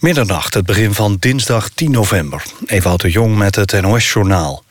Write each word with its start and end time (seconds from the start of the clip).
Middernacht, 0.00 0.54
het 0.54 0.66
begin 0.66 0.94
van 0.94 1.16
dinsdag 1.20 1.68
10 1.68 1.90
november. 1.90 2.42
Ewout 2.66 3.00
de 3.00 3.10
Jong 3.10 3.36
met 3.36 3.54
het 3.54 3.80
NOS-journaal. 3.80 4.64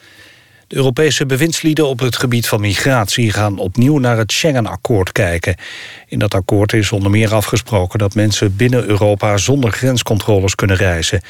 De 0.68 0.76
Europese 0.76 1.26
bewindslieden 1.26 1.88
op 1.88 2.00
het 2.00 2.16
gebied 2.16 2.48
van 2.48 2.62
migratie... 2.62 3.32
gaan 3.32 3.58
opnieuw 3.58 3.98
naar 3.98 4.18
het 4.18 4.32
Schengen-akkoord 4.32 5.12
kijken. 5.12 5.56
In 6.08 6.20
dat 6.20 6.34
akkoord 6.34 6.74
is 6.74 6.92
onder 6.92 7.12
meer 7.12 7.34
afgesproken... 7.34 8.00
dat 8.00 8.16
mensen 8.16 8.56
binnen 8.56 8.86
Europa 8.86 9.38
zonder 9.38 9.72
grenscontroles 9.72 10.56
kunnen 10.56 10.76
reizen. 10.76 11.22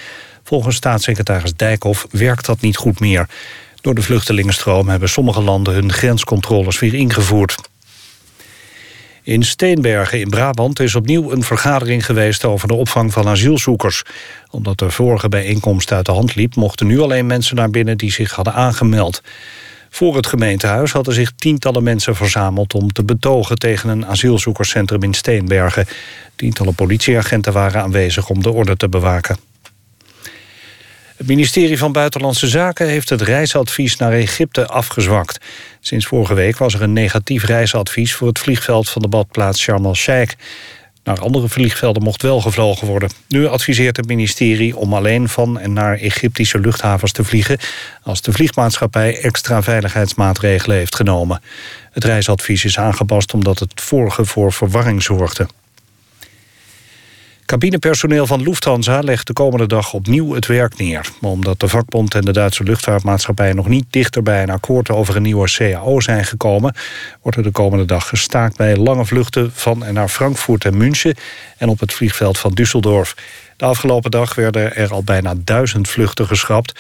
Volgens 0.44 0.76
staatssecretaris 0.76 1.54
Dijkhoff 1.54 2.08
werkt 2.12 2.46
dat 2.46 2.62
niet 2.62 2.78
goed 2.78 3.00
meer. 3.00 3.30
Door 3.82 3.96
de 3.96 4.02
vluchtelingenstroom 4.02 4.90
hebben 4.90 5.10
sommige 5.10 5.42
landen 5.42 5.74
hun 5.74 5.92
grenscontroles 5.92 6.80
weer 6.80 6.94
ingevoerd. 6.94 7.56
In 9.26 9.44
Steenbergen 9.44 10.20
in 10.20 10.30
Brabant 10.30 10.80
is 10.80 10.96
opnieuw 10.96 11.32
een 11.32 11.44
vergadering 11.44 12.06
geweest 12.06 12.44
over 12.46 12.68
de 12.68 12.74
opvang 12.74 13.14
van 13.14 13.28
asielzoekers. 13.28 14.04
Omdat 14.50 14.78
de 14.78 14.92
vorige 14.92 15.30
bijeenkomst 15.30 15.92
uit 15.92 16.06
de 16.06 16.12
hand 16.12 16.36
liep, 16.36 16.56
mochten 16.56 16.88
nu 16.88 17.00
alleen 17.00 17.26
mensen 17.26 17.56
naar 17.56 17.70
binnen 17.70 17.98
die 17.98 18.12
zich 18.12 18.32
hadden 18.32 18.54
aangemeld. 18.54 19.22
Voor 19.90 20.16
het 20.16 20.28
gemeentehuis 20.28 20.92
hadden 20.92 21.14
zich 21.14 21.32
tientallen 21.36 21.84
mensen 21.84 22.16
verzameld 22.16 22.74
om 22.74 22.94
te 22.94 23.04
betogen 23.04 23.58
tegen 23.58 23.90
een 23.90 24.06
asielzoekerscentrum 24.06 25.04
in 25.04 25.14
Steenbergen. 25.14 25.86
Tientallen 26.36 26.76
politieagenten 26.76 27.54
waren 27.54 27.82
aanwezig 27.82 28.30
om 28.30 28.42
de 28.42 28.52
orde 28.52 28.78
te 28.78 28.90
bewaken. 28.90 29.55
Het 31.16 31.28
ministerie 31.28 31.78
van 31.78 31.92
Buitenlandse 31.92 32.48
Zaken 32.48 32.88
heeft 32.88 33.10
het 33.10 33.22
reisadvies 33.22 33.98
naar 33.98 34.12
Egypte 34.12 34.68
afgezwakt. 34.68 35.46
Sinds 35.80 36.06
vorige 36.06 36.34
week 36.34 36.58
was 36.58 36.74
er 36.74 36.82
een 36.82 36.94
negatief 36.94 37.44
reisadvies 37.44 38.14
voor 38.14 38.28
het 38.28 38.40
vliegveld 38.40 38.90
van 38.90 39.02
de 39.02 39.08
badplaats 39.08 39.62
Sharm 39.62 39.86
el-Sheikh. 39.86 40.34
Naar 41.04 41.20
andere 41.20 41.50
vliegvelden 41.50 42.04
mocht 42.04 42.22
wel 42.22 42.42
gevlogen 42.42 42.88
worden. 42.88 43.10
Nu 43.28 43.48
adviseert 43.48 43.98
het 43.98 44.08
ministerie 44.08 44.78
om 44.78 44.94
alleen 44.94 45.30
van 45.30 45.60
en 45.60 45.74
naar 45.74 45.98
Egyptische 45.98 46.60
luchthavens 46.60 47.12
te 47.12 47.24
vliegen... 47.24 47.58
als 48.04 48.22
de 48.22 48.32
vliegmaatschappij 48.32 49.20
extra 49.20 49.64
veiligheidsmaatregelen 49.64 50.78
heeft 50.78 50.96
genomen. 50.96 51.42
Het 51.92 52.04
reisadvies 52.04 52.66
is 52.66 52.80
aangepast 52.80 53.34
omdat 53.34 53.60
het 53.60 53.82
vorige 53.82 54.26
voor 54.26 54.54
verwarring 54.54 55.04
zorgde. 55.04 55.48
Cabinepersoneel 57.46 58.28
van 58.28 58.42
Lufthansa 58.42 59.00
legt 59.00 59.28
de 59.28 59.34
komende 59.34 59.68
dag 59.68 59.94
opnieuw 59.94 60.34
het 60.34 60.46
werk 60.46 60.78
neer. 60.78 61.10
Omdat 61.22 61.60
de 61.60 61.68
vakbond 61.68 62.16
en 62.16 62.22
de 62.22 62.32
Duitse 62.32 62.64
luchtvaartmaatschappij... 62.64 63.54
nog 63.54 63.68
niet 63.68 63.86
dichter 63.90 64.24
bij 64.24 64.44
een 64.44 64.50
akkoord 64.50 64.90
over 64.90 65.16
een 65.16 65.22
nieuwe 65.22 65.52
CAO 65.52 66.00
zijn 66.00 66.26
gekomen... 66.26 66.76
wordt 67.22 67.38
er 67.38 67.44
de 67.44 67.52
komende 67.52 67.86
dag 67.86 68.08
gestaakt 68.08 68.58
bij 68.58 68.78
lange 68.78 69.06
vluchten 69.06 69.52
van 69.54 69.84
en 69.84 69.94
naar 69.94 70.08
Frankfurt 70.08 70.66
en 70.66 70.78
München... 70.78 71.16
en 71.58 71.70
op 71.70 71.80
het 71.80 71.94
vliegveld 71.94 72.38
van 72.38 72.58
Düsseldorf. 72.62 73.14
De 73.58 73.66
afgelopen 73.66 74.12
dag 74.12 74.36
werden 74.36 74.76
er 74.76 74.92
al 74.92 75.04
bijna 75.04 75.34
duizend 75.38 75.90
vluchten 75.90 76.28
geschrapt. 76.28 76.80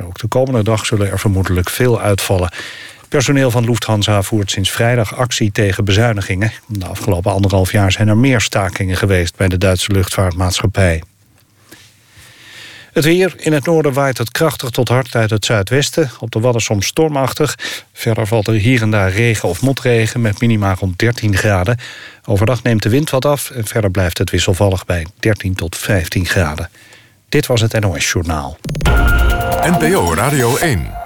ook 0.00 0.18
de 0.18 0.28
komende 0.28 0.62
dag 0.62 0.86
zullen 0.86 1.10
er 1.10 1.18
vermoedelijk 1.18 1.70
veel 1.70 2.00
uitvallen. 2.00 2.52
Personeel 3.08 3.50
van 3.50 3.64
Lufthansa 3.64 4.22
voert 4.22 4.50
sinds 4.50 4.70
vrijdag 4.70 5.16
actie 5.16 5.52
tegen 5.52 5.84
bezuinigingen. 5.84 6.52
De 6.66 6.86
afgelopen 6.86 7.32
anderhalf 7.32 7.72
jaar 7.72 7.92
zijn 7.92 8.08
er 8.08 8.16
meer 8.16 8.40
stakingen 8.40 8.96
geweest... 8.96 9.36
bij 9.36 9.48
de 9.48 9.58
Duitse 9.58 9.92
luchtvaartmaatschappij. 9.92 11.02
Het 12.92 13.04
weer. 13.04 13.34
In 13.36 13.52
het 13.52 13.64
noorden 13.64 13.92
waait 13.92 14.18
het 14.18 14.30
krachtig 14.30 14.70
tot 14.70 14.88
hard 14.88 15.14
uit 15.14 15.30
het 15.30 15.44
zuidwesten. 15.44 16.10
Op 16.20 16.30
de 16.30 16.40
Wadden 16.40 16.62
soms 16.62 16.86
stormachtig. 16.86 17.58
Verder 17.92 18.26
valt 18.26 18.46
er 18.46 18.54
hier 18.54 18.82
en 18.82 18.90
daar 18.90 19.10
regen 19.10 19.48
of 19.48 19.62
motregen... 19.62 20.20
met 20.20 20.40
minima 20.40 20.74
rond 20.74 20.98
13 20.98 21.36
graden. 21.36 21.78
Overdag 22.24 22.62
neemt 22.62 22.82
de 22.82 22.88
wind 22.88 23.10
wat 23.10 23.24
af... 23.24 23.50
en 23.50 23.66
verder 23.66 23.90
blijft 23.90 24.18
het 24.18 24.30
wisselvallig 24.30 24.84
bij 24.84 25.06
13 25.18 25.54
tot 25.54 25.76
15 25.76 26.26
graden. 26.26 26.70
Dit 27.28 27.46
was 27.46 27.60
het 27.60 27.80
NOS 27.80 28.10
Journaal. 28.10 28.58
NPO 29.62 30.14
Radio 30.14 30.56
1. 30.56 31.05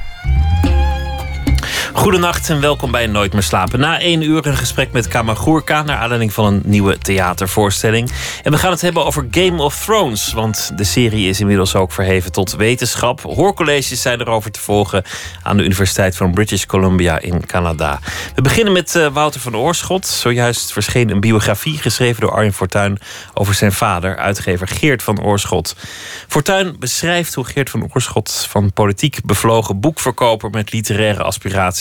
Goedenacht 1.93 2.49
en 2.49 2.61
welkom 2.61 2.91
bij 2.91 3.07
Nooit 3.07 3.33
meer 3.33 3.43
slapen. 3.43 3.79
Na 3.79 3.99
één 3.99 4.21
uur 4.21 4.47
een 4.47 4.57
gesprek 4.57 4.91
met 4.91 5.07
Kamagurka... 5.07 5.83
naar 5.83 5.97
aanleiding 5.97 6.33
van 6.33 6.45
een 6.45 6.61
nieuwe 6.65 6.97
theatervoorstelling. 6.97 8.11
En 8.43 8.51
we 8.51 8.57
gaan 8.57 8.71
het 8.71 8.81
hebben 8.81 9.05
over 9.05 9.27
Game 9.31 9.63
of 9.63 9.83
Thrones. 9.83 10.33
Want 10.33 10.71
de 10.75 10.83
serie 10.83 11.29
is 11.29 11.39
inmiddels 11.39 11.75
ook 11.75 11.91
verheven 11.91 12.31
tot 12.31 12.55
wetenschap. 12.55 13.21
Hoorcolleges 13.21 14.01
zijn 14.01 14.21
erover 14.21 14.51
te 14.51 14.59
volgen... 14.59 15.03
aan 15.43 15.57
de 15.57 15.63
Universiteit 15.63 16.17
van 16.17 16.33
British 16.33 16.65
Columbia 16.65 17.19
in 17.19 17.45
Canada. 17.45 17.99
We 18.35 18.41
beginnen 18.41 18.73
met 18.73 18.95
uh, 18.95 19.07
Wouter 19.07 19.41
van 19.41 19.57
Oorschot. 19.57 20.07
Zojuist 20.07 20.71
verscheen 20.73 21.09
een 21.09 21.19
biografie 21.19 21.77
geschreven 21.77 22.21
door 22.21 22.31
Arjen 22.31 22.53
Fortuyn... 22.53 22.99
over 23.33 23.53
zijn 23.53 23.71
vader, 23.71 24.17
uitgever 24.17 24.67
Geert 24.67 25.03
van 25.03 25.23
Oorschot. 25.23 25.75
Fortuyn 26.27 26.75
beschrijft 26.79 27.33
hoe 27.33 27.45
Geert 27.45 27.69
van 27.69 27.89
Oorschot... 27.93 28.45
van 28.49 28.73
politiek 28.73 29.19
bevlogen 29.25 29.79
boekverkoper 29.79 30.49
met 30.49 30.71
literaire 30.71 31.23
aspiraties 31.23 31.80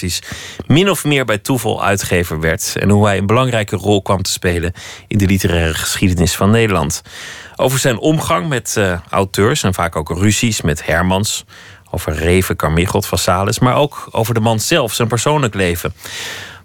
min 0.67 0.91
of 0.91 1.05
meer 1.05 1.25
bij 1.25 1.39
toeval 1.39 1.85
uitgever 1.85 2.41
werd 2.41 2.77
en 2.77 2.91
hoe 2.91 3.07
hij 3.07 3.19
een 3.19 3.27
belangrijke 3.27 3.77
rol 3.77 4.03
kwam 4.03 4.23
te 4.23 4.31
spelen 4.31 4.73
in 5.09 5.19
de 5.19 5.27
literaire 5.27 5.75
geschiedenis 5.75 6.35
van 6.35 6.51
Nederland. 6.51 7.03
Over 7.57 7.79
zijn 7.79 7.99
omgang 7.99 8.49
met 8.49 8.75
uh, 8.79 8.99
auteurs 9.11 9.63
en 9.63 9.75
vaak 9.75 9.97
ook 9.97 10.09
ruzies 10.09 10.61
met 10.61 10.87
Hermans, 10.87 11.45
over 11.91 12.13
Reven, 12.13 12.57
Carmichelt, 12.57 13.07
Vassalis, 13.07 13.59
maar 13.59 13.77
ook 13.77 14.09
over 14.11 14.35
de 14.35 14.41
man 14.41 14.61
zelf, 14.61 14.95
zijn 14.95 15.09
persoonlijk 15.09 15.55
leven. 15.55 15.95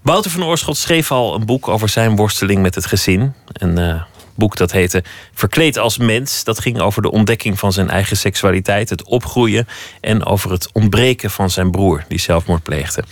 Wouter 0.02 0.32
van 0.32 0.44
Oorschot 0.44 0.78
schreef 0.78 1.12
al 1.12 1.36
een 1.36 1.46
boek 1.46 1.68
over 1.68 1.90
zijn 1.90 2.16
worsteling 2.16 2.62
met 2.62 2.76
het 2.76 2.86
gezin. 2.86 3.34
En 3.52 3.80
uh, 3.80 4.02
boek 4.36 4.58
dat 4.58 4.72
heette 4.72 5.04
Verkleed 5.34 5.78
als 5.78 5.98
mens. 5.98 6.44
Dat 6.44 6.60
ging 6.60 6.80
over 6.80 7.02
de 7.02 7.12
ontdekking 7.12 7.60
van 7.60 7.74
zijn 7.74 7.90
eigen 7.90 8.18
seksualiteit, 8.18 8.90
het 8.90 9.04
opgroeien 9.04 9.68
en 10.02 10.26
over 10.26 10.52
het 10.52 10.70
ontbreken 10.72 11.32
van 11.32 11.50
zijn 11.50 11.72
broer 11.72 12.06
die 12.08 12.20
zelfmoord 12.20 12.64
pleegde. 12.64 13.04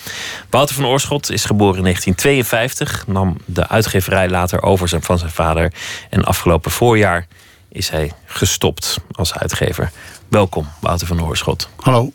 Wouter 0.50 0.76
van 0.76 0.86
Oorschot 0.86 1.32
is 1.32 1.46
geboren 1.46 1.78
in 1.78 1.84
1952, 1.84 3.08
nam 3.08 3.38
de 3.46 3.68
uitgeverij 3.68 4.30
later 4.30 4.62
over 4.62 5.02
van 5.02 5.18
zijn 5.18 5.32
vader 5.32 5.74
en 6.10 6.24
afgelopen 6.24 6.72
voorjaar 6.72 7.28
is 7.70 7.90
hij 7.90 8.12
gestopt 8.26 8.98
als 9.12 9.34
uitgever. 9.34 9.92
Welkom, 10.28 10.68
Wouter 10.80 11.08
van 11.08 11.24
Oorschot. 11.24 11.70
Hallo. 11.76 12.12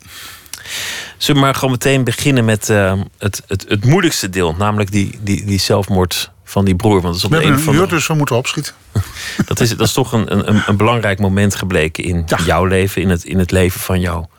Zullen 1.17 1.41
we 1.41 1.47
maar 1.47 1.55
gewoon 1.55 1.71
meteen 1.71 2.03
beginnen 2.03 2.45
met 2.45 2.69
uh, 2.69 3.01
het, 3.17 3.43
het, 3.47 3.65
het 3.67 3.85
moeilijkste 3.85 4.29
deel, 4.29 4.55
namelijk 4.57 4.91
die, 4.91 5.19
die, 5.21 5.45
die 5.45 5.59
zelfmoord 5.59 6.31
van 6.49 6.65
die 6.65 6.75
broer. 6.75 7.01
Want 7.01 7.03
dat 7.03 7.15
is 7.15 7.23
op 7.23 7.31
we 7.31 7.43
een, 7.43 7.51
een 7.53 7.59
van 7.59 7.73
uur, 7.73 7.81
de... 7.81 7.87
dus 7.87 8.07
we 8.07 8.13
moeten 8.13 8.35
opschieten. 8.35 8.73
dat, 9.45 9.59
is, 9.59 9.69
dat 9.69 9.87
is 9.87 9.93
toch 9.93 10.11
een, 10.11 10.49
een, 10.49 10.61
een 10.65 10.77
belangrijk 10.77 11.19
moment 11.19 11.55
gebleken 11.55 12.03
in 12.03 12.23
Ja. 12.25 12.37
jouw 12.45 12.65
leven, 12.65 13.01
in 13.01 13.09
het, 13.09 13.23
in 13.23 13.39
het 13.39 13.51
leven 13.51 13.79
van 13.79 13.99
jouw 13.99 14.29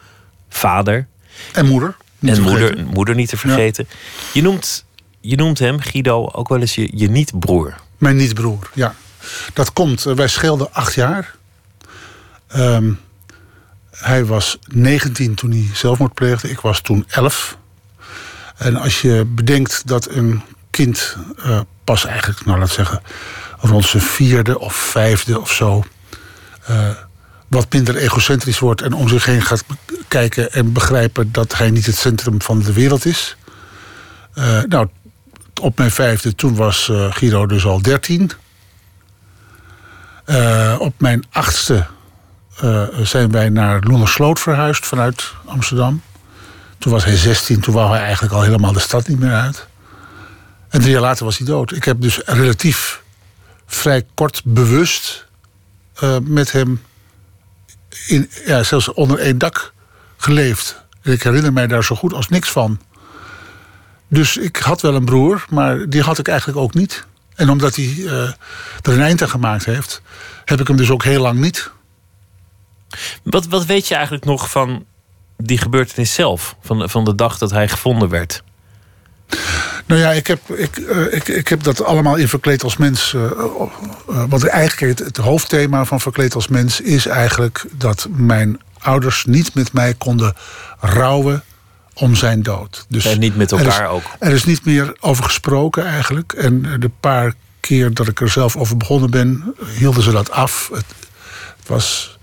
vader. 0.48 1.06
En 1.52 1.66
moeder. 1.66 1.96
niet 2.18 2.36
en 2.36 2.42
moeder, 2.42 2.66
vergeten. 2.66 2.86
moeder 2.86 3.14
niet 3.14 3.28
te 3.28 3.36
vergeten. 3.36 3.88
Je, 4.32 4.42
noemt, 4.42 4.84
je 5.20 5.36
noemt 5.36 5.58
hem, 5.58 5.80
Guido, 5.80 6.28
ook 6.32 6.48
wel 6.48 6.60
eens 6.60 6.74
je, 6.74 6.90
je 6.94 7.10
niet-broer. 7.10 7.74
Mijn 7.98 8.16
niet-broer, 8.16 8.70
ja. 8.74 8.94
Dat 9.52 9.72
komt, 9.72 10.06
eh, 10.06 10.14
wij 10.14 10.28
scheelden 10.28 10.72
acht 10.72 10.94
jaar. 10.94 11.34
Ehm, 12.46 12.92
hij 13.90 14.24
was 14.24 14.58
19 14.72 15.34
toen 15.34 15.50
hij 15.50 15.66
zelfmoord 15.74 16.14
pleegde. 16.14 16.50
Ik 16.50 16.60
was 16.60 16.80
toen 16.80 17.04
11. 17.08 17.58
En 18.56 18.76
als 18.76 19.00
je 19.00 19.24
bedenkt 19.26 19.86
dat 19.86 20.08
een 20.10 20.42
kind 20.70 21.16
eh, 21.44 21.60
pas 21.90 22.06
eigenlijk, 22.06 22.44
nou 22.44 22.58
laat 22.58 22.70
zeggen, 22.70 23.00
rond 23.58 23.84
zijn 23.84 24.02
vierde 24.02 24.58
of 24.58 24.74
vijfde 24.74 25.40
of 25.40 25.52
zo. 25.52 25.84
eh, 26.66 26.88
wat 27.48 27.72
minder 27.72 27.96
egocentrisch 27.96 28.58
wordt 28.58 28.82
en 28.82 28.92
om 28.92 29.08
zich 29.08 29.24
heen 29.24 29.42
gaat 29.42 29.64
kijken 30.08 30.52
en 30.52 30.72
begrijpen 30.72 31.32
dat 31.32 31.56
hij 31.56 31.70
niet 31.70 31.86
het 31.86 31.96
centrum 31.96 32.42
van 32.42 32.62
de 32.62 32.72
wereld 32.72 33.04
is. 33.04 33.36
Eh, 34.34 34.62
nou, 34.68 34.88
op 35.60 35.78
mijn 35.78 35.90
vijfde, 35.90 36.34
toen 36.34 36.54
was 36.54 36.88
eh, 36.88 37.12
Guido 37.12 37.46
dus 37.46 37.64
al 37.64 37.82
dertien. 37.82 38.30
Op 40.78 40.94
mijn 40.98 41.24
achtste 41.30 41.86
zijn 43.02 43.30
wij 43.30 43.48
naar 43.48 43.80
Loenersloot 43.80 44.40
verhuisd 44.40 44.86
vanuit 44.86 45.32
Amsterdam. 45.44 46.02
Toen 46.78 46.92
was 46.92 47.04
hij 47.04 47.16
16, 47.16 47.60
toen 47.60 47.74
wou 47.74 47.90
hij 47.90 48.00
eigenlijk 48.00 48.34
al 48.34 48.42
helemaal 48.42 48.72
de 48.72 48.80
stad 48.80 49.08
niet 49.08 49.18
meer 49.18 49.34
uit. 49.34 49.68
En 50.70 50.80
drie 50.80 50.92
jaar 50.92 51.00
later 51.00 51.24
was 51.24 51.38
hij 51.38 51.46
dood. 51.46 51.72
Ik 51.72 51.84
heb 51.84 52.00
dus 52.00 52.18
relatief 52.24 53.02
vrij 53.66 54.06
kort 54.14 54.42
bewust 54.44 55.26
eh, 55.94 56.16
met 56.22 56.52
hem 56.52 56.82
in, 58.06 58.30
ja, 58.46 58.62
zelfs 58.62 58.92
onder 58.92 59.18
één 59.18 59.38
dak 59.38 59.72
geleefd. 60.16 60.84
Ik 61.02 61.22
herinner 61.22 61.52
mij 61.52 61.66
daar 61.66 61.84
zo 61.84 61.94
goed 61.94 62.12
als 62.12 62.28
niks 62.28 62.50
van. 62.50 62.80
Dus 64.08 64.36
ik 64.36 64.56
had 64.56 64.80
wel 64.80 64.94
een 64.94 65.04
broer, 65.04 65.44
maar 65.50 65.88
die 65.88 66.02
had 66.02 66.18
ik 66.18 66.28
eigenlijk 66.28 66.58
ook 66.58 66.74
niet. 66.74 67.06
En 67.34 67.50
omdat 67.50 67.76
hij 67.76 67.94
eh, 68.06 68.22
er 68.82 68.92
een 68.92 69.00
eind 69.00 69.22
aan 69.22 69.28
gemaakt 69.28 69.64
heeft, 69.64 70.02
heb 70.44 70.60
ik 70.60 70.66
hem 70.66 70.76
dus 70.76 70.90
ook 70.90 71.04
heel 71.04 71.20
lang 71.20 71.38
niet. 71.38 71.70
Wat, 73.22 73.46
wat 73.46 73.66
weet 73.66 73.88
je 73.88 73.94
eigenlijk 73.94 74.24
nog 74.24 74.50
van 74.50 74.86
die 75.36 75.58
gebeurtenis 75.58 76.14
zelf? 76.14 76.56
Van, 76.60 76.90
van 76.90 77.04
de 77.04 77.14
dag 77.14 77.38
dat 77.38 77.50
hij 77.50 77.68
gevonden 77.68 78.08
werd? 78.08 78.42
Nou 79.90 80.02
ja, 80.02 80.12
ik 80.12 80.26
heb, 80.26 80.40
ik, 80.50 80.76
uh, 80.76 81.12
ik, 81.14 81.28
ik 81.28 81.48
heb 81.48 81.62
dat 81.62 81.84
allemaal 81.84 82.16
in 82.16 82.28
Verkleed 82.28 82.62
als 82.62 82.76
Mens. 82.76 83.12
Uh, 83.12 83.22
uh, 83.22 84.24
want 84.28 84.46
eigenlijk 84.46 84.98
het, 84.98 85.06
het, 85.06 85.16
hoofdthema 85.16 85.84
van 85.84 86.00
Verkleed 86.00 86.34
als 86.34 86.48
Mens 86.48 86.80
is 86.80 87.06
eigenlijk 87.06 87.64
dat 87.72 88.08
mijn 88.10 88.60
ouders 88.78 89.24
niet 89.24 89.54
met 89.54 89.72
mij 89.72 89.94
konden 89.94 90.34
rouwen 90.80 91.42
om 91.94 92.14
zijn 92.14 92.42
dood. 92.42 92.86
Dus 92.88 93.04
en 93.04 93.18
niet 93.18 93.36
met 93.36 93.52
elkaar 93.52 93.80
er 93.80 93.84
is, 93.84 93.88
ook. 93.88 94.02
Er 94.18 94.32
is 94.32 94.44
niet 94.44 94.64
meer 94.64 94.96
over 95.00 95.24
gesproken 95.24 95.86
eigenlijk. 95.86 96.32
En 96.32 96.80
de 96.80 96.90
paar 97.00 97.34
keer 97.60 97.94
dat 97.94 98.08
ik 98.08 98.20
er 98.20 98.30
zelf 98.30 98.56
over 98.56 98.76
begonnen 98.76 99.10
ben, 99.10 99.54
hielden 99.76 100.02
ze 100.02 100.10
dat 100.10 100.30
af. 100.30 100.68
Het, 100.72 100.84
het 101.58 101.68
was. 101.68 102.18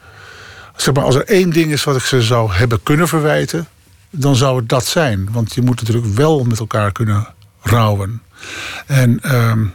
Zeg 0.76 0.94
maar, 0.94 1.04
als 1.04 1.16
er 1.16 1.26
één 1.26 1.50
ding 1.50 1.72
is 1.72 1.84
wat 1.84 1.96
ik 1.96 2.04
ze 2.04 2.22
zou 2.22 2.54
hebben 2.54 2.84
kunnen 2.84 3.08
verwijten, 3.08 3.68
dan 4.10 4.36
zou 4.36 4.58
het 4.58 4.70
dat 4.70 4.86
zijn. 4.86 5.30
Want 5.32 5.54
je 5.54 5.62
moet 5.62 5.82
natuurlijk 5.82 6.16
wel 6.16 6.44
met 6.44 6.60
elkaar 6.60 6.92
kunnen 6.92 7.36
rouwen. 7.68 8.22
En 8.86 9.20
ehm, 9.22 9.66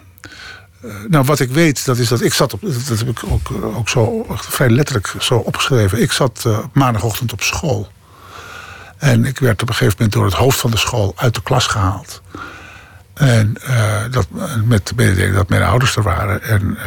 nou, 1.08 1.24
wat 1.24 1.40
ik 1.40 1.50
weet, 1.50 1.84
dat 1.84 1.98
is 1.98 2.08
dat 2.08 2.20
ik 2.20 2.34
zat 2.34 2.52
op. 2.52 2.60
Dat 2.60 2.98
heb 2.98 3.08
ik 3.08 3.20
ook, 3.24 3.50
ook 3.62 3.88
zo 3.88 4.26
vrij 4.28 4.70
letterlijk 4.70 5.14
zo 5.18 5.34
opgeschreven. 5.34 6.02
Ik 6.02 6.12
zat 6.12 6.44
uh, 6.46 6.58
maandagochtend 6.72 7.32
op 7.32 7.42
school. 7.42 7.90
En 8.98 9.24
ik 9.24 9.38
werd 9.38 9.62
op 9.62 9.68
een 9.68 9.74
gegeven 9.74 9.94
moment 9.96 10.12
door 10.14 10.24
het 10.24 10.34
hoofd 10.34 10.58
van 10.58 10.70
de 10.70 10.76
school 10.76 11.12
uit 11.16 11.34
de 11.34 11.42
klas 11.42 11.66
gehaald. 11.66 12.22
En 13.14 13.56
dat, 14.10 14.26
met 14.64 14.86
de 14.86 14.94
mededeling 14.96 15.34
dat 15.34 15.48
mijn 15.48 15.62
ouders 15.62 15.96
er 15.96 16.02
waren. 16.02 16.42
En 16.42 16.78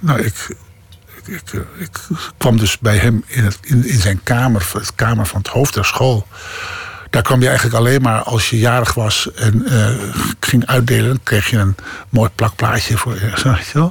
nou, 0.00 0.20
ik, 0.20 0.56
ik, 1.24 1.52
ik, 1.52 1.62
ik, 1.78 1.98
kwam 2.36 2.56
dus 2.56 2.78
bij 2.78 2.96
hem 2.96 3.24
in, 3.26 3.44
het, 3.44 3.58
in, 3.60 3.86
in 3.86 4.00
zijn 4.00 4.20
kamer, 4.22 4.66
het 4.72 4.94
kamer 4.94 5.26
van 5.26 5.38
het 5.38 5.48
hoofd 5.48 5.74
der 5.74 5.84
school. 5.84 6.26
Daar 7.10 7.22
kwam 7.22 7.40
je 7.40 7.46
eigenlijk 7.46 7.76
alleen 7.76 8.02
maar 8.02 8.22
als 8.22 8.50
je 8.50 8.58
jarig 8.58 8.94
was 8.94 9.32
en 9.34 9.62
uh, 9.66 9.88
ging 10.40 10.66
uitdelen. 10.66 11.22
Kreeg 11.22 11.50
je 11.50 11.56
een 11.56 11.74
mooi 12.08 12.30
plakplaatje 12.34 12.96
voor 12.96 13.14
je. 13.14 13.56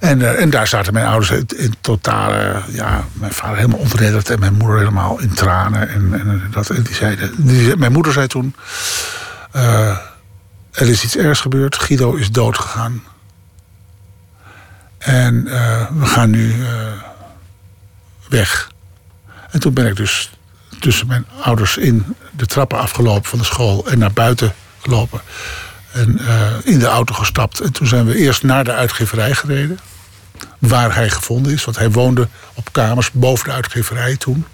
En, 0.00 0.20
uh, 0.20 0.40
en 0.40 0.50
daar 0.50 0.66
zaten 0.66 0.92
mijn 0.92 1.06
ouders 1.06 1.30
in, 1.30 1.46
in 1.56 1.74
totale. 1.80 2.60
Ja, 2.68 3.04
mijn 3.12 3.32
vader 3.32 3.56
helemaal 3.56 3.78
ontredderd 3.78 4.30
en 4.30 4.40
mijn 4.40 4.54
moeder 4.54 4.78
helemaal 4.78 5.20
in 5.20 5.34
tranen. 5.34 5.88
En, 5.88 6.12
en, 6.12 6.42
dat, 6.50 6.66
die 6.66 6.94
zeiden, 6.94 7.32
mijn 7.78 7.92
moeder 7.92 8.12
zei 8.12 8.26
toen: 8.26 8.54
Er 10.70 10.88
is 10.88 11.04
iets 11.04 11.16
ergs 11.16 11.40
gebeurd. 11.40 11.76
Guido 11.76 12.14
is 12.14 12.30
dood 12.30 12.58
gegaan. 12.58 13.02
En 14.98 15.44
we 15.98 16.06
gaan 16.06 16.30
nu 16.30 16.54
weg. 18.28 18.70
En 19.50 19.60
toen 19.60 19.74
ben 19.74 19.86
ik 19.86 19.96
dus 19.96 20.30
tussen 20.80 21.06
mijn 21.06 21.26
ouders 21.42 21.76
in 21.76 22.16
de 22.36 22.46
trappen 22.46 22.78
afgelopen 22.78 23.28
van 23.28 23.38
de 23.38 23.44
school 23.44 23.86
en 23.86 23.98
naar 23.98 24.12
buiten 24.12 24.54
gelopen. 24.78 25.20
En 25.92 26.18
uh, 26.20 26.52
in 26.64 26.78
de 26.78 26.86
auto 26.86 27.14
gestapt. 27.14 27.60
En 27.60 27.72
toen 27.72 27.86
zijn 27.86 28.06
we 28.06 28.16
eerst 28.16 28.42
naar 28.42 28.64
de 28.64 28.72
uitgeverij 28.72 29.34
gereden. 29.34 29.78
Waar 30.58 30.94
hij 30.94 31.10
gevonden 31.10 31.52
is. 31.52 31.64
Want 31.64 31.76
hij 31.76 31.90
woonde 31.90 32.28
op 32.54 32.72
kamers 32.72 33.10
boven 33.10 33.44
de 33.44 33.52
uitgeverij 33.52 34.16
toen. 34.16 34.44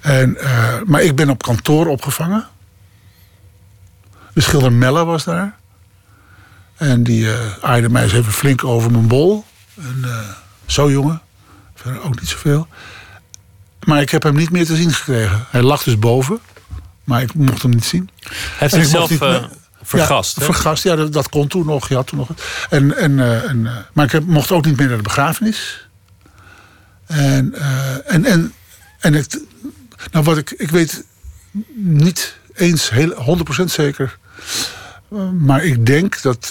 En, 0.00 0.36
uh, 0.40 0.74
maar 0.86 1.02
ik 1.02 1.16
ben 1.16 1.30
op 1.30 1.42
kantoor 1.42 1.86
opgevangen. 1.86 2.46
De 4.34 4.40
schilder 4.40 4.72
Melle 4.72 5.04
was 5.04 5.24
daar. 5.24 5.58
En 6.76 7.02
die 7.02 7.24
uh, 7.24 7.34
aaide 7.60 7.88
mij 7.88 8.02
eens 8.02 8.12
even 8.12 8.32
flink 8.32 8.64
over 8.64 8.90
mijn 8.90 9.06
bol. 9.06 9.44
En 9.76 10.04
zo 10.66 10.90
jongen. 10.90 11.20
Ook 12.02 12.20
niet 12.20 12.28
zoveel. 12.28 12.68
Maar 13.86 14.00
ik 14.00 14.10
heb 14.10 14.22
hem 14.22 14.34
niet 14.34 14.50
meer 14.50 14.66
te 14.66 14.76
zien 14.76 14.92
gekregen. 14.92 15.46
Hij 15.50 15.62
lag 15.62 15.82
dus 15.82 15.98
boven, 15.98 16.40
maar 17.04 17.22
ik 17.22 17.34
mocht 17.34 17.62
hem 17.62 17.70
niet 17.70 17.84
zien. 17.84 18.10
Hij 18.22 18.34
heeft 18.58 18.74
zichzelf 18.74 19.10
uh, 19.10 19.44
vergast. 19.82 20.38
Ja, 20.38 20.44
vergast, 20.44 20.82
ja, 20.82 20.96
dat, 20.96 21.12
dat, 21.12 21.28
kon 21.28 21.48
toen 21.48 21.66
nog. 21.66 21.88
Ja, 21.88 22.02
toen 22.02 22.18
nog. 22.18 22.28
En, 22.70 22.96
en, 22.96 23.12
uh, 23.12 23.48
en, 23.48 23.58
uh, 23.58 23.76
maar 23.92 24.14
ik 24.14 24.24
mocht 24.24 24.50
ook 24.50 24.64
niet 24.64 24.76
meer 24.76 24.88
naar 24.88 24.96
de 24.96 25.02
begrafenis. 25.02 25.88
En, 27.06 27.54
en, 28.06 28.24
en, 28.24 28.52
en 28.98 29.14
ik, 29.14 29.40
nou 30.10 30.24
wat 30.24 30.36
ik, 30.36 30.50
ik 30.50 30.70
weet 30.70 31.04
niet 31.74 32.36
eens 32.54 32.90
heel, 32.90 33.38
100% 33.60 33.64
zeker. 33.64 34.18
Maar 35.38 35.64
ik 35.64 35.86
denk 35.86 36.22
dat 36.22 36.46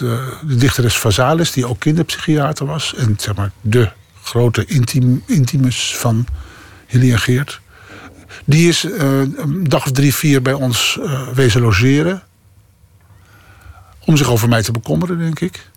de 0.47 0.55
dichteres 0.55 0.97
Vazalis, 0.97 1.51
die 1.51 1.67
ook 1.67 1.79
kinderpsychiater 1.79 2.65
was... 2.65 2.93
en 2.95 3.15
zeg 3.19 3.35
maar 3.35 3.51
de 3.61 3.91
grote 4.23 4.65
intim, 4.65 5.23
intimus 5.25 5.95
van 5.97 6.27
en 6.87 7.19
Geert. 7.19 7.59
Die 8.45 8.67
is 8.67 8.85
uh, 8.85 9.19
een 9.19 9.63
dag 9.69 9.85
of 9.85 9.91
drie, 9.91 10.13
vier 10.15 10.41
bij 10.41 10.53
ons 10.53 10.97
uh, 10.99 11.27
wezen 11.27 11.61
logeren. 11.61 12.23
Om 13.99 14.17
zich 14.17 14.29
over 14.29 14.49
mij 14.49 14.63
te 14.63 14.71
bekommeren, 14.71 15.17
denk 15.17 15.39
ik. 15.39 15.69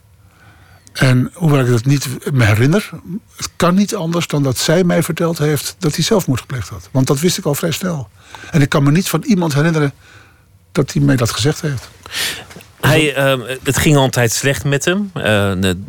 En 0.92 1.30
hoewel 1.34 1.60
ik 1.60 1.66
dat 1.70 1.84
niet 1.84 2.08
me 2.32 2.44
herinner, 2.44 2.90
het 3.36 3.50
kan 3.56 3.74
niet 3.74 3.94
anders 3.94 4.26
dan 4.26 4.42
dat 4.42 4.58
zij 4.58 4.84
mij 4.84 5.02
verteld 5.02 5.38
heeft 5.38 5.76
dat 5.78 5.94
hij 5.94 6.04
zelfmoord 6.04 6.40
gepleegd 6.40 6.68
had. 6.68 6.88
Want 6.90 7.06
dat 7.06 7.20
wist 7.20 7.38
ik 7.38 7.44
al 7.44 7.54
vrij 7.54 7.70
snel. 7.70 8.08
En 8.50 8.60
ik 8.60 8.68
kan 8.68 8.82
me 8.82 8.90
niet 8.90 9.08
van 9.08 9.22
iemand 9.22 9.54
herinneren 9.54 9.92
dat 10.72 10.92
hij 10.92 11.02
mij 11.02 11.16
dat 11.16 11.30
gezegd 11.30 11.60
heeft. 11.60 11.88
Hij, 12.86 13.34
uh, 13.34 13.48
het 13.62 13.78
ging 13.78 13.96
altijd 13.96 14.32
slecht 14.32 14.64
met 14.64 14.84
hem. 14.84 15.10
Uh, 15.16 15.22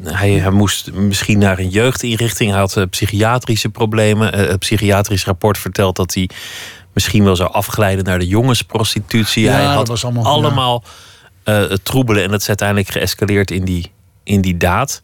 hij, 0.04 0.32
hij, 0.32 0.52
moest 0.52 0.92
misschien 0.92 1.40
naar 1.40 1.60
een 1.60 1.70
jeugdinrichting. 1.70 2.50
Hij 2.50 2.60
had 2.60 2.78
uh, 2.78 2.84
psychiatrische 2.90 3.70
problemen. 3.70 4.36
het 4.36 4.60
psychiatrisch 4.60 5.26
rapport 5.26 5.58
vertelt 5.58 5.96
dat 5.96 6.14
hij 6.14 6.30
misschien 6.94 7.24
wel 7.24 7.36
zou 7.36 7.52
afglijden 7.52 8.04
naar 8.04 8.20
de 8.20 8.28
jongensprostitutie. 8.28 9.44
Ja, 9.44 9.52
hij 9.52 9.64
had 9.64 9.88
was 9.88 10.04
allemaal, 10.04 10.26
allemaal 10.26 10.84
ja. 11.44 11.78
troebelen 11.84 12.24
en 12.24 12.32
dat 12.32 12.42
is 12.42 12.48
uiteindelijk 12.48 12.90
geëscaleerd 12.90 13.52
in 13.52 13.66
die, 13.66 13.92
in 14.24 14.42
die 14.42 14.58
daad. 14.58 15.00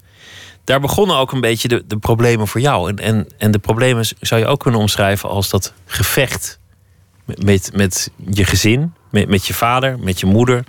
Daar 0.64 0.80
begonnen 0.80 1.18
ook 1.18 1.32
een 1.32 1.42
beetje 1.42 1.68
de, 1.68 1.84
de 1.88 1.98
problemen 1.98 2.48
voor 2.48 2.62
jou. 2.62 2.90
En, 2.90 2.98
en, 2.98 3.28
en 3.38 3.52
de 3.52 3.60
problemen 3.60 4.06
zou 4.20 4.42
je 4.42 4.48
ook 4.48 4.60
kunnen 4.60 4.80
omschrijven 4.80 5.30
als 5.30 5.50
dat 5.50 5.74
gevecht 5.86 6.60
met, 7.26 7.44
met, 7.44 7.72
met 7.74 8.12
je 8.30 8.46
gezin, 8.46 8.94
met, 9.12 9.30
met 9.30 9.46
je 9.46 9.54
vader, 9.54 10.00
met 10.00 10.20
je 10.20 10.26
moeder 10.26 10.64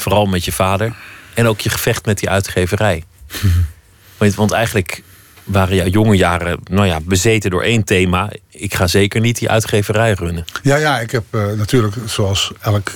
Vooral 0.00 0.26
met 0.26 0.44
je 0.44 0.52
vader. 0.52 0.92
En 1.34 1.46
ook 1.46 1.60
je 1.60 1.68
gevecht 1.68 2.06
met 2.06 2.18
die 2.18 2.30
uitgeverij. 2.30 3.04
want, 4.18 4.34
want 4.34 4.52
eigenlijk 4.52 5.02
waren 5.44 5.76
jouw 5.76 5.86
jonge 5.86 6.16
jaren 6.16 6.60
nou 6.70 6.86
ja, 6.86 7.00
bezeten 7.00 7.50
door 7.50 7.62
één 7.62 7.84
thema. 7.84 8.30
Ik 8.48 8.74
ga 8.74 8.86
zeker 8.86 9.20
niet 9.20 9.38
die 9.38 9.50
uitgeverij 9.50 10.12
runnen. 10.12 10.44
Ja, 10.62 10.76
ja 10.76 11.00
ik 11.00 11.10
heb 11.10 11.24
uh, 11.30 11.52
natuurlijk, 11.52 11.96
zoals 12.06 12.52
elk, 12.60 12.90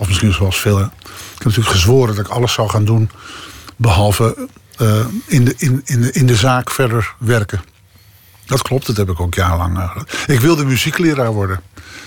of 0.00 0.06
misschien 0.06 0.32
zoals 0.32 0.60
veel... 0.60 0.80
ik 0.80 0.90
heb 1.34 1.44
natuurlijk 1.44 1.74
gezworen 1.74 2.14
dat 2.14 2.24
ik 2.24 2.30
alles 2.32 2.52
zou 2.52 2.68
gaan 2.68 2.84
doen... 2.84 3.10
behalve 3.76 4.48
uh, 4.80 5.06
in, 5.26 5.44
de, 5.44 5.54
in, 5.58 5.82
in, 5.84 6.00
de, 6.00 6.12
in 6.12 6.26
de 6.26 6.36
zaak 6.36 6.70
verder 6.70 7.14
werken. 7.18 7.62
Dat 8.46 8.62
klopt, 8.62 8.86
dat 8.86 8.96
heb 8.96 9.10
ik 9.10 9.20
ook 9.20 9.34
jarenlang 9.34 9.70
gedaan. 9.70 10.06
Ik 10.26 10.40
wilde 10.40 10.64
muziekleraar 10.64 11.32
worden. 11.32 11.60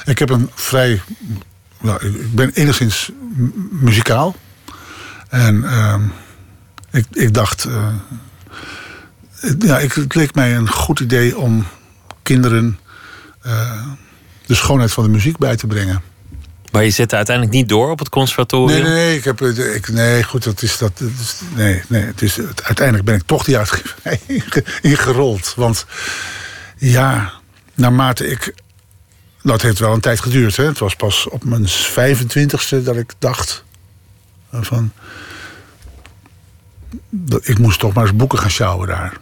Ik 0.06 0.20
heb 0.20 0.30
een 0.30 0.50
vrij 0.54 1.01
nou, 1.82 2.06
ik 2.06 2.36
ben 2.36 2.52
enigszins 2.54 3.12
muzikaal. 3.72 4.36
En 5.30 5.56
uh, 5.56 5.96
ik, 6.92 7.06
ik 7.12 7.34
dacht. 7.34 7.66
Uh, 7.66 7.88
ja, 9.60 9.80
ik, 9.80 9.94
het 9.94 10.16
leek 10.16 10.36
mij 10.36 10.56
een 10.56 10.70
goed 10.70 11.00
idee 11.00 11.38
om 11.38 11.66
kinderen 12.24 12.80
uh, 13.46 13.86
de 14.46 14.56
schoonheid 14.56 14.92
van 14.92 15.04
de 15.04 15.10
muziek 15.10 15.38
bij 15.38 15.56
te 15.56 15.68
brengen. 15.68 16.02
Maar 16.72 16.84
je 16.84 16.90
zette 16.90 17.16
uiteindelijk 17.16 17.56
niet 17.56 17.70
door 17.70 17.90
op 17.90 18.00
het 18.00 18.10
conservatorium? 18.10 18.84
Nee, 18.84 18.94
nee, 18.94 19.18
ik 19.18 19.24
heb, 19.24 19.42
ik, 19.42 19.90
nee 19.90 20.24
goed, 20.24 20.44
dat 20.44 20.62
is 20.62 20.78
dat. 20.78 20.98
dat 20.98 21.10
is, 21.22 21.40
nee, 21.56 21.84
nee, 21.88 22.04
het 22.04 22.22
is, 22.22 22.36
het, 22.36 22.64
uiteindelijk 22.64 23.06
ben 23.06 23.16
ik 23.16 23.24
toch 23.26 23.44
die 23.44 23.58
uitgeverij 23.58 24.20
ingerold. 24.82 25.54
Want 25.56 25.86
ja, 26.78 27.34
naarmate 27.76 28.28
ik 28.28 28.54
dat 29.48 29.62
heeft 29.62 29.80
wel 29.80 29.94
een 29.94 30.00
tijd 30.00 30.20
geduurd. 30.20 30.56
Hè? 30.56 30.66
Het 30.66 30.80
was 30.80 30.96
pas 30.96 31.30
op 31.30 31.44
mijn 31.44 31.68
25ste 31.68 32.84
dat 32.84 32.96
ik 32.98 33.13
dacht 33.20 33.63
van... 34.51 34.92
Ik 37.42 37.60
moest 37.60 37.80
toch 37.80 37.94
maar 37.94 38.04
eens 38.04 38.16
boeken 38.16 38.39
gaan 38.39 38.50
sjouwen 38.50 38.88
daar. 38.88 39.18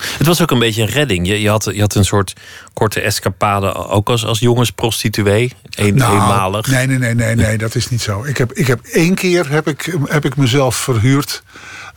Het 0.00 0.26
was 0.26 0.42
ook 0.42 0.50
een 0.50 0.58
beetje 0.58 0.82
een 0.82 0.88
redding. 0.88 1.26
Je, 1.26 1.40
je, 1.40 1.48
had, 1.48 1.70
je 1.72 1.80
had 1.80 1.94
een 1.94 2.04
soort 2.04 2.32
korte 2.72 3.00
escapade, 3.00 3.74
ook 3.74 4.08
als, 4.08 4.24
als 4.24 4.38
jongensprostituee. 4.38 5.52
Een, 5.70 5.94
nou, 5.94 6.14
eenmalig. 6.14 6.66
Nee, 6.66 6.86
nee, 6.86 6.98
nee, 6.98 7.14
nee, 7.14 7.34
nee, 7.34 7.58
dat 7.66 7.74
is 7.74 7.88
niet 7.88 8.02
zo. 8.02 8.24
Ik 8.24 8.36
heb, 8.36 8.52
ik 8.52 8.66
heb 8.66 8.80
één 8.84 9.14
keer 9.14 9.50
heb 9.50 9.68
ik, 9.68 9.96
heb 10.04 10.24
ik 10.24 10.36
mezelf 10.36 10.76
verhuurd. 10.76 11.42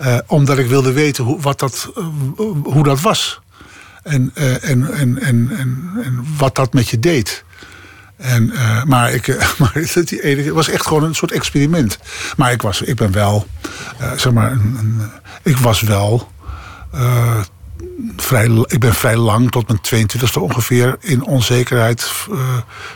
Uh, 0.01 0.17
omdat 0.25 0.57
ik 0.57 0.67
wilde 0.67 0.91
weten 0.91 1.23
hoe, 1.23 1.41
wat 1.41 1.59
dat, 1.59 1.91
uh, 1.97 2.05
hoe 2.63 2.83
dat 2.83 3.01
was. 3.01 3.39
En, 4.03 4.31
en, 4.33 4.61
en, 4.61 4.91
en, 4.91 5.19
en, 5.21 5.49
en 6.03 6.25
wat 6.37 6.55
dat 6.55 6.73
met 6.73 6.89
je 6.89 6.99
deed. 6.99 7.43
En, 8.19 8.51
uh, 8.53 8.83
maar 8.83 9.13
ik, 9.13 9.27
uh, 9.27 9.35
maar 9.59 9.71
het 9.73 10.49
was 10.49 10.69
echt 10.69 10.88
gewoon 10.88 11.03
een 11.03 11.15
soort 11.15 11.31
experiment. 11.31 11.99
Maar 12.38 12.51
ik, 12.51 12.61
was, 12.61 12.81
ik 12.81 12.95
ben 12.95 13.11
wel, 13.11 13.47
uh, 14.01 14.11
zeg 14.15 14.33
maar, 14.33 14.57
ik 15.43 15.57
was 15.57 15.81
wel 15.81 16.31
vrij, 18.17 18.45
ik 18.65 18.79
ben 18.79 18.93
vrij 18.93 19.15
lang, 19.15 19.51
tot 19.51 19.67
mijn 19.67 20.07
22e 20.07 20.39
ongeveer, 20.39 20.97
in 20.99 21.25
onzekerheid 21.25 22.11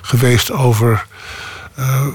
geweest 0.01 0.51
over, 0.51 1.05
uh, 1.79 2.07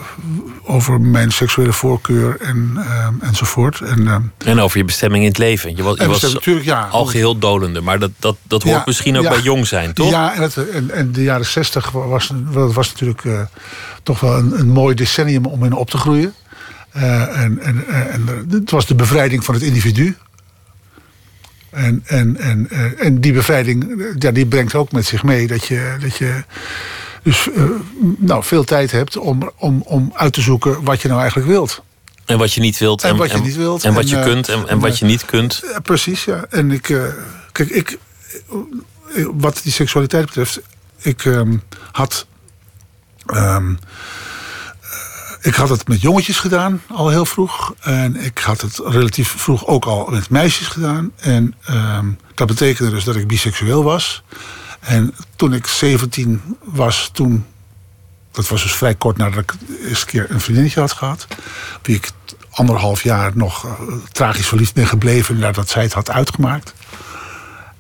over 0.63 1.01
mijn 1.01 1.31
seksuele 1.31 1.73
voorkeur 1.73 2.41
en, 2.41 2.73
uh, 2.77 3.07
enzovoort. 3.21 3.81
En, 3.81 4.33
en 4.45 4.61
over 4.61 4.79
je 4.79 4.85
bestemming 4.85 5.23
in 5.23 5.29
het 5.29 5.39
leven. 5.39 5.77
Je 5.77 5.83
was, 5.83 5.99
je 5.99 6.07
was 6.07 6.33
natuurlijk, 6.33 6.67
ja, 6.67 6.89
al 6.91 7.05
geheel 7.05 7.39
dolende, 7.39 7.81
maar 7.81 7.99
dat, 7.99 8.11
dat, 8.19 8.37
dat 8.43 8.63
hoort 8.63 8.77
Ja, 8.77 8.83
misschien 8.87 9.17
ook 9.17 9.23
ja. 9.23 9.31
bij 9.31 9.41
jong 9.41 9.67
zijn, 9.67 9.93
toch? 9.93 10.11
Ja, 10.11 10.35
en, 10.35 10.43
het, 10.43 10.71
en, 10.71 10.91
en 10.91 11.13
de 11.13 11.23
jaren 11.23 11.47
60 11.47 11.91
was, 11.91 12.33
was 12.51 12.89
natuurlijk 12.89 13.49
toch 14.03 14.21
wel 14.21 14.39
een, 14.39 14.59
een 14.59 14.69
mooi 14.69 14.95
decennium 14.95 15.47
om 15.47 15.65
in 15.65 15.73
op 15.73 15.91
te 15.91 15.99
groeien. 15.99 16.35
En, 16.93 17.59
en, 17.61 17.87
en 17.89 18.47
het 18.51 18.71
was 18.71 18.87
de 18.87 18.95
bevrijding 18.95 19.45
van 19.45 19.55
het 19.55 19.63
individu. 19.63 20.17
En, 21.71 22.03
en, 22.07 22.37
en, 22.37 22.69
en 22.99 23.21
die 23.21 23.33
bevrijding 23.33 24.03
ja, 24.19 24.31
die 24.31 24.47
brengt 24.47 24.75
ook 24.75 24.93
met 24.93 25.07
zich 25.07 25.23
mee 25.23 25.47
dat 25.47 25.67
je, 25.67 25.97
dat 26.01 26.17
je 26.17 26.45
dus, 27.23 27.49
uh, 27.49 27.65
nou, 28.19 28.45
veel 28.45 28.65
tijd 28.65 28.91
hebt 28.91 29.17
om, 29.17 29.51
om, 29.57 29.83
om 29.85 30.11
uit 30.15 30.33
te 30.33 30.41
zoeken 30.41 30.85
wat 30.85 31.03
je 31.03 31.09
nou 31.09 31.21
eigenlijk 31.21 31.51
wilt. 31.51 31.83
En 32.25 32.39
wat 32.39 32.53
je 32.53 32.61
niet 32.61 32.79
wilt. 32.79 33.03
En, 33.03 33.11
en 33.11 33.17
wat 33.17 33.31
je 33.31 33.39
niet 33.39 33.57
wilt. 33.57 33.85
En, 33.85 33.95
wat 33.95 34.11
je 34.11 34.21
kunt 34.21 34.49
en, 34.49 34.69
en 34.69 34.79
wat 34.79 34.99
je 34.99 35.05
niet 35.05 35.25
kunt. 35.25 35.63
Precies, 35.83 36.25
ja. 36.25 36.45
En 36.51 36.71
ik, 36.71 36.89
uh, 36.89 37.03
kijk, 37.53 37.71
ik, 37.71 37.99
wat 39.35 39.61
die 39.63 39.73
seksualiteit 39.73 40.27
betreft, 40.27 40.61
ik 40.99 41.25
um, 41.25 41.63
had. 41.93 42.27
Um, 43.35 43.79
ik 45.41 45.55
had 45.55 45.69
het 45.69 45.89
met 45.89 46.01
jongetjes 46.01 46.39
gedaan, 46.39 46.83
al 46.89 47.09
heel 47.09 47.27
vroeg. 47.27 47.75
En 47.81 48.17
ik 48.17 48.39
had 48.39 48.61
het 48.61 48.81
relatief 48.85 49.35
vroeg 49.37 49.67
ook 49.67 49.85
al 49.85 50.07
met 50.11 50.31
meisjes 50.31 50.67
gedaan. 50.67 51.13
En 51.17 51.55
um, 51.71 52.19
dat 52.35 52.47
betekende 52.47 52.91
dus 52.91 53.05
dat 53.05 53.17
ik 53.17 53.27
biseksueel 53.27 53.85
was. 53.85 54.23
En 54.89 55.15
toen 55.37 55.55
ik 55.55 55.67
17 55.67 56.43
was, 56.65 57.11
toen. 57.13 57.47
Dat 58.33 58.49
was 58.49 58.63
dus 58.63 58.73
vrij 58.73 58.95
kort 58.95 59.17
nadat 59.17 59.43
ik 59.43 59.55
eens 59.89 60.01
een 60.01 60.07
keer 60.07 60.27
een 60.31 60.41
vriendinnetje 60.41 60.81
had 60.81 60.93
gehad. 60.93 61.27
Wie 61.83 61.97
ik 61.97 62.11
anderhalf 62.51 63.03
jaar 63.03 63.31
nog 63.35 63.65
uh, 63.65 63.73
tragisch 64.13 64.47
verliefd 64.47 64.75
ben 64.75 64.87
gebleven 64.87 65.39
nadat 65.39 65.69
zij 65.69 65.83
het 65.83 65.93
had 65.93 66.11
uitgemaakt. 66.11 66.75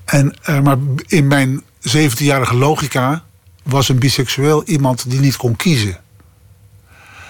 En, 0.04 0.36
uh, 0.48 0.60
maar 0.60 0.76
in 1.06 1.26
mijn 1.26 1.62
17-jarige 1.88 2.54
logica 2.54 3.24
was 3.62 3.88
een 3.88 3.98
biseksueel 3.98 4.64
iemand 4.64 5.10
die 5.10 5.20
niet 5.20 5.36
kon 5.36 5.56
kiezen. 5.56 6.00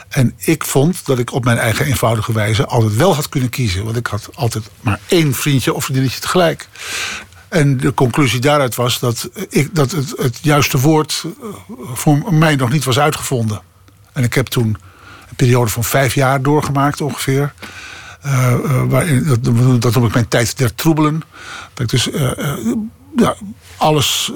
En 0.09 0.35
ik 0.37 0.65
vond 0.65 1.07
dat 1.07 1.19
ik 1.19 1.33
op 1.33 1.45
mijn 1.45 1.59
eigen 1.59 1.87
eenvoudige 1.87 2.33
wijze 2.33 2.67
altijd 2.67 2.97
wel 2.97 3.15
had 3.15 3.29
kunnen 3.29 3.51
kiezen. 3.51 3.85
Want 3.85 3.97
ik 3.97 4.07
had 4.07 4.29
altijd 4.35 4.65
maar 4.81 5.01
één 5.07 5.35
vriendje 5.35 5.75
of 5.75 5.85
vriendinnetje 5.85 6.21
tegelijk. 6.21 6.69
En 7.49 7.77
de 7.77 7.95
conclusie 7.95 8.41
daaruit 8.41 8.75
was 8.75 8.99
dat, 8.99 9.31
ik, 9.49 9.75
dat 9.75 9.91
het, 9.91 10.15
het 10.17 10.39
juiste 10.43 10.79
woord 10.79 11.25
voor 11.93 12.35
mij 12.35 12.57
nog 12.57 12.71
niet 12.71 12.85
was 12.85 12.99
uitgevonden. 12.99 13.61
En 14.13 14.25
ik 14.25 14.35
heb 14.35 14.47
toen 14.47 14.77
een 15.29 15.37
periode 15.37 15.71
van 15.71 15.85
vijf 15.85 16.15
jaar 16.15 16.43
doorgemaakt 16.43 17.01
ongeveer. 17.01 17.53
Uh, 18.27 18.55
waarin, 18.89 19.25
dat, 19.25 19.83
dat 19.83 19.95
noem 19.95 20.07
ik 20.07 20.13
mijn 20.13 20.29
tijd 20.29 20.59
der 20.59 20.75
troebelen. 20.75 21.23
Dat 21.75 21.83
ik 21.83 21.89
dus 21.89 22.09
ja, 23.17 23.35
alles 23.77 24.33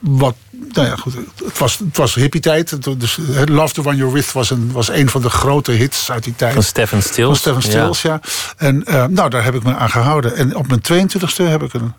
wat. 0.00 0.34
Nou 0.72 0.86
ja, 0.88 0.96
goed, 0.96 1.14
het 1.44 1.58
was, 1.58 1.78
het 1.78 1.96
was 1.96 2.14
hippie-tijd. 2.14 3.00
Dus 3.00 3.18
Love 3.44 3.74
the 3.74 3.80
One 3.84 3.96
You're 3.96 4.12
With 4.12 4.32
was 4.32 4.50
een, 4.50 4.72
was 4.72 4.88
een 4.88 5.08
van 5.08 5.22
de 5.22 5.30
grote 5.30 5.72
hits 5.72 6.10
uit 6.10 6.24
die 6.24 6.36
tijd. 6.36 6.52
Van 6.52 6.62
Stephen 6.62 7.02
Stills. 7.02 7.26
Van 7.26 7.36
Stephen 7.36 7.62
Stills, 7.62 8.02
ja. 8.02 8.20
ja. 8.22 8.30
En 8.56 8.84
nou, 9.12 9.30
daar 9.30 9.44
heb 9.44 9.54
ik 9.54 9.62
me 9.62 9.76
aan 9.76 9.90
gehouden. 9.90 10.36
En 10.36 10.56
op 10.56 10.66
mijn 10.68 11.08
22e 11.08 11.36
heb 11.36 11.62
ik 11.62 11.74
een. 11.74 11.94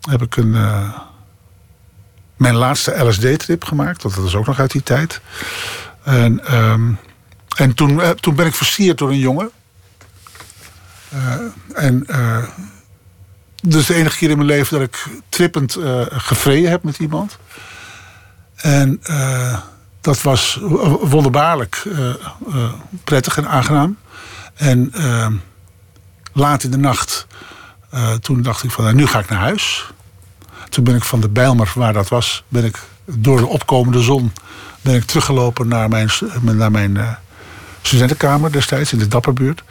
Heb 0.00 0.22
ik 0.22 0.36
een 0.36 0.56
mijn 2.42 2.54
laatste 2.54 3.04
LSD-trip 3.04 3.64
gemaakt. 3.64 4.02
Dat 4.02 4.16
is 4.16 4.34
ook 4.34 4.46
nog 4.46 4.58
uit 4.58 4.70
die 4.70 4.82
tijd. 4.82 5.20
En, 6.02 6.54
um, 6.54 6.98
en 7.56 7.74
toen, 7.74 8.00
toen 8.20 8.34
ben 8.34 8.46
ik 8.46 8.54
versierd 8.54 8.98
door 8.98 9.10
een 9.10 9.18
jongen. 9.18 9.50
En 11.74 12.06
dus 13.62 13.86
de 13.86 13.94
enige 13.94 14.16
keer 14.16 14.30
in 14.30 14.36
mijn 14.36 14.48
leven 14.48 14.78
dat 14.78 14.88
ik 14.88 15.06
trippend 15.28 15.76
uh, 15.76 16.02
gevreden 16.08 16.70
heb 16.70 16.82
met 16.82 16.98
iemand. 16.98 17.38
En 18.56 19.00
dat 20.00 20.22
was 20.22 20.58
wonderbaarlijk 21.00 21.86
prettig 23.04 23.36
en 23.36 23.48
aangenaam. 23.48 23.96
En 24.54 24.92
laat 26.32 26.62
in 26.62 26.70
de 26.70 26.76
nacht, 26.76 27.26
toen 28.20 28.42
dacht 28.42 28.64
ik 28.64 28.70
van 28.70 28.84
nou, 28.84 28.96
nu 28.96 29.06
ga 29.06 29.18
ik 29.18 29.28
naar 29.28 29.38
huis. 29.38 29.90
Toen 30.68 30.84
ben 30.84 30.94
ik 30.94 31.04
van 31.04 31.20
de 31.20 31.28
Bijlmer, 31.28 31.72
waar 31.74 31.92
dat 31.92 32.08
was, 32.08 32.44
ben 32.48 32.64
ik 32.64 32.78
door 33.04 33.36
de 33.36 33.46
opkomende 33.46 34.02
zon 34.02 34.32
ben 34.80 34.94
ik 34.94 35.04
teruggelopen 35.04 35.68
naar 35.68 35.88
mijn, 35.88 36.10
naar 36.40 36.70
mijn 36.70 37.18
studentenkamer 37.82 38.52
destijds 38.52 38.92
in 38.92 38.98
de 38.98 39.08
Dapperbuurt. 39.08 39.62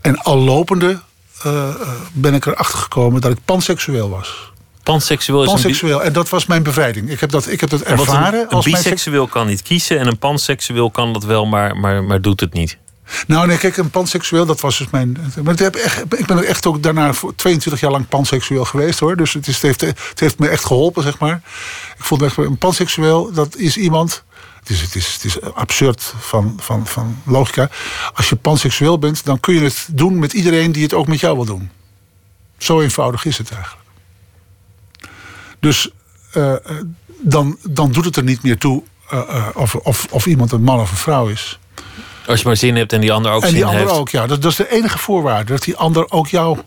En 0.00 0.18
al 0.18 0.36
lopende 0.36 1.00
uh, 1.46 1.74
ben 2.12 2.34
ik 2.34 2.46
erachter 2.46 2.78
gekomen 2.78 3.20
dat 3.20 3.30
ik 3.30 3.38
panseksueel 3.44 4.10
was. 4.10 4.52
Panseksueel 4.82 5.42
is 5.42 5.48
panseksueel. 5.48 6.02
En 6.02 6.12
dat 6.12 6.28
was 6.28 6.46
mijn 6.46 6.62
bevrijding. 6.62 7.10
Ik 7.10 7.20
heb 7.20 7.30
dat, 7.30 7.48
ik 7.48 7.60
heb 7.60 7.70
dat 7.70 7.80
ervaren. 7.80 8.40
Een, 8.40 8.46
een 8.46 8.48
als 8.48 8.64
biseksueel 8.64 9.26
kan 9.26 9.46
niet 9.46 9.62
kiezen 9.62 9.98
en 9.98 10.06
een 10.06 10.18
panseksueel 10.18 10.90
kan 10.90 11.12
dat 11.12 11.24
wel, 11.24 11.46
maar, 11.46 11.76
maar, 11.76 12.04
maar 12.04 12.20
doet 12.20 12.40
het 12.40 12.52
niet. 12.52 12.78
Nou, 13.26 13.46
nee, 13.46 13.58
kijk, 13.58 13.76
een 13.76 13.90
panseksueel, 13.90 14.46
dat 14.46 14.60
was 14.60 14.78
dus 14.78 14.90
mijn. 14.90 15.32
Maar 15.42 15.54
heb 15.56 15.74
echt, 15.74 16.02
ik 16.18 16.26
ben 16.26 16.44
echt 16.44 16.66
ook 16.66 16.82
daarna 16.82 17.12
22 17.36 17.80
jaar 17.80 17.90
lang 17.90 18.08
panseksueel 18.08 18.64
geweest 18.64 18.98
hoor. 18.98 19.16
Dus 19.16 19.32
het, 19.32 19.46
is, 19.46 19.62
het, 19.62 19.80
heeft, 19.80 19.80
het 20.08 20.20
heeft 20.20 20.38
me 20.38 20.48
echt 20.48 20.64
geholpen, 20.64 21.02
zeg 21.02 21.18
maar. 21.18 21.42
Ik 21.98 22.04
vond 22.04 22.22
echt, 22.22 22.36
een 22.36 22.58
panseksueel, 22.58 23.32
dat 23.32 23.56
is 23.56 23.76
iemand. 23.76 24.24
Het 24.60 24.70
is, 24.70 24.80
het 24.80 24.94
is, 24.94 25.12
het 25.12 25.24
is 25.24 25.40
absurd 25.40 26.14
van, 26.18 26.54
van, 26.60 26.86
van 26.86 27.22
logica. 27.24 27.70
Als 28.14 28.28
je 28.28 28.36
panseksueel 28.36 28.98
bent, 28.98 29.24
dan 29.24 29.40
kun 29.40 29.54
je 29.54 29.60
het 29.60 29.88
doen 29.90 30.18
met 30.18 30.32
iedereen 30.32 30.72
die 30.72 30.82
het 30.82 30.94
ook 30.94 31.06
met 31.06 31.20
jou 31.20 31.36
wil 31.36 31.44
doen. 31.44 31.70
Zo 32.58 32.80
eenvoudig 32.80 33.24
is 33.24 33.38
het 33.38 33.50
eigenlijk. 33.50 33.84
Dus 35.60 35.90
uh, 36.34 36.54
dan, 37.20 37.58
dan 37.62 37.92
doet 37.92 38.04
het 38.04 38.16
er 38.16 38.22
niet 38.22 38.42
meer 38.42 38.58
toe 38.58 38.82
uh, 39.12 39.20
uh, 39.28 39.48
of, 39.54 39.74
of, 39.74 40.06
of 40.10 40.26
iemand 40.26 40.52
een 40.52 40.62
man 40.62 40.80
of 40.80 40.90
een 40.90 40.96
vrouw 40.96 41.28
is. 41.28 41.58
Als 42.26 42.40
je 42.40 42.46
maar 42.46 42.56
zin 42.56 42.76
hebt 42.76 42.92
en 42.92 43.00
die 43.00 43.12
ander 43.12 43.32
ook 43.32 43.42
en 43.42 43.48
zin 43.48 43.56
die 43.56 43.66
ander 43.66 43.80
heeft. 43.80 43.92
ook, 43.92 44.08
ja. 44.08 44.26
Dat, 44.26 44.42
dat 44.42 44.50
is 44.50 44.56
de 44.56 44.70
enige 44.70 44.98
voorwaarde. 44.98 45.52
Dat 45.52 45.62
die 45.62 45.76
ander 45.76 46.10
ook 46.10 46.28
jou 46.28 46.58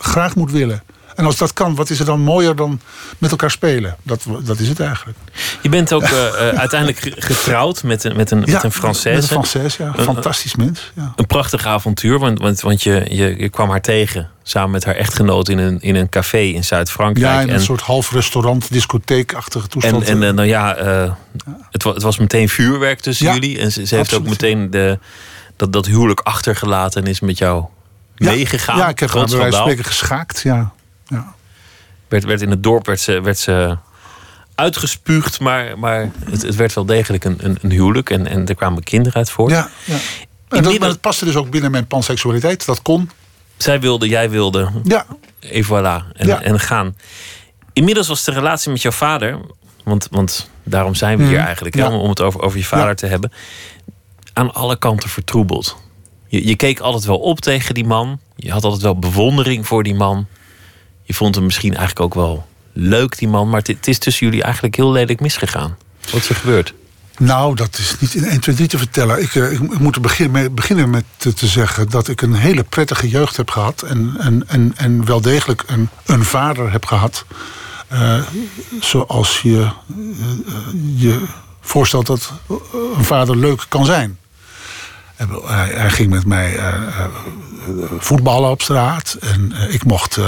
graag 0.00 0.34
moet 0.34 0.50
willen. 0.50 0.82
En 1.14 1.24
als 1.24 1.36
dat 1.36 1.52
kan, 1.52 1.74
wat 1.74 1.90
is 1.90 1.98
er 1.98 2.04
dan 2.04 2.20
mooier 2.20 2.56
dan 2.56 2.80
met 3.18 3.30
elkaar 3.30 3.50
spelen? 3.50 3.96
Dat, 4.02 4.24
dat 4.42 4.58
is 4.58 4.68
het 4.68 4.80
eigenlijk. 4.80 5.18
Je 5.62 5.68
bent 5.68 5.92
ook 5.92 6.02
uh, 6.02 6.10
uh, 6.10 6.48
uiteindelijk 6.48 7.14
getrouwd 7.18 7.82
met 7.82 8.04
een, 8.04 8.16
met 8.16 8.30
een, 8.30 8.42
ja, 8.44 8.52
met 8.52 8.62
een 8.62 8.72
Française. 8.72 9.02
Met 9.02 9.30
een 9.30 9.46
Française, 9.46 9.76
ja. 9.78 9.92
Een, 9.96 10.04
Fantastisch 10.04 10.54
mens. 10.54 10.92
Ja. 10.94 11.12
Een 11.16 11.26
prachtig 11.26 11.66
avontuur, 11.66 12.18
want, 12.18 12.38
want, 12.38 12.60
want 12.60 12.82
je, 12.82 13.06
je, 13.08 13.34
je 13.38 13.48
kwam 13.48 13.70
haar 13.70 13.80
tegen. 13.80 14.30
Samen 14.42 14.70
met 14.70 14.84
haar 14.84 14.94
echtgenoot 14.94 15.48
in 15.48 15.58
een, 15.58 15.80
in 15.80 15.94
een 15.94 16.08
café 16.08 16.38
in 16.38 16.64
Zuid-Frankrijk. 16.64 17.32
Ja, 17.32 17.40
in 17.40 17.48
een 17.48 17.54
en, 17.54 17.60
soort 17.60 17.80
half 17.80 18.10
restaurant, 18.10 18.72
discotheekachtige 18.72 19.68
toestand. 19.68 20.08
En, 20.08 20.22
en 20.22 20.34
nou 20.34 20.48
ja, 20.48 20.78
uh, 20.78 20.84
ja. 20.84 21.16
Het, 21.70 21.82
was, 21.82 21.94
het 21.94 22.02
was 22.02 22.18
meteen 22.18 22.48
vuurwerk 22.48 23.00
tussen 23.00 23.26
ja, 23.26 23.32
jullie. 23.32 23.58
En 23.58 23.72
ze, 23.72 23.86
ze 23.86 23.96
heeft 23.96 24.14
ook 24.14 24.28
meteen 24.28 24.70
de, 24.70 24.98
dat, 25.56 25.72
dat 25.72 25.86
huwelijk 25.86 26.20
achtergelaten 26.20 27.02
en 27.02 27.08
is 27.08 27.20
met 27.20 27.38
jou 27.38 27.64
meegegaan. 28.16 28.76
Ja, 28.76 28.88
ik 28.88 28.98
heb 28.98 29.10
haar 29.10 29.24
bij 29.24 29.36
wijze 29.36 29.56
van 29.56 29.60
spreken 29.60 29.84
geschaakt, 29.84 30.40
ja. 30.40 30.72
Ja. 31.06 31.34
Werd, 32.08 32.24
werd 32.24 32.42
in 32.42 32.50
het 32.50 32.62
dorp 32.62 32.86
werd 32.86 33.00
ze, 33.00 33.20
werd 33.20 33.38
ze 33.38 33.76
uitgespuugd, 34.54 35.40
maar, 35.40 35.78
maar 35.78 36.10
het, 36.30 36.42
het 36.42 36.54
werd 36.54 36.74
wel 36.74 36.86
degelijk 36.86 37.24
een, 37.24 37.38
een, 37.40 37.58
een, 37.60 37.70
huwelijk 37.70 38.10
en, 38.10 38.26
en 38.26 38.46
er 38.46 38.54
kwamen 38.54 38.82
kinderen 38.82 39.18
uit 39.18 39.30
voort. 39.30 39.50
Ja, 39.50 39.68
ja. 39.84 39.96
En 40.48 40.62
dat, 40.62 40.78
maar 40.78 40.98
paste 40.98 41.24
dus 41.24 41.36
ook 41.36 41.50
binnen 41.50 41.70
mijn 41.70 41.86
panseksualiteit, 41.86 42.66
dat 42.66 42.82
kon. 42.82 43.10
Zij 43.56 43.80
wilde, 43.80 44.08
jij 44.08 44.30
wilde. 44.30 44.70
Ja. 44.82 45.06
Et 45.40 45.64
voilà. 45.64 46.12
En, 46.12 46.26
ja. 46.26 46.42
en 46.42 46.60
gaan. 46.60 46.96
Inmiddels 47.72 48.08
was 48.08 48.24
de 48.24 48.32
relatie 48.32 48.70
met 48.70 48.82
jouw 48.82 48.90
vader, 48.90 49.38
want, 49.84 50.08
want 50.10 50.50
daarom 50.62 50.94
zijn 50.94 51.18
we 51.18 51.24
hier 51.24 51.38
mm. 51.38 51.44
eigenlijk, 51.44 51.74
ja. 51.74 51.90
om 51.90 52.08
het 52.08 52.20
over, 52.20 52.42
over 52.42 52.58
je 52.58 52.64
vader 52.64 52.88
ja. 52.88 52.94
te 52.94 53.06
hebben, 53.06 53.32
aan 54.32 54.54
alle 54.54 54.78
kanten 54.78 55.08
vertroebeld. 55.08 55.76
Je, 56.28 56.46
je 56.46 56.56
keek 56.56 56.80
altijd 56.80 57.04
wel 57.04 57.18
op 57.18 57.40
tegen 57.40 57.74
die 57.74 57.84
man. 57.84 58.20
Je 58.36 58.52
had 58.52 58.64
altijd 58.64 58.82
wel 58.82 58.98
bewondering 58.98 59.66
voor 59.66 59.82
die 59.82 59.94
man. 59.94 60.26
Je 61.04 61.14
vond 61.14 61.34
hem 61.34 61.44
misschien 61.44 61.76
eigenlijk 61.76 62.00
ook 62.00 62.14
wel 62.14 62.46
leuk, 62.72 63.18
die 63.18 63.28
man. 63.28 63.48
Maar 63.48 63.62
het 63.64 63.88
is 63.88 63.98
tussen 63.98 64.26
jullie 64.26 64.42
eigenlijk 64.42 64.76
heel 64.76 64.92
lelijk 64.92 65.20
misgegaan. 65.20 65.76
Wat 66.10 66.20
is 66.20 66.28
er 66.28 66.34
gebeurd? 66.34 66.74
Nou, 67.18 67.54
dat 67.54 67.78
is 67.78 67.96
niet 68.00 68.14
in 68.14 68.24
1, 68.24 68.40
2, 68.40 68.54
3 68.54 68.68
te 68.68 68.78
vertellen. 68.78 69.22
Ik, 69.22 69.34
ik, 69.34 69.60
ik 69.60 69.78
moet 69.78 70.02
beginnen 70.54 70.90
met 70.90 71.04
te, 71.16 71.46
zeggen 71.46 71.90
dat 71.90 72.08
ik 72.08 72.22
een 72.22 72.34
hele 72.34 72.62
prettige 72.62 73.08
jeugd 73.08 73.36
heb 73.36 73.50
gehad. 73.50 73.82
En, 73.82 74.14
en, 74.18 74.44
en, 74.46 74.72
en 74.76 75.04
wel 75.04 75.20
degelijk 75.20 75.62
een, 75.66 75.88
een 76.06 76.24
vader 76.24 76.72
heb 76.72 76.84
gehad. 76.84 77.24
Uh, 77.92 78.22
zoals 78.80 79.40
je 79.40 79.58
uh, 79.58 79.70
je 80.96 81.22
voorstelt 81.60 82.06
dat 82.06 82.32
een 82.96 83.04
vader 83.04 83.36
leuk 83.36 83.66
kan 83.68 83.84
zijn. 83.84 84.18
Hij, 85.16 85.70
hij 85.74 85.90
ging 85.90 86.10
met 86.10 86.26
mij 86.26 86.58
voetballen 87.98 88.50
op 88.50 88.62
straat. 88.62 89.16
En 89.20 89.52
ik 89.70 89.84
mocht 89.84 90.18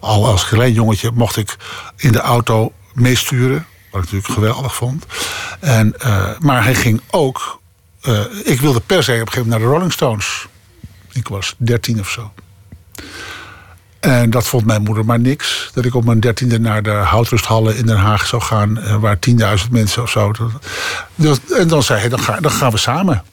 al 0.00 0.26
als 0.26 0.46
klein 0.48 0.72
jongetje 0.72 1.10
mocht 1.14 1.36
ik 1.36 1.56
in 1.96 2.12
de 2.12 2.20
auto 2.20 2.72
meesturen. 2.94 3.66
Wat 3.90 4.04
ik 4.04 4.12
natuurlijk 4.12 4.40
geweldig 4.40 4.74
vond. 4.74 5.06
En, 5.60 5.98
eh, 6.00 6.38
maar 6.38 6.64
hij 6.64 6.74
ging 6.74 7.00
ook. 7.10 7.60
eh, 8.02 8.20
ik 8.44 8.60
wilde 8.60 8.80
per 8.80 9.02
se 9.04 9.12
op 9.12 9.18
een 9.20 9.26
gegeven 9.26 9.42
moment 9.42 9.48
naar 9.60 9.68
de 9.68 9.74
Rolling 9.74 9.92
Stones. 9.92 10.46
Ik 11.12 11.28
was 11.28 11.54
dertien 11.58 12.00
of 12.00 12.10
zo. 12.10 12.32
En 14.00 14.30
dat 14.30 14.46
vond 14.46 14.66
mijn 14.66 14.82
moeder 14.82 15.04
maar 15.04 15.20
niks. 15.20 15.70
Dat 15.74 15.84
ik 15.84 15.94
op 15.94 16.04
mijn 16.04 16.20
dertiende 16.20 16.60
naar 16.60 16.82
de 16.82 16.90
houtrusthallen 16.90 17.76
in 17.76 17.86
Den 17.86 17.96
Haag 17.96 18.26
zou 18.26 18.42
gaan. 18.42 18.78
eh, 18.78 18.96
Waar 18.96 19.18
10.000 19.18 19.70
mensen 19.70 20.02
of 20.02 20.10
zo. 20.10 20.32
En 21.56 21.68
dan 21.68 21.82
zei 21.82 22.00
hij, 22.00 22.08
dan 22.40 22.50
gaan 22.50 22.70
we 22.70 22.76
samen. 22.78 23.24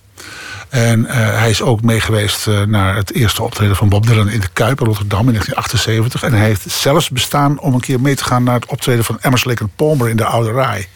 En 0.74 1.06
eh, 1.06 1.16
hij 1.16 1.50
is 1.50 1.62
ook 1.62 1.82
mee 1.82 2.00
geweest 2.00 2.48
eh, 2.48 2.62
naar 2.62 2.96
het 2.96 3.14
eerste 3.14 3.44
optreden 3.44 3.76
van 3.76 3.90
Bob 3.90 4.08
Dylan 4.08 4.30
in 4.30 4.40
de 4.40 4.48
Kuip 4.54 4.80
in 4.80 4.86
Rotterdam 4.86 5.28
in 5.28 5.34
1978. 5.34 6.24
En 6.24 6.34
hij 6.34 6.46
heeft 6.46 6.72
zelfs 6.72 7.10
bestaan 7.10 7.60
om 7.60 7.74
een 7.74 7.80
keer 7.80 8.02
mee 8.02 8.16
te 8.16 8.24
gaan 8.24 8.44
naar 8.44 8.56
het 8.56 8.66
optreden 8.66 9.04
van 9.06 9.18
Emerson 9.22 9.52
Lake 9.52 9.68
Palmer 9.76 10.10
in 10.10 10.18
de 10.18 10.26
Oude 10.26 10.52
Rij. 10.52 10.88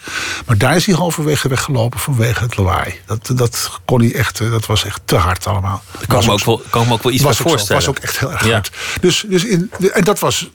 Maar 0.46 0.57
daar 0.57 0.75
is 0.75 0.86
hij 0.86 0.96
halverwege 0.96 1.48
weggelopen 1.48 2.00
vanwege 2.00 2.43
het 2.43 2.57
lawaai. 2.57 3.00
Dat, 3.05 3.31
dat 3.36 3.79
kon 3.86 4.00
hij 4.01 4.13
echt, 4.13 4.39
eh, 4.39 4.51
dat 4.51 4.65
was 4.65 4.86
echt 4.86 5.01
te 5.05 5.15
hard 5.15 5.48
allemaal. 5.48 5.84
Daar 5.98 6.07
kan 6.07 6.19
ik 6.19 6.25
me 6.25 6.31
ook 6.31 6.43
wel, 6.43 6.62
kan 6.69 6.81
ik 6.81 6.88
me 6.88 6.93
ook 6.93 7.03
wel 7.03 7.12
iets 7.13 7.24
was 7.24 7.38
voorstellen. 7.38 7.81
was 7.86 7.89
ook 7.89 8.00
echt 8.00 8.19
heel 8.19 8.31
erg 8.31 8.46
Ja. 8.46 8.51
hard. 8.51 8.72
Dus, 9.01 9.25
dus 9.27 9.46
in, 9.46 9.72
en 9.93 10.03
dat 10.03 10.19
was. 10.19 10.50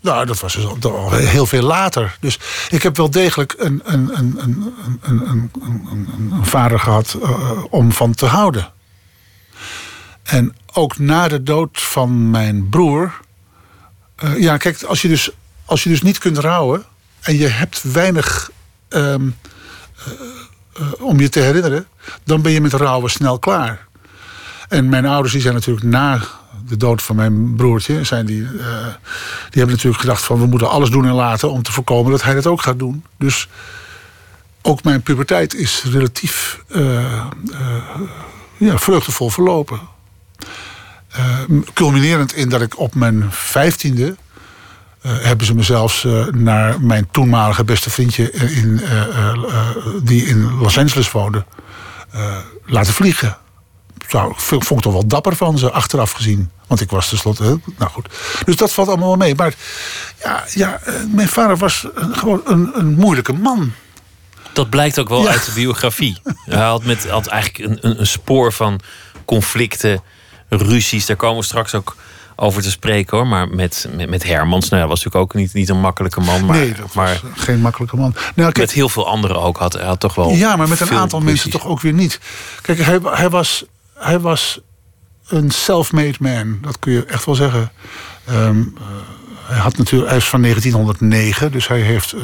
Nou, 0.00 0.26
dat 0.26 0.40
was 0.40 0.54
dus 0.54 0.84
al, 0.84 1.12
heel 1.12 1.46
veel 1.46 1.62
later. 1.62 2.16
Dus 2.20 2.38
ik 2.68 2.82
heb 2.82 2.96
wel 2.96 3.10
degelijk 3.10 3.54
een, 3.58 3.80
een, 3.84 4.10
een, 4.18 4.38
een, 5.02 5.52
een 6.32 6.44
vader 6.46 6.80
gehad 6.80 7.16
eh, 7.22 7.64
om 7.70 7.92
van 7.92 8.14
te 8.14 8.26
houden. 8.26 8.72
En 10.22 10.56
ook 10.72 10.98
na 10.98 11.28
de 11.28 11.42
dood 11.42 11.80
van 11.80 12.30
mijn 12.30 12.68
broer. 12.68 13.20
Eh, 14.16 14.38
ja, 14.38 14.56
kijk, 14.56 14.82
als 14.82 15.02
je, 15.02 15.08
dus, 15.08 15.30
als 15.64 15.82
je 15.82 15.88
dus 15.88 16.02
niet 16.02 16.18
kunt 16.18 16.38
rouwen. 16.38 16.84
en 17.20 17.36
je 17.36 17.46
hebt 17.46 17.82
weinig 17.92 18.50
ehm, 18.88 19.28
eh, 20.74 20.82
om 20.98 21.20
je 21.20 21.28
te 21.28 21.40
herinneren. 21.40 21.86
dan 22.24 22.42
ben 22.42 22.52
je 22.52 22.60
met 22.60 22.72
rouwen 22.72 23.10
snel 23.10 23.38
klaar. 23.38 23.86
En 24.68 24.88
mijn 24.88 25.06
ouders 25.06 25.32
die 25.32 25.42
zijn 25.42 25.54
natuurlijk 25.54 25.86
na 25.86 26.20
de 26.68 26.76
dood 26.76 27.02
van 27.02 27.16
mijn 27.16 27.54
broertje... 27.54 28.04
Zijn 28.04 28.26
die, 28.26 28.44
eh, 28.44 28.50
die 29.50 29.58
hebben 29.58 29.74
natuurlijk 29.74 30.00
gedacht 30.00 30.24
van... 30.24 30.40
we 30.40 30.46
moeten 30.46 30.70
alles 30.70 30.90
doen 30.90 31.06
en 31.06 31.12
laten 31.12 31.50
om 31.50 31.62
te 31.62 31.72
voorkomen 31.72 32.10
dat 32.10 32.22
hij 32.22 32.34
dat 32.34 32.46
ook 32.46 32.62
gaat 32.62 32.78
doen. 32.78 33.04
Dus 33.18 33.48
ook 34.62 34.82
mijn 34.82 35.02
puberteit 35.02 35.54
is 35.54 35.84
relatief 35.90 36.62
eh, 36.68 37.24
ja, 38.56 38.78
vreugdevol 38.78 39.30
verlopen. 39.30 39.80
Culminerend 41.74 42.34
in 42.34 42.48
dat 42.48 42.60
ik 42.60 42.78
op 42.78 42.94
mijn 42.94 43.26
vijftiende... 43.30 44.16
hebben 45.00 45.46
ze 45.46 45.54
me 45.54 45.62
zelfs 45.62 46.06
naar 46.30 46.80
mijn 46.80 47.08
toenmalige 47.10 47.64
beste 47.64 47.90
vriendje... 47.90 48.32
In, 48.32 48.80
die 50.02 50.26
in 50.26 50.58
Los 50.58 50.78
Angeles 50.78 51.10
woonde, 51.10 51.44
laten 52.66 52.92
vliegen 52.92 53.38
zou, 54.08 54.32
vond 54.36 54.70
ik 54.70 54.80
toch 54.80 54.92
wel 54.92 55.06
dapper 55.06 55.36
van 55.36 55.58
ze, 55.58 55.70
achteraf 55.70 56.12
gezien. 56.12 56.50
Want 56.66 56.80
ik 56.80 56.90
was 56.90 57.08
tenslotte... 57.08 57.60
Nou 57.78 57.90
goed. 57.90 58.08
Dus 58.44 58.56
dat 58.56 58.72
valt 58.72 58.88
allemaal 58.88 59.08
wel 59.08 59.16
mee. 59.16 59.34
Maar 59.34 59.54
ja, 60.22 60.44
ja 60.54 60.80
eh, 60.84 60.94
mijn 61.12 61.28
vader 61.28 61.56
was 61.56 61.86
gewoon 61.94 62.40
een, 62.44 62.70
een 62.74 62.94
moeilijke 62.94 63.32
man. 63.32 63.72
Dat 64.52 64.70
blijkt 64.70 64.98
ook 64.98 65.08
wel 65.08 65.22
Ja. 65.22 65.30
uit 65.30 65.44
de 65.44 65.52
biografie. 65.52 66.20
Hij 66.44 66.62
had, 66.62 66.84
met, 66.84 67.08
had 67.08 67.26
eigenlijk 67.26 67.70
een, 67.70 67.78
een, 67.90 68.00
een 68.00 68.06
spoor 68.06 68.52
van 68.52 68.80
conflicten, 69.24 70.02
ruzies. 70.48 71.06
Daar 71.06 71.16
komen 71.16 71.38
we 71.38 71.44
straks 71.44 71.74
ook 71.74 71.96
over 72.36 72.62
te 72.62 72.70
spreken 72.70 73.16
hoor. 73.16 73.26
Maar 73.26 73.48
met, 73.48 73.88
met, 73.94 74.08
met 74.10 74.24
Hermans, 74.24 74.68
nou 74.68 74.82
ja, 74.82 74.88
was 74.88 75.04
natuurlijk 75.04 75.24
ook 75.32 75.40
niet, 75.40 75.52
niet 75.54 75.68
een 75.68 75.80
makkelijke 75.80 76.20
man. 76.20 76.46
Maar, 76.46 76.56
nee, 76.56 76.74
dat 76.74 76.94
maar 76.94 77.20
was 77.22 77.42
geen 77.44 77.60
makkelijke 77.60 77.96
man. 77.96 78.12
Nou, 78.14 78.52
kijk, 78.52 78.56
met 78.56 78.72
heel 78.72 78.88
veel 78.88 79.06
anderen 79.08 79.40
ook 79.40 79.56
had 79.58 79.72
hij 79.72 79.84
had 79.84 80.00
toch 80.00 80.14
wel. 80.14 80.30
ja, 80.30 80.56
maar 80.56 80.68
met 80.68 80.80
een 80.80 80.92
aantal 80.92 81.20
mensen 81.20 81.50
toch 81.50 81.66
ook 81.66 81.80
weer 81.80 81.92
niet. 81.92 82.20
Kijk, 82.62 82.78
hij, 82.78 82.98
hij, 83.02 83.30
was, 83.30 83.64
hij 83.98 84.20
was 84.20 84.60
een 85.28 85.50
self-made 85.50 86.16
man. 86.18 86.58
Dat 86.62 86.78
kun 86.78 86.92
je 86.92 87.04
echt 87.04 87.24
wel 87.24 87.34
zeggen. 87.34 87.70
Ehm, 88.24 88.60
eh, 88.60 88.82
hij, 89.42 89.58
had 89.58 89.76
natuurlijk, 89.76 90.10
hij 90.10 90.18
is 90.18 90.28
van 90.28 90.40
1909, 90.40 91.52
dus 91.52 91.68
hij, 91.68 91.80
heeft, 91.80 92.12
eh, 92.12 92.20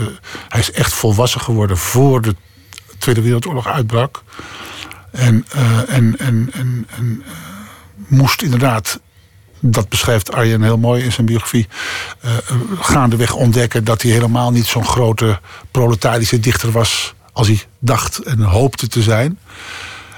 hij 0.48 0.60
is 0.60 0.72
echt 0.72 0.92
volwassen 0.92 1.40
geworden 1.40 1.76
voor 1.76 2.20
de 2.20 2.37
Tweede 2.98 3.22
Wereldoorlog 3.22 3.66
uitbrak. 3.66 4.22
En, 5.10 5.46
eh, 5.50 5.78
en, 5.94 6.18
en, 6.18 6.50
en, 6.52 6.87
en 6.96 7.22
moest 8.06 8.42
inderdaad, 8.42 9.00
dat 9.60 9.88
beschrijft 9.88 10.32
Arjen 10.32 10.62
heel 10.62 10.78
mooi 10.78 11.04
in 11.04 11.12
zijn 11.12 11.26
biografie, 11.26 11.68
gaandeweg 12.80 13.34
ontdekken 13.34 13.84
dat 13.84 14.02
hij 14.02 14.10
helemaal 14.10 14.50
niet 14.50 14.66
zo'n 14.66 14.87
grote 14.87 15.40
proletarische 15.70 16.40
dichter 16.40 16.70
was 16.70 17.14
als 17.32 17.46
hij 17.46 17.62
dacht 17.78 18.18
en 18.18 18.40
hoopte 18.40 18.88
te 18.88 19.02
zijn. 19.02 19.38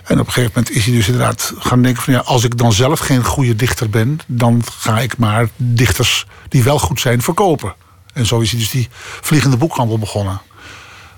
En 0.07 0.21
op 0.21 0.27
een 0.27 0.33
gegeven 0.33 0.53
moment 0.55 0.75
is 0.75 0.85
hij 0.85 0.95
dus 0.95 1.07
inderdaad 1.07 1.53
gaan 1.59 1.83
denken 1.83 2.03
van 2.03 2.13
ja, 2.13 2.21
als 2.21 2.45
ik 2.45 2.59
dan 2.59 2.73
zelf 2.73 2.99
geen 2.99 3.25
goede 3.25 3.57
dichter 3.57 3.91
ben, 3.91 4.19
dan 4.27 4.63
ga 4.79 4.99
ik 4.99 5.17
maar 5.17 5.49
dichters 5.57 6.27
die 6.49 6.63
wel 6.63 6.79
goed 6.79 7.01
zijn 7.01 7.23
verkopen. 7.23 7.75
En 8.13 8.27
zo 8.27 8.41
is 8.41 8.51
hij 8.51 8.61
dus 8.61 8.71
die 8.71 8.89
vliegende 9.21 9.57
boekhandel 9.57 9.99
begonnen. 9.99 10.41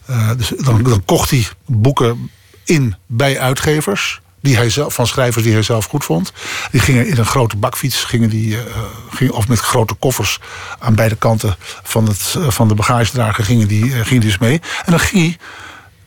Eh, 0.07 0.31
dus 0.37 0.49
dan, 0.49 0.83
dan 0.83 1.05
kocht 1.05 1.31
hij 1.31 1.47
boeken 1.67 2.31
in 2.65 2.97
bij 3.07 3.41
uitgevers. 3.41 4.21
Die 4.41 4.57
hij 4.57 4.71
van 4.71 5.07
schrijvers 5.07 5.45
die 5.45 5.53
hij 5.53 5.63
zelf 5.63 5.85
goed 5.85 6.05
vond. 6.05 6.33
Die 6.71 6.81
gingen 6.81 7.07
in 7.07 7.19
een 7.19 7.27
grote 7.27 7.57
bakfiets, 7.57 8.05
gingen 8.05 8.31
die, 8.31 8.57
eh, 8.57 8.65
gingen, 9.11 9.35
of 9.35 9.49
met 9.49 9.59
grote 9.59 9.95
koffers 9.95 10.39
aan 10.79 10.95
beide 10.95 11.17
kanten 11.17 11.57
van, 11.83 12.07
het, 12.07 12.35
eh, 12.37 12.51
van 12.51 12.69
de 12.69 12.75
bagagedrager 12.75 13.45
gingen 13.45 13.69
die, 13.69 13.91
gingen 13.91 14.23
dus 14.23 14.39
mee. 14.39 14.61
En 14.85 14.91
dan 14.91 15.01
ging 15.01 15.23
hij 15.23 15.39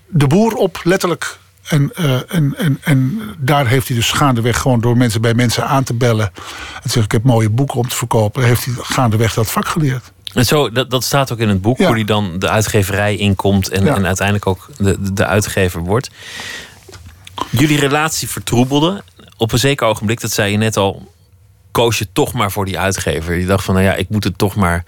de 0.08 0.28
boer 0.28 0.54
op, 0.54 0.80
letterlijk. 0.84 1.40
En, 1.72 1.92
eh, 1.96 2.16
en, 2.36 2.54
en, 2.58 2.78
en 2.82 3.22
daar 3.38 3.68
heeft 3.68 3.88
hij 3.88 3.98
dus 3.98 4.12
gaandeweg 4.12 4.58
gewoon 4.60 4.82
door 4.82 4.98
mensen 4.98 5.22
bij 5.22 5.34
mensen 5.34 5.68
aan 5.68 5.84
te 5.84 5.94
bellen. 5.94 6.26
En 6.26 6.82
te 6.82 6.90
zeggen, 6.90 7.04
ik 7.04 7.12
heb 7.12 7.24
mooie 7.24 7.50
boeken 7.50 7.78
om 7.78 7.88
te 7.88 7.96
verkopen. 7.96 8.44
Heeft 8.44 8.66
hij 8.66 8.74
gaandeweg 8.78 9.34
dat 9.34 9.52
vak 9.52 9.68
geleerd. 9.68 10.12
En 10.34 10.46
zo, 10.46 10.72
dat, 10.72 10.90
dat 10.90 11.04
staat 11.04 11.32
ook 11.32 11.40
in 11.40 11.50
het 11.50 11.62
boek, 11.62 11.78
Ja. 11.78 11.86
hoe 11.86 11.96
hij 11.96 12.04
dan 12.04 12.40
de 12.40 12.50
uitgeverij 12.50 13.16
inkomt 13.16 13.70
en, 13.70 13.84
Ja. 13.84 13.96
en 13.96 14.06
uiteindelijk 14.06 14.48
ook 14.48 14.70
de, 14.78 15.02
de, 15.02 15.14
de 15.14 15.26
uitgever 15.26 15.82
wordt. 15.82 16.10
Jullie 17.50 17.80
relatie 17.80 18.30
vertroebelde. 18.30 19.04
Op 19.38 19.52
een 19.52 19.60
zeker 19.60 19.88
ogenblik, 19.88 20.22
dat 20.22 20.32
zei 20.32 20.52
je 20.52 20.58
net 20.58 20.78
al, 20.78 21.12
koos 21.72 21.98
je 21.98 22.08
toch 22.14 22.34
maar 22.34 22.52
voor 22.52 22.66
die 22.66 22.80
uitgever. 22.80 23.36
Je 23.36 23.46
dacht 23.46 23.64
van, 23.66 23.74
nou 23.74 23.86
ja, 23.86 23.94
ik 23.94 24.10
moet 24.10 24.24
het 24.24 24.38
toch 24.38 24.56
maar 24.56 24.84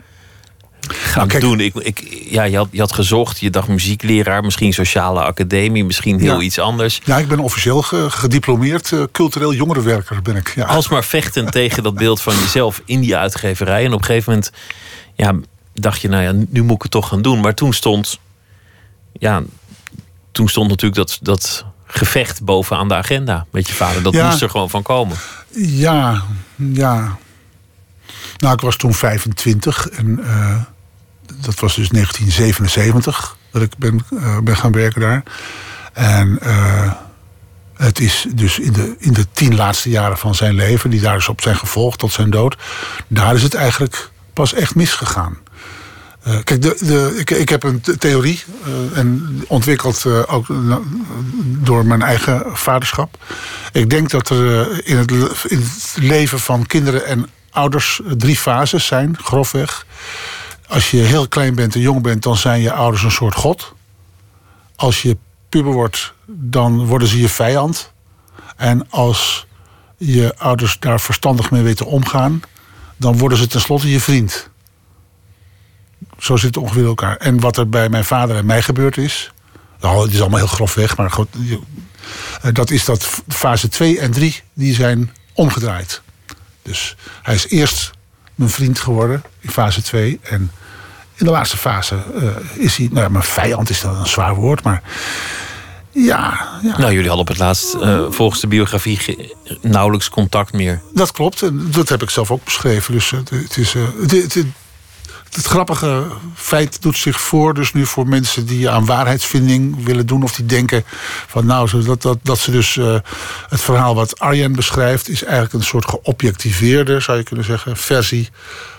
gaan 0.90 1.28
Nou, 1.28 1.40
doen. 1.40 1.60
Ik, 1.60 1.76
ik, 1.76 2.26
ja, 2.30 2.44
je, 2.44 2.58
had, 2.58 2.68
je 2.72 2.80
had 2.80 2.94
gezocht, 2.94 3.40
je 3.40 3.50
dacht 3.50 3.68
muziekleraar, 3.68 4.44
misschien 4.44 4.74
sociale 4.74 5.22
academie, 5.24 5.86
misschien 5.86 6.20
heel 6.20 6.36
Ja. 6.36 6.42
iets 6.42 6.60
anders. 6.60 7.02
Ja, 7.04 7.18
ik 7.18 7.28
ben 7.28 7.40
officieel 7.40 7.82
ge- 7.82 8.10
gediplomeerd 8.10 8.92
eh, 8.92 9.04
cultureel 9.12 9.54
jongerenwerker 9.54 10.22
ben 10.22 10.36
ik. 10.36 10.54
Ja. 10.56 10.66
Alsmaar 10.66 11.04
vechten 11.04 11.52
tegen 11.60 11.84
dat 11.84 11.96
beeld 11.96 12.22
van 12.22 12.36
jezelf 12.36 12.82
in 12.86 13.00
die 13.02 13.18
uitgeverij. 13.18 13.86
En 13.86 13.94
op 13.94 14.00
een 14.00 14.06
gegeven 14.06 14.32
moment 14.34 14.52
ja, 15.16 15.34
dacht 15.74 16.02
je, 16.02 16.10
nou 16.10 16.24
ja, 16.24 16.32
nu 16.50 16.64
moet 16.64 16.76
ik 16.76 16.82
het 16.82 16.92
toch 16.92 17.08
gaan 17.08 17.22
doen. 17.22 17.40
Maar 17.40 17.54
toen 17.54 17.74
stond, 17.74 18.20
ja, 19.14 19.42
toen 20.32 20.48
stond 20.50 20.70
natuurlijk 20.70 20.96
dat, 21.08 21.18
dat 21.22 21.66
gevecht 21.86 22.44
bovenaan 22.44 22.88
de 22.88 22.94
agenda 22.96 23.46
met 23.52 23.68
je 23.68 23.74
vader. 23.74 24.04
Dat 24.04 24.14
Ja. 24.14 24.28
moest 24.30 24.42
er 24.42 24.50
gewoon 24.50 24.70
van 24.70 24.82
komen. 24.82 25.18
Ja, 25.56 26.24
ja. 26.56 27.18
Nou, 28.38 28.54
ik 28.54 28.62
was 28.62 28.76
toen 28.76 28.94
25 28.94 29.88
en 29.90 30.20
eh, 30.26 30.56
dat 31.42 31.60
was 31.60 31.76
dus 31.76 31.90
1977 31.90 33.38
dat 33.52 33.62
ik 33.62 33.78
ben, 33.78 34.06
eh, 34.18 34.40
ben 34.40 34.58
gaan 34.58 34.72
werken 34.72 35.02
daar. 35.02 35.24
En 35.94 36.40
eh, 36.42 36.92
het 37.76 38.00
is 38.00 38.26
dus 38.36 38.60
in 38.60 38.74
de, 38.74 38.96
in 38.98 39.14
de 39.14 39.26
tien 39.34 39.56
laatste 39.56 39.90
jaren 39.90 40.18
van 40.18 40.36
zijn 40.36 40.56
leven, 40.56 40.90
die 40.90 41.02
daar 41.02 41.16
dus 41.16 41.28
op 41.28 41.42
zijn 41.42 41.56
gevolgd 41.56 42.00
tot 42.00 42.12
zijn 42.12 42.30
dood, 42.30 42.58
daar 43.08 43.36
is 43.36 43.44
het 43.44 43.54
eigenlijk 43.54 44.10
pas 44.34 44.54
echt 44.54 44.76
misgegaan. 44.76 45.38
Eh, 46.24 46.38
kijk, 46.44 46.62
de, 46.62 46.78
de, 46.80 47.14
ik, 47.18 47.30
ik 47.30 47.50
heb 47.50 47.64
een 47.64 47.82
the- 47.82 47.98
theorie 47.98 48.44
en 48.94 49.42
ontwikkeld 49.48 50.06
ook 50.28 50.46
door 51.44 51.86
mijn 51.86 52.02
eigen 52.02 52.44
vaderschap. 52.54 53.18
Ik 53.72 53.90
denk 53.90 54.10
dat 54.10 54.30
er 54.30 54.86
in, 54.88 54.98
het, 54.98 55.12
in 55.48 55.58
het 55.58 55.96
leven 55.96 56.40
van 56.40 56.66
kinderen 56.66 57.06
en 57.06 57.30
ouders 57.54 58.02
drie 58.18 58.38
fases 58.38 58.86
zijn, 58.86 59.18
grofweg. 59.22 59.86
Als 60.68 60.92
je 60.92 60.98
heel 60.98 61.28
klein 61.28 61.56
bent 61.56 61.76
en 61.76 61.82
jong 61.82 62.02
bent, 62.02 62.24
dan 62.24 62.38
zijn 62.38 62.62
je 62.62 62.74
ouders 62.74 63.04
een 63.04 63.12
soort 63.12 63.36
god. 63.36 63.74
Als 64.76 65.02
je 65.02 65.18
puber 65.50 65.74
wordt, 65.74 66.14
dan 66.26 66.86
worden 66.86 67.08
ze 67.08 67.20
je 67.20 67.30
vijand. 67.30 67.92
En 68.56 68.90
als 68.90 69.48
je 69.98 70.36
ouders 70.38 70.80
daar 70.80 71.00
verstandig 71.00 71.52
mee 71.52 71.62
weten 71.62 71.86
omgaan, 71.86 72.42
dan 72.98 73.18
worden 73.18 73.38
ze 73.38 73.48
tenslotte 73.48 73.90
je 73.90 74.00
vriend. 74.00 74.50
Zo 76.20 76.36
zit 76.36 76.56
het 76.56 76.64
ongeveer 76.64 76.86
elkaar. 76.86 77.18
En 77.18 77.40
wat 77.40 77.58
er 77.58 77.70
bij 77.70 77.90
mijn 77.90 78.06
vader 78.06 78.36
en 78.36 78.46
mij 78.46 78.62
gebeurd 78.62 78.98
is. 78.98 79.32
Nou, 79.80 80.04
het 80.04 80.14
is 80.14 80.22
allemaal 80.22 80.40
heel 80.40 80.48
grof 80.48 80.74
weg, 80.74 80.98
maar 80.98 81.12
goed, 81.12 81.28
eh, 82.42 82.54
dat 82.54 82.70
is 82.70 82.86
dat 82.86 83.22
fase 83.28 83.68
2 83.68 84.00
en 84.00 84.12
3 84.12 84.42
die 84.54 84.74
zijn 84.74 85.12
omgedraaid. 85.34 86.02
Dus 86.62 86.96
hij 87.22 87.36
is 87.36 87.48
eerst 87.48 87.92
mijn 88.44 88.56
vriend 88.56 88.80
geworden 88.80 89.24
in 89.40 89.50
fase 89.50 89.82
2. 89.82 90.20
En 90.24 90.52
in 91.16 91.26
de 91.26 91.32
laatste 91.32 91.58
fase 91.58 91.96
eh, 92.16 92.24
is 92.54 92.78
hij, 92.78 92.90
nou, 92.92 93.12
mijn 93.12 93.24
vijand 93.24 93.70
is 93.70 93.82
dan 93.82 93.96
een 93.96 94.08
zwaar 94.08 94.36
woord, 94.36 94.64
maar 94.64 94.82
ja, 95.92 96.50
ja. 96.62 96.78
Nou, 96.78 96.94
jullie 96.94 97.08
hadden 97.08 97.20
op 97.20 97.28
het 97.28 97.38
laatst 97.38 97.76
uh, 97.76 98.06
volgens 98.10 98.42
de 98.42 98.48
biografie 98.48 99.36
nauwelijks 99.62 100.10
contact 100.10 100.54
meer. 100.54 100.82
Dat 100.94 101.12
klopt, 101.12 101.42
en 101.42 101.68
dat 101.72 101.90
heb 101.90 102.02
ik 102.02 102.10
zelf 102.10 102.32
ook 102.32 102.44
beschreven. 102.44 102.94
Dus 102.94 103.12
uh, 103.12 103.20
het 103.20 103.58
is. 103.58 103.74
Het, 103.74 104.12
het, 104.12 104.46
het, 105.36 105.46
grappige 105.46 106.08
feit 106.36 106.82
doet 106.82 106.98
zich 106.98 107.22
voor, 107.22 107.54
dus 107.54 107.74
nu 107.74 107.86
voor 107.86 108.08
mensen 108.08 108.46
die 108.46 108.70
aan 108.70 108.86
waarheidsvinding 108.86 109.86
willen 109.86 110.06
doen, 110.06 110.24
of 110.24 110.36
die 110.36 110.46
denken 110.46 110.84
van 111.28 111.46
nou, 111.46 111.84
dat, 111.84 112.02
dat, 112.02 112.20
dat 112.22 112.40
ze 112.40 112.52
dus 112.52 112.76
het 113.50 113.62
verhaal 113.62 113.96
wat 113.96 114.20
Arjen 114.20 114.54
beschrijft, 114.54 115.10
is 115.10 115.24
eigenlijk 115.24 115.54
een 115.54 115.64
soort 115.64 115.86
geobjectiveerde, 115.90 117.00
zou 117.00 117.18
je 117.18 117.24
kunnen 117.24 117.46
zeggen, 117.46 117.78
versie 117.78 118.30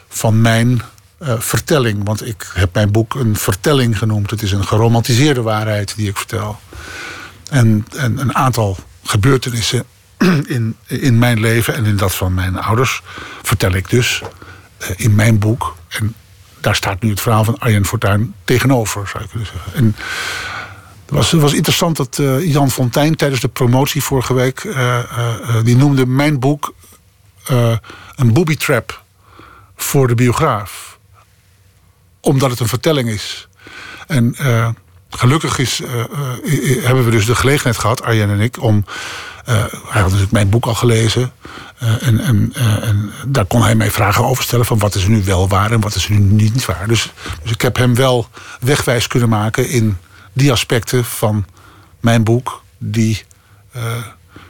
van 0.09 0.40
mijn 0.40 0.83
uh, 1.23 1.35
vertelling. 1.38 2.05
Want 2.05 2.27
ik 2.27 2.51
heb 2.55 2.75
mijn 2.75 2.93
boek 2.93 3.14
een 3.14 3.37
vertelling 3.37 3.99
genoemd. 3.99 4.31
Het 4.31 4.43
is 4.43 4.53
een 4.53 4.67
geromantiseerde 4.67 5.43
waarheid 5.43 5.97
die 5.97 6.09
ik 6.09 6.17
vertel. 6.17 6.59
En, 7.51 7.87
en 7.97 8.19
een 8.19 8.35
aantal 8.35 8.77
gebeurtenissen 9.05 9.85
in, 10.47 10.77
in 10.87 11.19
mijn 11.19 11.40
leven 11.40 11.75
en 11.75 11.85
in 11.85 11.97
dat 11.97 12.14
van 12.14 12.35
mijn 12.35 12.59
ouders 12.59 13.03
vertel 13.43 13.75
ik 13.75 13.90
dus 13.90 14.23
uh, 14.83 14.88
in 14.97 15.14
mijn 15.14 15.38
boek. 15.38 15.77
En 15.88 16.14
daar 16.64 16.74
staat 16.74 17.03
nu 17.03 17.11
het 17.11 17.20
verhaal 17.20 17.44
van 17.44 17.59
Arjen 17.59 17.87
Fortuyn 17.87 18.35
tegenover, 18.44 19.09
zou 19.09 19.22
je 19.22 19.29
kunnen 19.29 19.48
zeggen. 19.48 19.74
En 19.74 19.96
het 21.05 21.14
was, 21.14 21.33
was 21.33 21.53
interessant 21.53 21.96
dat 21.96 22.18
uh, 22.18 22.53
Jan 22.53 22.70
Fontijn 22.70 23.16
tijdens 23.16 23.40
de 23.40 23.48
promotie 23.48 24.03
vorige 24.03 24.35
week... 24.35 24.74
die 25.64 25.77
noemde 25.77 26.07
mijn 26.07 26.38
boek 26.38 26.74
een 28.16 28.33
booby 28.33 28.57
trap 28.57 29.03
voor 29.77 30.09
de 30.09 30.14
biograaf 30.14 30.98
omdat 32.20 32.50
het 32.50 32.61
een 32.61 32.68
vertelling 32.68 33.09
is. 33.09 33.48
En 34.07 34.37
gelukkig 35.11 35.59
is, 35.59 35.83
hebben 36.83 37.05
we 37.05 37.11
dus 37.11 37.27
de 37.27 37.35
gelegenheid 37.35 37.79
gehad, 37.79 38.03
Arjen 38.03 38.31
en 38.31 38.40
ik, 38.40 38.62
om. 38.62 38.85
Hij 39.45 40.01
had 40.01 40.03
natuurlijk 40.03 40.33
mijn 40.33 40.49
boek 40.49 40.67
al 40.67 40.75
gelezen. 40.75 41.33
en, 41.79 42.21
en, 42.21 42.53
en 42.83 43.11
daar 43.27 43.45
kon 43.45 43.63
hij 43.63 43.75
mij 43.75 43.91
vragen 43.91 44.25
over 44.25 44.45
stellen: 44.45 44.67
van 44.67 44.79
wat 44.79 44.95
is 44.95 45.07
nu 45.07 45.25
wel 45.25 45.49
waar 45.49 45.73
en 45.73 45.81
wat 45.81 45.95
is 45.95 46.05
er 46.05 46.13
nu 46.13 46.21
niet 46.51 46.65
waar. 46.65 46.89
Dus, 46.89 47.13
dus 47.43 47.51
ik 47.51 47.61
heb 47.61 47.77
hem 47.77 47.95
wel 47.95 48.29
wegwijs 48.61 49.07
kunnen 49.07 49.29
maken 49.29 49.69
in 49.69 49.99
die 50.33 50.53
aspecten 50.53 51.05
van 51.05 51.47
mijn 52.01 52.25
boek, 52.25 52.63
die 52.79 53.25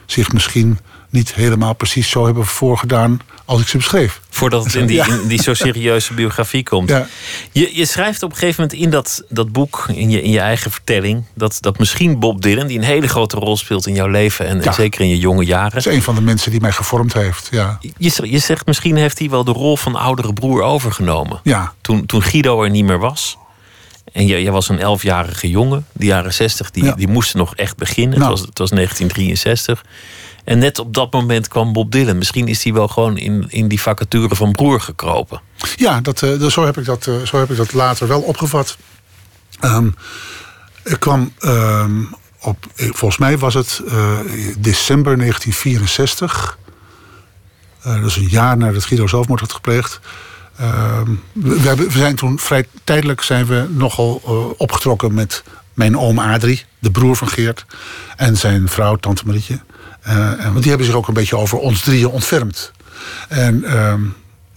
zich 0.05 0.31
misschien 0.31 0.79
niet 1.15 1.33
helemaal 1.33 1.73
precies 1.73 2.09
zo 2.09 2.25
hebben 2.25 2.45
voorgedaan 2.45 3.19
als 3.45 3.61
ik 3.61 3.67
ze 3.67 3.77
beschreef. 3.77 4.21
Voordat 4.29 4.63
het 4.63 4.73
in 4.75 4.85
die, 4.85 5.01
in 5.21 5.27
die 5.27 5.41
zo 5.41 5.53
serieuze 5.53 6.13
biografie 6.13 6.63
komt. 6.63 6.89
Ja. 6.89 7.07
Je, 7.51 7.69
je 7.73 7.85
schrijft 7.85 8.23
op 8.23 8.31
een 8.31 8.37
gegeven 8.37 8.61
moment 8.63 8.81
in 8.81 8.89
dat, 8.89 9.23
dat 9.29 9.51
boek, 9.51 9.85
in 9.93 10.09
je, 10.09 10.21
in 10.21 10.31
je 10.31 10.39
eigen 10.39 10.71
vertelling, 10.71 11.23
dat, 11.33 11.57
dat 11.59 11.77
misschien 11.79 12.19
Bob 12.19 12.41
Dylan, 12.41 12.67
die 12.67 12.77
een 12.77 12.83
hele 12.83 13.07
grote 13.07 13.35
rol 13.37 13.57
speelt 13.57 13.87
in 13.87 13.93
jouw 13.93 14.07
leven 14.07 14.47
en, 14.47 14.57
Ja. 14.57 14.63
en 14.63 14.73
zeker 14.73 15.01
in 15.01 15.09
je 15.09 15.17
jonge 15.17 15.45
jaren. 15.45 15.71
Dat 15.71 15.85
is 15.85 15.93
een 15.95 16.01
van 16.01 16.15
de 16.15 16.21
mensen 16.21 16.51
die 16.51 16.61
mij 16.61 16.71
gevormd 16.71 17.13
heeft. 17.13 17.47
Ja. 17.51 17.77
Je, 17.97 18.11
je 18.31 18.39
zegt 18.39 18.65
misschien 18.65 18.95
heeft 18.95 19.19
hij 19.19 19.29
wel 19.29 19.43
de 19.43 19.51
rol 19.51 19.77
van 19.77 19.95
oudere 19.95 20.33
broer 20.33 20.61
overgenomen. 20.61 21.39
Ja. 21.43 21.73
Toen, 21.81 22.05
toen 22.05 22.21
Guido 22.21 22.63
er 22.63 22.69
niet 22.69 22.85
meer 22.85 22.99
was. 22.99 23.37
En 24.13 24.25
jij, 24.25 24.41
jij 24.41 24.51
was 24.51 24.69
een 24.69 24.79
elfjarige 24.79 25.49
jongen. 25.49 25.85
De 25.91 26.05
jaren 26.05 26.33
zestig, 26.33 26.71
die, 26.71 26.83
Ja. 26.83 26.91
die 26.95 27.07
moesten 27.07 27.37
nog 27.39 27.55
echt 27.55 27.77
beginnen. 27.77 28.19
Nou. 28.19 28.31
Het, 28.31 28.39
was, 28.39 28.49
het 28.49 28.57
was 28.59 28.69
1963. 28.69 29.83
En 30.45 30.59
net 30.59 30.79
op 30.79 30.93
dat 30.93 31.11
moment 31.11 31.47
kwam 31.47 31.73
Bob 31.73 31.91
Dylan. 31.91 32.17
Misschien 32.17 32.47
is 32.47 32.63
hij 32.63 32.73
wel 32.73 32.87
gewoon 32.87 33.17
in, 33.17 33.45
in 33.49 33.67
die 33.67 33.81
vacature 33.81 34.35
van 34.35 34.51
broer 34.51 34.81
gekropen. 34.81 35.41
Ja, 35.75 36.01
dat, 36.01 36.21
eh, 36.21 36.45
zo, 36.45 36.65
heb 36.65 36.77
ik 36.77 36.85
dat, 36.85 37.07
eh, 37.07 37.21
zo 37.21 37.37
heb 37.37 37.51
ik 37.51 37.57
dat 37.57 37.73
later 37.73 38.07
wel 38.07 38.21
opgevat. 38.21 38.77
Ehm, 39.59 39.89
ik 40.83 40.99
kwam 40.99 41.33
ehm, 41.39 42.01
op, 42.39 42.65
eh, 42.75 42.85
volgens 42.85 43.17
mij 43.17 43.37
was 43.37 43.53
het 43.53 43.81
december 44.57 45.17
1964. 45.17 46.57
Eh, 47.85 47.95
dat 48.01 48.09
is 48.09 48.15
een 48.15 48.29
jaar 48.29 48.57
nadat 48.57 48.85
Guido 48.85 49.07
zelfmoord 49.07 49.39
had 49.39 49.53
gepleegd. 49.53 49.99
Ehm, 50.57 51.11
we, 51.31 51.75
we 51.75 51.89
zijn 51.89 52.15
toen 52.15 52.39
vrij 52.39 52.67
tijdelijk 52.83 53.21
zijn 53.21 53.45
we 53.45 53.67
nogal 53.69 54.13
opgetrokken 54.57 55.13
met 55.13 55.43
mijn 55.73 55.97
oom 55.97 56.19
Adrie, 56.19 56.65
de 56.79 56.91
broer 56.91 57.15
van 57.15 57.27
Geert, 57.27 57.65
en 58.15 58.37
zijn 58.37 58.69
vrouw, 58.69 58.95
tante 58.95 59.25
Marietje. 59.25 59.59
Eh, 60.05 60.43
want 60.43 60.59
die 60.59 60.69
hebben 60.69 60.85
zich 60.85 60.95
ook 60.95 61.07
een 61.07 61.13
beetje 61.13 61.37
over 61.37 61.57
ons 61.57 61.81
drieën 61.81 62.07
ontfermd. 62.07 62.71
En 63.27 63.63
ehm, 63.63 64.01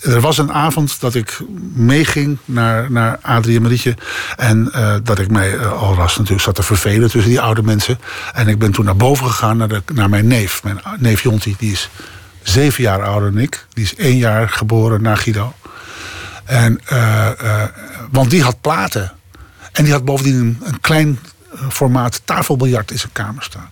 er 0.00 0.20
was 0.20 0.38
een 0.38 0.52
avond 0.52 1.00
dat 1.00 1.14
ik 1.14 1.40
meeging 1.74 2.38
naar, 2.44 2.90
naar 2.90 3.18
Adrie 3.22 3.56
en 3.56 3.62
Marietje. 3.62 3.96
En 4.36 4.72
eh, 4.72 4.94
dat 5.02 5.18
ik 5.18 5.30
mij 5.30 5.56
eh, 5.56 5.72
al 5.72 5.94
ras 5.94 6.16
natuurlijk 6.16 6.44
zat 6.44 6.54
te 6.54 6.62
vervelen 6.62 7.10
tussen 7.10 7.30
die 7.30 7.40
oude 7.40 7.62
mensen. 7.62 7.98
En 8.34 8.48
ik 8.48 8.58
ben 8.58 8.72
toen 8.72 8.84
naar 8.84 8.96
boven 8.96 9.26
gegaan 9.26 9.56
naar, 9.56 9.68
de, 9.68 9.82
naar 9.94 10.08
mijn 10.08 10.26
neef. 10.26 10.62
Mijn 10.62 10.80
neef 10.98 11.22
Jonti, 11.22 11.54
die 11.58 11.72
is 11.72 11.90
zeven 12.42 12.82
jaar 12.82 13.02
ouder 13.02 13.32
dan 13.32 13.40
ik. 13.40 13.66
Die 13.72 13.84
is 13.84 13.94
één 13.94 14.16
jaar 14.16 14.48
geboren 14.48 15.02
na 15.02 15.14
Guido. 15.14 15.54
En, 16.48 16.80
eh, 16.84 17.62
eh, 17.62 17.68
want 18.10 18.30
die 18.30 18.42
had 18.42 18.60
platen. 18.60 19.12
En 19.72 19.84
die 19.84 19.92
had 19.92 20.04
bovendien 20.04 20.34
een, 20.34 20.58
een 20.64 20.80
klein 20.80 21.18
eh, 21.52 21.68
formaat 21.68 22.20
tafelbiljart 22.24 22.90
in 22.90 22.98
zijn 22.98 23.12
kamer 23.12 23.42
staan. 23.42 23.70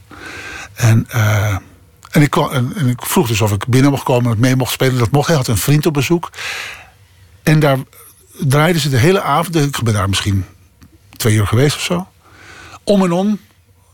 En, 0.77 1.07
eh, 1.09 1.57
en, 2.11 2.23
ik 2.23 2.37
en, 2.37 2.73
en 2.77 2.89
ik 2.89 3.07
vroeg 3.07 3.29
dus 3.29 3.41
of 3.41 3.53
ik 3.53 3.67
binnen 3.67 3.91
mocht 3.91 4.05
komen 4.05 4.33
en 4.33 4.41
mee 4.41 4.57
mocht 4.57 4.73
spelen. 4.73 4.99
Dat 4.99 5.11
mocht. 5.11 5.27
Hij 5.27 5.37
had 5.37 5.49
een 5.49 5.57
vriend 5.57 5.87
op 5.87 5.93
bezoek. 5.93 6.31
En 7.43 7.61
daar 7.61 7.79
draaiden 8.39 8.83
ze 8.83 8.89
de 8.89 8.99
hele 8.99 9.23
avond. 9.23 9.57
Ik 9.57 9.83
ben 9.83 9.95
daar 9.95 10.09
misschien 10.09 10.45
twee 11.11 11.35
uur 11.35 11.47
geweest 11.47 11.77
of 11.77 11.83
zo. 11.83 12.07
Om 12.85 13.03
en 13.03 13.13
om 13.13 13.39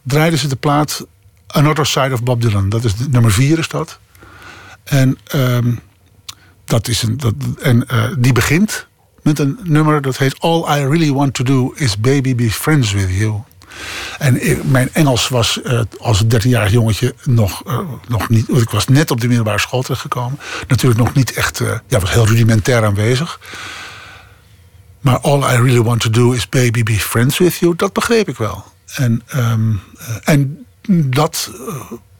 draaiden 0.02 0.38
ze 0.38 0.48
de 0.48 0.56
plaat 0.56 1.06
Another 1.46 1.86
Side 1.86 2.12
of 2.12 2.22
Bob 2.22 2.40
Dylan. 2.40 2.68
Dat 2.68 2.84
is 2.84 2.94
de, 2.96 3.08
nummer 3.08 3.32
vier 3.32 3.58
is 3.58 3.68
dat. 3.68 3.98
En, 4.84 5.18
ehm, 5.24 5.74
dat 6.64 6.88
is 6.88 7.02
een, 7.02 7.16
dat, 7.16 7.34
en 7.60 7.88
eh, 7.88 8.04
die 8.18 8.32
begint 8.32 8.86
met 9.22 9.38
een 9.38 9.58
nummer 9.62 10.02
dat 10.02 10.18
heet 10.18 10.40
All 10.40 10.78
I 10.78 10.86
Really 10.86 11.12
Want 11.12 11.34
To 11.34 11.44
Do 11.44 11.72
Is 11.76 12.00
Baby 12.00 12.34
Be 12.34 12.50
Friends 12.50 12.92
With 12.92 13.08
You. 13.10 13.42
En 14.18 14.40
mijn 14.64 14.88
Engels 14.92 15.28
was 15.28 15.62
eh, 15.62 15.80
als 15.98 16.20
een 16.20 16.32
13-jarig 16.42 16.70
jongetje 16.72 17.14
nog, 17.24 17.62
eh, 17.66 17.78
nog 18.08 18.28
niet. 18.28 18.48
Ik 18.48 18.70
was 18.70 18.86
net 18.86 19.10
op 19.10 19.20
de 19.20 19.26
middelbare 19.26 19.58
school 19.58 19.82
terechtgekomen. 19.82 20.38
Natuurlijk 20.68 21.00
nog 21.00 21.14
niet 21.14 21.32
echt. 21.32 21.60
eh, 21.60 21.78
ja, 21.86 21.98
was 22.00 22.12
heel 22.12 22.26
rudimentair 22.26 22.84
aanwezig. 22.84 23.40
Maar 25.00 25.18
all 25.18 25.38
I 25.38 25.56
really 25.56 25.82
want 25.82 26.00
to 26.00 26.10
do 26.10 26.32
is 26.32 26.48
baby 26.48 26.82
be 26.82 26.98
friends 26.98 27.38
with 27.38 27.56
you. 27.56 27.74
Dat 27.76 27.92
begreep 27.92 28.28
ik 28.28 28.36
wel. 28.36 28.64
En, 28.94 29.22
ehm, 29.26 29.70
eh, 29.98 30.16
en 30.24 30.66
dat 30.88 31.50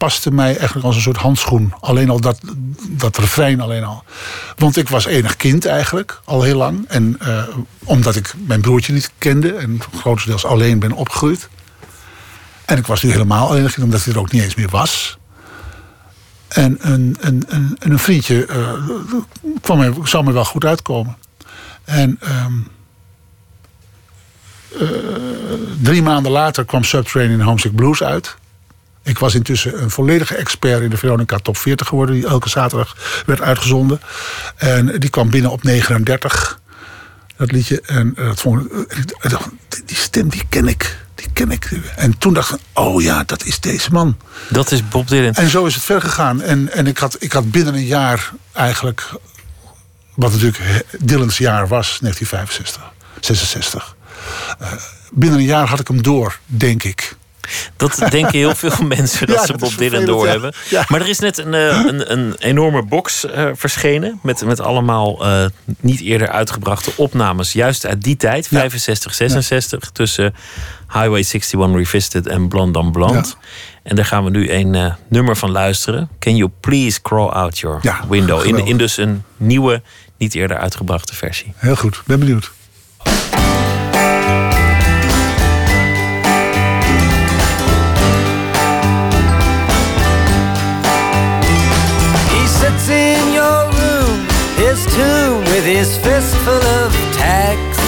paste 0.02 0.30
mij 0.30 0.56
eigenlijk 0.56 0.86
als 0.86 0.96
een 0.96 1.02
soort 1.02 1.16
handschoen. 1.16 1.74
Alleen 1.80 2.10
al 2.10 2.20
dat, 2.20 2.40
dat 2.88 3.16
refrein 3.16 3.60
alleen 3.60 3.84
al. 3.84 4.04
Want 4.56 4.76
ik 4.76 4.88
was 4.88 5.04
enig 5.04 5.36
kind 5.36 5.66
eigenlijk, 5.66 6.20
al 6.24 6.42
heel 6.42 6.56
lang. 6.56 6.84
En 6.88 7.16
eh, 7.20 7.42
omdat 7.84 8.16
ik 8.16 8.34
mijn 8.46 8.60
broertje 8.60 8.92
niet 8.92 9.10
kende 9.18 9.52
en 9.52 9.80
grotendeels 9.96 10.44
alleen 10.44 10.78
ben 10.78 10.92
opgegroeid. 10.92 11.48
En 12.64 12.78
ik 12.78 12.86
was 12.86 13.02
nu 13.02 13.10
helemaal 13.10 13.48
alleen 13.48 13.66
kind, 13.66 13.82
omdat 13.82 14.04
hij 14.04 14.12
er 14.12 14.18
ook 14.18 14.30
niet 14.30 14.42
eens 14.42 14.54
meer 14.54 14.68
was. 14.68 15.18
En 16.48 16.78
een, 16.80 17.16
een, 17.20 17.44
een, 17.48 17.76
en 17.78 17.90
een 17.90 17.98
vriendje 17.98 18.46
eh, 18.46 18.72
kwam 19.60 19.78
me, 19.78 19.92
zou 20.04 20.24
me 20.24 20.32
wel 20.32 20.44
goed 20.44 20.64
uitkomen. 20.64 21.16
En 21.84 22.18
ehm, 22.20 22.52
eh, 24.80 24.88
drie 25.82 26.02
maanden 26.02 26.32
later 26.32 26.64
kwam 26.64 26.84
Subterranean 26.84 27.40
Homesick 27.40 27.74
Blues 27.74 28.02
uit. 28.02 28.40
Ik 29.02 29.18
was 29.18 29.34
intussen 29.34 29.82
een 29.82 29.90
volledige 29.90 30.34
expert 30.36 30.82
in 30.82 30.90
de 30.90 30.96
Veronica 30.96 31.38
Top 31.38 31.56
40 31.56 31.88
geworden... 31.88 32.14
die 32.14 32.26
elke 32.26 32.48
zaterdag 32.48 32.96
werd 33.26 33.40
uitgezonden. 33.40 34.00
En 34.56 34.98
die 35.00 35.10
kwam 35.10 35.30
binnen 35.30 35.50
op 35.50 35.62
39, 35.62 36.60
dat 37.36 37.52
liedje. 37.52 37.80
En 37.80 38.12
eh, 38.16 38.24
dat 38.26 38.40
vond 38.40 38.64
ik, 38.64 38.70
eh, 39.20 39.30
dacht, 39.30 39.48
die- 39.86 39.96
stem, 39.96 40.28
die 40.28 40.42
ken 40.48 40.68
ik. 40.68 41.00
Die 41.14 41.28
ken 41.32 41.50
ik. 41.50 41.70
En 41.96 42.18
toen 42.18 42.34
dacht 42.34 42.52
ik, 42.54 42.58
oh 42.72 43.02
ja, 43.02 43.22
dat 43.26 43.44
is 43.44 43.60
deze 43.60 43.90
man. 43.92 44.16
Dat 44.48 44.70
is 44.72 44.88
Bob 44.88 45.08
Dylan. 45.08 45.32
En 45.34 45.48
zo 45.50 45.64
is 45.64 45.74
het 45.74 45.84
verder 45.84 46.08
gegaan. 46.08 46.40
En, 46.42 46.72
en 46.72 46.86
ik, 46.86 46.98
had, 46.98 47.16
ik 47.18 47.32
had 47.32 47.50
binnen 47.50 47.74
een 47.74 47.84
jaar 47.86 48.30
eigenlijk... 48.52 49.08
wat 50.14 50.32
natuurlijk 50.32 50.84
Dylan's 50.98 51.38
jaar 51.38 51.68
was, 51.68 51.98
1965, 52.00 52.82
66. 53.20 53.96
Eh, 54.58 54.72
binnen 55.12 55.38
een 55.38 55.44
jaar 55.44 55.68
had 55.68 55.80
ik 55.80 55.88
hem 55.88 56.02
door, 56.02 56.38
denk 56.46 56.82
ik. 56.82 57.16
Dat 57.76 58.02
denken 58.10 58.38
heel 58.38 58.54
veel 58.54 58.84
mensen 58.96 59.26
dat 59.26 59.36
Ja, 59.36 59.46
ze 59.46 59.52
Bob 59.52 59.76
Dylan 59.78 60.04
doorhebben. 60.04 60.52
ja. 60.68 60.78
Ja. 60.78 60.84
Maar 60.88 61.00
er 61.00 61.08
is 61.08 61.18
net 61.18 61.38
een, 61.38 61.54
eh, 61.54 61.84
een, 61.86 62.12
een 62.12 62.34
enorme 62.38 62.82
box 62.82 63.26
eh, 63.26 63.46
verschenen. 63.54 64.18
Met, 64.22 64.44
met 64.44 64.60
allemaal 64.60 65.24
eh, 65.26 65.44
niet 65.80 66.00
eerder 66.00 66.28
uitgebrachte 66.28 66.92
opnames. 66.96 67.52
Juist 67.52 67.86
uit 67.86 68.02
die 68.02 68.16
tijd, 68.16 68.46
Ja. 68.50 68.58
65, 68.58 69.14
66. 69.14 69.90
Tussen 69.90 70.34
Highway 70.88 71.18
61 71.22 71.74
Revisited 71.74 72.26
en 72.26 72.48
Blond 72.48 72.76
on 72.76 72.92
Blond. 72.92 73.36
En 73.82 73.96
daar 73.96 74.04
gaan 74.04 74.24
we 74.24 74.30
nu 74.30 74.50
een 74.52 74.94
nummer 75.08 75.36
van 75.36 75.50
luisteren. 75.50 76.08
Can 76.18 76.36
you 76.36 76.50
please 76.60 77.02
crawl 77.02 77.30
out 77.30 77.58
your 77.58 77.80
window? 78.08 78.46
In, 78.46 78.66
in 78.66 78.76
dus 78.76 78.96
een 78.96 79.24
nieuwe 79.36 79.82
niet 80.18 80.34
eerder 80.34 80.56
uitgebrachte 80.56 81.14
versie. 81.14 81.52
Heel 81.56 81.76
goed, 81.76 82.02
ben 82.06 82.18
benieuwd. 82.18 82.50
His 95.76 95.96
fistful 95.96 96.62
of 96.80 96.92
tacks. 97.16 97.80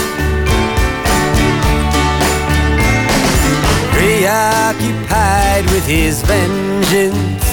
Preoccupied 3.93 5.65
with 5.73 5.87
his 5.87 6.23
vengeance. 6.23 7.47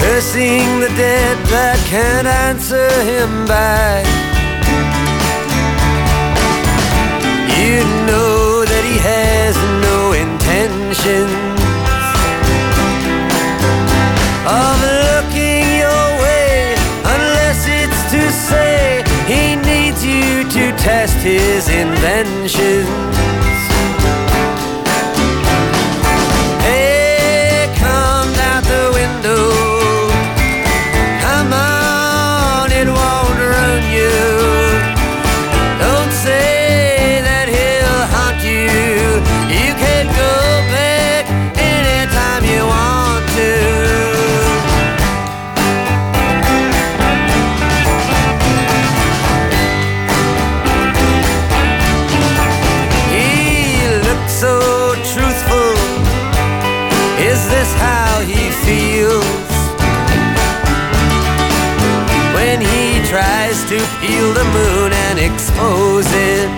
Cursing 0.00 0.68
the 0.80 0.92
dead 0.96 1.36
that 1.52 1.78
can't 1.92 2.26
answer 2.26 2.88
him 3.12 3.46
back. 3.46 4.06
You 7.58 7.76
know 8.08 8.64
that 8.64 8.84
he 8.90 8.96
has 9.12 9.54
no 9.86 9.98
intentions 10.24 11.60
of 14.46 14.75
test 20.86 21.18
his 21.18 21.68
inventions. 21.68 23.25
Peel 64.06 64.32
the 64.32 64.46
moon 64.56 64.92
and 64.92 65.18
expose 65.18 66.06
it. 66.14 66.48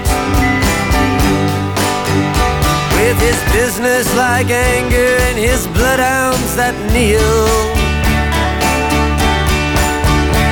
With 2.97 3.19
his 3.29 3.41
business 3.57 4.05
like 4.17 4.51
anger 4.51 5.11
and 5.29 5.39
his 5.39 5.67
bloodhounds 5.69 6.53
that 6.61 6.77
kneel. 6.93 7.49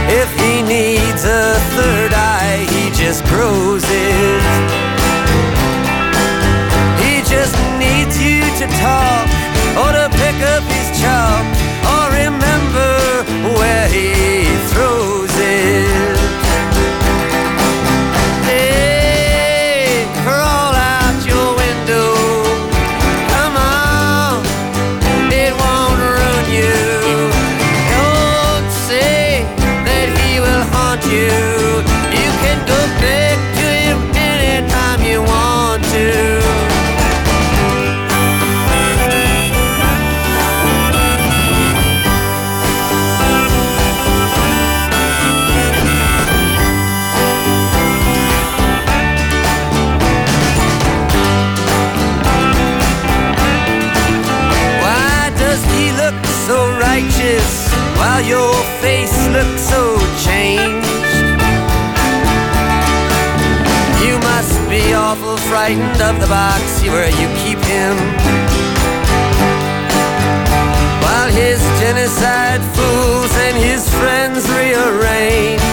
If 0.09 0.31
he 0.41 0.63
needs 0.65 1.23
a 1.25 1.61
third 1.77 2.13
eye, 2.15 2.65
he 2.73 2.85
just 2.97 3.21
grows 3.29 3.85
it. 3.85 4.43
He 7.05 7.21
just 7.29 7.57
needs 7.77 8.17
you 8.17 8.41
to 8.61 8.67
talk 8.81 9.29
or 9.83 9.91
to 9.99 10.07
pick 10.17 10.39
up 10.55 10.65
his 10.65 10.89
chalk 10.97 11.45
or 11.93 12.05
remember 12.25 12.93
where 13.59 13.89
he 13.89 14.46
while 58.07 58.25
your 58.25 58.55
face 58.83 59.19
looks 59.35 59.63
so 59.73 59.83
changed? 60.27 60.87
You 64.05 64.15
must 64.31 64.57
be 64.71 64.95
awful 64.95 65.37
frightened 65.51 66.01
of 66.09 66.15
the 66.23 66.29
box 66.29 66.63
where 66.95 67.11
you 67.21 67.27
keep 67.43 67.61
him. 67.75 67.97
While 71.05 71.31
his 71.43 71.61
genocide 71.83 72.63
fools 72.77 73.33
and 73.47 73.57
his 73.69 73.83
friends 73.99 74.43
rearrange 74.59 75.67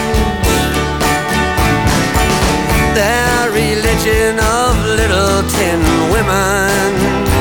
their 2.98 3.50
religion 3.62 4.32
of 4.58 4.72
little 5.00 5.38
tin 5.54 5.80
women. 6.14 7.33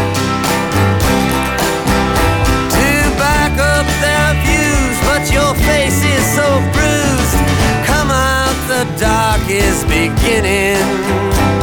So 6.43 6.59
bruised. 6.75 7.37
Come 7.87 8.11
out, 8.11 8.57
the 8.67 8.83
dark 8.99 9.43
is 9.49 9.83
beginning. 9.85 11.62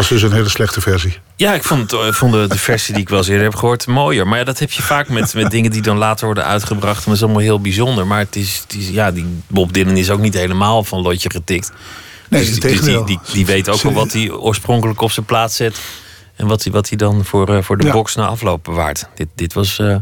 Was 0.00 0.08
dus 0.08 0.22
een 0.22 0.32
hele 0.32 0.48
slechte 0.48 0.80
versie. 0.80 1.18
Ja, 1.36 1.54
ik 1.54 1.64
vond, 1.64 1.92
eh, 1.92 2.12
vond 2.12 2.32
de, 2.32 2.46
de 2.48 2.58
versie 2.70 2.94
die 2.94 3.02
ik 3.02 3.08
wel 3.08 3.18
eens 3.18 3.28
eerder 3.28 3.44
heb 3.44 3.54
gehoord 3.54 3.86
mooier. 3.86 4.28
Maar 4.28 4.38
ja, 4.38 4.44
dat 4.44 4.58
heb 4.58 4.70
je 4.70 4.82
vaak 4.82 5.08
met, 5.08 5.34
met 5.34 5.50
dingen 5.56 5.70
die 5.70 5.82
dan 5.82 5.96
later 5.96 6.24
worden 6.24 6.44
uitgebracht. 6.44 6.98
En 6.98 7.04
dat 7.04 7.14
is 7.14 7.22
allemaal 7.22 7.40
heel 7.40 7.60
bijzonder. 7.60 8.06
Maar 8.06 8.18
het 8.18 8.36
is, 8.36 8.60
het 8.62 8.76
is, 8.78 8.88
ja, 8.88 9.10
die 9.10 9.26
Bob 9.46 9.72
Dylan 9.72 9.96
is 9.96 10.10
ook 10.10 10.20
niet 10.20 10.34
helemaal 10.34 10.84
van 10.84 11.02
lotje 11.02 11.30
getikt. 11.30 11.72
Nee, 12.28 12.44
dus, 12.44 12.60
dus 12.60 12.80
die, 12.80 13.04
die, 13.04 13.18
die 13.32 13.46
weet 13.46 13.68
ook 13.68 13.80
wel 13.82 13.92
wat 13.92 14.12
hij 14.12 14.30
oorspronkelijk 14.30 15.00
op 15.00 15.10
zijn 15.10 15.26
plaats 15.26 15.56
zet. 15.56 15.80
En 16.36 16.46
wat 16.46 16.62
hij, 16.62 16.72
wat 16.72 16.88
hij 16.88 16.98
dan 16.98 17.24
voor, 17.24 17.54
eh, 17.54 17.62
voor 17.62 17.76
de 17.76 17.86
Ja. 17.86 17.92
box 17.92 18.14
na 18.14 18.26
afloop 18.26 18.64
bewaart. 18.64 19.08
Dit, 19.14 19.28
dit 19.34 19.52
was 19.52 19.78
eh, 19.78 19.96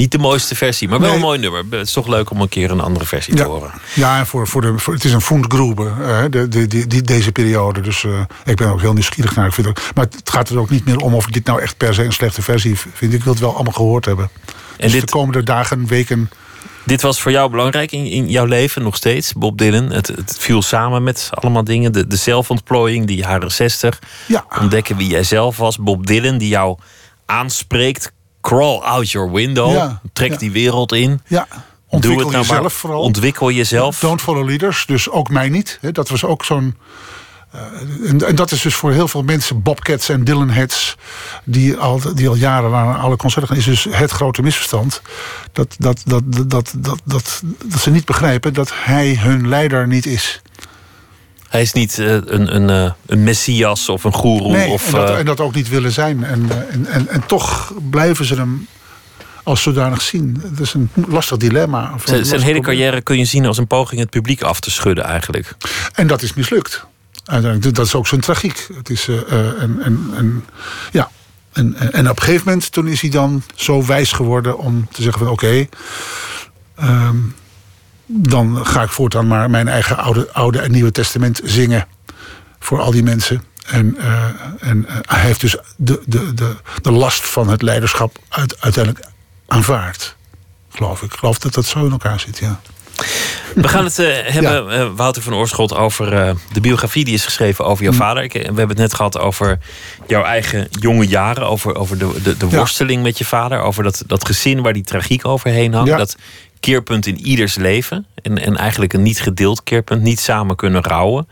niet 0.00 0.12
de 0.12 0.18
mooiste 0.18 0.54
versie, 0.54 0.88
maar 0.88 0.98
wel 1.00 1.08
Nee. 1.08 1.16
een 1.18 1.24
mooi 1.24 1.38
nummer. 1.38 1.64
Het 1.70 1.86
is 1.86 1.92
toch 1.92 2.06
leuk 2.06 2.30
om 2.30 2.40
een 2.40 2.48
keer 2.48 2.70
een 2.70 2.80
andere 2.80 3.04
versie 3.06 3.36
Ja, 3.36 3.42
te 3.42 3.48
horen. 3.48 3.70
ja 3.94 4.18
en 4.18 4.26
voor, 4.26 4.46
voor 4.48 4.60
de, 4.60 4.78
voor, 4.78 4.94
het 4.94 5.04
is 5.04 5.12
een 5.12 5.20
Fundgrube, 5.20 5.92
eh, 6.02 6.22
de, 6.30 6.48
de, 6.48 6.66
die, 6.66 6.86
die, 6.86 7.02
deze 7.02 7.32
periode. 7.32 7.80
Dus 7.80 8.04
eh, 8.04 8.20
ik 8.44 8.56
ben 8.56 8.68
ook 8.68 8.80
heel 8.80 8.92
nieuwsgierig 8.92 9.34
naar. 9.36 9.46
Ik 9.46 9.52
vind 9.52 9.66
ook, 9.66 9.80
maar 9.94 10.04
het 10.04 10.30
gaat 10.30 10.48
er 10.48 10.58
ook 10.58 10.70
niet 10.70 10.84
meer 10.84 10.96
om 10.98 11.14
of 11.14 11.26
ik 11.26 11.32
dit 11.32 11.44
nou 11.46 11.60
echt 11.60 11.76
per 11.76 11.94
se 11.94 12.04
een 12.04 12.12
slechte 12.12 12.42
versie 12.42 12.78
vind. 12.94 13.12
Ik 13.14 13.22
wil 13.24 13.32
het 13.32 13.42
wel 13.42 13.54
allemaal 13.54 13.72
gehoord 13.72 14.04
hebben. 14.04 14.30
En 14.34 14.50
dus 14.76 14.92
dit- 14.92 15.00
de 15.00 15.06
komende 15.12 15.42
dagen, 15.42 15.86
weken... 15.86 16.30
Dit 16.84 17.02
was 17.02 17.20
voor 17.20 17.30
jou 17.32 17.50
belangrijk 17.50 17.92
in, 17.92 18.04
in 18.06 18.28
jouw 18.28 18.44
leven 18.44 18.82
nog 18.82 18.96
steeds, 18.96 19.32
Bob 19.32 19.58
Dylan. 19.58 19.90
Het, 19.92 20.06
het 20.06 20.36
viel 20.38 20.62
samen 20.62 21.02
met 21.02 21.28
allemaal 21.30 21.64
dingen. 21.64 21.92
De, 21.92 22.06
de 22.06 22.16
zelfontplooiing, 22.16 23.06
die 23.06 23.16
jaren 23.16 23.52
60. 23.52 23.98
Ja, 24.26 24.44
Ontdekken 24.60 24.96
wie 24.96 25.08
jij 25.08 25.22
zelf 25.22 25.56
was. 25.56 25.78
Bob 25.78 26.06
Dylan, 26.06 26.38
die 26.38 26.48
jou 26.48 26.78
aanspreekt. 27.26 28.12
Crawl 28.40 28.82
out 28.84 29.10
your 29.10 29.30
window. 29.32 29.72
Ja, 29.72 30.00
Trek 30.12 30.30
ja. 30.30 30.36
die 30.36 30.50
wereld 30.50 30.92
in. 30.92 31.20
ja, 31.26 31.46
Ontwikkel 31.88 32.22
het 32.24 32.32
nou 32.32 32.42
jezelf 32.44 32.60
maar. 32.62 32.70
vooral. 32.70 33.00
Ontwikkel 33.02 33.50
jezelf. 33.50 33.98
Don't 33.98 34.20
follow 34.20 34.48
leaders, 34.48 34.86
dus 34.86 35.10
ook 35.10 35.28
mij 35.30 35.48
niet. 35.48 35.78
Dat 35.92 36.08
was 36.08 36.24
ook 36.24 36.44
zo'n. 36.44 36.76
eh, 37.52 37.60
en, 38.10 38.26
en 38.26 38.34
dat 38.34 38.50
is 38.50 38.62
dus 38.62 38.74
voor 38.74 38.92
heel 38.92 39.08
veel 39.08 39.22
mensen, 39.22 39.62
Bobcats 39.62 40.08
en 40.08 40.24
Dylan 40.24 40.50
Heads, 40.50 40.96
die 41.44 41.76
al, 41.76 42.00
die 42.14 42.28
al 42.28 42.34
jaren 42.34 42.70
naar 42.70 42.96
alle 42.96 43.16
concerten 43.16 43.48
gaan, 43.48 43.58
is 43.58 43.64
dus 43.64 43.86
het 43.90 44.10
grote 44.10 44.42
misverstand. 44.42 45.02
Dat, 45.52 45.74
dat, 45.78 46.02
dat, 46.04 46.22
dat, 46.26 46.50
dat, 46.50 46.72
dat, 46.76 47.00
dat, 47.04 47.42
dat 47.64 47.80
ze 47.80 47.90
niet 47.90 48.04
begrijpen 48.04 48.54
dat 48.54 48.70
hij 48.74 49.14
hun 49.20 49.48
leider 49.48 49.86
niet 49.86 50.06
is. 50.06 50.40
Hij 51.50 51.62
is 51.62 51.72
niet 51.72 51.98
eh, 51.98 52.12
een, 52.12 52.54
een, 52.54 52.70
eh, 52.70 52.92
een 53.06 53.22
messias 53.22 53.88
of 53.88 54.04
een 54.04 54.12
goeroe. 54.12 54.52
Nee, 54.52 54.68
of, 54.68 54.86
en, 54.86 54.92
dat, 54.92 55.10
eh, 55.10 55.18
en 55.18 55.24
dat 55.24 55.40
ook 55.40 55.54
niet 55.54 55.68
willen 55.68 55.92
zijn. 55.92 56.24
En, 56.24 56.50
en, 56.70 56.86
en, 56.86 57.08
en 57.08 57.26
toch 57.26 57.72
blijven 57.90 58.24
ze 58.24 58.34
hem 58.34 58.66
als 59.42 59.62
zodanig 59.62 60.02
zien. 60.02 60.42
Het 60.42 60.60
is 60.60 60.74
een 60.74 60.90
lastig 61.08 61.36
dilemma. 61.36 61.94
zijn, 62.04 62.40
hele 62.40 62.60
carrière 62.60 63.00
kun 63.00 63.18
je 63.18 63.24
zien 63.24 63.46
als 63.46 63.58
een 63.58 63.66
poging 63.66 64.00
het 64.00 64.10
publiek 64.10 64.42
af 64.42 64.60
te 64.60 64.70
schudden 64.70 65.04
eigenlijk. 65.04 65.54
En 65.94 66.06
dat 66.06 66.22
is 66.22 66.34
mislukt. 66.34 66.84
Uiteindelijk, 67.24 67.74
dat 67.74 67.86
is 67.86 67.94
ook 67.94 68.06
zijn 68.06 68.20
tragiek. 68.20 68.68
Het 68.74 68.90
is, 68.90 69.08
en, 69.08 69.80
en, 69.82 70.10
en, 70.16 70.44
ja. 70.92 71.10
en, 71.52 71.74
en 71.76 71.92
en 71.92 72.10
op 72.10 72.16
een 72.16 72.22
gegeven 72.22 72.46
moment 72.46 72.72
toen 72.72 72.88
is 72.88 73.00
hij 73.00 73.10
dan 73.10 73.42
zo 73.54 73.86
wijs 73.86 74.12
geworden 74.12 74.58
om 74.58 74.88
te 74.92 75.02
zeggen 75.02 75.24
van 75.24 75.32
oké, 75.32 75.66
ehm, 76.76 77.16
dan 78.12 78.66
ga 78.66 78.82
ik 78.82 78.88
voortaan 78.90 79.26
maar 79.26 79.50
mijn 79.50 79.68
eigen 79.68 79.96
oude, 79.96 80.28
oude 80.32 80.58
en 80.60 80.70
nieuwe 80.70 80.92
testament 80.92 81.40
zingen 81.44 81.86
voor 82.58 82.80
al 82.80 82.90
die 82.90 83.02
mensen. 83.02 83.42
En, 83.66 83.96
eh, 83.98 84.24
en 84.60 84.86
eh, 84.88 84.94
hij 85.00 85.20
heeft 85.20 85.40
dus 85.40 85.56
de, 85.76 86.02
de, 86.06 86.34
de, 86.34 86.56
de 86.82 86.90
last 86.92 87.26
van 87.26 87.48
het 87.48 87.62
leiderschap 87.62 88.18
uit, 88.28 88.60
uiteindelijk 88.60 89.04
aanvaard. 89.46 90.16
Geloof 90.70 91.02
ik. 91.02 91.12
Ik 91.12 91.18
geloof 91.18 91.38
dat 91.38 91.54
dat 91.54 91.64
zo 91.66 91.84
in 91.84 91.90
elkaar 91.90 92.20
zit, 92.20 92.38
ja. 92.38 92.60
We 93.54 93.68
gaan 93.68 93.84
het 93.84 93.98
eh, 93.98 94.06
hebben, 94.22 94.70
eh, 94.70 94.88
Wouter 94.96 95.22
van 95.22 95.34
Oorschot, 95.34 95.74
over 95.74 96.12
eh, 96.12 96.34
de 96.52 96.60
biografie 96.60 97.04
die 97.04 97.14
is 97.14 97.24
geschreven 97.24 97.64
over 97.64 97.84
Mm. 97.84 97.90
jouw 97.90 97.98
vader. 98.00 98.22
Ik, 98.22 98.32
we 98.32 98.38
hebben 98.40 98.68
het 98.68 98.78
net 98.78 98.94
gehad 98.94 99.18
over 99.18 99.58
jouw 100.06 100.22
eigen 100.24 100.68
jonge 100.70 101.06
jaren. 101.06 101.46
Over, 101.46 101.74
over 101.74 101.98
de, 101.98 102.20
de, 102.22 102.36
de 102.36 102.46
Ja. 102.50 102.56
worsteling 102.56 103.02
met 103.02 103.18
je 103.18 103.24
vader. 103.24 103.60
Over 103.60 103.82
dat, 103.82 104.02
dat 104.06 104.26
gezin 104.26 104.62
waar 104.62 104.72
die 104.72 104.84
tragiek 104.84 105.26
overheen 105.26 105.72
hangt. 105.74 105.88
Ja. 105.88 105.96
Dat 105.96 106.16
keerpunt 106.60 107.06
in 107.06 107.26
ieders 107.26 107.54
leven. 107.54 108.06
En, 108.22 108.38
en 108.38 108.56
eigenlijk 108.56 108.92
een 108.92 109.02
niet 109.02 109.20
gedeeld 109.20 109.62
keerpunt. 109.62 110.02
Niet 110.02 110.20
samen 110.20 110.56
kunnen 110.56 110.82
rouwen. 110.82 111.28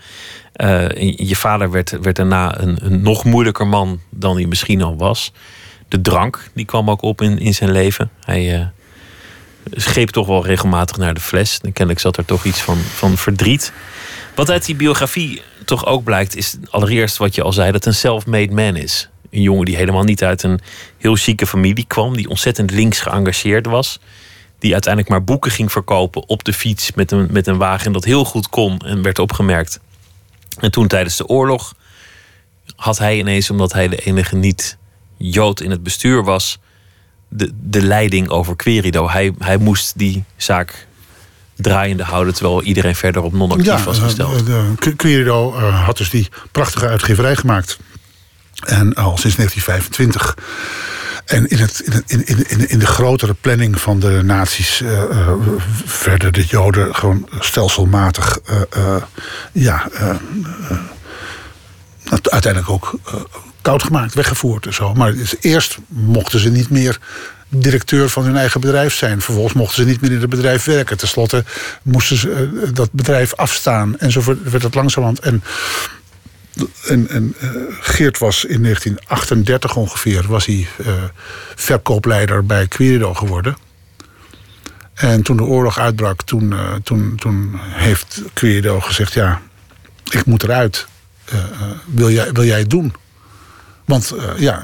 Eh, 0.52 0.88
je 1.16 1.36
vader 1.36 1.70
werd, 1.70 1.98
werd 2.02 2.16
daarna 2.16 2.60
een, 2.60 2.78
een 2.80 3.02
nog 3.02 3.24
moeilijker 3.24 3.66
man 3.66 4.00
dan 4.10 4.36
hij 4.36 4.46
misschien 4.46 4.82
al 4.82 4.96
was. 4.96 5.32
De 5.88 6.00
drank, 6.00 6.50
die 6.54 6.64
kwam 6.64 6.90
ook 6.90 7.02
op 7.02 7.22
in, 7.22 7.38
in 7.38 7.54
zijn 7.54 7.70
leven. 7.70 8.10
Hij... 8.24 8.54
eh, 8.54 8.66
scheep 9.72 10.10
toch 10.10 10.26
wel 10.26 10.46
regelmatig 10.46 10.96
naar 10.96 11.14
de 11.14 11.20
fles. 11.20 11.58
En 11.62 11.72
kennelijk 11.72 12.00
zat 12.04 12.16
er 12.16 12.24
toch 12.24 12.44
iets 12.44 12.60
van, 12.60 12.76
van 12.76 13.16
verdriet. 13.16 13.72
Wat 14.34 14.50
uit 14.50 14.64
die 14.64 14.74
biografie 14.74 15.42
toch 15.64 15.86
ook 15.86 16.04
blijkt, 16.04 16.36
is 16.36 16.56
allereerst 16.70 17.16
wat 17.16 17.34
je 17.34 17.42
al 17.42 17.52
zei, 17.52 17.72
dat 17.72 17.86
een 17.86 17.94
self-made 17.94 18.54
man 18.54 18.76
is. 18.76 19.08
Een 19.30 19.42
jongen 19.42 19.64
die 19.64 19.76
helemaal 19.76 20.02
niet 20.02 20.24
uit 20.24 20.42
een 20.42 20.60
heel 20.98 21.14
chique 21.14 21.46
familie 21.46 21.84
kwam, 21.86 22.16
die 22.16 22.28
ontzettend 22.28 22.70
links 22.70 23.00
geëngageerd 23.00 23.66
was. 23.66 24.00
Die 24.58 24.72
uiteindelijk 24.72 25.12
maar 25.12 25.24
boeken 25.24 25.50
ging 25.50 25.72
verkopen 25.72 26.28
op 26.28 26.44
de 26.44 26.52
fiets 26.52 26.92
met 26.94 27.10
een, 27.12 27.28
met 27.30 27.46
een 27.46 27.56
wagen 27.58 27.86
en 27.86 27.92
dat 27.92 28.04
heel 28.04 28.24
goed 28.24 28.48
kon 28.48 28.78
en 28.78 29.02
werd 29.02 29.18
opgemerkt. 29.18 29.80
En 30.60 30.70
toen 30.70 30.86
tijdens 30.86 31.16
de 31.16 31.26
oorlog 31.26 31.74
had 32.76 32.98
hij 32.98 33.18
ineens, 33.18 33.50
omdat 33.50 33.72
hij 33.72 33.88
de 33.88 33.96
enige 33.96 34.36
niet-Jood 34.36 35.60
in 35.60 35.70
het 35.70 35.82
bestuur 35.82 36.24
was, 36.24 36.58
de, 37.28 37.50
de 37.62 37.82
leiding 37.82 38.28
over 38.28 38.56
Querido. 38.56 39.08
Hij, 39.10 39.34
hij 39.38 39.56
moest 39.56 39.98
die 39.98 40.24
zaak 40.36 40.86
draaiende 41.56 42.02
houden, 42.02 42.34
terwijl 42.34 42.62
iedereen 42.62 42.94
verder 42.94 43.22
op 43.22 43.32
non-actief 43.32 43.84
was 43.84 43.98
eh, 43.98 44.02
gesteld. 44.04 44.46
de- 44.46 44.74
de- 44.78 44.96
Querido 44.96 45.54
eh, 45.56 45.84
had 45.84 45.96
dus 45.96 46.10
die 46.10 46.28
prachtige 46.52 46.88
uitgeverij 46.88 47.36
gemaakt. 47.36 47.78
En 48.66 48.94
al 48.94 49.16
sinds 49.16 49.36
1925. 49.36 50.36
En 51.28 51.46
in, 51.48 51.58
het, 51.58 52.02
in, 52.06 52.26
in, 52.26 52.68
in, 52.68 52.78
de 52.78 52.86
grotere 52.86 53.34
planning 53.34 53.80
van 53.80 54.00
de 54.00 54.20
naties 54.24 54.80
eh, 54.80 55.02
eh, 55.02 55.32
werden 56.04 56.32
de 56.32 56.44
Joden 56.44 56.94
gewoon 56.94 57.28
stelselmatig 57.40 58.38
eh, 58.70 58.96
ja, 59.52 59.88
uiteindelijk 62.10 62.70
ook 62.70 62.98
koud 63.62 63.82
gemaakt, 63.82 64.14
weggevoerd 64.14 64.66
en 64.66 64.74
zo. 64.74 64.94
Maar 64.94 65.14
eerst 65.40 65.78
mochten 65.88 66.38
ze 66.38 66.50
niet 66.50 66.70
meer 66.70 66.98
directeur 67.48 68.08
van 68.08 68.24
hun 68.24 68.36
eigen 68.36 68.60
bedrijf 68.60 68.94
zijn. 68.94 69.20
Vervolgens 69.20 69.54
mochten 69.54 69.82
ze 69.82 69.88
niet 69.88 70.00
meer 70.00 70.12
in 70.12 70.20
het 70.20 70.30
bedrijf 70.30 70.64
werken. 70.64 70.96
Ten 70.96 71.08
slotte 71.08 71.44
moesten 71.82 72.16
ze 72.16 72.70
dat 72.72 72.92
bedrijf 72.92 73.34
afstaan. 73.34 73.98
En 73.98 74.12
zo 74.12 74.22
werd 74.42 74.62
het 74.62 74.74
langzamerhand. 74.74 75.20
En, 75.20 75.42
en, 76.86 77.08
en 77.08 77.34
eh, 77.40 77.50
Geert 77.80 78.18
was 78.18 78.44
in 78.44 78.62
1938 78.62 79.76
ongeveer... 79.76 80.24
was 80.28 80.46
hij 80.46 80.66
eh, 80.76 80.92
verkoopleider 81.54 82.46
bij 82.46 82.66
Querido 82.66 83.14
geworden. 83.14 83.56
En 84.94 85.22
toen 85.22 85.36
de 85.36 85.42
oorlog 85.42 85.78
uitbrak, 85.78 86.22
toen, 86.22 86.52
eh, 86.52 86.74
toen, 86.82 87.16
toen 87.16 87.60
heeft 87.60 88.22
Querido 88.32 88.80
gezegd... 88.80 89.12
ja, 89.12 89.42
ik 90.10 90.24
moet 90.24 90.42
eruit. 90.42 90.86
Wil, 91.86 92.10
jij, 92.10 92.32
wil 92.32 92.44
jij 92.44 92.58
het 92.58 92.70
doen? 92.70 92.92
Want 93.88 94.10
eh, 94.10 94.24
ja, 94.38 94.62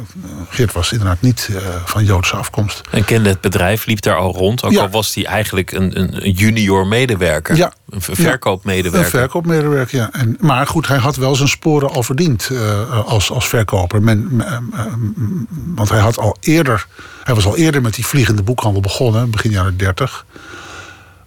Geert 0.48 0.72
was 0.72 0.92
inderdaad 0.92 1.20
niet 1.20 1.48
eh, 1.52 1.56
van 1.84 2.04
Joodse 2.04 2.36
afkomst. 2.36 2.80
En 2.90 3.04
kende 3.04 3.28
het 3.28 3.40
bedrijf, 3.40 3.86
liep 3.86 4.00
daar 4.00 4.16
al 4.16 4.32
rond. 4.34 4.64
Ook 4.64 4.72
Ja. 4.72 4.80
al 4.82 4.88
was 4.90 5.14
hij 5.14 5.24
eigenlijk 5.26 5.72
een, 5.72 6.00
een, 6.00 6.30
junior 6.30 6.86
medewerker. 6.86 7.56
Ja. 7.56 7.72
Een 7.88 8.00
ver- 8.00 8.16
verkoopmedewerker. 8.16 9.14
Een 9.14 9.20
verkoopmedewerker, 9.20 9.98
ja. 9.98 10.08
En, 10.12 10.36
maar 10.40 10.66
goed, 10.66 10.88
hij 10.88 10.98
had 10.98 11.16
wel 11.16 11.34
zijn 11.36 11.48
sporen 11.48 11.90
al 11.90 12.02
verdiend 12.02 12.48
eh, 12.52 13.04
als, 13.06 13.30
als 13.30 13.48
verkoper. 13.48 14.02
Men, 14.02 14.44
want 15.74 15.88
hij, 15.88 16.00
had 16.00 16.18
al 16.18 16.36
eerder, 16.40 16.86
hij 17.22 17.34
was 17.34 17.46
al 17.46 17.56
eerder 17.56 17.82
met 17.82 17.94
die 17.94 18.06
vliegende 18.06 18.42
boekhandel 18.42 18.80
begonnen, 18.80 19.30
begin 19.30 19.50
jaren 19.50 19.76
30. 19.76 20.26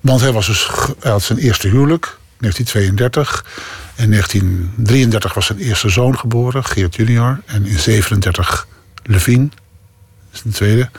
Want 0.02 0.22
hij, 0.22 0.32
was 0.32 0.46
dus, 0.46 0.70
hij 1.00 1.12
had 1.12 1.24
zijn 1.24 1.38
eerste 1.40 1.68
huwelijk, 1.68 2.18
1932. 2.40 3.46
In 3.98 4.12
1933 4.12 5.34
was 5.34 5.46
zijn 5.46 5.58
eerste 5.58 5.90
zoon 5.90 6.20
geboren, 6.20 6.66
Geert 6.66 6.96
junior. 6.96 7.42
En 7.46 7.66
in 7.66 7.80
37 7.80 8.68
Levine, 9.04 9.50
is 10.32 10.42
de 10.42 10.50
tweede. 10.50 10.90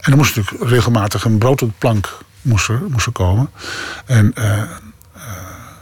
En 0.00 0.10
er 0.12 0.16
moest 0.16 0.36
natuurlijk 0.36 0.70
regelmatig 0.70 1.24
een 1.24 1.38
brood 1.38 1.62
op 1.62 1.68
de 1.68 1.74
plank 1.78 2.18
moest 2.42 3.12
komen. 3.12 3.50
En 4.06 4.34
eh, 4.34 4.62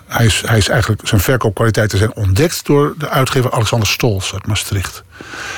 hij 0.06 0.26
is, 0.26 0.42
hij 0.46 0.58
is 0.58 0.68
eigenlijk, 0.68 1.08
zijn 1.08 1.20
verkoopkwaliteiten 1.20 1.98
zijn 1.98 2.14
ontdekt 2.14 2.66
door 2.66 2.94
de 2.98 3.08
uitgever 3.08 3.52
Alexander 3.52 3.88
Stols 3.88 4.32
uit 4.32 4.46
Maastricht. 4.46 5.02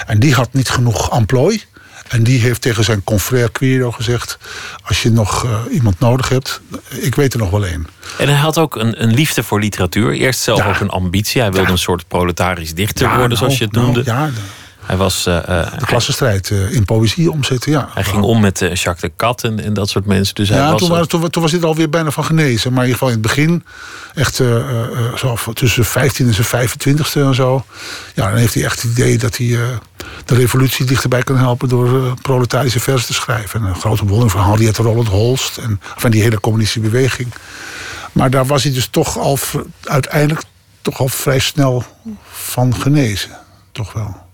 En 0.07 0.19
die 0.19 0.35
had 0.35 0.53
niet 0.53 0.71
genoeg 0.71 1.11
amplooi. 1.11 1.65
En 2.11 2.23
die 2.23 2.41
heeft 2.41 2.61
tegen 2.61 2.85
zijn 2.85 3.05
confrère 3.05 3.49
Quiro 3.49 3.91
gezegd: 3.91 4.39
Als 4.85 5.03
je 5.03 5.11
nog 5.11 5.45
eh, 5.45 5.51
iemand 5.75 5.99
nodig 6.01 6.29
hebt, 6.29 6.61
ik 6.89 7.15
weet 7.15 7.33
er 7.33 7.39
nog 7.39 7.51
wel 7.51 7.67
één. 7.67 7.87
En 8.19 8.29
hij 8.29 8.37
had 8.37 8.59
ook 8.59 8.77
een, 8.77 9.03
een 9.03 9.15
liefde 9.15 9.43
voor 9.43 9.61
literatuur. 9.61 10.13
Eerst 10.13 10.41
zelf 10.41 10.59
Ja. 10.59 10.69
ook 10.69 10.81
een 10.81 10.89
ambitie. 10.91 11.41
Hij 11.41 11.51
wilde 11.51 11.67
Ja. 11.67 11.73
een 11.73 11.79
soort 11.79 12.09
proletarisch 12.09 12.75
dichter 12.75 13.05
Ja, 13.07 13.11
worden, 13.17 13.27
nou, 13.29 13.39
zoals 13.39 13.59
je 13.59 13.65
het 13.65 13.73
nou, 13.73 13.85
noemde. 13.87 14.03
ja, 14.05 14.27
de, 14.27 14.33
Hij, 14.87 14.97
was, 14.97 15.27
eh, 15.27 15.37
eh, 15.37 15.79
de 15.79 15.87
klassenstrijd 15.87 16.51
eh, 16.51 16.73
in 16.73 16.85
poëzie 16.85 17.31
omzetten. 17.31 17.73
Ja. 17.73 17.89
hij 17.95 18.05
ging 18.05 18.23
om 18.23 18.41
met 18.41 18.63
eh, 18.63 18.75
Jacques 18.75 19.01
de 19.01 19.13
Cat 19.17 19.45
en, 19.45 19.61
en 19.61 19.75
dat 19.75 19.89
soort 19.89 20.07
mensen. 20.07 20.35
Dus 20.35 20.49
hij 20.49 20.59
Ja, 20.59 20.71
was 20.71 20.81
toen, 20.81 20.89
was, 20.89 21.07
toen, 21.07 21.31
toen 21.31 21.43
was 21.43 21.51
dit 21.51 21.65
alweer 21.65 21.89
bijna 21.89 22.11
van 22.11 22.25
genezen. 22.25 22.73
Maar 22.73 22.85
in 22.85 22.91
ieder 22.91 22.99
geval 22.99 23.09
in 23.09 23.15
het 23.15 23.23
begin, 23.23 23.65
echt 24.15 24.35
zo 25.17 25.37
tussen 25.55 25.85
zijn 25.85 25.87
15 25.87 26.27
en 26.27 26.35
zijn 26.35 26.69
25ste 26.69 27.21
en 27.21 27.35
zo. 27.35 27.65
Ja, 28.15 28.29
dan 28.29 28.39
heeft 28.39 28.55
hij 28.55 28.65
echt 28.65 28.83
het 28.83 28.91
idee 28.91 29.19
dat 29.19 29.37
hij 29.37 29.59
de 30.25 30.35
revolutie 30.35 30.85
dichterbij 30.85 31.23
kan 31.23 31.37
helpen 31.37 31.69
door 31.69 32.15
proletarische 32.23 32.81
versen 32.81 33.07
te 33.07 33.15
schrijven. 33.15 33.61
En 33.61 33.67
een 33.67 33.75
grote 33.75 34.05
bewondering 34.05 34.33
van 34.33 34.45
Henriette 34.51 34.83
Roland 34.83 35.09
Holst 35.09 35.57
en 35.57 35.81
van 35.97 36.11
die 36.11 36.23
hele 36.23 36.41
communistische 36.41 36.91
beweging. 36.91 37.33
Maar 38.13 38.31
daar 38.31 38.47
was 38.47 38.63
hij 38.63 38.73
dus 38.73 38.87
toch 38.87 39.19
al 39.19 39.39
uiteindelijk 39.83 40.43
toch 40.83 41.01
al 41.01 41.09
vrij 41.09 41.39
snel 41.39 41.85
van 42.31 42.75
genezen. 42.75 43.31
Toch 43.73 43.93
wel. 43.93 44.29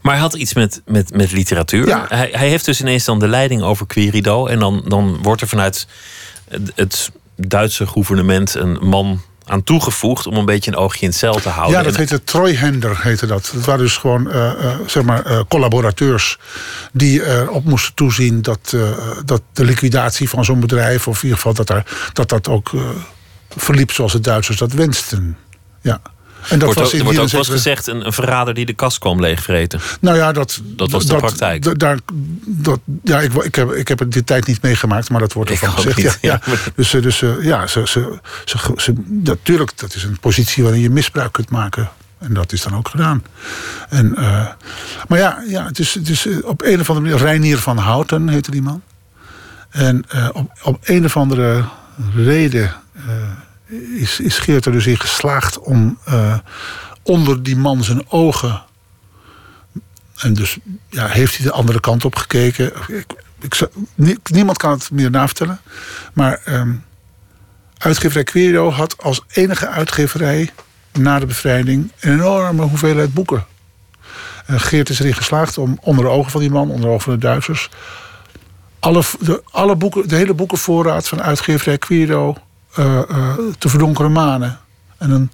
Maar 0.00 0.12
hij 0.12 0.22
had 0.22 0.34
iets 0.34 0.54
met, 0.54 0.82
met, 0.86 1.16
met 1.16 1.32
literatuur. 1.32 1.86
Ja. 1.86 2.06
Hij, 2.08 2.28
hij 2.32 2.48
heeft 2.48 2.64
dus 2.64 2.80
ineens 2.80 3.04
dan 3.04 3.18
de 3.18 3.28
leiding 3.28 3.62
over 3.62 3.86
Querido. 3.86 4.46
En 4.46 4.58
dan, 4.58 4.84
dan 4.88 5.18
wordt 5.22 5.40
er 5.40 5.48
vanuit 5.48 5.86
het, 6.74 7.10
Duitse 7.36 7.86
gouvernement 7.86 8.54
een 8.54 8.78
man 8.80 9.20
aan 9.46 9.62
toegevoegd... 9.62 10.26
om 10.26 10.36
een 10.36 10.44
beetje 10.44 10.70
een 10.70 10.76
oogje 10.76 11.00
in 11.00 11.08
het 11.08 11.16
zeil 11.16 11.40
te 11.40 11.48
houden. 11.48 11.78
Ja, 11.78 11.84
dat 11.84 11.96
heette 11.96 12.20
Treuhänder, 12.24 13.02
heette 13.02 13.26
dat. 13.26 13.50
Dat 13.54 13.64
waren 13.64 13.80
dus 13.80 13.96
gewoon 13.96 14.30
eh, 14.30 14.64
eh, 14.64 14.78
zeg 14.86 15.02
maar, 15.02 15.24
eh, 15.24 15.40
collaborateurs 15.48 16.38
die 16.92 17.26
erop 17.26 17.64
moesten 17.64 17.94
toezien 17.94 18.42
dat, 18.42 18.76
dat 19.24 19.42
de 19.52 19.64
liquidatie 19.64 20.28
van 20.28 20.44
zo'n 20.44 20.60
bedrijf, 20.60 21.08
of 21.08 21.16
in 21.16 21.22
ieder 21.22 21.36
geval 21.36 21.54
dat 21.54 21.66
daar, 21.66 21.86
dat, 22.12 22.28
dat 22.28 22.48
ook 22.48 22.70
verliep 23.48 23.92
zoals 23.92 24.12
de 24.12 24.20
Duitsers 24.20 24.58
dat 24.58 24.72
wensten. 24.72 25.36
Ja. 25.80 26.00
En 26.48 26.58
dat 26.58 26.74
wordt 26.74 26.80
was 26.80 26.88
ook, 26.88 26.92
in 26.92 26.98
er 26.98 27.04
wordt 27.04 27.18
ook 27.18 27.28
wel 27.28 27.40
eens 27.40 27.48
74 27.48 27.54
gezegd 27.54 27.86
een, 27.86 28.06
een 28.06 28.12
verrader 28.12 28.54
die 28.54 28.66
de 28.66 28.72
kast 28.72 28.98
kwam 28.98 29.20
leegvreten. 29.20 29.80
Nou 30.00 30.16
ja, 30.16 30.32
dat, 30.32 30.60
Dat 30.64 30.90
was 30.90 31.06
de 31.06 31.16
praktijk. 31.16 31.78
Daar, 31.78 31.98
dat, 32.46 32.80
ja, 33.02 33.20
ik, 33.20 33.32
ik, 33.34 33.54
heb, 33.54 33.72
ik 33.72 33.88
heb 33.88 33.98
het 33.98 34.12
die 34.12 34.24
tijd 34.24 34.46
niet 34.46 34.62
meegemaakt, 34.62 35.10
maar 35.10 35.20
dat 35.20 35.32
wordt 35.32 35.50
Ik 35.50 35.60
ervan 35.60 35.76
ook 35.76 35.76
gezegd. 35.76 35.96
niet, 35.96 36.18
ja. 36.20 36.40
Dus, 36.74 36.90
dus 36.90 37.24
ja, 37.40 37.66
ze, 37.66 37.82
ze, 37.86 38.18
ze, 38.44 38.58
ze, 38.76 38.94
natuurlijk, 39.06 39.78
dat 39.78 39.94
is 39.94 40.04
een 40.04 40.20
positie 40.20 40.62
waarin 40.62 40.80
je 40.80 40.90
misbruik 40.90 41.32
kunt 41.32 41.50
maken. 41.50 41.90
En 42.22 42.34
dat 42.34 42.52
is 42.52 42.62
dan 42.62 42.76
ook 42.76 42.88
gedaan. 42.88 43.24
En, 43.88 44.16
eh, 44.16 44.46
maar 45.08 45.18
ja, 45.18 45.42
ja 45.48 45.66
het, 45.66 45.78
is, 45.78 45.94
het 45.94 46.08
is 46.08 46.26
eh, 46.26 46.36
op 46.44 46.62
een 46.62 46.80
of 46.80 46.90
andere 46.90 47.08
manier. 47.08 47.26
Reinier 47.26 47.58
van 47.58 47.78
Houten 47.78 48.28
heette 48.28 48.50
die 48.50 48.62
man. 48.62 48.82
En 49.70 50.04
eh, 50.08 50.28
op, 50.32 50.58
op 50.62 50.78
een 50.82 51.04
of 51.04 51.16
andere 51.16 51.64
reden 52.14 52.74
is, 53.96 54.20
is 54.20 54.38
Geert 54.38 54.66
er 54.66 54.72
dus 54.72 54.86
in 54.86 54.98
geslaagd 54.98 55.58
om 55.58 55.98
eh, 56.04 56.38
onder 57.02 57.42
die 57.42 57.56
man 57.56 57.84
zijn 57.84 58.10
ogen. 58.10 58.62
En 60.16 60.34
dus 60.34 60.58
ja, 60.88 61.06
heeft 61.06 61.36
hij 61.36 61.46
de 61.46 61.52
andere 61.52 61.80
kant 61.80 62.04
op 62.04 62.16
gekeken. 62.16 62.72
Ik, 62.88 63.06
ik, 63.40 64.30
niemand 64.30 64.58
kan 64.58 64.70
het 64.70 64.90
meer 64.90 65.10
navertellen. 65.10 65.60
Maar 66.12 66.40
ehm, 66.44 66.72
uitgeverij 67.78 68.54
had 68.54 69.02
als 69.02 69.22
enige 69.28 69.68
uitgeverij 69.68 70.50
na 70.92 71.18
de 71.18 71.26
bevrijding 71.26 71.92
een 72.00 72.12
enorme 72.12 72.62
hoeveelheid 72.62 73.14
boeken. 73.14 73.46
En 74.46 74.60
Geert 74.60 74.88
is 74.88 74.98
erin 74.98 75.14
geslaagd 75.14 75.58
om 75.58 75.78
onder 75.80 76.04
de 76.04 76.10
ogen 76.10 76.30
van 76.30 76.40
die 76.40 76.50
man, 76.50 76.70
onder 76.70 76.80
de 76.80 76.86
ogen 76.86 77.02
van 77.02 77.12
de 77.12 77.18
Duitsers, 77.18 77.68
alle, 78.78 79.02
de, 79.20 79.42
alle 79.50 79.76
boeken, 79.76 80.08
de 80.08 80.16
hele 80.16 80.34
boekenvoorraad 80.34 81.08
van 81.08 81.22
uitgeverij 81.22 81.78
Quero 81.78 82.36
eh, 82.72 82.98
eh, 82.98 83.34
te 83.58 83.68
verdonkeren 83.68 84.12
manen. 84.12 84.58
En 84.98 85.10
een, 85.10 85.30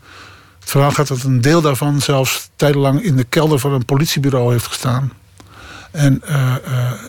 het 0.60 0.70
verhaal 0.70 0.90
gaat 0.90 1.08
dat 1.08 1.22
een 1.22 1.40
deel 1.40 1.60
daarvan 1.60 2.00
zelfs 2.00 2.50
tijdenlang 2.56 3.02
in 3.02 3.16
de 3.16 3.24
kelder 3.24 3.58
van 3.58 3.72
een 3.72 3.84
politiebureau 3.84 4.52
heeft 4.52 4.66
gestaan. 4.66 5.12
En, 5.90 6.22
eh, 6.24 6.54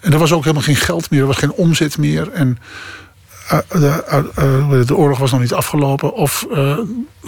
en 0.01 0.13
er 0.13 0.17
was 0.17 0.31
ook 0.31 0.43
helemaal 0.43 0.63
geen 0.63 0.75
geld 0.75 1.09
meer, 1.09 1.19
er 1.19 1.27
was 1.27 1.37
geen 1.37 1.51
omzet 1.51 1.97
meer. 1.97 2.31
En 2.31 2.57
de, 3.69 4.83
de 4.85 4.95
oorlog 4.95 5.17
was 5.17 5.31
nog 5.31 5.39
niet 5.39 5.53
afgelopen. 5.53 6.13
Of 6.13 6.47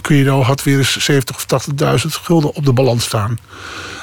Quiro 0.00 0.42
had 0.42 0.62
weer 0.62 0.78
eens 0.78 0.96
70 0.96 1.36
of 1.36 1.46
80.000 1.46 2.06
gulden 2.06 2.54
op 2.54 2.64
de 2.64 2.72
balans 2.72 3.04
staan. 3.04 3.38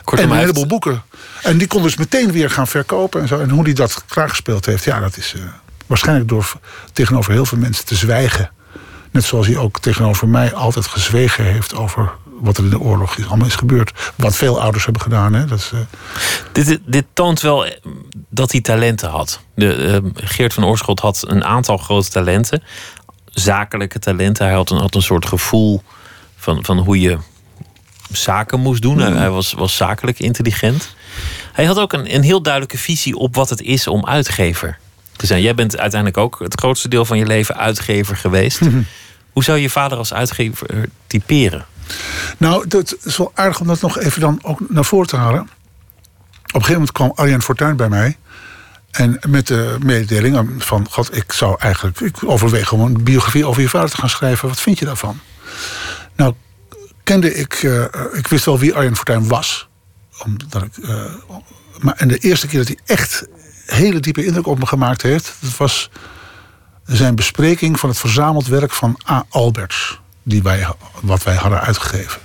Kortom, 0.03 0.25
en 0.25 0.31
een 0.31 0.39
heleboel 0.39 0.67
boeken. 0.67 1.03
En 1.41 1.57
die 1.57 1.67
kon 1.67 1.83
dus 1.83 1.97
meteen 1.97 2.31
weer 2.31 2.49
gaan 2.49 2.67
verkopen. 2.67 3.21
En, 3.21 3.27
zo. 3.27 3.39
en 3.39 3.49
hoe 3.49 3.63
hij 3.63 3.73
dat 3.73 4.03
klaargespeeld 4.07 4.65
heeft, 4.65 4.83
ja, 4.83 4.99
dat 4.99 5.17
is 5.17 5.35
waarschijnlijk 5.87 6.29
door 6.29 6.53
tegenover 6.93 7.31
heel 7.31 7.45
veel 7.45 7.57
mensen 7.57 7.85
te 7.85 7.95
zwijgen. 7.95 8.51
Net 9.11 9.23
zoals 9.23 9.47
hij 9.47 9.57
ook 9.57 9.79
tegenover 9.79 10.27
mij 10.27 10.53
altijd 10.53 10.87
gezwegen 10.87 11.43
heeft 11.43 11.75
over 11.75 12.11
wat 12.41 12.57
er 12.57 12.63
in 12.63 12.69
de 12.69 12.79
oorlog 12.79 13.17
is, 13.17 13.27
allemaal 13.27 13.47
is 13.47 13.55
gebeurd. 13.55 14.11
Wat 14.15 14.35
veel 14.35 14.61
ouders 14.61 14.83
hebben 14.83 15.01
gedaan. 15.01 15.33
Hè? 15.33 15.45
Dat 15.45 15.59
is, 15.59 15.71
eh, 15.71 15.79
Dit, 16.51 16.79
dit 16.85 17.05
toont 17.13 17.41
wel 17.41 17.65
eh, 17.65 17.71
dat 18.29 18.51
hij 18.51 18.61
talenten 18.61 19.09
had. 19.09 19.39
De, 19.55 19.73
eh, 19.73 20.25
Geert 20.27 20.53
van 20.53 20.65
Oorschot 20.65 20.99
had 20.99 21.23
een 21.27 21.43
aantal 21.43 21.77
grote 21.77 22.09
talenten. 22.09 22.63
Zakelijke 23.25 23.99
talenten. 23.99 24.45
Hij 24.45 24.55
had 24.55 24.69
een, 24.69 24.77
had 24.77 24.95
een 24.95 25.01
soort 25.01 25.25
gevoel 25.25 25.83
van, 26.35 26.65
van 26.65 26.77
hoe 26.77 26.99
je 26.99 27.17
zaken 28.11 28.59
moest 28.59 28.81
doen. 28.81 28.99
Hij, 28.99 29.11
hij 29.11 29.29
was, 29.29 29.53
was 29.53 29.75
zakelijk 29.75 30.19
intelligent. 30.19 30.95
Hij 31.53 31.65
had 31.65 31.79
ook 31.79 31.93
een, 31.93 32.15
een 32.15 32.23
heel 32.23 32.41
duidelijke 32.41 32.77
visie 32.77 33.15
op 33.15 33.35
wat 33.35 33.49
het 33.49 33.61
is 33.61 33.87
om 33.87 34.05
uitgever 34.05 34.77
zijn. 35.27 35.41
Jij 35.41 35.55
bent 35.55 35.77
uiteindelijk 35.77 36.19
ook 36.19 36.39
het 36.39 36.59
grootste 36.59 36.87
deel 36.87 37.05
van 37.05 37.17
je 37.17 37.25
leven 37.25 37.57
uitgever 37.57 38.15
geweest. 38.15 38.59
Hoe 39.31 39.43
zou 39.43 39.57
je 39.57 39.63
je 39.63 39.69
vader 39.69 39.97
als 39.97 40.13
uitgever 40.13 40.85
typeren? 41.07 41.65
Nou, 42.37 42.67
dat 42.67 42.97
is 43.03 43.17
wel 43.17 43.31
aardig 43.35 43.59
om 43.59 43.67
dat 43.67 43.81
nog 43.81 43.99
even 43.99 44.21
dan 44.21 44.39
ook 44.41 44.59
naar 44.69 44.85
voren 44.85 45.07
te 45.07 45.15
halen. 45.15 45.41
Op 45.41 45.49
een 46.43 46.51
gegeven 46.51 46.73
moment 46.73 46.91
kwam 46.91 47.11
Arjen 47.15 47.41
Fortuyn 47.41 47.75
bij 47.75 47.89
mij. 47.89 48.17
En 48.91 49.19
met 49.27 49.47
de 49.47 49.77
mededeling 49.83 50.63
van... 50.63 50.87
God, 50.89 51.15
ik 51.15 51.31
zou 51.31 51.55
eigenlijk... 51.59 51.99
Ik 51.99 52.15
overweeg 52.25 52.71
om 52.71 52.81
een 52.81 53.03
biografie 53.03 53.45
over 53.45 53.61
je 53.61 53.69
vader 53.69 53.89
te 53.89 53.97
gaan 53.97 54.09
schrijven. 54.09 54.47
Wat 54.47 54.59
vind 54.59 54.79
je 54.79 54.85
daarvan? 54.85 55.19
Nou, 56.15 56.33
kende 57.03 57.33
ik... 57.35 57.53
eh, 57.53 57.83
ik 58.13 58.27
wist 58.27 58.45
wel 58.45 58.59
wie 58.59 58.75
Arjen 58.75 58.95
Fortuyn 58.95 59.27
was. 59.27 59.67
Omdat 60.25 60.63
ik... 60.63 60.77
eh, 60.77 61.03
maar 61.79 61.95
en 61.97 62.07
de 62.07 62.17
eerste 62.17 62.47
keer 62.47 62.59
dat 62.59 62.67
hij 62.67 62.79
echt 62.85 63.27
hele 63.75 63.99
diepe 63.99 64.25
indruk 64.25 64.47
op 64.47 64.59
me 64.59 64.65
gemaakt 64.65 65.01
heeft... 65.01 65.33
dat 65.39 65.57
was 65.57 65.89
zijn 66.85 67.15
bespreking 67.15 67.79
van 67.79 67.89
het 67.89 67.97
verzameld 67.97 68.47
werk 68.47 68.71
van 68.71 68.99
A. 69.09 69.25
Alberts. 69.29 69.99
Die 70.23 70.43
wij, 70.43 70.67
wat 71.01 71.23
wij 71.23 71.35
hadden 71.35 71.61
uitgegeven. 71.61 72.21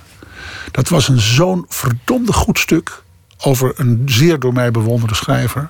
Dat 0.71 0.89
was 0.89 1.07
een 1.07 1.19
zo'n 1.19 1.65
verdomde 1.69 2.33
goed 2.33 2.59
stuk 2.59 3.03
over 3.37 3.73
een 3.75 4.01
zeer 4.05 4.39
door 4.39 4.53
mij 4.53 4.71
bewonderde 4.71 5.15
schrijver. 5.15 5.69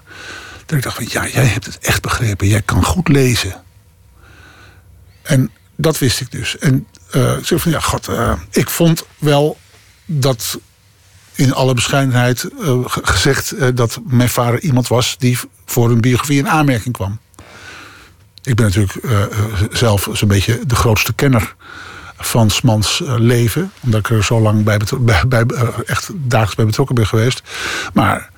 Dat 0.65 0.77
ik 0.77 0.83
dacht 0.83 0.95
van 0.95 1.07
ja, 1.09 1.27
jij 1.27 1.45
hebt 1.45 1.65
het 1.65 1.79
echt 1.79 2.01
begrepen. 2.01 2.47
Jij 2.47 2.61
kan 2.61 2.83
goed 2.83 3.07
lezen. 3.07 3.63
En 5.21 5.51
dat 5.75 5.97
wist 5.97 6.21
ik 6.21 6.31
dus. 6.31 6.57
En 6.57 6.87
eh, 7.11 7.37
ik 7.37 7.45
zei 7.45 7.59
van 7.59 7.71
ja, 7.71 7.79
god, 7.79 8.07
eh, 8.07 8.33
ik 8.51 8.69
vond 8.69 9.05
wel 9.17 9.57
dat 10.05 10.59
in 11.35 11.53
alle 11.53 11.73
bescheidenheid 11.73 12.43
eh, 12.61 12.79
ge- 12.85 12.99
gezegd 13.03 13.51
eh, 13.51 13.67
dat 13.73 13.99
mijn 14.07 14.29
vader 14.29 14.59
iemand 14.61 14.87
was 14.87 15.15
die 15.17 15.39
voor 15.65 15.89
een 15.91 16.01
biografie 16.01 16.37
in 16.37 16.49
aanmerking 16.49 16.93
kwam. 16.93 17.19
Ik 18.43 18.55
ben 18.55 18.65
natuurlijk 18.65 18.95
eh, 18.95 19.21
zelf 19.71 20.09
zo'n 20.13 20.27
beetje 20.27 20.59
de 20.67 20.75
grootste 20.75 21.13
kenner 21.13 21.55
van 22.17 22.49
Smans 22.49 23.01
leven. 23.05 23.71
Omdat 23.83 23.99
ik 23.99 24.09
er 24.09 24.23
zo 24.23 24.39
lang 24.41 24.63
bij, 24.63 24.79
bij, 25.27 25.45
echt 25.85 26.09
dagelijks 26.13 26.55
bij 26.55 26.65
betrokken 26.65 26.95
ben 26.95 27.07
geweest. 27.07 27.41
Maar 27.93 28.29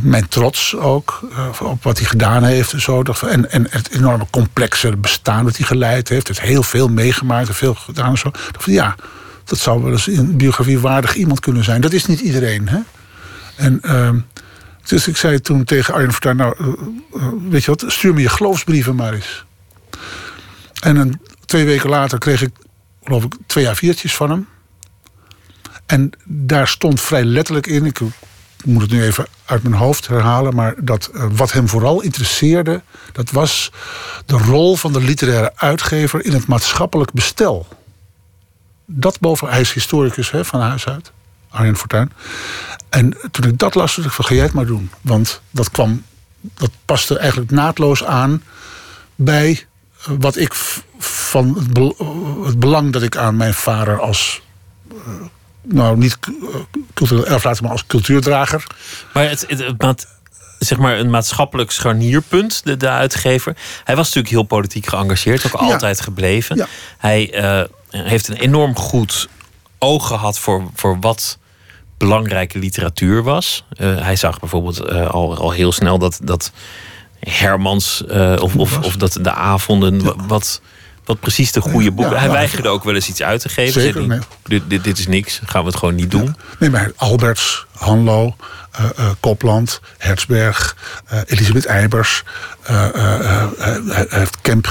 mijn 0.00 0.28
trots 0.28 0.76
ook 0.76 1.20
op 1.62 1.82
wat 1.82 1.98
hij 1.98 2.06
gedaan 2.06 2.44
heeft 2.44 2.72
en 2.72 2.80
zo. 2.80 3.02
Dat- 3.02 3.22
En, 3.22 3.50
en 3.50 3.66
het 3.70 3.90
enorme 3.90 4.26
complexe 4.30 4.96
bestaan 4.96 5.44
dat 5.44 5.56
hij 5.56 5.66
geleid 5.66 6.08
heeft. 6.08 6.26
Heeft 6.26 6.40
heel 6.40 6.62
veel 6.62 6.88
meegemaakt 6.88 7.48
en 7.48 7.54
veel 7.54 7.74
gedaan 7.74 8.10
en 8.10 8.18
zo. 8.18 8.30
Van, 8.58 8.72
ja, 8.72 8.94
dat 9.48 9.58
zou 9.58 9.82
wel 9.82 9.92
eens 9.92 10.06
een 10.06 10.36
biografie 10.36 10.78
waardig 10.78 11.14
iemand 11.14 11.40
kunnen 11.40 11.64
zijn. 11.64 11.80
Dat 11.80 11.92
is 11.92 12.06
niet 12.06 12.20
iedereen, 12.20 12.68
hè? 12.68 12.78
En... 13.56 13.80
ehm, 13.82 14.18
dus 14.88 15.08
ik 15.08 15.16
zei 15.16 15.40
toen 15.40 15.64
tegen 15.64 15.94
Arjen 15.94 16.12
Fortuyn, 16.12 16.36
nou, 16.36 16.54
eh, 16.58 16.66
eh, 17.14 17.28
weet 17.48 17.64
je 17.64 17.70
wat, 17.70 17.84
stuur 17.86 18.14
me 18.14 18.20
je 18.20 18.28
geloofsbrieven 18.28 18.94
maar 18.94 19.12
eens. 19.12 19.44
En 20.80 20.96
een, 20.96 21.20
twee 21.44 21.64
weken 21.64 21.88
later 21.88 22.18
kreeg 22.18 22.42
ik, 22.42 22.50
geloof 23.04 23.24
ik, 23.24 23.34
twee 23.46 23.66
A4'tjes 23.66 24.14
van 24.14 24.30
hem. 24.30 24.48
En 25.86 26.10
daar 26.24 26.68
stond 26.68 27.00
vrij 27.00 27.24
letterlijk 27.24 27.66
in, 27.66 27.86
ik 27.86 28.00
moet 28.64 28.82
het 28.82 28.90
nu 28.90 29.02
even 29.02 29.26
uit 29.44 29.62
mijn 29.62 29.74
hoofd 29.74 30.06
herhalen, 30.06 30.54
maar 30.54 30.74
dat 30.78 31.06
eh, 31.06 31.26
wat 31.30 31.52
hem 31.52 31.68
vooral 31.68 32.02
interesseerde, 32.02 32.82
dat 33.12 33.30
was 33.30 33.72
de 34.26 34.36
rol 34.36 34.76
van 34.76 34.92
de 34.92 35.00
literaire 35.00 35.52
uitgever 35.56 36.24
in 36.24 36.32
het 36.32 36.46
maatschappelijk 36.46 37.12
bestel. 37.12 37.66
Dat 38.90 39.20
boven, 39.20 39.54
historicus 39.54 40.30
hè, 40.30 40.44
van 40.44 40.60
huis 40.60 40.86
uit, 40.86 41.12
Arjen 41.50 41.76
Fortuyn. 41.76 42.12
En 42.88 43.16
toen 43.30 43.44
ik 43.50 43.58
dat 43.58 43.74
las, 43.74 43.94
dacht 43.94 44.08
ik 44.08 44.14
van 44.14 44.24
ga 44.24 44.34
jij 44.34 44.42
het 44.44 44.52
maar 44.52 44.66
doen. 44.66 44.90
Want 45.00 45.40
dat 45.50 45.70
kwam, 45.70 46.04
dat 46.40 46.70
paste 46.84 47.18
eigenlijk 47.18 47.50
naadloos 47.50 48.04
aan 48.04 48.42
bij 49.14 49.66
eh, 50.06 50.12
wat 50.18 50.36
ik 50.36 50.54
van 50.98 51.54
het, 51.58 51.78
eh, 51.98 52.44
het 52.44 52.58
belang 52.58 52.92
dat 52.92 53.02
ik 53.02 53.16
aan 53.16 53.36
mijn 53.36 53.54
vader 53.54 54.00
als, 54.00 54.42
eh, 54.90 54.96
nou 55.62 55.96
niet 55.96 56.18
cu- 56.18 56.38
cultureel 56.94 57.26
erflater, 57.26 57.62
maar 57.62 57.72
als 57.72 57.86
cultuurdrager. 57.86 58.66
Maar 59.12 59.28
het, 59.28 59.44
het, 59.48 59.58
het 59.78 60.08
zeg 60.58 60.78
maar 60.78 60.98
een 60.98 61.10
maatschappelijk 61.10 61.70
scharnierpunt, 61.70 62.60
de, 62.64 62.76
de 62.76 62.88
uitgever. 62.88 63.56
Hij 63.84 63.96
was 63.96 64.06
natuurlijk 64.06 64.34
heel 64.34 64.42
politiek 64.42 64.86
geëngageerd, 64.86 65.46
ook 65.54 65.60
Ja. 65.60 65.66
altijd 65.72 66.00
gebleven. 66.00 66.56
Ja. 66.56 66.66
Hij 66.98 67.32
eh, 67.32 67.62
heeft 67.90 68.28
een 68.28 68.36
enorm 68.36 68.76
goed 68.76 69.28
oog 69.78 70.06
gehad 70.06 70.38
voor, 70.38 70.70
voor 70.74 70.96
wat 71.00 71.38
belangrijke 71.98 72.58
literatuur 72.58 73.22
was. 73.22 73.64
Eh, 73.70 74.00
hij 74.00 74.16
zag 74.16 74.40
bijvoorbeeld 74.40 74.78
eh, 74.80 75.06
al, 75.10 75.36
al 75.36 75.50
heel 75.50 75.72
snel 75.72 75.98
dat, 75.98 76.20
dat 76.22 76.52
Hermans 77.20 78.04
of, 78.40 78.56
of, 78.56 78.78
of 78.78 78.96
dat 78.96 79.18
de 79.22 79.32
avonden, 79.32 80.02
wa- 80.04 80.14
wat, 80.26 80.60
wat 81.08 81.20
precies 81.20 81.52
de 81.52 81.60
goede 81.60 81.90
boeken. 81.90 82.14
Ja, 82.14 82.20
hij 82.20 82.30
weigerde 82.30 82.68
ook 82.68 82.84
wel 82.84 82.94
eens 82.94 83.08
iets 83.08 83.22
uit 83.22 83.40
te 83.40 83.48
geven. 83.48 83.80
Zeker, 83.80 84.06
nee. 84.06 84.18
dit, 84.44 84.62
dit, 84.66 84.84
dit 84.84 84.98
is 84.98 85.06
niks, 85.06 85.40
gaan 85.44 85.60
we 85.60 85.68
het 85.68 85.76
gewoon 85.76 85.94
niet 85.94 86.10
doen. 86.10 86.36
Nee, 86.58 86.70
maar 86.70 86.92
Alberts, 86.96 87.66
Hanlo, 87.72 88.36
eh, 88.78 88.84
eh, 88.96 89.10
Kopland, 89.20 89.80
Hertzberg, 89.98 90.76
eh, 91.06 91.18
Elisabeth 91.26 91.66
Eibers. 91.66 92.24
hij 92.62 94.06
heeft 94.08 94.40
Kemp 94.40 94.66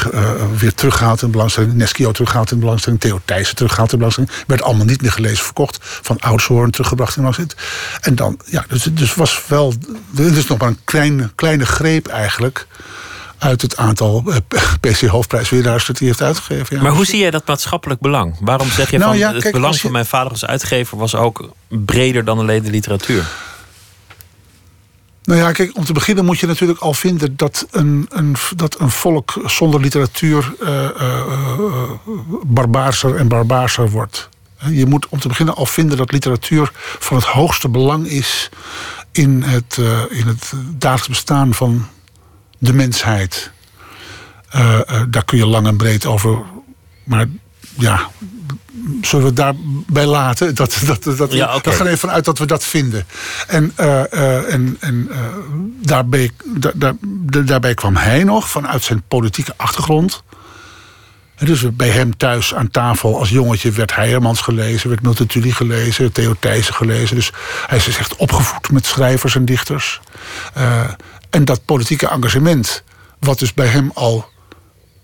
weer 0.58 0.74
teruggehaald 0.74 1.22
in 1.22 1.32
belangstelling. 1.32 1.74
Neskio 1.74 2.12
teruggehaald 2.12 2.52
in 2.52 2.60
belangstelling. 2.60 3.02
Theo 3.02 3.22
Thijssen 3.26 3.56
teruggehaald 3.56 3.92
in 3.92 3.98
belangstelling. 3.98 4.34
Werd 4.48 4.62
allemaal 4.62 4.86
niet 4.86 5.02
meer 5.02 5.12
gelezen, 5.12 5.44
verkocht. 5.44 5.78
Van 5.82 6.20
Oudshoorn 6.20 6.72
teruggebracht 6.72 7.16
in 7.16 7.22
belangstelling. 7.22 7.54
En 8.02 8.16
dan, 8.16 8.40
ja, 8.46 8.66
dus, 8.68 8.84
dus 8.84 9.14
was 9.14 9.44
wel... 9.48 9.74
Is 10.16 10.48
nog 10.48 10.58
maar 10.58 10.68
een 10.68 10.80
kleine, 10.84 11.32
kleine 11.36 11.66
greep 11.66 12.08
eigenlijk... 12.08 12.68
uit 13.38 13.62
het 13.62 13.78
aantal 13.78 14.24
eh, 14.28 14.36
PC-hoofdprijswinnaars 14.92 15.86
dat 15.86 15.98
hij 15.98 16.08
heeft 16.08 16.22
uitgegeven. 16.22 16.76
Ja. 16.76 16.82
Maar 16.82 16.92
hoe 16.92 17.06
zie 17.06 17.20
jij 17.20 17.32
dat 17.32 17.48
maatschappelijk 17.48 18.00
belang? 18.00 18.36
Waarom 18.40 18.68
zeg 18.70 18.92
je 18.92 18.98
Nou 18.98 19.10
van 19.10 19.20
ja, 19.20 19.34
het 19.34 19.42
kijk, 19.42 19.54
belang 19.54 19.74
je- 19.74 19.80
van 19.80 19.92
mijn 19.92 20.06
vader 20.06 20.32
als 20.32 20.46
uitgever 20.46 20.98
was 20.98 21.16
ook 21.16 21.50
breder 21.68 22.24
dan 22.26 22.40
alleen 22.40 22.64
de 22.64 22.70
literatuur? 22.72 23.26
Nou 25.24 25.40
ja, 25.40 25.52
kijk, 25.52 25.78
om 25.78 25.86
te 25.86 25.94
beginnen 25.94 26.26
moet 26.26 26.40
je 26.40 26.48
natuurlijk 26.48 26.80
al 26.80 26.94
vinden 26.94 27.36
dat 27.36 27.68
een, 27.72 28.06
een, 28.10 28.36
dat 28.56 28.80
een 28.80 28.90
volk 28.92 29.34
zonder 29.46 29.80
literatuur 29.82 30.54
eh, 30.66 30.90
barbaarser 32.44 33.16
en 33.16 33.28
barbaarser 33.28 33.90
wordt. 33.90 34.30
Je 34.70 34.86
moet 34.86 35.08
om 35.10 35.20
te 35.20 35.28
beginnen 35.28 35.56
al 35.56 35.66
vinden 35.66 35.98
dat 35.98 36.12
literatuur 36.12 36.72
van 37.00 37.18
het 37.18 37.26
hoogste 37.26 37.70
belang 37.70 38.08
is 38.08 38.50
in 39.12 39.42
het, 39.44 39.78
in 40.10 40.28
het 40.28 40.52
dagelijks 40.78 41.08
bestaan 41.08 41.54
van 41.54 41.88
de 42.58 42.74
mensheid. 42.74 43.52
Eh, 44.50 44.80
eh, 44.80 45.02
daar 45.10 45.26
kun 45.26 45.38
je 45.38 45.46
lang 45.46 45.68
en 45.68 45.78
breed 45.78 46.06
over. 46.06 46.42
Maar 47.04 47.26
ja, 47.78 48.10
zullen 49.02 49.26
we 49.26 49.32
het 49.32 49.36
daarbij 49.36 50.06
laten? 50.06 50.56
Dat, 50.56 50.78
dat, 50.86 51.04
dat, 51.18 51.32
Ja, 51.34 51.46
gaan 51.76 51.86
even 51.88 51.98
vanuit 52.00 52.26
dat 52.26 52.38
we 52.38 52.46
dat 52.46 52.64
vinden. 52.64 53.06
En, 53.48 53.72
eh, 53.76 54.54
en, 54.54 54.78
en 54.80 55.10
daarbij, 55.82 56.32
daar, 56.46 56.72
daar, 56.76 56.94
daar- 57.02 57.46
daarbij 57.46 57.74
kwam 57.74 57.96
hij 57.96 58.24
nog 58.24 58.50
vanuit 58.50 58.84
zijn 58.84 59.04
politieke 59.08 59.54
achtergrond. 59.58 60.24
En 61.36 61.46
dus 61.46 61.76
bij 61.76 61.90
hem 61.90 62.18
thuis 62.18 62.54
aan 62.54 62.70
tafel 62.70 63.20
als 63.20 63.30
jongetje 63.30 63.72
werd 63.72 63.96
Heijermans 63.96 64.42
gelezen, 64.42 64.90
werd 64.90 65.02
Milton 65.02 65.26
Tully 65.28 65.52
gelezen, 65.52 66.12
Theo 66.12 66.34
Thijssen 66.40 66.74
gelezen. 66.74 67.16
Dus 67.16 67.32
hij 67.68 67.78
is 67.78 67.84
dus 67.84 67.98
echt 67.98 68.16
opgevoed 68.16 68.72
met 68.72 68.86
schrijvers 68.86 69.36
en 69.36 69.46
dichters. 69.46 70.00
En 71.30 71.46
dat 71.46 71.66
politieke 71.66 72.08
engagement, 72.08 72.84
wat 73.20 73.40
dus 73.40 73.54
bij 73.54 73.68
hem 73.68 73.92
al 73.94 74.30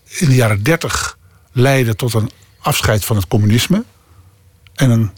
in 0.04 0.28
de 0.28 0.36
jaren 0.36 0.64
dertig 0.64 1.18
leidde 1.52 1.96
tot 1.96 2.14
een 2.14 2.32
afscheid 2.60 3.06
van 3.06 3.16
het 3.16 3.28
communisme. 3.28 3.84
En, 4.74 4.90
een, 4.90 5.12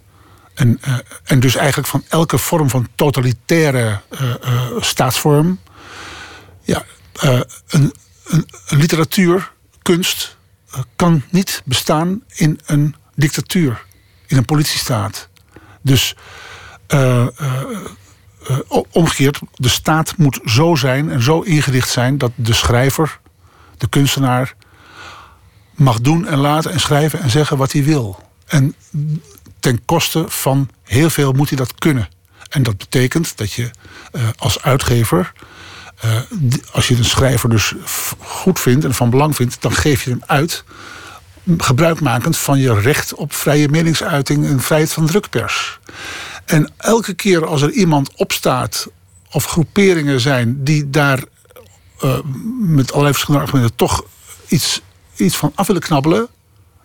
en, 0.53 0.77
eh, 0.81 0.97
en 1.23 1.39
dus 1.39 1.55
eigenlijk 1.55 1.87
van 1.87 2.03
elke 2.07 2.37
vorm 2.37 2.69
van 2.69 2.87
totalitaire 2.95 4.01
eh, 4.09 4.33
staatsvorm. 4.79 5.59
Ja, 6.61 6.83
een, 7.67 7.93
een, 8.23 8.45
literatuur, 8.67 9.51
kunst, 9.81 10.37
kan 10.95 11.23
niet 11.29 11.61
bestaan 11.65 12.23
in 12.33 12.59
een 12.65 12.95
dictatuur, 13.15 13.85
in 14.27 14.37
een 14.37 14.45
politiestaat. 14.45 15.29
Dus 15.81 16.15
eh, 18.47 18.57
omgekeerd, 18.91 19.39
de 19.53 19.69
staat 19.69 20.17
moet 20.17 20.39
zo 20.45 20.75
zijn 20.75 21.09
en 21.09 21.21
zo 21.21 21.41
ingericht 21.41 21.89
zijn 21.89 22.17
dat 22.17 22.31
de 22.35 22.53
schrijver, 22.53 23.19
de 23.77 23.87
kunstenaar, 23.87 24.55
mag 25.75 26.01
doen 26.01 26.27
en 26.27 26.37
laten 26.37 26.71
en 26.71 26.79
schrijven 26.79 27.21
en 27.21 27.29
zeggen 27.29 27.57
wat 27.57 27.71
hij 27.71 27.83
wil. 27.83 28.19
En 28.45 28.75
ten 29.59 29.85
koste 29.85 30.25
van 30.27 30.69
heel 30.83 31.09
veel 31.09 31.31
moet 31.31 31.49
hij 31.49 31.57
dat 31.57 31.75
kunnen. 31.75 32.09
En 32.49 32.63
dat 32.63 32.77
betekent 32.77 33.37
dat 33.37 33.51
je 33.51 33.69
eh, 34.11 34.21
als 34.37 34.61
uitgever, 34.61 35.31
eh, 35.99 36.19
als 36.71 36.87
je 36.87 36.95
een 36.95 37.05
schrijver 37.05 37.49
dus 37.49 37.73
goed 38.19 38.59
vindt 38.59 38.85
en 38.85 38.93
van 38.93 39.09
belang 39.09 39.35
vindt, 39.35 39.61
dan 39.61 39.73
geef 39.73 40.03
je 40.03 40.09
hem 40.09 40.23
uit. 40.25 40.63
Gebruikmakend 41.57 42.37
van 42.37 42.59
je 42.59 42.79
recht 42.79 43.13
op 43.13 43.33
vrije 43.33 43.69
meningsuiting 43.69 44.45
en 44.45 44.59
vrijheid 44.59 44.93
van 44.93 45.05
drukpers. 45.05 45.79
En 46.45 46.69
elke 46.77 47.13
keer 47.13 47.45
als 47.45 47.61
er 47.61 47.71
iemand 47.71 48.09
opstaat 48.15 48.87
of 49.31 49.45
groeperingen 49.45 50.19
zijn 50.19 50.63
die 50.63 50.89
daar 50.89 51.23
eh, 51.99 52.17
met 52.59 52.89
allerlei 52.91 53.13
verschillende 53.13 53.45
argumenten 53.45 53.75
toch 53.77 54.03
iets, 54.47 54.81
iets 55.15 55.35
van 55.35 55.51
af 55.55 55.67
willen 55.67 55.81
knabbelen, 55.81 56.27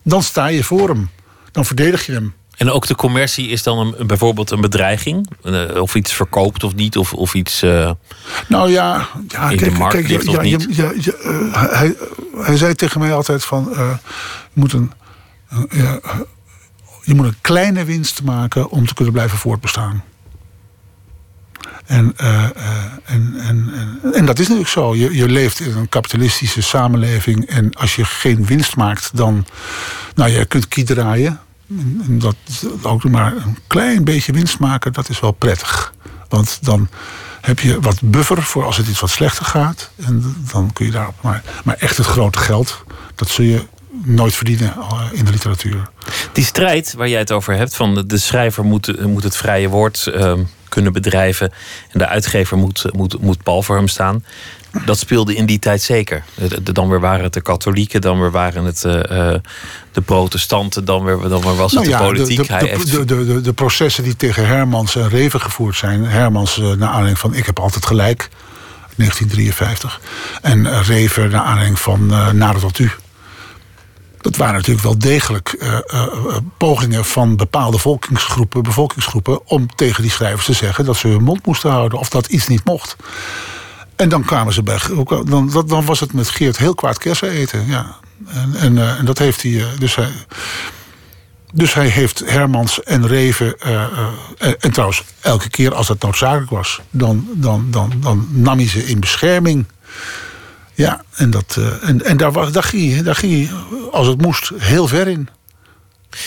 dan 0.03 0.23
sta 0.23 0.47
je 0.47 0.63
voor 0.63 0.89
hem. 0.89 1.09
Dan 1.51 1.65
verdedig 1.65 2.05
je 2.05 2.11
hem. 2.11 2.33
En 2.57 2.71
ook 2.71 2.87
de 2.87 2.95
commercie 2.95 3.47
is 3.47 3.63
dan 3.63 3.77
een, 3.97 4.07
bijvoorbeeld 4.07 4.51
een 4.51 4.61
bedreiging? 4.61 5.29
Eh, 5.43 5.81
Of 5.81 5.95
iets 5.95 6.13
verkoopt 6.13 6.63
of 6.63 6.75
niet? 6.75 6.97
Of, 6.97 7.13
of 7.13 7.33
iets. 7.33 7.61
eh, 7.61 7.91
Nou 8.47 8.69
ja, 8.71 9.07
ja 9.27 9.49
In 9.49 9.57
de 9.57 9.63
kijk, 9.63 9.77
markt 9.77 9.93
kijk, 9.95 10.07
ligt 10.07 10.23
ja, 10.25 10.29
of 10.31 10.35
ja, 10.35 10.41
niet? 10.41 10.75
ja, 10.75 10.91
ja, 10.97 11.13
hij, 11.75 11.95
hij 12.37 12.57
zei 12.57 12.75
tegen 12.75 12.99
mij 12.99 13.13
altijd 13.13 13.43
van, 13.43 13.67
je, 13.73 13.95
moet 14.53 14.73
een, 14.73 14.91
ja, 15.69 15.99
je 17.03 17.13
moet 17.13 17.25
een 17.25 17.41
kleine 17.41 17.83
winst 17.83 18.23
maken 18.23 18.69
om 18.69 18.87
te 18.87 18.93
kunnen 18.93 19.13
blijven 19.13 19.37
voortbestaan. 19.37 20.03
En, 21.85 22.13
eh, 22.17 22.43
eh, 22.43 22.49
en, 23.03 23.33
en, 23.37 23.71
en, 23.73 24.13
en 24.13 24.25
dat 24.25 24.39
is 24.39 24.45
natuurlijk 24.47 24.69
zo. 24.69 24.95
Je, 24.95 25.15
je 25.15 25.29
leeft 25.29 25.59
in 25.59 25.77
een 25.77 25.89
kapitalistische 25.89 26.61
samenleving. 26.61 27.45
En 27.45 27.73
als 27.73 27.95
je 27.95 28.05
geen 28.05 28.45
winst 28.45 28.75
maakt, 28.75 29.09
dan. 29.13 29.45
Nou, 30.15 30.31
je 30.31 30.45
kunt 30.45 30.67
kiet 30.67 30.87
draaien. 30.87 31.39
En 31.69 32.01
en 32.07 32.19
dat 32.19 32.35
ook 32.81 33.03
maar 33.03 33.35
een 33.35 33.57
klein 33.67 34.03
beetje 34.03 34.31
winst 34.31 34.59
maken, 34.59 34.93
dat 34.93 35.09
is 35.09 35.19
wel 35.19 35.31
prettig. 35.31 35.93
Want 36.29 36.59
dan 36.61 36.89
heb 37.41 37.59
je 37.59 37.79
wat 37.79 38.01
buffer 38.01 38.43
voor 38.43 38.65
als 38.65 38.77
het 38.77 38.87
iets 38.87 38.99
wat 38.99 39.09
slechter 39.09 39.45
gaat. 39.45 39.91
En 39.95 40.35
dan 40.51 40.73
kun 40.73 40.85
je 40.85 40.91
daarop. 40.91 41.15
Maar, 41.21 41.43
maar 41.63 41.75
echt 41.75 41.97
het 41.97 42.05
grote 42.05 42.37
geld, 42.37 42.83
dat 43.15 43.29
zul 43.29 43.45
je 43.45 43.67
nooit 44.03 44.35
verdienen 44.35 44.73
eh, 44.77 45.01
in 45.11 45.25
de 45.25 45.31
literatuur. 45.31 45.89
Die 46.33 46.43
strijd 46.43 46.93
waar 46.97 47.09
jij 47.09 47.19
het 47.19 47.31
over 47.31 47.53
hebt, 47.53 47.75
van 47.75 48.03
de- 48.07 48.17
schrijver 48.17 48.63
moet, 48.63 49.05
moet 49.05 49.23
het 49.23 49.37
vrije 49.37 49.67
woord 49.69 50.07
eh, 50.07 50.33
kunnen 50.69 50.93
bedrijven 50.93 51.51
en 51.91 51.99
de 51.99 52.07
uitgever 52.07 52.57
moet, 52.57 52.85
moet, 52.91 53.21
moet 53.21 53.43
pal 53.43 53.63
voor 53.63 53.75
hem 53.75 53.87
staan. 53.87 54.25
Dat 54.85 54.99
speelde 54.99 55.35
in 55.35 55.45
die 55.45 55.59
tijd 55.59 55.81
zeker. 55.81 56.23
Dan 56.73 56.89
weer 56.89 56.99
waren 56.99 57.23
het 57.23 57.33
de 57.33 57.41
katholieken, 57.41 58.01
dan 58.01 58.19
weer 58.19 58.31
waren 58.31 58.63
het 58.65 58.85
eh, 58.85 59.29
eh, 59.33 59.39
de 59.91 60.01
protestanten, 60.01 60.85
dan 60.85 61.03
weer, 61.03 61.17
dan 61.29 61.41
weer 61.41 61.55
was 61.55 61.71
het 61.71 61.83
Nou 61.89 61.97
de 61.97 62.03
politiek. 62.13 62.37
De, 62.37 62.43
de, 62.43 62.51
Hij 62.53 62.61
de, 62.61 62.67
heeft- 62.67 62.91
de, 62.91 63.05
de, 63.05 63.25
de- 63.25 63.41
de 63.41 63.53
processen 63.53 64.03
die 64.03 64.15
tegen 64.15 64.47
Hermans 64.47 64.95
en 64.95 65.09
Reven 65.09 65.41
gevoerd 65.41 65.75
zijn. 65.75 66.05
Hermans 66.05 66.57
eh, 66.59 66.63
naar 66.71 66.87
aanleiding 66.89 67.19
van 67.19 67.33
Ik 67.33 67.45
heb 67.45 67.59
altijd 67.59 67.85
gelijk, 67.85 68.29
1953. 68.95 70.01
En 70.41 70.65
eh, 70.65 70.87
Reven 70.87 71.29
naar 71.29 71.41
aanleiding 71.43 71.79
van 71.79 72.07
uh, 72.11 72.29
Nader 72.31 72.61
tot 72.61 72.79
u. 72.79 72.91
Dat 74.21 74.35
waren 74.35 74.53
natuurlijk 74.53 74.83
wel 74.83 74.97
degelijk 74.97 75.49
eh, 75.49 75.73
eh, 75.73 75.81
eh, 75.93 76.37
pogingen 76.57 77.05
van 77.05 77.35
bepaalde 77.35 77.77
volkingsgroepen, 77.77 78.63
bevolkingsgroepen... 78.63 79.47
om 79.47 79.75
tegen 79.75 80.01
die 80.01 80.11
schrijvers 80.11 80.45
te 80.45 80.53
zeggen 80.53 80.85
dat 80.85 80.97
ze 80.97 81.07
hun 81.07 81.23
mond 81.23 81.45
moesten 81.45 81.71
houden... 81.71 81.99
of 81.99 82.09
dat 82.09 82.27
iets 82.27 82.47
niet 82.47 82.65
mocht. 82.65 82.95
En 83.95 84.09
dan 84.09 84.23
kwamen 84.23 84.53
ze 84.53 84.63
bij. 84.63 84.79
Dan, 85.25 85.63
dan, 85.67 85.85
was 85.85 85.99
het 85.99 86.13
met 86.13 86.29
Geert 86.29 86.57
heel 86.57 86.75
kwaad 86.75 86.97
kersen 86.97 87.29
eten. 87.29 87.67
Ja. 87.67 87.95
En, 88.27 88.55
en, 88.55 88.97
en 88.97 89.05
dat 89.05 89.17
heeft 89.17 89.41
hij. 89.41 89.65
dus 89.79 89.95
hij. 89.95 90.11
Dus 91.53 91.73
hij 91.73 91.87
heeft 91.87 92.23
Hermans 92.25 92.83
en 92.83 93.07
Reven. 93.07 93.59
en, 93.59 94.59
en 94.59 94.71
trouwens, 94.71 95.03
elke 95.21 95.49
keer 95.49 95.73
als 95.73 95.87
dat 95.87 96.01
noodzakelijk 96.01 96.49
was, 96.49 96.81
dan, 96.89 97.27
dan, 97.33 97.67
dan, 97.69 97.93
dan 98.01 98.27
nam 98.29 98.57
hij 98.57 98.67
ze 98.67 98.85
in 98.85 98.99
bescherming. 98.99 99.65
Ja, 100.81 101.03
en, 101.15 101.29
dat, 101.29 101.55
eh, 101.57 101.89
en, 101.89 102.05
en 102.05 102.17
daar, 102.17 102.51
daar, 102.51 102.63
ging 102.63 102.93
hij, 102.93 103.03
daar 103.03 103.15
ging 103.15 103.49
als 103.91 104.07
het 104.07 104.21
moest, 104.21 104.51
heel 104.57 104.87
ver 104.87 105.07
in. 105.07 105.29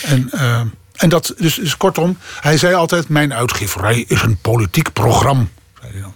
En, 0.03 0.31
eh, 0.31 0.61
en 0.91 1.09
dat, 1.09 1.33
dus, 1.37 1.55
dus 1.55 1.77
kortom, 1.77 2.17
hij 2.41 2.57
zei 2.57 2.73
altijd: 2.73 3.09
Mijn 3.09 3.33
uitgeverij 3.33 4.05
is 4.07 4.21
een 4.21 4.37
politiek 4.37 4.93
programma. 4.93 5.45
Zei 5.81 5.91
hij 5.93 6.11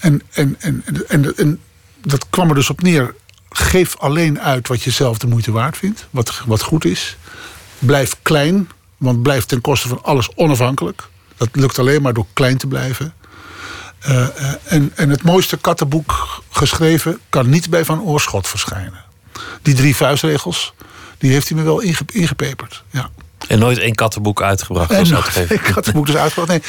en, 0.00 0.22
en, 0.30 0.56
en, 0.58 0.84
en, 1.08 1.36
en 1.36 1.60
dat 2.00 2.26
kwam 2.30 2.48
er 2.48 2.54
dus 2.54 2.70
op 2.70 2.82
neer. 2.82 3.14
Geef 3.50 3.96
alleen 3.98 4.40
uit 4.40 4.68
wat 4.68 4.82
je 4.82 4.90
zelf 4.90 5.18
de 5.18 5.26
moeite 5.26 5.52
waard 5.52 5.76
vindt. 5.76 6.06
Wat, 6.10 6.42
wat 6.46 6.62
goed 6.62 6.84
is. 6.84 7.16
Blijf 7.78 8.16
klein. 8.22 8.68
Want 8.96 9.22
blijf 9.22 9.44
ten 9.44 9.60
koste 9.60 9.88
van 9.88 10.02
alles 10.02 10.28
onafhankelijk. 10.34 11.08
Dat 11.36 11.48
lukt 11.52 11.78
alleen 11.78 12.02
maar 12.02 12.12
door 12.12 12.26
klein 12.32 12.56
te 12.58 12.66
blijven. 12.66 13.14
Uh, 14.08 14.16
uh, 14.16 14.26
en, 14.64 14.92
en 14.94 15.10
het 15.10 15.22
mooiste 15.22 15.56
kattenboek 15.56 16.42
geschreven 16.50 17.20
kan 17.28 17.48
niet 17.48 17.70
bij 17.70 17.84
Van 17.84 18.02
Oorschot 18.02 18.48
verschijnen. 18.48 19.04
Die 19.62 19.74
drie 19.74 19.96
vuistregels, 19.96 20.74
die 21.18 21.32
heeft 21.32 21.48
hij 21.48 21.58
me 21.58 21.64
wel 21.64 21.80
inge, 21.80 22.04
ingepeperd. 22.06 22.84
Ja. 22.90 23.10
En 23.52 23.58
nooit 23.58 23.78
één 23.78 23.94
kattenboek 23.94 24.42
uitgebracht 24.42 24.90
En 24.90 24.98
als 24.98 25.14
uitgever. 25.14 25.58
kattenboek 25.72 26.06
dus 26.06 26.16
uitgebracht. 26.16 26.48
Nee, 26.48 26.62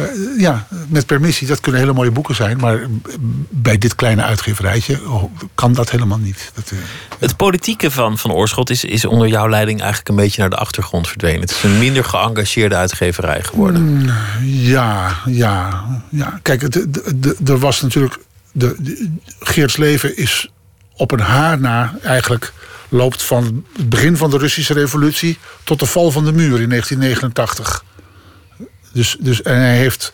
uh, 0.00 0.40
ja, 0.40 0.66
met 0.88 1.06
permissie, 1.06 1.46
dat 1.46 1.60
kunnen 1.60 1.80
hele 1.80 1.92
mooie 1.92 2.10
boeken 2.10 2.34
zijn. 2.34 2.58
Maar 2.58 2.86
bij 3.50 3.78
dit 3.78 3.94
kleine 3.94 4.22
uitgeverijtje 4.22 5.00
oh, 5.08 5.24
kan 5.54 5.72
dat 5.72 5.90
helemaal 5.90 6.18
niet. 6.18 6.52
Dat, 6.54 6.70
uh, 6.70 6.78
het 7.18 7.36
politieke 7.36 7.90
van 7.90 8.18
Van 8.18 8.32
Oorschot 8.32 8.70
is, 8.70 8.84
is 8.84 9.04
onder 9.04 9.28
jouw 9.28 9.48
leiding 9.48 9.78
eigenlijk 9.78 10.08
een 10.08 10.16
beetje 10.16 10.40
naar 10.40 10.50
de 10.50 10.56
achtergrond 10.56 11.08
verdwenen. 11.08 11.40
Het 11.40 11.50
is 11.50 11.62
een 11.62 11.78
minder 11.78 12.04
geëngageerde 12.04 12.74
uitgeverij 12.74 13.42
geworden. 13.42 13.82
Mm, 13.82 14.10
ja, 14.42 15.16
ja, 15.26 15.84
ja. 16.10 16.38
Kijk, 16.42 16.62
er 17.46 17.58
was 17.58 17.80
natuurlijk... 17.80 18.18
De, 18.52 18.74
de, 18.78 19.10
Geerts 19.40 19.76
leven 19.76 20.16
is 20.16 20.50
op 20.96 21.12
een 21.12 21.20
haar 21.20 21.60
na 21.60 21.94
eigenlijk 22.02 22.52
loopt 22.96 23.22
van 23.22 23.64
het 23.76 23.88
begin 23.88 24.16
van 24.16 24.30
de 24.30 24.38
Russische 24.38 24.72
revolutie 24.72 25.38
tot 25.64 25.78
de 25.78 25.86
val 25.86 26.10
van 26.10 26.24
de 26.24 26.32
muur 26.32 26.60
in 26.60 26.68
1989. 26.68 27.84
Dus, 28.92 29.16
dus 29.20 29.42
en 29.42 29.56
hij 29.56 29.76
heeft 29.76 30.12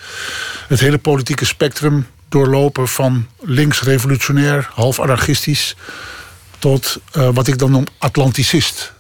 het 0.69 0.81
hele 0.81 0.99
politieke 0.99 1.45
spectrum 1.45 2.07
doorlopen 2.29 2.89
van 2.89 3.27
links 3.41 3.83
revolutionair, 3.83 4.69
half 4.73 5.01
anarchistisch, 5.01 5.77
tot 6.59 6.99
eh, 7.13 7.29
wat 7.33 7.47
ik 7.47 7.59
dan 7.59 7.71
noem 7.71 7.87
Atlanticist. 7.99 8.93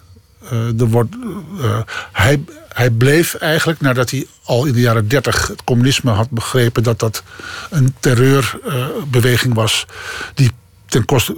Eh, 0.50 0.80
er 0.80 0.86
wordt, 0.88 1.14
eh, 1.60 1.80
hij, 2.12 2.44
hij 2.68 2.90
bleef 2.90 3.34
eigenlijk, 3.34 3.80
nadat 3.80 4.10
hij 4.10 4.26
al 4.44 4.64
in 4.64 4.72
de 4.72 4.80
jaren 4.80 5.08
dertig 5.08 5.46
het 5.46 5.64
communisme 5.64 6.10
had 6.10 6.30
begrepen 6.30 6.82
dat 6.82 6.98
dat 6.98 7.22
een 7.70 7.94
terreurbeweging 8.00 9.54
was 9.54 9.86
die 10.34 10.50
ten 10.92 11.04
koste 11.04 11.34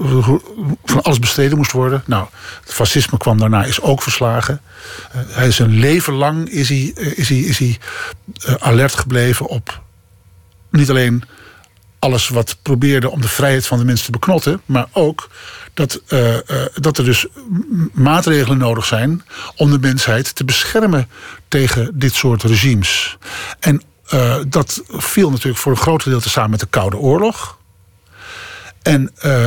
van 0.84 1.02
alles 1.02 1.18
bestreden 1.18 1.56
moest 1.56 1.72
worden. 1.72 2.02
Nou, 2.06 2.26
het 2.60 2.72
fascisme 2.72 3.18
kwam 3.18 3.38
daarna, 3.38 3.64
is 3.64 3.80
ook 3.80 4.02
verslagen. 4.02 4.60
Eh, 5.12 5.20
hij 5.26 5.46
is 5.46 5.58
een 5.58 5.78
leven 5.78 6.12
lang 6.12 6.48
is 6.48 6.68
hij, 6.68 6.92
eh, 6.96 7.18
is 7.18 7.28
hij, 7.28 7.38
is 7.38 7.58
hij 7.58 7.78
eh, 8.44 8.54
alert 8.54 8.94
gebleven 8.94 9.46
op 9.46 9.82
niet 10.70 10.90
alleen 10.90 11.22
alles 11.98 12.28
wat 12.28 12.56
probeerde 12.62 13.10
om 13.10 13.20
de 13.20 13.28
vrijheid 13.28 13.66
van 13.66 13.78
de 13.78 13.84
mensen 13.84 14.04
te 14.04 14.10
beknotten, 14.10 14.60
maar 14.64 14.86
ook 14.92 15.28
dat, 15.74 16.02
dat 16.74 16.98
er 16.98 17.04
dus 17.04 17.26
maatregelen 17.92 18.58
nodig 18.58 18.84
zijn 18.84 19.24
om 19.56 19.70
de 19.70 19.78
mensheid 19.78 20.34
te 20.34 20.44
beschermen 20.44 21.08
tegen 21.48 21.98
dit 21.98 22.14
soort 22.14 22.42
regimes. 22.42 23.16
En 23.60 23.82
dat 24.48 24.82
viel 24.88 25.30
natuurlijk 25.30 25.58
voor 25.58 25.72
een 25.72 25.78
groot 25.78 26.02
gedeelte 26.02 26.28
samen 26.28 26.50
met 26.50 26.60
de 26.60 26.66
Koude 26.66 26.96
Oorlog. 26.96 27.58
En, 28.84 29.10
eh, 29.18 29.46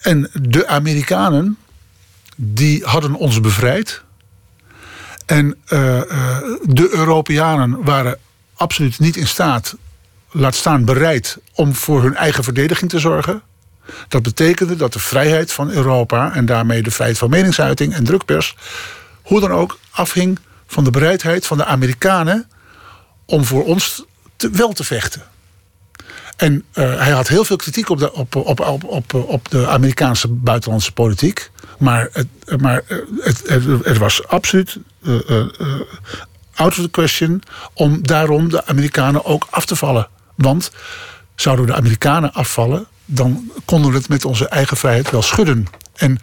en 0.00 0.30
de 0.32 0.66
Amerikanen, 0.66 1.58
die 2.36 2.84
hadden 2.84 3.14
ons 3.14 3.40
bevrijd. 3.40 4.02
En 5.26 5.56
eh, 5.64 5.98
eh, 6.00 6.38
de 6.62 6.88
Europeanen 6.92 7.84
waren 7.84 8.18
absoluut 8.54 8.98
niet 8.98 9.16
in 9.16 9.26
staat, 9.26 9.76
laat 10.30 10.54
staan 10.54 10.84
bereid, 10.84 11.38
om 11.52 11.74
voor 11.74 12.02
hun 12.02 12.14
eigen 12.14 12.44
verdediging 12.44 12.90
te 12.90 12.98
zorgen. 12.98 13.42
Dat 14.08 14.22
betekende 14.22 14.76
dat 14.76 14.92
de 14.92 14.98
vrijheid 14.98 15.52
van 15.52 15.70
Europa 15.70 16.34
en 16.34 16.46
daarmee 16.46 16.82
de 16.82 16.90
vrijheid 16.90 17.18
van 17.18 17.30
meningsuiting 17.30 17.94
en 17.94 18.04
drukpers, 18.04 18.56
hoe 19.22 19.40
dan 19.40 19.50
ook, 19.50 19.78
afhing 19.90 20.38
van 20.66 20.84
de 20.84 20.90
bereidheid 20.90 21.46
van 21.46 21.56
de 21.56 21.64
Amerikanen 21.64 22.48
om 23.24 23.44
voor 23.44 23.64
ons 23.64 24.04
te, 24.36 24.50
wel 24.50 24.72
te 24.72 24.84
vechten. 24.84 25.22
En 26.36 26.64
eh, 26.72 26.98
hij 26.98 27.10
had 27.10 27.28
heel 27.28 27.44
veel 27.44 27.56
kritiek 27.56 27.88
op 27.88 27.98
de, 27.98 28.12
op, 28.12 28.36
op, 28.36 28.84
op, 28.84 29.14
op, 29.14 29.50
de 29.50 29.66
Amerikaanse 29.66 30.28
buitenlandse 30.28 30.92
politiek. 30.92 31.50
Maar, 31.78 32.08
het, 32.12 32.26
maar 32.60 32.82
eh, 32.86 32.98
het, 33.18 33.42
het, 33.46 33.64
het 33.84 33.98
was 33.98 34.26
absoluut 34.26 34.78
eh, 35.02 35.46
out 36.54 36.78
of 36.78 36.84
the 36.84 36.90
question 36.90 37.42
om 37.74 38.06
daarom 38.06 38.48
de 38.48 38.66
Amerikanen 38.66 39.24
ook 39.24 39.46
af 39.50 39.66
te 39.66 39.76
vallen. 39.76 40.08
Want 40.34 40.70
zouden 41.34 41.66
de 41.66 41.74
Amerikanen 41.74 42.32
afvallen, 42.32 42.86
dan 43.04 43.50
konden 43.64 43.90
we 43.90 43.96
het 43.96 44.08
met 44.08 44.24
onze 44.24 44.48
eigen 44.48 44.76
vrijheid 44.76 45.10
wel 45.10 45.22
schudden. 45.22 45.66
En 45.94 46.18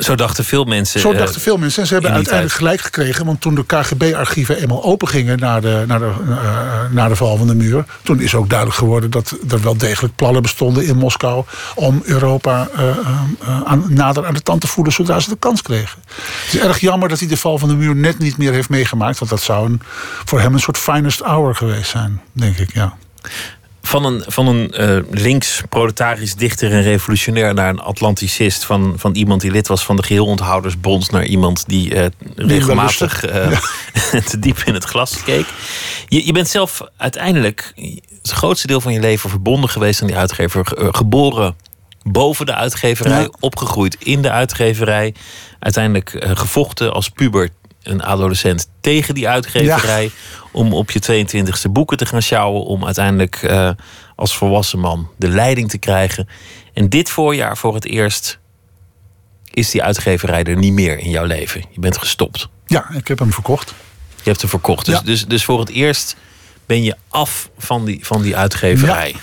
Zo 0.00 0.14
dachten 0.14 0.44
veel 0.44 0.64
mensen. 0.64 1.00
zo 1.00 1.12
eh, 1.12 1.18
dachten 1.18 1.40
veel 1.40 1.56
mensen. 1.56 1.80
En 1.82 1.86
ze 1.88 1.92
hebben 1.92 2.12
uiteindelijk 2.12 2.54
gelijk 2.54 2.80
gekregen. 2.80 3.26
Want 3.26 3.40
toen 3.40 3.54
de 3.54 3.64
KGB-archieven 3.66 4.56
eenmaal 4.56 4.84
opengingen 4.84 5.38
na 5.38 5.60
de, 5.60 5.84
na, 5.86 5.98
de, 5.98 6.10
eh, 6.28 6.90
na 6.90 7.08
de 7.08 7.16
val 7.16 7.36
van 7.36 7.46
de 7.46 7.54
muur. 7.54 7.84
toen 8.02 8.20
is 8.20 8.34
ook 8.34 8.48
duidelijk 8.48 8.78
geworden 8.78 9.10
dat 9.10 9.36
er 9.48 9.62
wel 9.62 9.76
degelijk 9.76 10.14
plannen 10.16 10.42
bestonden 10.42 10.84
in 10.84 10.96
Moskou. 10.96 11.44
om 11.74 12.02
Europa 12.04 12.68
eh, 12.76 12.98
aan, 13.64 13.84
nader 13.88 14.26
aan 14.26 14.34
de 14.34 14.42
tand 14.42 14.60
te 14.60 14.66
voelen 14.66 14.92
zodra 14.92 15.20
ze 15.20 15.30
de 15.30 15.36
kans 15.38 15.62
kregen. 15.62 15.98
Het 16.44 16.54
is 16.54 16.60
erg 16.60 16.78
jammer 16.78 17.08
dat 17.08 17.18
hij 17.18 17.28
de 17.28 17.36
val 17.36 17.58
van 17.58 17.68
de 17.68 17.74
muur 17.74 17.96
net 17.96 18.18
niet 18.18 18.38
meer 18.38 18.52
heeft 18.52 18.68
meegemaakt. 18.68 19.18
Want 19.18 19.30
dat 19.30 19.40
zou 19.40 19.66
een, 19.66 19.80
voor 20.24 20.40
hem 20.40 20.54
een 20.54 20.60
soort 20.60 20.78
finest 20.78 21.20
hour 21.20 21.54
geweest 21.54 21.90
zijn, 21.90 22.20
denk 22.32 22.58
ik. 22.58 22.74
Ja. 22.74 22.96
Van 23.88 24.04
een, 24.04 24.22
van 24.26 24.46
een 24.46 24.70
eh, 24.72 24.98
links-proletarisch 25.10 26.34
dichter 26.34 26.72
en 26.72 26.82
revolutionair 26.82 27.54
naar 27.54 27.68
een 27.68 27.80
Atlanticist. 27.80 28.64
Van, 28.64 28.94
van 28.96 29.14
iemand 29.14 29.40
die 29.40 29.50
lid 29.50 29.68
was 29.68 29.84
van 29.84 29.96
de 29.96 30.02
geheelonthouders 30.02 30.76
naar 31.10 31.24
iemand 31.24 31.64
die 31.68 31.94
eh, 31.94 32.06
regelmatig 32.36 33.24
eh, 33.24 33.60
te 34.30 34.38
diep 34.38 34.58
in 34.64 34.74
het 34.74 34.84
glas 34.84 35.22
keek. 35.22 35.46
Je, 36.08 36.26
je 36.26 36.32
bent 36.32 36.48
zelf 36.48 36.80
uiteindelijk 36.96 37.72
het 38.22 38.30
grootste 38.30 38.66
deel 38.66 38.80
van 38.80 38.92
je 38.92 39.00
leven 39.00 39.30
verbonden 39.30 39.70
geweest 39.70 40.00
aan 40.00 40.06
die 40.06 40.16
uitgever. 40.16 40.66
Ge- 40.66 40.88
geboren 40.90 41.56
boven 42.02 42.46
de 42.46 42.54
uitgeverij, 42.54 43.20
Ja. 43.22 43.28
opgegroeid 43.40 43.96
in 43.98 44.22
de 44.22 44.30
uitgeverij. 44.30 45.14
Uiteindelijk 45.58 46.16
gevochten 46.20 46.92
als 46.92 47.08
puber, 47.08 47.48
een 47.88 48.02
adolescent, 48.02 48.68
tegen 48.80 49.14
die 49.14 49.28
uitgeverij. 49.28 50.10
Om 50.52 50.72
op 50.72 50.90
je 50.90 51.26
22e 51.26 51.70
boeken 51.72 51.96
te 51.96 52.06
gaan 52.06 52.22
sjouwen. 52.22 52.64
Om 52.64 52.84
uiteindelijk 52.84 53.36
eh, 53.42 53.70
als 54.16 54.36
volwassen 54.36 54.78
man 54.78 55.08
de 55.16 55.28
leiding 55.28 55.70
te 55.70 55.78
krijgen. 55.78 56.28
En 56.74 56.88
dit 56.88 57.10
voorjaar 57.10 57.56
voor 57.56 57.74
het 57.74 57.84
eerst 57.86 58.38
is 59.50 59.70
die 59.70 59.82
uitgeverij 59.82 60.44
er 60.44 60.56
niet 60.56 60.72
meer 60.72 60.98
in 60.98 61.10
jouw 61.10 61.24
leven. 61.24 61.64
Je 61.70 61.80
bent 61.80 61.98
gestopt. 61.98 62.48
ja, 62.66 62.90
ik 62.94 63.08
heb 63.08 63.18
hem 63.18 63.32
verkocht. 63.32 63.74
Je 64.16 64.28
hebt 64.30 64.40
hem 64.40 64.50
verkocht. 64.50 64.86
Dus, 64.86 64.94
Ja. 64.94 65.00
dus, 65.00 65.26
dus 65.26 65.44
voor 65.44 65.60
het 65.60 65.68
eerst 65.68 66.16
ben 66.66 66.82
je 66.82 66.96
af 67.08 67.50
van 67.58 67.84
die, 67.84 68.06
van 68.06 68.22
die 68.22 68.36
uitgeverij. 68.36 69.14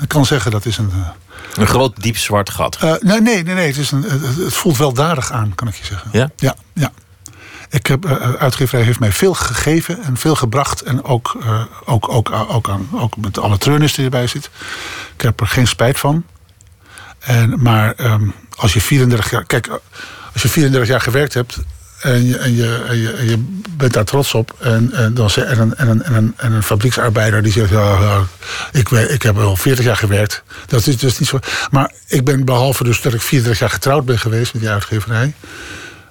Ik 0.00 0.08
kan 0.08 0.26
zeggen 0.26 0.50
dat 0.50 0.66
is 0.66 0.78
een. 0.78 0.90
eh, 0.90 1.08
Een 1.54 1.66
groot 1.66 2.02
diep 2.02 2.16
zwart 2.16 2.50
gat. 2.50 2.76
Eh, 2.76 2.94
nee, 3.00 3.20
nee, 3.20 3.42
nee, 3.42 3.54
nee. 3.54 3.66
Het, 3.66 3.76
is 3.76 3.90
een, 3.90 4.02
het, 4.02 4.36
het 4.36 4.54
voelt 4.54 4.76
weldadig 4.76 5.32
aan, 5.32 5.54
kan 5.54 5.68
ik 5.68 5.74
je 5.74 5.84
zeggen. 5.84 6.08
Ja? 6.12 6.30
Ja, 6.36 6.54
ja. 6.74 6.92
Ik 7.70 7.86
heb, 7.86 8.04
eh, 8.04 8.34
uitgeverij 8.34 8.84
heeft 8.84 9.00
mij 9.00 9.12
veel 9.12 9.34
gegeven 9.34 10.02
en 10.02 10.16
veel 10.16 10.34
gebracht. 10.34 10.80
En 10.80 11.04
ook, 11.04 11.36
eh, 11.42 11.62
ook, 11.84 12.08
ook, 12.08 12.30
ook, 12.30 12.70
ook 12.92 13.16
met 13.16 13.38
alle 13.38 13.58
treurnis 13.58 13.94
die 13.94 14.04
erbij 14.04 14.26
zit. 14.26 14.50
Ik 15.14 15.20
heb 15.20 15.40
er 15.40 15.46
geen 15.46 15.66
spijt 15.66 15.98
van. 15.98 16.24
En, 17.18 17.62
maar 17.62 17.94
ehm, 17.94 18.28
als 18.56 18.72
je 18.72 18.80
34 18.80 19.30
jaar... 19.30 19.44
Kijk, 19.44 19.68
als 20.32 20.42
je 20.42 20.48
34 20.48 20.88
jaar 20.88 21.00
gewerkt 21.00 21.34
hebt... 21.34 21.58
En 22.00 22.26
je, 22.26 22.38
en, 22.38 22.54
je, 22.54 22.84
en, 22.88 22.96
je, 22.96 23.12
en 23.12 23.28
je 23.28 23.60
bent 23.70 23.92
daar 23.92 24.04
trots 24.04 24.34
op. 24.34 24.56
En, 24.58 24.92
en, 24.92 25.14
dan, 25.14 25.30
en, 25.30 25.60
een, 25.60 25.76
en, 25.76 25.88
een, 25.88 26.02
en, 26.02 26.14
een, 26.14 26.34
en 26.36 26.52
een 26.52 26.62
fabrieksarbeider 26.62 27.42
die 27.42 27.52
zegt... 27.52 27.70
Ja, 27.70 28.22
ik, 28.72 28.90
ik 28.90 29.22
heb 29.22 29.38
al 29.38 29.56
40 29.56 29.84
jaar 29.84 29.96
gewerkt. 29.96 30.42
Dat 30.66 30.86
is 30.86 30.98
dus 30.98 31.18
niet 31.18 31.28
zo. 31.28 31.38
Maar 31.70 31.92
ik 32.06 32.24
ben 32.24 32.44
behalve 32.44 32.84
dus 32.84 33.02
dat 33.02 33.14
ik 33.14 33.20
34 33.20 33.60
jaar 33.60 33.70
getrouwd 33.70 34.04
ben 34.04 34.18
geweest 34.18 34.52
met 34.52 34.62
die 34.62 34.70
uitgeverij... 34.70 35.34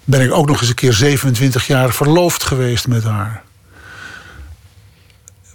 ben 0.09 0.21
ik 0.21 0.31
ook 0.31 0.47
nog 0.47 0.59
eens 0.59 0.69
een 0.69 0.75
keer 0.75 0.93
27 0.93 1.67
jaar 1.67 1.93
verloofd 1.93 2.43
geweest 2.43 2.87
met 2.87 3.03
haar. 3.03 3.43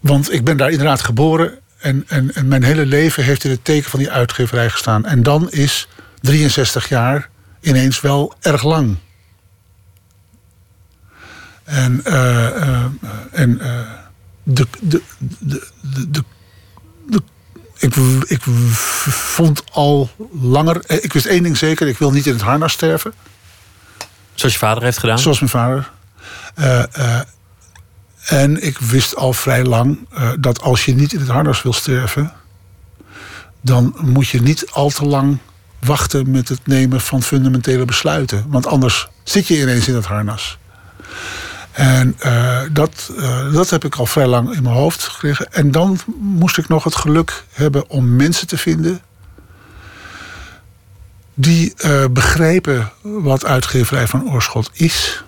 Want 0.01 0.33
ik 0.33 0.45
ben 0.45 0.57
daar 0.57 0.71
inderdaad 0.71 1.01
geboren. 1.03 1.59
En, 1.79 2.05
en, 2.09 2.31
mijn 2.49 2.63
hele 2.63 2.87
leven 2.87 3.25
heeft 3.25 3.45
in 3.45 3.51
het 3.51 3.65
teken 3.65 3.91
van 3.91 3.99
die 3.99 4.11
uitgeverij 4.11 4.71
gestaan. 4.71 5.05
En 5.05 5.23
dan 5.23 5.51
is 5.51 5.89
63 6.21 6.89
jaar 6.89 7.29
ineens 7.61 8.01
wel 8.01 8.35
erg 8.41 8.63
lang. 8.63 8.97
En, 11.65 12.01
eh, 12.05 12.47
eh, 12.47 12.85
en 13.33 13.61
eh, 13.61 13.81
de, 14.43 14.67
de, 14.81 15.03
de, 15.39 15.71
de, 15.81 16.25
de, 17.07 17.23
ik, 17.79 17.95
ik 18.27 18.43
vond 19.11 19.63
al 19.73 20.11
langer. 20.41 20.81
eh, 20.87 21.05
Ik 21.05 21.13
wist 21.13 21.27
één 21.27 21.43
ding 21.43 21.57
zeker: 21.57 21.89
ik 21.89 21.99
wil 21.99 22.11
niet 22.11 22.27
in 22.27 22.33
het 22.33 22.43
harnas 22.43 22.73
sterven. 22.73 23.13
Zoals 24.35 24.55
je 24.55 24.61
vader 24.61 24.83
heeft 24.83 24.99
gedaan. 24.99 25.19
Zoals 25.19 25.39
mijn 25.39 25.51
vader. 25.51 25.91
Eh, 26.55 26.83
eh, 26.93 27.21
en 28.25 28.67
ik 28.67 28.79
wist 28.79 29.17
al 29.17 29.33
vrij 29.33 29.65
lang 29.65 29.99
eh, 30.11 30.31
dat 30.39 30.61
als 30.61 30.85
je 30.85 30.95
niet 30.95 31.13
in 31.13 31.21
het 31.21 31.29
harnas 31.29 31.63
wil 31.63 31.73
sterven, 31.73 32.33
dan 33.61 33.97
moet 34.01 34.29
je 34.29 34.43
niet 34.43 34.71
al 34.71 34.91
te 34.91 35.05
lang 35.05 35.39
wachten 35.81 36.31
met 36.31 36.49
het 36.49 36.67
nemen 36.67 37.01
van 37.01 37.23
fundamentele 37.23 37.85
besluiten. 37.85 38.45
Want 38.49 38.67
anders 38.67 39.09
zit 39.23 39.47
je 39.47 39.61
ineens 39.61 39.89
in 39.89 39.95
het 39.95 40.05
harnas. 40.05 40.59
En 41.73 42.17
dat, 42.73 43.13
dat 43.53 43.71
heb 43.71 43.85
ik 43.85 43.95
al 43.95 44.07
vrij 44.07 44.27
lang 44.27 44.55
in 44.55 44.63
mijn 44.63 44.75
hoofd 44.75 45.03
gekregen. 45.03 45.53
En 45.53 45.71
dan 45.71 45.99
moest 46.19 46.59
ik 46.59 46.69
nog 46.69 46.85
het 46.85 46.95
geluk 46.95 47.45
hebben 47.53 47.91
om 47.91 48.17
mensen 48.17 48.47
te 48.47 48.59
vinden 48.59 49.01
die 51.35 51.75
eh, 51.77 52.05
begrijpen 52.11 52.91
wat 53.03 53.45
uitgeverij 53.45 54.07
van 54.07 54.33
Oorschot 54.33 54.71
is. 54.73 55.25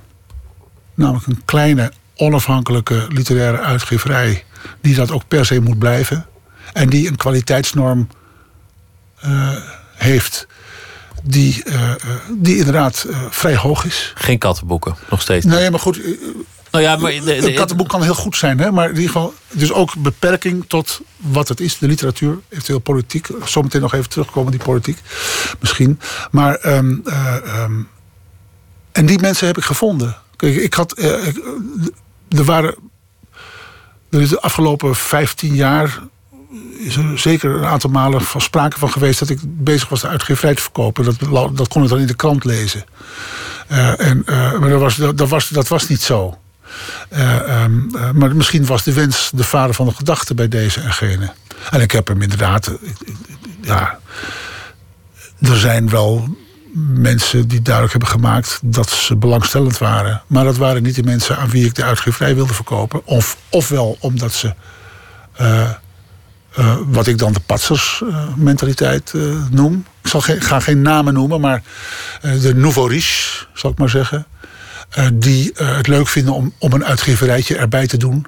Namelijk 0.94 1.26
een 1.26 1.42
kleine, 1.44 1.92
onafhankelijke 2.16 3.06
literaire 3.08 3.60
uitgeverij... 3.60 4.44
die 4.80 4.94
dat 4.94 5.10
ook 5.10 5.28
per 5.28 5.46
se 5.46 5.60
moet 5.60 5.78
blijven. 5.78 6.26
En 6.72 6.88
die 6.88 7.08
een 7.08 7.16
kwaliteitsnorm 7.16 8.08
eh, 9.20 9.50
heeft 9.94 10.46
die, 11.22 11.64
eh, 11.64 11.90
die 12.38 12.56
inderdaad 12.56 13.06
vrij 13.30 13.56
hoog 13.56 13.84
is. 13.84 14.12
Geen 14.14 14.38
kattenboeken, 14.38 14.96
nog 15.10 15.20
steeds. 15.20 15.44
Nee, 15.44 15.70
maar 15.70 15.80
goed, 15.80 16.00
Nou 16.76 16.88
ja, 16.88 16.98
een 17.26 17.54
kattenboek 17.54 17.88
kan 17.88 18.02
heel 18.02 18.14
goed 18.14 18.36
zijn, 18.36 18.58
hè? 18.58 18.72
maar 18.72 18.88
in 18.88 18.94
ieder 18.94 19.10
geval, 19.10 19.34
dus 19.50 19.72
ook 19.72 19.94
beperking 19.96 20.64
tot 20.68 21.00
wat 21.16 21.48
het 21.48 21.60
is, 21.60 21.78
de 21.78 21.86
literatuur, 21.86 22.38
eventueel 22.48 22.78
politiek. 22.78 23.28
Zometeen 23.44 23.80
nog 23.80 23.94
even 23.94 24.10
terugkomen, 24.10 24.50
die 24.50 24.64
politiek, 24.64 24.98
misschien. 25.60 26.00
Maar, 26.30 26.54
ehm, 26.54 26.96
eh, 27.04 27.36
ehm, 27.36 27.80
en 28.92 29.06
die 29.06 29.20
mensen 29.20 29.46
heb 29.46 29.56
ik 29.56 29.64
gevonden. 29.64 30.16
Kijk, 30.36 30.56
ik 30.56 30.74
had, 30.74 30.92
eh, 30.92 31.26
ik, 31.26 31.44
er 32.28 32.44
waren, 32.44 32.74
er 34.10 34.20
is 34.20 34.28
de 34.28 34.40
afgelopen 34.40 34.96
15 34.96 35.54
jaar 35.54 36.00
is 36.78 36.96
er 36.96 37.18
zeker 37.18 37.50
een 37.50 37.64
aantal 37.64 37.90
malen 37.90 38.20
van 38.20 38.40
sprake 38.40 38.78
van 38.78 38.90
geweest 38.90 39.18
dat 39.18 39.28
ik 39.28 39.38
bezig 39.42 39.88
was 39.88 40.00
de 40.00 40.08
uitgeverij 40.08 40.54
te 40.54 40.62
verkopen. 40.62 41.04
Dat, 41.04 41.56
dat 41.56 41.68
kon 41.68 41.82
ik 41.82 41.88
dan 41.88 41.98
in 41.98 42.06
de 42.06 42.16
krant 42.16 42.44
lezen. 42.44 42.84
Eh, 43.66 44.00
en, 44.00 44.22
eh, 44.26 44.58
maar 44.58 44.68
dat 44.68 44.80
was, 44.80 44.96
dat, 44.96 45.28
was, 45.28 45.48
dat 45.48 45.68
was 45.68 45.88
niet 45.88 46.02
zo. 46.02 46.38
Eh, 47.08 47.62
ehm, 47.62 47.96
eh, 47.96 48.10
maar 48.10 48.36
misschien 48.36 48.66
was 48.66 48.82
de 48.82 48.92
wens 48.92 49.30
de 49.34 49.44
vader 49.44 49.74
van 49.74 49.86
de 49.86 49.94
gedachte 49.94 50.34
bij 50.34 50.48
deze 50.48 50.80
en 50.80 50.92
gene. 50.92 51.32
En 51.70 51.80
ik 51.80 51.90
heb 51.90 52.08
hem 52.08 52.22
inderdaad. 52.22 52.66
eh, 52.66 52.74
ja, 53.62 53.98
er 55.40 55.56
zijn 55.56 55.88
wel 55.88 56.36
mensen 56.94 57.48
die 57.48 57.62
duidelijk 57.62 57.92
hebben 57.92 58.10
gemaakt 58.10 58.58
dat 58.62 58.90
ze 58.90 59.16
belangstellend 59.16 59.78
waren. 59.78 60.22
Maar 60.26 60.44
dat 60.44 60.56
waren 60.56 60.82
niet 60.82 60.94
de 60.94 61.02
mensen 61.02 61.36
aan 61.36 61.48
wie 61.48 61.64
ik 61.66 61.74
de 61.74 61.84
uitgeverij 61.84 62.34
wilde 62.34 62.54
verkopen. 62.54 63.06
Of, 63.06 63.36
ofwel 63.48 63.96
omdat 64.00 64.32
ze. 64.32 64.54
wat 66.86 67.06
ik 67.06 67.18
dan 67.18 67.32
de 67.32 67.40
patsersmentaliteit 67.40 69.12
noem. 69.50 69.84
Ik 70.02 70.10
zal 70.10 70.20
geen, 70.20 70.40
ga 70.40 70.60
geen 70.60 70.82
namen 70.82 71.14
noemen, 71.14 71.40
maar 71.40 71.62
de 72.20 72.54
nouveau 72.54 72.88
riche, 72.88 73.46
zal 73.54 73.70
ik 73.70 73.78
maar 73.78 73.88
zeggen. 73.88 74.26
Eh, 74.88 75.06
die 75.14 75.52
eh, 75.52 75.76
het 75.76 75.86
leuk 75.86 76.08
vinden 76.08 76.34
om, 76.34 76.52
om 76.58 76.72
een 76.72 76.84
uitgeverijtje 76.84 77.56
erbij 77.56 77.86
te 77.86 77.96
doen. 77.96 78.26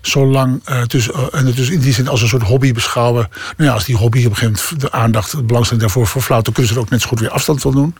Zolang 0.00 0.64
dus, 0.86 1.10
en 1.10 1.46
het 1.46 1.56
dus 1.56 1.68
in 1.68 1.80
die 1.80 1.92
zin 1.92 2.08
als 2.08 2.22
een 2.22 2.28
soort 2.28 2.42
hobby 2.42 2.72
beschouwen. 2.72 3.28
Nou 3.56 3.68
ja, 3.68 3.74
als 3.74 3.84
die 3.84 3.96
hobby 3.96 4.18
op 4.18 4.30
een 4.30 4.36
gegeven 4.36 4.62
moment 4.64 4.80
de 4.80 4.92
aandacht, 4.92 5.30
de 5.30 5.42
belangstelling 5.42 5.84
daarvoor 5.86 6.06
verflauwt, 6.06 6.44
dan 6.44 6.52
kunnen 6.54 6.72
ze 6.72 6.78
er 6.78 6.84
ook 6.84 6.90
net 6.90 7.00
zo 7.00 7.08
goed 7.08 7.20
weer 7.20 7.30
afstand 7.30 7.60
van 7.60 7.72
doen. 7.72 7.94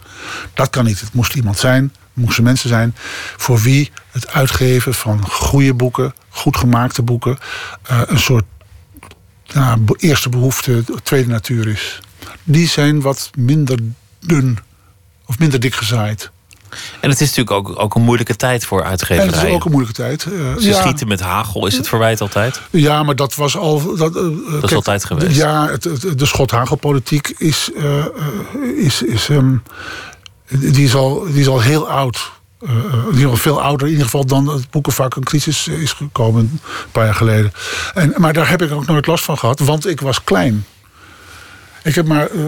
Dat 0.55 0.71
kan 0.71 0.85
niet. 0.85 1.01
Het 1.01 1.13
moest 1.13 1.35
iemand 1.35 1.59
zijn, 1.59 1.93
moesten 2.13 2.45
mensen 2.45 2.69
zijn 2.69 2.95
voor 3.37 3.61
wie 3.61 3.91
het 4.11 4.29
uitgeven 4.29 4.95
van 4.95 5.29
goede 5.29 5.75
boeken, 5.75 6.15
goed 6.29 6.57
gemaakte 6.57 7.03
boeken, 7.03 7.39
een 7.87 8.19
soort 8.19 8.45
be- 9.79 9.97
eerste 9.99 10.29
behoefte, 10.29 10.85
tweede 11.03 11.29
natuur 11.29 11.69
is. 11.69 12.01
Die 12.43 12.69
zijn 12.69 13.01
wat 13.01 13.31
minder 13.37 13.79
dun 14.21 14.59
of 15.27 15.39
minder 15.39 15.61
dik 15.61 15.75
gezaaid. 15.75 16.31
En 17.01 17.11
het 17.11 17.21
is 17.21 17.29
natuurlijk 17.35 17.57
ook, 17.69 17.81
ook 17.83 17.95
een 17.95 18.03
moeilijke 18.03 18.37
tijd 18.37 18.65
voor 18.67 18.81
En 18.81 18.87
uitgeverijen. 18.89 19.33
het 19.39 19.49
is 19.49 19.55
ook 19.55 19.65
een 19.65 19.71
moeilijke 19.71 20.03
tijd. 20.03 20.25
Eh, 20.25 20.31
Ze 20.59 20.69
ja, 20.69 20.81
schieten 20.81 21.09
met 21.09 21.21
hagel, 21.21 21.67
is 21.67 21.77
het 21.77 21.89
verwijt 21.89 22.21
altijd? 22.21 22.61
Ja, 22.71 23.03
maar 23.03 23.17
dat 23.17 23.35
was 23.35 23.57
al. 23.57 23.97
Dat, 23.97 24.17
eh, 24.17 24.23
is 24.63 24.75
altijd 24.75 25.05
geweest. 25.05 25.37
Ja, 25.37 25.69
het, 25.69 25.85
het- 25.85 26.19
de 26.19 26.27
schothagelpolitiek 26.27 27.35
is, 27.39 27.71
eh, 27.77 28.05
is, 28.77 29.03
is, 29.03 29.29
ehm, 29.29 29.57
die, 30.49 30.85
is 30.85 30.95
al, 30.95 31.25
die 31.31 31.41
is 31.41 31.49
al 31.49 31.61
heel 31.61 31.89
oud. 31.89 32.33
Geval 33.13 33.37
veel 33.37 33.63
ouder, 33.63 33.87
in 33.87 33.93
ieder 33.93 34.05
geval 34.05 34.27
dan 34.27 34.49
het 34.49 34.71
boekenvak 34.71 35.15
een 35.17 35.25
crisis 35.25 35.69
is 35.69 35.93
gekomen 35.93 36.41
een 36.41 36.61
paar 36.93 37.05
jaar 37.05 37.15
geleden. 37.15 37.53
En, 37.95 38.15
maar 38.17 38.33
daar 38.33 38.49
heb 38.49 38.63
ik 38.63 38.73
ook 38.73 38.87
nooit 38.87 39.07
last 39.07 39.25
van 39.25 39.39
gehad, 39.39 39.59
want 39.61 39.87
ik 39.87 40.01
was 40.01 40.25
klein. 40.25 40.67
Ik 41.85 41.95
heb 41.95 42.07
maar. 42.07 42.31
eh, 42.31 42.45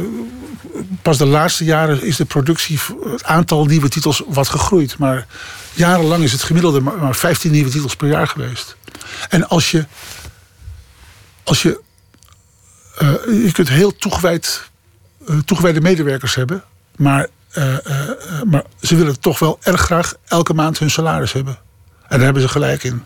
pas 1.03 1.19
de 1.19 1.27
laatste 1.27 1.65
jaren 1.65 2.03
is 2.03 2.17
de 2.17 2.25
productie, 2.25 2.79
het 3.11 3.25
aantal 3.25 3.65
nieuwe 3.65 3.89
titels 3.89 4.23
wat 4.27 4.49
gegroeid. 4.49 4.99
Maar 4.99 5.27
jarenlang 5.75 6.23
is 6.23 6.33
het 6.33 6.43
gemiddelde 6.43 6.81
maar, 6.81 6.99
maar 6.99 7.15
15 7.15 7.51
nieuwe 7.51 7.71
titels 7.71 7.97
per 7.97 8.09
jaar 8.09 8.29
geweest. 8.29 8.77
En 9.29 9.49
als 9.49 9.71
je. 9.71 9.87
Als 11.45 11.63
je. 11.63 11.81
eh, 12.99 13.13
je 13.45 13.53
kunt 13.53 13.69
heel 13.69 13.97
toegewijd, 13.97 14.71
eh, 15.27 15.39
toegewijde 15.39 15.81
medewerkers 15.81 16.35
hebben. 16.35 16.65
Maar, 16.97 17.29
maar 18.45 18.63
ze 18.81 18.97
willen 18.97 19.21
toch 19.21 19.39
wel 19.39 19.59
erg 19.63 19.81
graag 19.81 20.15
elke 20.25 20.55
maand 20.55 20.79
hun 20.79 20.91
salaris 20.91 21.33
hebben. 21.33 21.59
En 22.03 22.17
daar 22.17 22.21
hebben 22.25 22.43
ze 22.43 22.49
gelijk 22.49 22.83
in. 22.85 23.03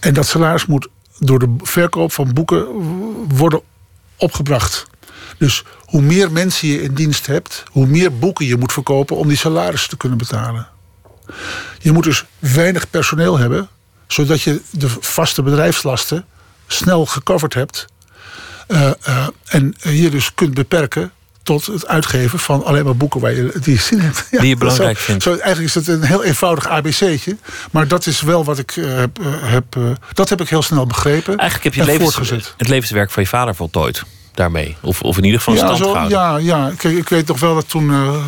En 0.00 0.14
dat 0.14 0.26
salaris 0.26 0.66
moet 0.66 0.88
door 1.18 1.38
de 1.38 1.54
verkoop 1.62 2.12
van 2.12 2.32
boeken 2.32 2.64
worden 3.28 3.60
opgebracht. 4.16 4.86
Dus 5.38 5.62
hoe 5.84 6.02
meer 6.02 6.32
mensen 6.32 6.68
je 6.68 6.82
in 6.82 6.94
dienst 6.94 7.26
hebt, 7.26 7.62
hoe 7.70 7.86
meer 7.86 8.18
boeken 8.18 8.46
je 8.46 8.56
moet 8.56 8.72
verkopen 8.72 9.16
om 9.16 9.28
die 9.28 9.36
salarissen 9.36 9.88
te 9.90 9.96
kunnen 9.96 10.18
betalen. 10.18 10.68
Je 11.78 11.92
moet 11.92 12.04
dus 12.04 12.24
weinig 12.38 12.90
personeel 12.90 13.38
hebben, 13.38 13.68
zodat 14.06 14.42
je 14.42 14.60
de 14.70 14.88
vaste 15.00 15.42
bedrijfslasten 15.42 16.24
snel 16.66 17.06
gecoverd 17.06 17.54
hebt. 17.54 17.86
Eh, 18.66 18.90
eh, 19.02 19.26
en 19.46 19.74
je 19.82 20.10
dus 20.10 20.34
kunt 20.34 20.54
beperken 20.54 21.10
tot 21.42 21.66
het 21.66 21.86
uitgeven 21.86 22.38
van 22.38 22.64
alleen 22.64 22.84
maar 22.84 22.96
boeken 22.96 23.20
waar 23.20 23.32
je 23.32 23.52
die 23.60 23.74
je 23.74 23.80
zin 23.80 24.00
hebt. 24.00 24.26
Ja, 24.30 24.40
Die 24.40 24.48
je 24.48 24.54
zo- 24.58 24.58
belangrijk 24.58 24.98
vindt. 24.98 25.22
Zo, 25.22 25.30
eigenlijk 25.30 25.62
is 25.62 25.74
het 25.74 25.88
een 25.88 26.02
heel 26.02 26.24
eenvoudig 26.24 26.68
ABC'tje. 26.68 27.36
Maar 27.70 27.88
dat 27.88 28.06
is 28.06 28.20
wel 28.20 28.44
wat 28.44 28.58
ik 28.58 28.76
eh, 28.76 29.02
heb. 29.40 29.64
dat 30.12 30.28
heb 30.28 30.40
ik 30.40 30.48
heel 30.48 30.62
snel 30.62 30.86
begrepen. 30.86 31.36
Eigenlijk 31.38 31.64
heb 31.64 31.74
je 31.74 31.92
en 31.92 31.98
levens, 31.98 32.30
het 32.56 32.68
levenswerk 32.68 33.10
van 33.10 33.22
je 33.22 33.28
vader 33.28 33.54
voltooid 33.54 34.02
daarmee. 34.36 34.76
Of, 34.80 35.02
of 35.02 35.16
in 35.18 35.24
ieder 35.24 35.38
geval 35.40 35.54
Ja, 35.54 35.60
stand 35.76 36.10
ja, 36.10 36.36
ja. 36.36 36.72
Kijk, 36.76 36.96
ik 36.96 37.08
weet 37.08 37.26
nog 37.26 37.40
wel 37.40 37.54
dat 37.54 37.68
toen. 37.68 37.90
eh, 37.90 38.24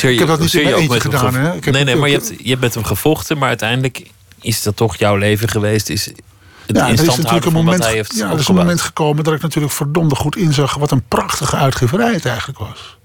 je, 0.00 0.12
ik 0.12 0.18
heb 0.18 0.28
dat 0.28 0.40
niet 0.40 0.54
in 0.54 0.66
eentje 0.74 1.00
gedaan. 1.00 1.32
gevo- 1.32 1.38
Hè? 1.38 1.54
Ik 1.56 1.64
heb 1.64 1.74
nee, 1.74 1.84
nee, 1.84 1.96
maar 1.96 2.08
je 2.08 2.14
hebt, 2.14 2.32
je 2.38 2.48
hebt 2.48 2.60
met 2.60 2.74
hem 2.74 2.84
gevochten, 2.84 3.38
maar 3.38 3.48
uiteindelijk 3.48 4.10
is 4.40 4.62
dat 4.62 4.76
toch 4.76 4.96
jouw 4.96 5.16
leven 5.16 5.48
geweest. 5.48 5.88
Is 5.88 6.04
het 6.04 6.22
Ja, 6.66 6.86
in 6.86 6.92
er 6.96 7.00
is 7.00 7.16
natuurlijk 7.16 7.44
een 7.46 7.52
moment, 7.52 7.84
er 7.84 7.96
is 8.38 8.48
een 8.48 8.54
moment 8.54 8.80
gekomen 8.80 9.24
dat 9.24 9.34
ik 9.34 9.42
natuurlijk 9.42 9.72
verdomde 9.72 10.14
goed 10.14 10.36
inzag 10.36 10.74
wat 10.74 10.90
een 10.90 11.02
prachtige 11.08 11.56
uitgeverij 11.56 12.12
het 12.12 12.26
eigenlijk 12.26 12.58
was. 12.58 12.96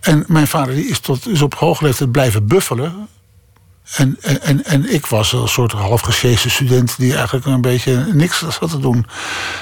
En 0.00 0.24
mijn 0.28 0.46
vader 0.46 0.74
die 0.74 0.88
is, 0.88 0.98
tot, 0.98 1.28
is 1.28 1.42
op 1.42 1.54
hoge 1.54 1.84
leeftijd 1.84 2.12
blijven 2.12 2.46
buffelen. 2.46 3.08
En, 3.92 4.16
en, 4.20 4.64
en, 4.64 4.92
ik 4.94 5.06
was 5.06 5.32
een 5.32 5.48
soort 5.48 5.72
half 5.72 6.00
gesjeeste 6.00 6.50
student 6.50 6.94
die 6.98 7.14
eigenlijk 7.14 7.46
een 7.46 7.60
beetje 7.60 8.06
niks 8.12 8.38
zat 8.38 8.70
te 8.70 8.78
doen. 8.78 9.06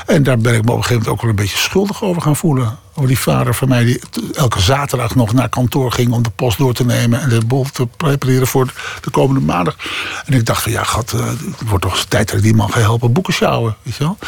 En 0.07 0.23
daar 0.23 0.39
ben 0.39 0.55
ik 0.55 0.65
me 0.65 0.71
op 0.71 0.77
een 0.77 0.83
gegeven 0.83 1.03
moment 1.03 1.09
ook 1.09 1.21
wel 1.21 1.31
een 1.31 1.37
beetje 1.37 1.57
schuldig 1.57 2.03
over 2.03 2.23
gaan 2.23 2.37
voelen. 2.37 2.79
Over 2.95 3.09
die 3.09 3.19
vader 3.19 3.55
van 3.55 3.69
mij 3.69 3.85
die 3.85 4.01
elke 4.35 4.61
zaterdag 4.61 5.15
nog 5.15 5.33
naar 5.33 5.49
kantoor 5.49 5.93
ging 5.93 6.13
om 6.13 6.23
de 6.23 6.31
post 6.31 6.59
door 6.59 6.75
te 6.75 6.85
nemen 6.85 7.21
en 7.21 7.29
de 7.29 7.45
boel 7.45 7.65
te 7.73 7.87
prepareren 7.87 8.47
voor 8.47 8.73
de 9.01 9.11
komende 9.11 9.41
maandag. 9.41 9.77
En 10.25 10.33
ik 10.33 10.47
dacht 10.47 10.63
van 10.63 10.73
ja, 10.73 10.85
gat, 10.85 11.13
eh, 11.13 11.27
het 11.27 11.69
wordt 11.69 11.85
toch 11.85 12.05
tijd 12.05 12.29
dat 12.29 12.37
ik 12.37 12.43
die 12.43 12.55
man 12.55 12.73
ga 12.73 12.81
helpen 12.81 13.13
boeken 13.13 13.33
sjouwen. 13.33 13.77
Weet 13.83 13.97
je 13.97 14.05
wel? 14.05 14.19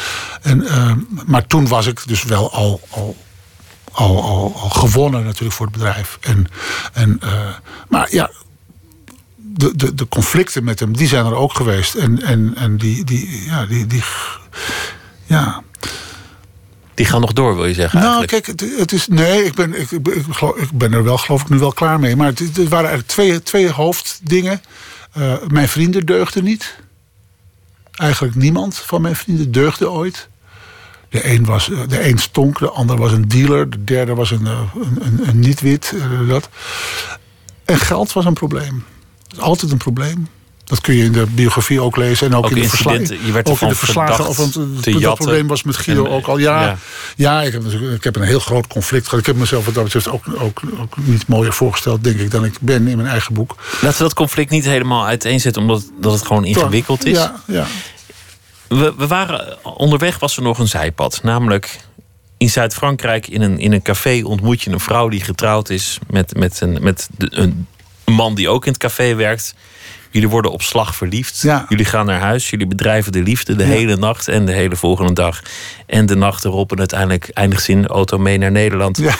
En, 0.42 0.66
eh, 0.66 0.92
maar 1.26 1.46
toen 1.46 1.68
was 1.68 1.86
ik 1.86 2.02
dus 2.06 2.22
wel 2.22 2.52
al, 2.52 2.80
al 2.90 3.16
al, 3.94 4.22
al, 4.22 4.56
al 4.60 4.70
gewonnen 4.70 5.24
natuurlijk 5.24 5.54
voor 5.54 5.66
het 5.66 5.74
bedrijf. 5.74 6.18
En, 6.20 6.46
en, 6.92 7.18
eh, 7.20 7.30
maar 7.88 8.08
ja, 8.10 8.30
de, 9.54 9.76
de, 9.76 9.94
de 9.94 10.08
conflicten 10.08 10.64
met 10.64 10.80
hem, 10.80 10.96
die 10.96 11.08
zijn 11.08 11.26
er 11.26 11.34
ook 11.34 11.54
geweest. 11.54 11.94
En, 11.94 12.22
en, 12.22 12.52
en 12.56 12.76
die, 12.76 13.04
die, 13.04 13.42
ja, 13.46 13.66
die, 13.66 13.86
die, 13.86 14.02
ja. 15.24 15.62
Die 16.94 17.06
gaan 17.06 17.20
nog 17.20 17.32
door, 17.32 17.56
wil 17.56 17.66
je 17.66 17.74
zeggen 17.74 18.00
Nou, 18.00 18.18
eigenlijk. 18.18 18.44
kijk, 18.44 18.60
het, 18.60 18.78
het 18.78 18.92
is. 18.92 19.08
Nee, 19.08 19.44
ik 19.44 19.54
ben, 19.54 19.80
ik, 19.80 19.90
ik, 19.90 20.70
ben 20.74 20.92
er 20.92 21.04
wel, 21.04 21.18
geloof 21.18 21.42
ik, 21.42 21.48
nu 21.48 21.58
wel 21.58 21.72
klaar 21.72 22.00
mee. 22.00 22.16
Maar 22.16 22.26
het, 22.26 22.38
het 22.38 22.56
waren 22.56 22.90
eigenlijk 22.90 23.08
twee, 23.08 23.42
twee 23.42 23.70
hoofddingen. 23.70 24.60
Eh, 25.12 25.34
mijn 25.48 25.68
vrienden 25.68 26.06
deugden 26.06 26.44
niet. 26.44 26.76
Eigenlijk 27.92 28.34
niemand 28.34 28.76
van 28.76 29.02
mijn 29.02 29.16
vrienden 29.16 29.52
deugde 29.52 29.90
ooit. 29.90 30.28
De 31.08 31.30
een, 31.30 31.44
was, 31.44 31.70
eh, 31.70 31.78
de 31.88 32.08
een 32.08 32.18
stonk, 32.18 32.58
de 32.58 32.70
ander 32.70 32.96
was 32.96 33.12
een 33.12 33.28
dealer, 33.28 33.70
de 33.70 33.84
derde 33.84 34.14
was 34.14 34.30
een, 34.30 34.46
eh, 34.46 34.60
een, 34.74 34.98
een, 35.00 35.28
een 35.28 35.38
niet-wit. 35.38 35.94
dat. 36.28 36.48
En 37.64 37.78
geld 37.78 38.12
was 38.12 38.24
een 38.24 38.34
probleem. 38.34 38.84
Is 39.36 39.40
altijd 39.42 39.72
een 39.72 39.78
probleem. 39.78 40.28
Dat 40.64 40.80
kun 40.80 40.94
je 40.94 41.04
in 41.04 41.12
de 41.12 41.26
biografie 41.26 41.80
ook 41.80 41.96
lezen. 41.96 42.26
En 42.26 42.34
ook, 42.36 42.44
Ook 42.44 42.50
in 42.50 42.62
de 42.62 42.68
verslagen. 42.68 43.26
Je 43.26 43.32
werd 43.32 43.48
Ook 43.48 43.60
in 43.60 43.68
de 43.68 43.74
verslagen. 43.74 44.24
Want 44.24 44.54
het- 44.54 45.00
dat 45.00 45.14
probleem 45.14 45.46
was 45.46 45.62
met 45.62 45.76
Guido 45.76 46.04
En, 46.04 46.10
ook 46.10 46.26
al. 46.26 46.38
Ja, 46.38 46.62
ja. 46.62 46.76
ja. 47.16 47.42
ik, 47.42 47.52
heb, 47.52 47.64
ik 47.94 48.04
heb 48.04 48.16
een 48.16 48.22
heel 48.22 48.38
groot 48.40 48.66
conflict 48.66 49.04
gehad. 49.04 49.20
Ik 49.20 49.26
heb 49.26 49.36
mezelf 49.36 49.64
wat 49.64 49.74
dat 49.74 49.84
betreft 49.84 50.08
ook, 50.08 50.24
ook, 50.38 50.60
ook 50.80 50.96
niet 50.96 51.26
mooier 51.26 51.52
voorgesteld, 51.52 52.04
denk 52.04 52.18
ik, 52.18 52.30
dan 52.30 52.44
ik 52.44 52.54
ben 52.60 52.88
in 52.88 52.96
mijn 52.96 53.08
eigen 53.08 53.34
boek. 53.34 53.56
Laten 53.72 53.98
we 53.98 54.04
dat 54.04 54.14
conflict 54.14 54.50
niet 54.50 54.64
helemaal 54.64 55.06
uiteenzetten, 55.06 55.62
omdat 55.62 55.90
dat 56.00 56.12
het 56.12 56.26
gewoon 56.26 56.44
ingewikkeld 56.44 57.04
is. 57.06 57.16
Ja, 57.16 57.40
ja. 57.46 57.66
We, 58.68 58.94
we 58.96 59.06
waren 59.06 59.64
onderweg 59.76 60.18
was 60.18 60.36
er 60.36 60.42
nog 60.42 60.58
een 60.58 60.68
zijpad. 60.68 61.20
Namelijk 61.22 61.80
in 62.36 62.50
Zuid-Frankrijk 62.50 63.26
in 63.28 63.42
een, 63.42 63.58
in 63.58 63.72
een 63.72 63.82
café 63.82 64.20
ontmoet 64.24 64.62
je 64.62 64.70
een 64.70 64.80
vrouw 64.80 65.08
die 65.08 65.20
getrouwd 65.24 65.70
is 65.70 65.98
met, 66.10 66.36
met, 66.36 66.60
een, 66.60 66.78
met 66.82 67.08
de- 67.18 67.28
een 67.30 67.66
man 68.04 68.34
die 68.34 68.48
ook 68.48 68.64
in 68.66 68.72
het 68.72 68.80
café 68.80 69.14
werkt. 69.14 69.54
Jullie 70.10 70.28
worden 70.28 70.50
op 70.50 70.62
slag 70.62 70.96
verliefd. 70.96 71.40
Ja. 71.40 71.66
Jullie 71.68 71.84
gaan 71.84 72.06
naar 72.06 72.20
huis. 72.20 72.50
Jullie 72.50 72.66
bedrijven 72.66 73.12
de 73.12 73.22
liefde 73.22 73.56
de 73.56 73.62
Ja. 73.64 73.68
hele 73.70 73.96
nacht 73.96 74.28
en 74.28 74.46
de 74.46 74.52
hele 74.52 74.76
volgende 74.76 75.12
dag. 75.12 75.42
En 75.86 76.06
de 76.06 76.14
nacht 76.16 76.44
erop. 76.44 76.72
En 76.72 76.78
uiteindelijk 76.78 77.28
eindigt 77.32 77.62
ze 77.62 77.70
in 77.72 77.82
de 77.82 77.88
auto 77.88 78.18
mee 78.18 78.38
naar 78.38 78.50
Nederland. 78.50 78.96
Ja. 78.98 79.14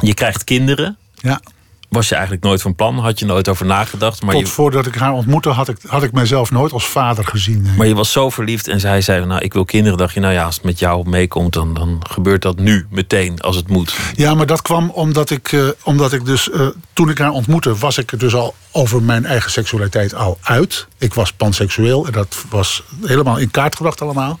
Je 0.00 0.14
krijgt 0.14 0.44
kinderen. 0.44 0.96
ja. 1.14 1.40
Was 1.88 2.08
je 2.08 2.14
eigenlijk 2.14 2.44
nooit 2.44 2.62
van 2.62 2.74
plan. 2.74 2.98
Had 2.98 3.18
je 3.18 3.24
nooit 3.26 3.48
over 3.48 3.66
nagedacht. 3.66 4.22
Maar 4.22 4.34
Tot 4.34 4.40
je, 4.40 4.46
voordat 4.46 4.86
ik 4.86 4.94
haar 4.94 5.12
ontmoette, 5.12 5.48
had 5.48 5.68
ik, 5.68 5.76
had 5.86 6.02
ik 6.02 6.12
mijzelf 6.12 6.50
nooit 6.50 6.72
als 6.72 6.86
vader 6.86 7.24
gezien. 7.24 7.62
nee. 7.62 7.76
Maar 7.76 7.86
je 7.86 7.94
was 7.94 8.12
zo 8.12 8.30
verliefd 8.30 8.68
en 8.68 8.80
zij 8.80 9.00
zei: 9.00 9.24
Nou, 9.26 9.40
ik 9.40 9.52
wil 9.52 9.64
kinderen. 9.64 9.98
Dacht 9.98 10.14
je, 10.14 10.20
nou 10.20 10.32
ja, 10.32 10.44
als 10.44 10.54
het 10.54 10.64
met 10.64 10.78
jou 10.78 11.08
meekomt, 11.08 11.52
dan, 11.52 11.74
dan 11.74 12.00
gebeurt 12.10 12.42
dat 12.42 12.58
nu, 12.58 12.86
meteen, 12.90 13.40
als 13.40 13.56
het 13.56 13.68
moet. 13.68 13.96
Ja, 14.16 14.34
maar 14.34 14.46
dat 14.46 14.62
kwam 14.62 14.90
omdat 14.90 15.30
ik, 15.30 15.52
eh, 15.52 15.68
omdat 15.82 16.12
ik 16.12 16.24
dus... 16.24 16.50
eh, 16.50 16.66
toen 16.92 17.10
ik 17.10 17.18
haar 17.18 17.30
ontmoette, 17.30 17.74
was 17.76 17.98
ik 17.98 18.12
er 18.12 18.18
dus 18.18 18.34
al 18.34 18.54
over 18.72 19.02
mijn 19.02 19.24
eigen 19.24 19.50
seksualiteit 19.50 20.14
al 20.14 20.38
uit. 20.42 20.86
Ik 20.98 21.14
was 21.14 21.32
panseksueel 21.32 22.06
en 22.06 22.12
dat 22.12 22.36
was 22.50 22.82
helemaal 23.04 23.36
in 23.36 23.50
kaart 23.50 23.76
gebracht 23.76 24.00
allemaal. 24.02 24.38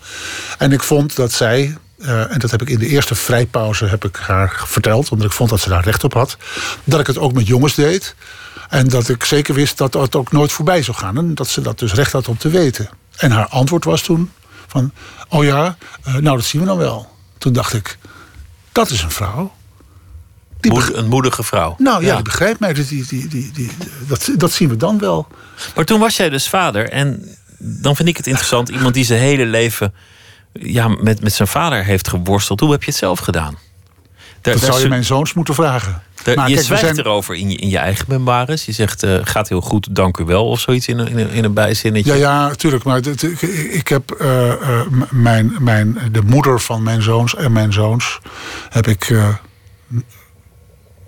En 0.58 0.72
ik 0.72 0.82
vond 0.82 1.16
dat 1.16 1.32
zij 1.32 1.76
eh, 1.98 2.32
en 2.32 2.38
dat 2.38 2.50
heb 2.50 2.62
ik 2.62 2.68
in 2.70 2.78
de 2.78 2.86
eerste 2.86 3.14
vrijpauze 3.14 3.84
heb 3.86 4.04
ik 4.04 4.16
haar 4.16 4.62
verteld, 4.66 5.08
omdat 5.08 5.26
ik 5.26 5.32
vond 5.32 5.50
dat 5.50 5.60
ze 5.60 5.68
daar 5.68 5.84
recht 5.84 6.04
op 6.04 6.12
had, 6.12 6.36
dat 6.84 7.00
ik 7.00 7.06
het 7.06 7.18
ook 7.18 7.32
met 7.32 7.46
jongens 7.46 7.74
deed. 7.74 8.14
En 8.68 8.88
dat 8.88 9.08
ik 9.08 9.24
zeker 9.24 9.54
wist 9.54 9.78
dat 9.78 9.94
het 9.94 10.16
ook 10.16 10.32
nooit 10.32 10.52
voorbij 10.52 10.82
zou 10.82 10.96
gaan. 10.96 11.16
En 11.16 11.34
dat 11.34 11.48
ze 11.48 11.60
dat 11.60 11.78
dus 11.78 11.92
recht 11.92 12.12
had 12.12 12.28
om 12.28 12.36
te 12.38 12.48
weten. 12.48 12.88
En 13.16 13.30
haar 13.30 13.46
antwoord 13.46 13.84
was 13.84 14.02
toen 14.02 14.30
van, 14.66 14.92
oh 15.28 15.44
ja, 15.44 15.76
eh, 16.04 16.14
nou 16.14 16.36
dat 16.36 16.44
zien 16.44 16.60
we 16.60 16.66
dan 16.66 16.76
wel. 16.78 17.10
Toen 17.38 17.52
dacht 17.52 17.72
ik, 17.72 17.98
dat 18.72 18.90
is 18.90 19.02
een 19.02 19.10
vrouw. 19.10 19.54
Die 20.60 20.70
Moed- 20.72 20.94
een 20.94 21.08
moedige 21.08 21.42
vrouw. 21.42 21.74
nou 21.78 22.04
ja, 22.04 22.14
die 22.14 22.22
begrijpt 22.24 22.60
mij. 22.60 22.72
Die, 22.72 22.84
die, 22.86 23.06
die, 23.06 23.28
die, 23.28 23.52
die- 23.52 23.70
dat, 24.06 24.30
dat 24.36 24.52
zien 24.52 24.68
we 24.68 24.76
dan 24.76 24.98
wel. 24.98 25.26
Maar 25.74 25.84
toen 25.84 26.00
was 26.00 26.16
jij 26.16 26.28
dus 26.28 26.48
vader. 26.48 26.88
En 26.90 27.36
dan 27.58 27.96
vind 27.96 28.08
ik 28.08 28.16
het 28.16 28.26
interessant. 28.26 28.68
Iemand 28.76 28.94
die 28.94 29.04
zijn 29.04 29.20
hele 29.20 29.44
leven 29.46 29.94
ja, 30.60 30.88
met, 30.88 31.20
met 31.22 31.32
zijn 31.32 31.48
vader 31.48 31.84
heeft 31.84 32.08
geworsteld. 32.08 32.60
Hoe 32.60 32.70
heb 32.70 32.82
je 32.82 32.90
het 32.90 32.98
zelf 32.98 33.18
gedaan? 33.18 33.52
Daar, 34.40 34.54
Dat 34.54 34.62
daar 34.62 34.70
zou 34.72 34.82
je 34.82 34.88
mijn 34.88 35.04
zoons 35.04 35.34
moeten 35.34 35.54
vragen. 35.54 36.02
daar- 36.22 36.36
Maar 36.36 36.48
je 36.48 36.54
kijk, 36.54 36.66
zwijgt 36.66 36.84
zijn- 36.84 36.98
erover 36.98 37.34
in 37.34 37.50
je, 37.50 37.56
in 37.56 37.68
je 37.68 37.78
eigen 37.78 38.04
memoires. 38.08 38.64
Je 38.66 38.72
zegt, 38.72 39.02
eh, 39.02 39.18
gaat 39.22 39.48
heel 39.48 39.60
goed, 39.60 39.88
dank 39.94 40.18
u 40.18 40.24
wel. 40.24 40.48
Of 40.48 40.60
zoiets 40.60 40.86
in 40.88 40.98
een, 40.98 41.08
in 41.08 41.18
een, 41.18 41.30
in 41.30 41.44
een 41.44 41.52
bijzinnetje. 41.52 42.12
Ja, 42.12 42.18
ja, 42.18 42.48
natuurlijk. 42.48 42.84
Maar 42.84 42.96
ik, 43.06 43.22
ik 43.72 43.88
heb 43.88 44.10
eh, 44.10 44.52
eh, 44.52 44.86
mijn, 45.10 45.56
mijn, 45.58 45.98
de 46.12 46.22
moeder 46.22 46.60
van 46.60 46.82
mijn 46.82 47.02
zoons 47.02 47.34
en 47.34 47.52
mijn 47.52 47.72
zoons 47.72 48.18
heb 48.70 48.86
ik. 48.86 49.14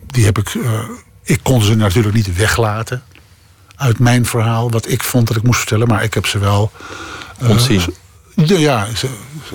die 0.07 0.25
heb 0.25 0.39
ik. 0.39 0.55
ik 1.23 1.41
kon 1.43 1.63
ze 1.63 1.75
natuurlijk 1.75 2.15
niet 2.15 2.37
weglaten 2.37 3.03
uit 3.77 3.99
mijn 3.99 4.27
verhaal, 4.27 4.71
wat 4.71 4.89
ik 4.89 5.03
vond 5.03 5.27
dat 5.27 5.37
ik 5.37 5.43
moest 5.43 5.59
vertellen, 5.59 5.89
maar 5.89 6.03
ik 6.03 6.15
heb 6.15 6.27
ze 6.27 6.39
wel. 6.39 6.71
Ontzien. 7.49 7.83
Ja, 8.47 8.87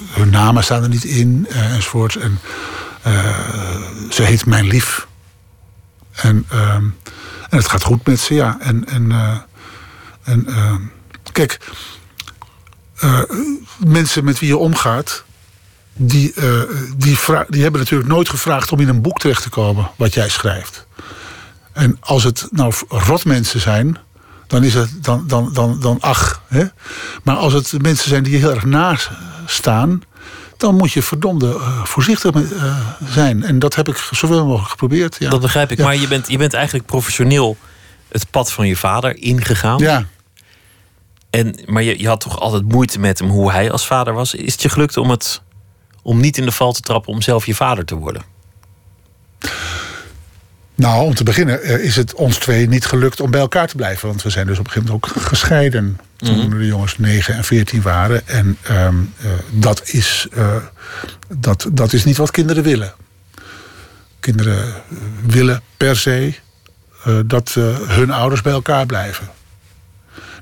hun 0.10 0.30
namen 0.30 0.64
staan 0.64 0.84
er 0.84 0.90
niet 0.90 1.04
in 1.04 1.46
eh, 1.50 1.74
enzovoort. 1.74 2.16
En 2.16 2.40
eh, 3.02 3.82
ze 4.10 4.24
heet 4.24 4.46
Mijn 4.46 4.68
Lief. 4.68 5.08
En, 6.12 6.46
ehm, 6.50 6.84
en 7.50 7.58
het 7.58 7.68
gaat 7.68 7.84
goed 7.84 8.08
met 8.08 8.20
ze, 8.20 8.34
ja. 8.34 8.58
En, 8.60 8.88
en, 8.88 9.12
eh, 9.12 9.38
en 10.24 10.48
ehm, 10.48 10.82
kijk, 11.32 11.60
mensen 13.78 14.24
met 14.24 14.40
wie 14.40 14.50
je 14.50 14.58
omgaat, 14.58 15.24
die, 15.94 16.34
die, 16.96 17.18
die 17.48 17.62
hebben 17.62 17.80
natuurlijk 17.80 18.10
nooit 18.10 18.30
gevraagd 18.30 18.72
om 18.72 18.80
in 18.80 18.88
een 18.88 19.02
boek 19.02 19.20
terecht 19.20 19.44
te 19.44 19.50
komen 19.50 19.92
wat 19.96 20.14
jij 20.14 20.30
schrijft. 20.30 20.86
En 21.74 21.98
als 22.00 22.24
het 22.24 22.48
nou 22.52 22.74
rotmensen 22.88 23.60
zijn, 23.60 23.98
dan 24.48 24.64
is 24.64 24.74
het 24.74 25.04
dan, 25.04 25.24
dan, 25.28 25.54
dan, 25.54 25.80
dan 25.80 25.98
ach. 26.00 26.42
Hè? 26.48 26.64
Maar 27.24 27.36
als 27.36 27.54
het 27.54 27.82
mensen 27.82 28.10
zijn 28.10 28.24
die 28.24 28.32
je 28.32 28.40
heel 28.40 28.52
erg 28.54 28.66
naast 28.66 29.10
staan, 29.46 30.02
dan 30.58 30.76
moet 30.76 30.92
je 30.92 31.04
verdomde 31.04 31.48
eh, 31.54 31.84
voorzichtig 31.84 32.34
mee, 32.34 32.56
eh, 32.56 32.78
zijn. 33.06 33.44
En 33.44 33.60
dat 33.60 33.76
heb 33.76 33.88
ik 33.88 33.98
zoveel 34.12 34.46
mogelijk 34.46 34.70
geprobeerd. 34.70 35.16
Ja. 35.20 35.30
Dat 35.30 35.42
begrijp 35.42 35.72
ik. 35.72 35.78
Ja. 35.78 35.84
Maar 35.84 35.96
je 35.96 36.08
bent, 36.08 36.28
je 36.28 36.38
bent 36.38 36.54
eigenlijk 36.54 36.86
professioneel 36.86 37.58
het 38.08 38.30
pad 38.30 38.52
van 38.52 38.68
je 38.68 38.76
vader 38.78 39.18
ingegaan. 39.18 39.80
Ja, 39.80 40.06
En, 41.30 41.60
maar 41.66 41.84
je, 41.84 42.00
je 42.00 42.08
had 42.08 42.20
toch 42.20 42.40
altijd 42.40 42.72
moeite 42.72 43.00
met 43.00 43.20
hem 43.20 43.30
hoe 43.30 43.52
hij 43.52 43.72
als 43.72 43.86
vader 43.86 44.14
was. 44.14 44.34
Is 44.34 44.52
het 44.52 44.62
je 44.62 44.70
gelukt 44.70 44.98
om, 44.98 45.10
het, 45.10 45.42
om 46.02 46.20
niet 46.20 46.38
in 46.38 46.46
de 46.46 46.52
val 46.52 46.72
te 46.72 46.82
trappen 46.82 47.14
om 47.14 47.22
zelf 47.22 47.46
je 47.46 47.56
vader 47.56 47.86
te 47.86 47.96
worden? 47.96 48.24
Nou, 50.84 51.06
om 51.06 51.14
te 51.14 51.24
beginnen 51.24 51.62
eh, 51.62 51.84
is 51.84 51.96
het 51.96 52.14
ons 52.14 52.38
twee 52.38 52.68
niet 52.68 52.86
gelukt 52.86 53.20
om 53.20 53.32
bij 53.32 53.40
elkaar 53.40 53.68
te 53.68 53.76
blijven. 53.76 54.08
Want 54.08 54.24
we 54.24 54.30
zijn 54.30 54.48
dus 54.48 54.60
op 54.60 54.66
een 54.66 54.72
gegeven 54.72 54.94
moment 54.94 55.16
ook 55.16 55.24
gescheiden. 55.24 56.00
Toen 56.16 56.50
de 56.50 56.66
jongens 56.66 56.98
9 56.98 57.36
en 57.36 57.44
14 57.44 57.82
waren. 57.82 58.28
En 58.28 58.58
ehm, 58.62 58.96
eh, 59.22 59.32
dat, 59.52 59.82
is, 59.86 60.28
eh, 60.34 60.56
dat, 61.38 61.68
dat 61.72 61.94
is 61.94 62.06
niet 62.06 62.18
wat 62.18 62.32
kinderen 62.32 62.64
willen. 62.64 62.94
Kinderen 64.20 64.74
willen 65.26 65.62
per 65.78 65.96
se 65.96 66.34
dat 67.26 67.54
hun 67.88 68.12
ouders 68.12 68.42
bij 68.42 68.54
elkaar 68.54 68.86
blijven. 68.86 69.30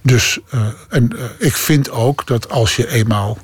Dus, 0.02 0.40
en 0.90 1.12
ik 1.38 1.56
vind 1.56 1.92
ook 1.92 2.28
dat 2.28 2.50
als 2.50 2.76
je 2.76 2.88
eenmaal 2.88 3.38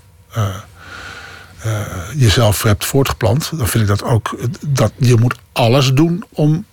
jezelf 2.15 2.63
hebt 2.63 2.85
voortgeplant, 2.85 3.49
dan 3.57 3.67
vind 3.67 3.83
ik 3.83 3.89
dat 3.89 4.03
ook 4.03 4.37
dat 4.67 4.91
je 4.97 5.15
moet 5.15 5.35
alles 5.51 5.93
doen 5.93 6.23
om 6.29 6.65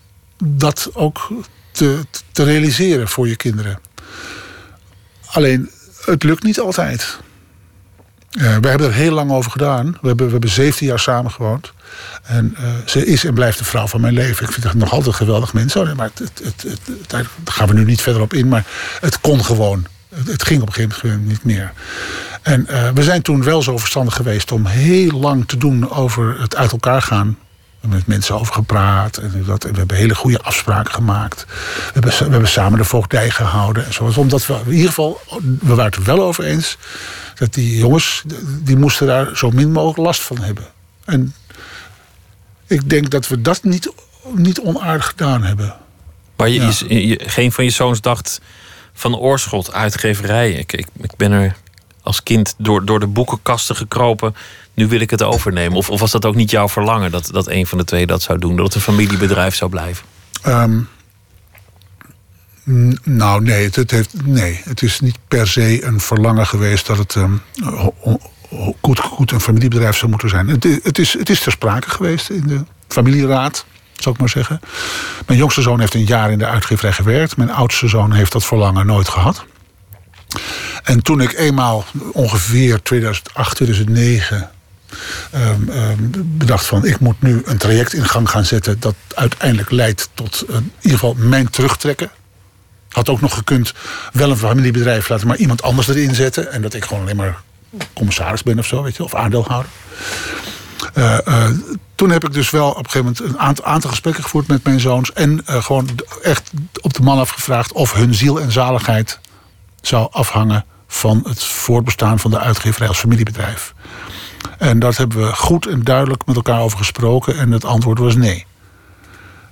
dat 0.47 0.91
ook 0.93 1.29
te, 1.71 2.01
te 2.33 2.45
realiseren 2.45 3.09
voor 3.09 3.29
je 3.29 3.37
kinderen. 3.37 3.79
Alleen, 5.27 5.71
het 6.05 6.23
lukt 6.23 6.43
niet 6.43 6.61
altijd. 6.61 7.19
Eh, 8.31 8.57
we 8.57 8.69
hebben 8.69 8.87
er 8.87 8.93
heel 8.93 9.13
lang 9.13 9.31
over 9.31 9.51
gedaan. 9.51 9.99
We 10.01 10.07
hebben, 10.09 10.27
we 10.27 10.33
hebben 10.33 10.51
17 10.51 10.87
jaar 10.87 10.99
samen 10.99 11.31
gewoond. 11.31 11.73
En 12.23 12.55
eh, 12.57 12.65
ze 12.87 13.07
is 13.07 13.25
en 13.25 13.35
blijft 13.35 13.59
de 13.59 13.65
vrouw 13.65 13.87
van 13.87 14.01
mijn 14.01 14.15
leven. 14.15 14.47
Ik 14.47 14.53
vind 14.53 14.65
haar 14.65 14.77
nog 14.77 14.91
altijd 14.91 15.07
een 15.09 15.15
geweldig 15.15 15.53
mens. 15.53 15.75
Maar 15.75 15.85
het, 16.15 16.19
het, 16.19 16.41
het, 16.45 16.63
het- 16.63 16.81
het- 16.87 17.11
daar 17.11 17.27
gaan 17.45 17.69
we 17.69 17.75
nu 17.75 17.85
niet 17.85 18.03
verder 18.03 18.23
op 18.23 18.33
in. 18.35 18.49
Maar 18.49 18.65
het 19.01 19.21
kon 19.21 19.45
gewoon. 19.45 19.87
Het, 20.15 20.27
het 20.27 20.43
ging 20.43 20.61
op 20.63 20.67
een 20.69 20.75
gegeven 20.75 21.09
moment 21.09 21.29
niet 21.29 21.45
meer. 21.45 21.73
En 22.43 22.67
eh, 22.67 22.91
we 22.91 23.03
zijn 23.03 23.23
toen 23.23 23.43
wel 23.43 23.63
zo 23.63 23.79
verstandig 23.79 24.15
geweest 24.15 24.53
om 24.53 24.67
heel 24.67 25.21
lang 25.21 25.49
te 25.49 25.57
doen 25.57 25.91
over 25.91 26.41
het 26.41 26.57
uit 26.57 26.73
elkaar 26.73 27.03
gaan. 27.03 27.39
We 27.85 27.91
hebben 27.91 28.09
met 28.09 28.17
mensen 28.17 28.35
over 28.41 28.55
gepraat. 28.55 29.17
En, 29.17 29.45
dat, 29.47 29.65
en 29.65 29.73
we 29.73 29.79
hebben 29.79 29.97
hele 29.97 30.15
goede 30.15 30.41
afspraken 30.41 30.93
gemaakt. 30.95 31.45
We 31.47 31.91
hebben, 31.93 32.11
we 32.11 32.17
hebben 32.31 32.49
samen 32.49 32.79
de 32.79 32.85
voogdij 32.85 33.31
gehouden. 33.31 33.85
En 33.87 33.93
zo. 33.93 34.13
Omdat 34.17 34.47
we 34.47 34.61
in 34.67 34.73
ieder 34.73 34.89
geval, 34.89 35.21
we 35.43 35.69
waren 35.75 35.85
het 35.85 35.95
er 35.95 36.03
wel 36.05 36.23
over 36.23 36.45
eens. 36.45 36.77
Dat 37.35 37.55
die 37.55 37.79
jongens, 37.79 38.23
die 38.63 38.77
moesten 38.77 39.07
daar 39.07 39.37
zo 39.37 39.51
min 39.51 39.73
mogelijk 39.73 39.99
last 39.99 40.21
van 40.21 40.39
hebben. 40.39 40.65
En 41.05 41.35
ik 42.67 42.91
denk 42.91 43.11
dat 43.11 43.29
we 43.29 43.41
dat 43.41 43.63
niet, 43.65 43.93
niet 44.35 44.61
onaardig 44.61 45.07
gedaan 45.07 45.43
hebben. 45.43 45.75
Maar 46.37 46.49
je, 46.49 46.61
Ja. 46.61 46.71
je- 46.89 47.07
je- 47.07 47.21
geen 47.27 47.53
van 47.53 47.65
je 47.65 47.71
zoons 47.71 48.01
dacht 48.01 48.41
van 48.93 49.17
Oorschot, 49.17 49.73
uitgeverij. 49.73 50.53
Ik, 50.53 50.73
ik, 50.73 50.87
ik 51.01 51.17
ben 51.17 51.33
er 51.33 51.57
als 52.05 52.23
kind 52.23 52.55
door, 52.59 52.85
door 52.85 53.01
de 53.01 53.07
boekenkasten 53.07 53.77
gekropen. 53.77 54.35
Nu 54.75 54.89
wil 54.89 55.01
ik 55.01 55.11
het 55.11 55.23
overnemen. 55.23 55.77
Of, 55.77 55.91
of 55.91 56.01
was 56.01 56.11
dat 56.11 56.25
ook 56.25 56.35
niet 56.35 56.51
jouw 56.51 56.69
verlangen 56.69 57.11
dat, 57.11 57.29
dat 57.33 57.49
een 57.49 57.67
van 57.67 57.79
de 57.79 57.85
twee 57.85 58.07
dat 58.07 58.23
zou 58.23 58.39
doen? 58.39 58.57
Dat 58.57 58.65
het 58.65 58.75
een 58.75 58.81
familiebedrijf 58.81 59.55
zou 59.55 59.71
blijven? 59.71 60.07
Ehm, 60.43 60.81
nou, 63.03 63.43
nee 63.43 63.71
het, 63.73 63.91
heeft, 63.91 64.25
nee, 64.25 64.61
het 64.65 64.83
is 64.83 65.01
niet 65.01 65.19
per 65.29 65.49
se 65.49 65.85
een 65.85 66.01
verlangen 66.01 66.47
geweest 66.47 66.87
dat 66.87 66.99
het 66.99 67.17
ehm, 67.17 67.37
goed, 68.81 68.99
goed 68.99 69.31
een 69.31 69.41
familiebedrijf 69.41 69.97
zou 69.97 70.11
moeten 70.11 70.29
zijn. 70.29 70.49
Het, 70.49 70.65
het, 70.83 70.99
is, 70.99 71.13
het 71.13 71.31
is 71.31 71.41
ter 71.41 71.53
sprake 71.53 71.91
geweest 71.91 72.31
in 72.31 72.47
de 72.47 72.65
familieraad, 72.89 73.65
zou 73.95 74.15
ik 74.15 74.21
maar 74.21 74.31
zeggen. 74.31 74.61
Mijn 75.27 75.39
jongste 75.39 75.63
zoon 75.63 75.81
heeft 75.81 75.95
een 75.95 76.05
jaar 76.05 76.31
in 76.31 76.39
de 76.39 76.47
uitgeverij 76.47 76.93
gewerkt. 76.93 77.37
Mijn 77.37 77.51
oudste 77.51 77.89
zoon 77.89 78.13
heeft 78.13 78.33
dat 78.33 78.45
verlangen 78.45 78.87
nooit 78.87 79.09
gehad. 79.09 79.45
En 80.85 81.03
toen 81.03 81.21
ik 81.21 81.33
eenmaal 81.33 81.85
ongeveer 82.13 82.83
2008, 82.83 83.55
2009 83.55 84.51
ehm, 85.31 85.69
ehm, 85.69 85.97
bedacht 86.13 86.67
van 86.67 86.85
ik 86.85 87.01
moet 87.01 87.23
nu 87.23 87.43
een 87.45 87.59
traject 87.59 87.93
in 87.93 88.05
gang 88.05 88.31
gaan 88.31 88.45
zetten 88.45 88.81
dat 88.81 88.95
uiteindelijk 89.15 89.71
leidt 89.71 90.09
tot 90.15 90.45
eh, 90.49 90.55
in 90.57 90.73
ieder 90.81 90.99
geval 90.99 91.15
mijn 91.19 91.51
terugtrekken. 91.51 92.11
Had 92.89 93.09
ook 93.09 93.21
nog 93.21 93.35
gekund 93.35 93.73
wel 94.13 94.31
een 94.31 94.37
familiebedrijf 94.37 95.09
laten, 95.09 95.27
maar 95.27 95.37
iemand 95.37 95.63
anders 95.63 95.89
erin 95.89 96.15
zetten. 96.15 96.53
En 96.53 96.63
dat 96.63 96.75
ik 96.75 96.85
gewoon 96.85 97.03
alleen 97.03 97.17
maar 97.17 97.41
commissaris 97.93 98.43
ben 98.43 98.59
of 98.59 98.67
zo, 98.67 98.83
weet 98.83 98.97
je, 98.97 99.05
of 99.05 99.15
aandeelhouder. 99.15 99.71
Eh, 100.95 101.49
toen 101.95 102.11
heb 102.11 102.25
ik 102.25 102.33
dus 102.33 102.51
wel 102.51 102.71
op 102.71 102.77
een 102.77 102.91
gegeven 102.91 103.15
moment 103.17 103.35
een 103.35 103.39
aantal, 103.39 103.65
aantal 103.65 103.91
gesprekken 103.91 104.23
gevoerd 104.23 104.47
met 104.47 104.65
mijn 104.65 104.81
zoons. 104.81 105.13
En 105.13 105.41
gewoon 105.45 105.89
echt 106.23 106.51
op 106.81 106.95
de 106.95 107.03
man 107.03 107.19
afgevraagd 107.19 107.73
of 107.73 107.93
hun 107.93 108.15
ziel 108.15 108.41
en 108.41 108.53
zaligheid 108.53 109.19
zou 109.87 110.09
afhangen 110.11 110.65
van 110.87 111.21
het 111.29 111.45
voortbestaan 111.45 112.19
van 112.19 112.31
de 112.31 112.39
uitgeverij 112.39 112.89
als 112.89 112.99
familiebedrijf. 112.99 113.75
En 114.59 114.79
dat 114.79 114.97
hebben 114.97 115.27
we 115.27 115.35
goed 115.35 115.67
en 115.67 115.83
duidelijk 115.83 116.27
met 116.27 116.37
elkaar 116.37 116.61
over 116.61 116.79
gesproken. 116.79 117.39
En 117.39 117.51
het 117.51 117.65
antwoord 117.65 117.99
was 117.99 118.15
nee. 118.15 118.47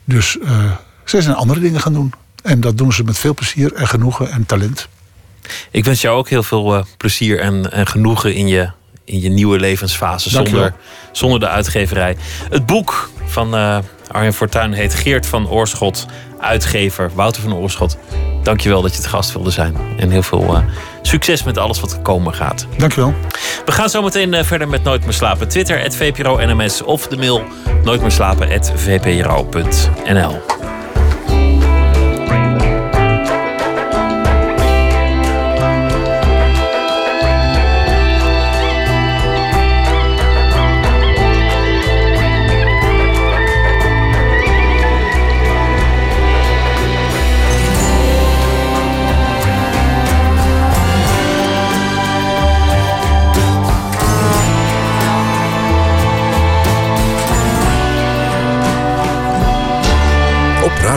Dus 0.04 0.38
eh 0.38 0.72
zij 1.04 1.20
zijn 1.20 1.36
andere 1.36 1.60
dingen 1.60 1.80
gaan 1.80 1.92
doen. 1.92 2.12
En 2.42 2.60
dat 2.60 2.78
doen 2.78 2.92
ze 2.92 3.04
met 3.04 3.18
veel 3.18 3.34
plezier 3.34 3.72
en 3.72 3.88
genoegen 3.88 4.30
en 4.30 4.46
talent. 4.46 4.88
Ik 5.70 5.84
wens 5.84 6.00
jou 6.00 6.16
ook 6.16 6.28
heel 6.28 6.42
veel 6.42 6.74
eh, 6.76 6.84
plezier 6.96 7.40
en, 7.40 7.72
en 7.72 7.86
genoegen 7.86 8.34
in 8.34 8.48
je, 8.48 8.70
in 9.04 9.20
je 9.20 9.28
nieuwe 9.28 9.58
levensfase. 9.60 10.30
Dankjewel. 10.30 10.62
Zonder, 10.62 10.80
zonder 11.12 11.40
de 11.40 11.48
uitgeverij. 11.48 12.16
Het 12.50 12.66
boek 12.66 13.10
van 13.24 13.54
eh 13.54 13.78
Arjen 14.12 14.32
Fortuyn 14.32 14.72
heet 14.72 14.94
Geert 14.94 15.26
van 15.26 15.48
Oorschot. 15.48 16.06
Uitgever 16.40 17.10
Wouter 17.14 17.42
van 17.42 17.54
Oorschot. 17.54 17.96
Dankjewel 18.42 18.82
dat 18.82 18.90
je 18.90 18.96
het 18.96 19.06
gast 19.06 19.32
wilde 19.32 19.50
zijn. 19.50 19.76
En 19.96 20.10
heel 20.10 20.22
veel 20.22 20.54
eh, 20.54 20.62
succes 21.02 21.42
met 21.42 21.58
alles 21.58 21.80
wat 21.80 21.92
er 21.92 21.98
komen 21.98 22.34
gaat. 22.34 22.66
Dankjewel. 22.76 23.14
We 23.64 23.72
gaan 23.72 23.90
zo 23.90 24.02
meteen 24.02 24.34
eh, 24.34 24.44
verder 24.44 24.68
met 24.68 24.82
Nooit 24.82 25.04
meer 25.04 25.12
slapen. 25.12 25.48
Twitter, 25.48 25.84
at 25.84 25.96
VPRO 25.96 26.36
NMS 26.36 26.82
of 26.82 27.06
de 27.06 27.16
mail 27.16 27.42
nooit 27.84 28.00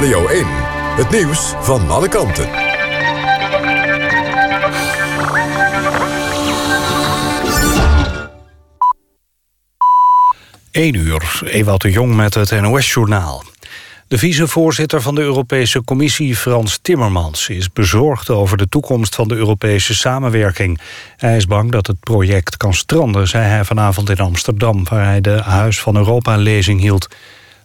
Radio 0.05 0.27
1. 0.27 0.45
Het 0.95 1.09
nieuws 1.09 1.53
van 1.59 1.89
alle 1.89 2.07
kanten. 2.07 2.49
1 10.71 10.93
uur, 10.95 11.41
Ewout 11.45 11.81
de 11.81 11.91
Jong 11.91 12.15
met 12.15 12.33
het 12.33 12.61
NOS-journaal. 12.61 13.43
De 14.07 14.17
vicevoorzitter 14.17 15.01
van 15.01 15.15
de 15.15 15.21
Europese 15.21 15.83
Commissie, 15.83 16.35
Frans 16.35 16.79
Timmermans... 16.81 17.49
is 17.49 17.71
bezorgd 17.73 18.29
over 18.29 18.57
de 18.57 18.67
toekomst 18.67 19.15
van 19.15 19.27
de 19.27 19.35
Europese 19.35 19.95
samenwerking. 19.95 20.79
Hij 21.17 21.35
is 21.35 21.47
bang 21.47 21.71
dat 21.71 21.87
het 21.87 21.99
project 21.99 22.57
kan 22.57 22.73
stranden, 22.73 23.27
zei 23.27 23.43
hij 23.43 23.63
vanavond 23.63 24.09
in 24.09 24.19
Amsterdam... 24.19 24.83
waar 24.89 25.05
hij 25.05 25.21
de 25.21 25.41
Huis 25.41 25.79
van 25.79 25.95
Europa-lezing 25.95 26.81
hield. 26.81 27.07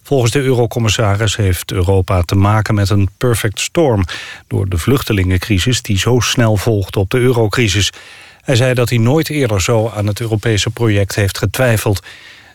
Volgens 0.03 0.33
de 0.33 0.41
eurocommissaris 0.41 1.37
heeft 1.37 1.73
Europa 1.73 2.23
te 2.23 2.35
maken 2.35 2.75
met 2.75 2.91
een 2.91 3.09
perfect 3.17 3.61
storm... 3.61 4.05
door 4.47 4.69
de 4.69 4.79
vluchtelingencrisis 4.79 5.83
die 5.83 5.99
zo 5.99 6.21
snel 6.21 6.57
volgt 6.57 6.97
op 6.97 7.11
de 7.11 7.19
eurocrisis. 7.19 7.93
Hij 8.41 8.57
zei 8.57 8.75
dat 8.75 8.89
hij 8.89 8.99
nooit 8.99 9.31
eerder 9.31 9.63
zo 9.63 9.89
aan 9.89 10.07
het 10.07 10.21
Europese 10.21 10.71
project 10.71 11.15
heeft 11.15 11.39
getwijfeld... 11.39 12.03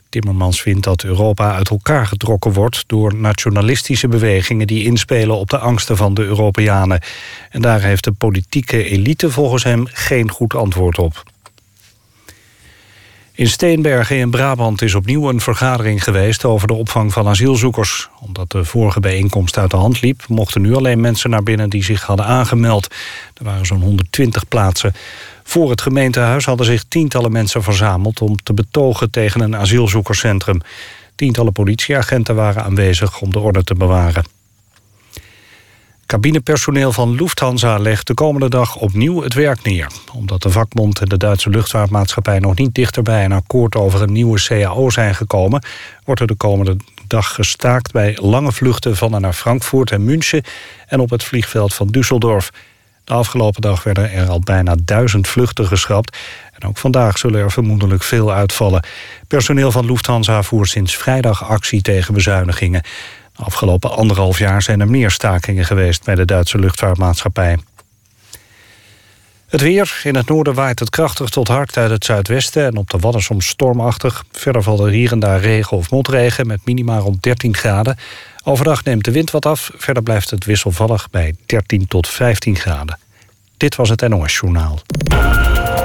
Timmermans 0.10 0.62
vindt 0.62 0.84
dat 0.84 1.04
Europa 1.04 1.54
uit 1.54 1.70
elkaar 1.70 2.08
getrokken 2.08 2.54
wordt... 2.54 2.84
door 2.88 3.16
nationalistische 3.16 4.08
bewegingen 4.08 4.68
die 4.68 4.84
inspelen 4.84 5.38
op 5.38 5.50
de 5.50 5.58
angsten 5.58 5.98
van 5.98 6.14
de 6.14 6.24
Europeanen. 6.24 7.02
En 7.50 7.62
daar 7.62 7.82
heeft 7.82 8.04
de 8.04 8.12
politieke 8.12 8.84
elite 8.84 9.32
volgens 9.32 9.64
hem 9.64 9.88
geen 9.92 10.32
goed 10.32 10.56
antwoord 10.56 10.98
op. 10.98 11.24
In 13.38 13.48
Steenbergen 13.48 14.18
in 14.18 14.30
Brabant 14.30 14.82
is 14.82 14.96
opnieuw 14.96 15.30
een 15.30 15.42
vergadering 15.42 16.04
geweest... 16.04 16.46
over 16.46 16.68
de 16.68 16.74
opvang 16.74 17.14
van 17.14 17.28
asielzoekers. 17.28 18.10
Omdat 18.20 18.52
de 18.52 18.66
vorige 18.66 19.00
bijeenkomst 19.00 19.58
uit 19.58 19.72
de 19.72 19.78
hand 19.78 20.02
liep... 20.02 20.24
mochten 20.28 20.62
nu 20.62 20.76
alleen 20.76 21.00
mensen 21.00 21.30
naar 21.30 21.44
binnen 21.44 21.70
die 21.70 21.84
zich 21.84 22.02
hadden 22.02 22.26
aangemeld. 22.26 22.88
Er 23.34 23.44
waren 23.44 23.66
zo'n 23.66 23.82
120 23.82 24.48
plaatsen. 24.48 24.94
Voor 25.44 25.70
het 25.70 25.82
gemeentehuis 25.82 26.46
hadden 26.46 26.66
zich 26.66 26.84
tientallen 26.88 27.32
mensen 27.32 27.64
verzameld... 27.64 28.22
om 28.22 28.36
te 28.44 28.54
betogen 28.54 29.12
tegen 29.12 29.42
een 29.42 29.56
asielzoekerscentrum. 29.56 30.62
Tientallen 31.16 31.54
politieagenten 31.54 32.36
waren 32.36 32.64
aanwezig 32.64 33.22
om 33.22 33.32
de 33.32 33.40
orde 33.40 33.64
te 33.64 33.76
bewaren. 33.76 34.35
Cabinepersoneel 36.06 36.92
van 36.92 37.16
Lufthansa 37.16 37.78
legt 37.78 38.08
de 38.08 38.14
komende 38.14 38.50
dag 38.50 38.76
opnieuw 38.76 39.22
het 39.22 39.34
werk 39.34 39.64
neer. 39.64 39.88
Omdat 40.14 40.42
de 40.42 40.50
vakbond 40.50 41.00
en 41.00 41.10
de 41.10 41.18
Duitse 41.18 41.50
luchtvaartmaatschappij 41.50 42.40
nog 42.40 42.56
niet 42.56 42.76
dichter 42.76 43.04
bij 43.04 43.26
een 43.26 43.32
akkoord 43.32 43.76
over 43.76 44.02
een 44.02 44.12
nieuwe 44.12 44.44
CAO 44.44 44.90
zijn 44.90 45.16
gekomen, 45.16 45.64
wordt 46.04 46.22
er 46.22 46.28
de 46.28 46.36
komende 46.36 46.78
dag 47.08 47.34
gestaakt 47.34 47.92
bij 47.92 48.18
lange 48.22 48.52
vluchten 48.52 48.96
van 48.98 49.16
en 49.16 49.22
naar 49.22 49.34
Frankfurt 49.34 49.92
en 49.92 50.04
München 50.04 50.44
en 50.88 51.00
op 51.00 51.10
het 51.10 51.24
vliegveld 51.24 51.74
van 51.74 51.88
Düsseldorf. 51.98 52.56
De 53.04 53.14
afgelopen 53.14 53.62
dag 53.62 53.84
werden 53.84 54.12
er 54.12 54.28
al 54.28 54.40
bijna 54.40 54.76
duizend 54.84 55.28
vluchten 55.28 55.68
geschrapt. 55.68 56.18
En 56.60 56.68
ook 56.68 56.78
vandaag 56.78 57.18
zullen 57.18 57.42
er 57.42 57.52
vermoedelijk 57.52 58.04
veel 58.04 58.34
uitvallen. 58.34 58.86
Personeel 59.28 59.72
van 59.72 59.86
Lufthansa 59.86 60.44
voert 60.44 60.70
sinds 60.70 60.98
vrijdag 60.98 61.44
actie 61.44 61.82
tegen 61.82 62.14
bezuinigingen. 62.14 62.82
Afgelopen 63.36 63.92
anderhalf 63.96 64.40
jaar 64.40 64.62
zijn 64.62 64.80
er 64.80 64.90
meer 64.90 65.12
stakingen 65.12 65.66
geweest 65.66 66.04
bij 66.04 66.16
de 66.16 66.26
Duitse 66.26 66.60
luchtvaartmaatschappij. 66.60 67.58
Het 69.48 69.62
weer. 69.62 70.02
In 70.04 70.16
het 70.16 70.28
noorden 70.28 70.54
waait 70.54 70.80
het 70.80 70.90
krachtig 70.90 71.30
tot 71.30 71.48
hard 71.48 71.78
uit 71.78 71.92
het 71.92 72.06
zuidwesten... 72.06 72.66
en 72.66 72.78
op 72.78 72.90
de 72.90 72.98
Wadden 72.98 73.22
soms 73.22 73.48
stormachtig. 73.48 74.24
Verder 74.32 74.64
valt 74.64 74.80
er 74.80 74.90
hier 74.90 75.12
en 75.12 75.20
daar 75.20 75.40
regen 75.40 75.78
of 75.78 75.92
motregen 75.92 76.48
met 76.48 76.60
minima 76.66 76.98
rond 76.98 77.24
13 77.24 77.56
graden. 77.56 77.98
Overdag 78.44 78.84
neemt 78.84 79.06
de 79.06 79.12
wind 79.12 79.32
wat 79.32 79.46
af. 79.46 79.72
Verder 79.76 80.04
blijft 80.04 80.30
het 80.30 80.46
wisselvallig 80.46 81.10
bij 81.10 81.36
13 81.46 81.88
tot 81.88 82.08
15 82.08 82.56
graden. 82.56 83.00
Dit 83.58 83.76
was 83.76 83.90
het 83.90 84.08
NOS 84.08 84.36
Journaal. 84.36 84.80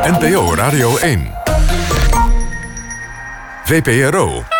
NPO 0.02 0.54
Radio 0.54 0.96
1. 0.96 1.30
VPRO. 3.64 4.59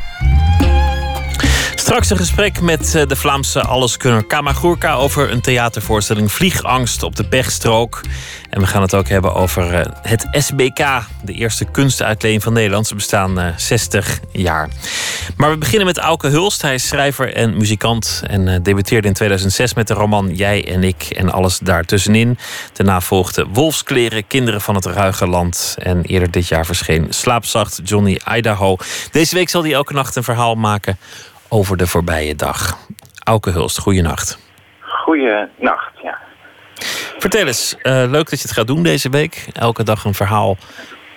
Straks 1.91 2.09
een 2.09 2.17
gesprek 2.17 2.61
met 2.61 2.95
eh, 2.95 3.07
de 3.07 3.15
Vlaamse 3.15 3.61
alleskunner 3.61 4.23
Kamagurka 4.23 4.93
over 4.93 5.31
een 5.31 5.41
theatervoorstelling 5.41 6.31
Vliegangst 6.31 7.03
op 7.03 7.15
de 7.15 7.27
Pechstrook. 7.27 8.01
En 8.49 8.61
we 8.61 8.67
gaan 8.67 8.81
het 8.81 8.95
ook 8.95 9.07
hebben 9.07 9.33
over 9.33 9.73
eh, 9.73 9.91
het 10.01 10.27
SBK, 10.31 11.03
de 11.23 11.33
eerste 11.33 11.65
kunstuitleen 11.65 12.41
van 12.41 12.53
Nederland. 12.53 12.87
Ze 12.87 12.95
bestaan 12.95 13.53
60 13.57 14.19
jaar. 14.31 14.69
Maar 15.37 15.49
we 15.49 15.57
beginnen 15.57 15.87
met 15.87 15.97
Auke 15.97 16.27
Hulst. 16.27 16.61
Hij 16.61 16.73
is 16.73 16.87
schrijver 16.87 17.33
en 17.33 17.57
muzikant 17.57 18.21
en 18.27 18.63
debuteerde 18.63 19.07
in 19.07 19.13
2006 19.13 19.73
met 19.73 19.87
de 19.87 19.93
roman 19.93 20.35
Jij 20.35 20.67
en 20.67 20.83
ik 20.83 21.03
en 21.03 21.31
alles 21.31 21.59
daartussenin. 21.59 22.37
Daarna 22.73 23.01
volgde 23.01 23.45
Wolfskleren, 23.53 24.27
Kinderen 24.27 24.61
van 24.61 24.75
het 24.75 24.85
Ruige 24.85 25.27
Land. 25.27 25.75
En 25.79 26.01
eerder 26.01 26.31
dit 26.31 26.47
jaar 26.47 26.65
verscheen 26.65 27.07
Slaapzacht 27.09 27.79
Johnny 27.83 28.19
Idaho. 28.35 28.77
Deze 29.11 29.35
week 29.35 29.49
zal 29.49 29.63
hij 29.63 29.73
elke 29.73 29.93
nacht 29.93 30.15
een 30.15 30.23
verhaal 30.23 30.55
maken 30.55 30.97
over 31.53 31.77
de 31.77 31.87
voorbije 31.87 32.35
dag. 32.35 32.77
Auke 33.23 33.49
Hulst, 33.49 33.79
goeienacht. 33.79 34.49
Goeienacht, 34.79 35.93
ja. 36.01 36.17
Vertel 37.17 37.47
eens, 37.47 37.75
uh, 37.83 37.93
leuk 37.93 38.29
dat 38.29 38.39
je 38.41 38.47
het 38.47 38.51
gaat 38.51 38.67
doen 38.67 38.83
deze 38.83 39.09
week. 39.09 39.47
Elke 39.53 39.83
dag 39.83 40.05
een 40.05 40.13
verhaal, 40.13 40.57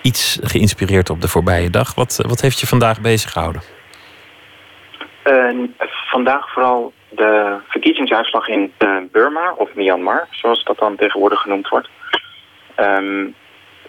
iets 0.01 0.39
geïnspireerd 0.41 1.09
op 1.09 1.21
de 1.21 1.27
voorbije 1.27 1.69
dag. 1.69 1.95
Wat, 1.95 2.23
wat 2.27 2.41
heeft 2.41 2.59
je 2.59 2.67
vandaag 2.67 3.01
bezig 3.01 3.31
gehouden? 3.31 3.61
Uh, 5.25 5.69
vandaag 6.11 6.53
vooral 6.53 6.93
de 7.09 7.57
verkiezingsuitslag 7.67 8.47
in 8.47 8.73
uh, 8.79 8.97
Burma, 9.11 9.53
of 9.57 9.73
Myanmar, 9.73 10.27
zoals 10.31 10.63
dat 10.63 10.77
dan 10.77 10.95
tegenwoordig 10.95 11.39
genoemd 11.41 11.67
wordt. 11.67 11.89
Um, 12.79 13.35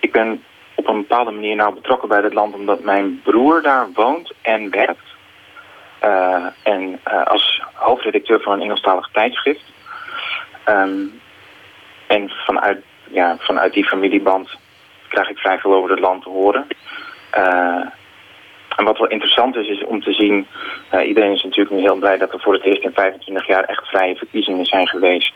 ik 0.00 0.12
ben 0.12 0.42
op 0.74 0.88
een 0.88 0.96
bepaalde 0.96 1.30
manier 1.30 1.56
nou 1.56 1.74
betrokken 1.74 2.08
bij 2.08 2.20
dit 2.20 2.34
land 2.34 2.54
omdat 2.54 2.84
mijn 2.84 3.20
broer 3.24 3.62
daar 3.62 3.86
woont 3.94 4.32
en 4.42 4.70
werkt. 4.70 5.05
Uh, 6.06 6.46
en 6.62 7.00
uh, 7.08 7.22
als 7.24 7.62
hoofdredacteur 7.72 8.40
van 8.40 8.52
een 8.52 8.60
Engelstalig 8.60 9.08
tijdschrift. 9.12 9.72
Um, 10.68 11.20
en 12.06 12.30
vanuit, 12.30 12.84
ja, 13.04 13.36
vanuit 13.38 13.72
die 13.72 13.84
familieband 13.84 14.58
krijg 15.08 15.28
ik 15.28 15.38
vrij 15.38 15.58
veel 15.58 15.74
over 15.74 15.90
het 15.90 15.98
land 15.98 16.22
te 16.22 16.28
horen. 16.28 16.66
Uh, 17.38 17.86
en 18.76 18.84
wat 18.84 18.98
wel 18.98 19.08
interessant 19.08 19.56
is, 19.56 19.68
is 19.68 19.84
om 19.84 20.02
te 20.02 20.12
zien... 20.12 20.46
iedereen 21.06 21.32
is 21.32 21.42
natuurlijk 21.42 21.76
nu 21.76 21.80
heel 21.80 21.96
blij 21.96 22.18
dat 22.18 22.32
er 22.32 22.40
voor 22.40 22.52
het 22.52 22.62
eerst 22.62 22.82
in 22.82 22.92
25 22.92 23.46
jaar 23.46 23.64
echt 23.64 23.88
vrije 23.88 24.16
verkiezingen 24.16 24.66
zijn 24.66 24.88
geweest. 24.88 25.32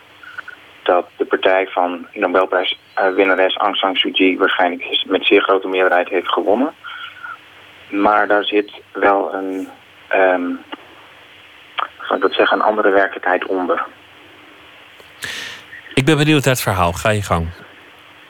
Dat 0.82 1.06
de 1.16 1.24
partij 1.24 1.66
van 1.66 2.06
Nobelprijswinnares 2.12 3.56
Aung 3.56 3.76
San 3.76 3.96
Suu 3.96 4.10
Kyi 4.10 4.38
waarschijnlijk 4.38 5.04
met 5.06 5.24
zeer 5.26 5.42
grote 5.42 5.68
meerderheid 5.68 6.08
heeft 6.08 6.32
gewonnen. 6.32 6.74
Maar 7.88 8.26
daar 8.26 8.44
zit 8.44 8.70
wel 8.92 9.34
een 9.34 9.68
um, 10.14 10.60
zal 12.02 12.16
ik 12.16 12.22
dat 12.22 12.32
zeggen, 12.32 12.58
een 12.58 12.64
andere 12.64 12.90
werkelijkheid 12.90 13.46
onder. 13.46 13.86
Ik 15.94 16.04
ben 16.04 16.16
benieuwd 16.16 16.44
naar 16.44 16.54
het 16.54 16.62
verhaal. 16.62 16.92
Ga 16.92 17.10
je 17.10 17.22
gang. 17.22 17.48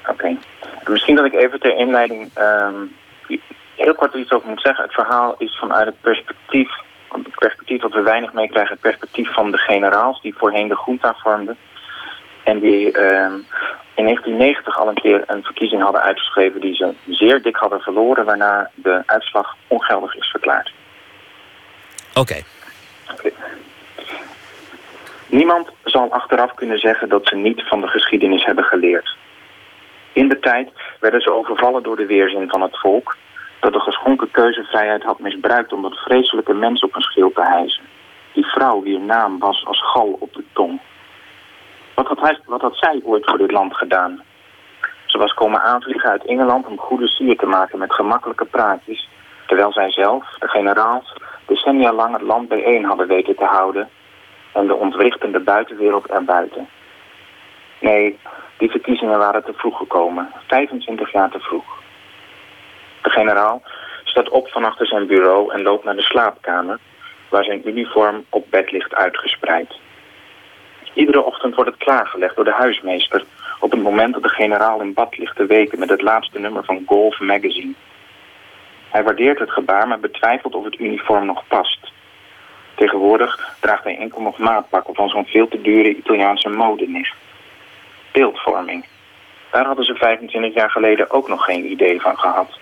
Oké. 0.01 0.11
Okay. 0.11 0.39
Misschien 0.87 1.17
dat 1.17 1.25
ik 1.25 1.35
even 1.35 1.61
ter 1.61 1.77
inleiding 1.77 2.31
um, 2.39 2.97
heel 3.75 3.95
kort 3.95 4.15
iets 4.15 4.33
over 4.33 4.49
moet 4.49 4.61
zeggen. 4.61 4.85
Het 4.85 4.95
verhaal 4.95 5.35
is 5.39 5.59
vanuit 5.59 5.87
het 5.87 6.01
perspectief, 6.01 6.71
het 7.09 7.35
perspectief 7.39 7.81
dat 7.81 7.93
we 7.93 8.01
weinig 8.01 8.33
meekrijgen, 8.33 8.73
het 8.73 8.81
perspectief 8.81 9.33
van 9.33 9.51
de 9.51 9.59
generaals 9.59 10.23
die 10.23 10.35
voorheen 10.37 10.69
de 10.69 10.83
junta 10.87 11.15
vormden. 11.15 11.57
En 12.45 12.59
die 12.59 12.87
um, 12.87 13.47
in 13.95 14.05
1990 14.05 14.79
al 14.79 14.89
een 14.89 14.95
keer 14.95 15.25
een 15.27 15.43
verkiezing 15.43 15.83
hadden 15.83 16.03
uitgeschreven 16.03 16.61
die 16.61 16.75
ze 16.75 16.95
zeer 17.09 17.43
dik 17.43 17.57
hadden 17.57 17.81
verloren, 17.81 18.25
waarna 18.25 18.71
de 18.75 19.03
uitslag 19.07 19.57
ongeldig 19.67 20.17
is 20.17 20.27
verklaard. 20.27 20.73
Oké. 22.15 22.43
Niemand 25.27 25.69
zal 25.85 26.13
achteraf 26.13 26.55
kunnen 26.55 26.79
zeggen 26.79 27.09
dat 27.09 27.27
ze 27.27 27.37
niet 27.37 27.63
van 27.63 27.81
de 27.81 27.87
geschiedenis 27.87 28.45
hebben 28.45 28.65
geleerd. 28.65 29.17
In 30.13 30.29
de 30.29 30.39
tijd 30.39 30.71
werden 31.01 31.21
ze 31.21 31.33
overvallen 31.33 31.83
door 31.83 31.97
de 31.97 32.07
weerzin 32.07 32.49
van 32.49 32.63
het 32.63 32.79
volk... 32.79 33.17
dat 33.61 33.73
de 33.73 33.81
geschonken 33.81 34.31
keuzevrijheid 34.31 35.03
had 35.03 35.19
misbruikt 35.19 35.73
om 35.73 35.83
dat 35.83 35.97
vreselijke 35.97 36.55
mens 36.55 36.83
op 36.83 36.95
een 36.95 37.03
schild 37.03 37.35
te 37.35 37.43
hijsen. 37.43 37.83
Die 38.33 38.47
vrouw 38.47 38.83
wier 38.83 39.01
naam 39.01 39.39
was 39.39 39.65
als 39.67 39.83
gal 39.83 40.17
op 40.21 40.33
de 40.33 40.45
tong. 40.53 40.81
Wat 41.95 42.07
had, 42.07 42.21
hij, 42.21 42.39
wat 42.45 42.61
had 42.61 42.77
zij 42.77 43.01
ooit 43.05 43.25
voor 43.25 43.39
dit 43.39 43.51
land 43.51 43.77
gedaan? 43.77 44.23
Ze 45.07 45.19
was 45.19 45.35
komen 45.35 45.63
aanvliegen 45.63 46.11
uit 46.11 46.27
Engeland 46.27 46.67
om 46.67 46.79
goede 46.79 47.09
sier 47.09 47.37
te 47.37 47.47
maken 47.47 47.79
met 47.79 47.95
gemakkelijke 47.95 48.45
praatjes... 48.45 49.09
terwijl 49.47 49.73
zij 49.73 49.93
zelf, 49.93 50.25
de 50.39 50.49
generaals, 50.49 51.13
decennia 51.51 51.93
lang 51.93 52.13
het 52.13 52.23
land 52.23 52.49
bijeen 52.49 52.85
hadden 52.85 53.07
weten 53.07 53.37
te 53.37 53.45
houden 53.45 53.89
en 54.53 54.67
de 54.67 54.75
ontwrichtende 54.75 55.41
buitenwereld 55.41 56.07
erbuiten. 56.07 56.69
Nee, 57.81 58.19
die 58.59 58.71
verkiezingen 58.71 59.19
waren 59.19 59.45
te 59.45 59.53
vroeg 59.53 59.77
gekomen. 59.77 60.33
25 60.47 61.13
jaar 61.13 61.31
te 61.31 61.41
vroeg. 61.41 61.83
De 63.03 63.11
generaal 63.11 63.63
staat 64.05 64.29
op 64.29 64.49
van 64.49 64.65
achter 64.65 64.87
zijn 64.87 65.07
bureau 65.07 65.53
en 65.53 65.63
loopt 65.63 65.85
naar 65.85 65.97
de 65.97 66.03
slaapkamer, 66.03 66.79
waar 67.29 67.45
zijn 67.45 67.69
uniform 67.69 68.25
op 68.29 68.47
bed 68.51 68.71
ligt 68.71 68.95
uitgespreid. 68.95 69.79
Iedere 70.95 71.23
ochtend 71.23 71.55
wordt 71.55 71.71
het 71.71 71.79
klaargelegd 71.79 72.37
door 72.37 72.45
de 72.45 72.61
huismeester 72.65 73.25
op 73.61 73.71
het 73.71 73.83
moment 73.83 74.13
dat 74.13 74.23
de 74.23 74.29
generaal 74.29 74.81
in 74.81 74.95
bad 74.95 75.19
ligt 75.19 75.37
te 75.37 75.47
weken 75.47 75.79
met 75.79 75.89
het 75.89 76.03
laatste 76.03 76.39
nummer 76.39 76.65
van 76.65 76.83
Golf 76.87 77.21
Magazine. 77.21 77.75
Hij 78.91 79.03
waardeert 79.03 79.39
het 79.39 79.51
gebaar, 79.51 79.89
maar 79.89 80.01
betwijfelt 80.01 80.55
of 80.55 80.65
het 80.65 80.79
uniform 80.79 81.27
nog 81.27 81.47
past. 81.47 81.93
Tegenwoordig 82.75 83.57
draagt 83.61 83.85
hij 83.85 83.99
enkel 83.99 84.21
nog 84.21 84.39
maatpakken 84.39 84.95
van 84.95 85.09
zo'n 85.09 85.27
veel 85.27 85.49
te 85.49 85.61
dure 85.61 85.97
Italiaanse 85.97 86.49
modenicht. 86.49 87.15
Beeldvorming. 88.13 88.85
Daar 89.51 89.65
hadden 89.67 89.85
ze 89.85 89.95
25 89.95 90.55
jaar 90.55 90.71
geleden 90.71 91.11
ook 91.11 91.29
nog 91.29 91.45
geen 91.45 91.71
idee 91.71 92.01
van 92.01 92.19
gehad. 92.19 92.59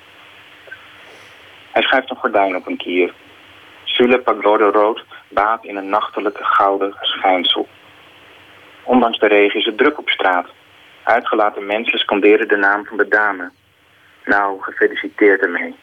Hij 1.72 1.82
schuift 1.82 2.10
een 2.10 2.16
gordijn 2.16 2.56
op 2.56 2.66
een 2.66 2.76
kier. 2.76 3.12
Sule 3.84 4.18
Pagode 4.18 4.64
rood 4.64 5.04
baat 5.28 5.64
in 5.64 5.76
een 5.76 5.88
nachtelijke 5.88 6.44
gouden 6.44 6.94
schijnsel. 7.00 7.68
Ondanks 8.82 9.18
de 9.18 9.26
regen 9.26 9.60
is 9.60 9.66
het 9.66 9.78
druk 9.78 9.98
op 9.98 10.08
straat. 10.08 10.46
Uitgelaten 11.02 11.66
mensen 11.66 11.98
scanderen 11.98 12.48
de 12.48 12.56
naam 12.56 12.84
van 12.84 12.96
de 12.96 13.08
dame. 13.08 13.50
Nou, 14.24 14.62
gefeliciteerd 14.62 15.40
ermee. 15.40 15.74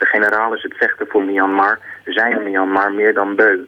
De 0.00 0.06
generaal 0.06 0.54
is 0.54 0.62
het 0.62 0.76
vechten 0.76 1.06
voor 1.08 1.22
Myanmar, 1.22 1.78
zijn 2.04 2.42
Myanmar 2.42 2.92
meer 2.92 3.14
dan 3.14 3.34
beu. 3.36 3.58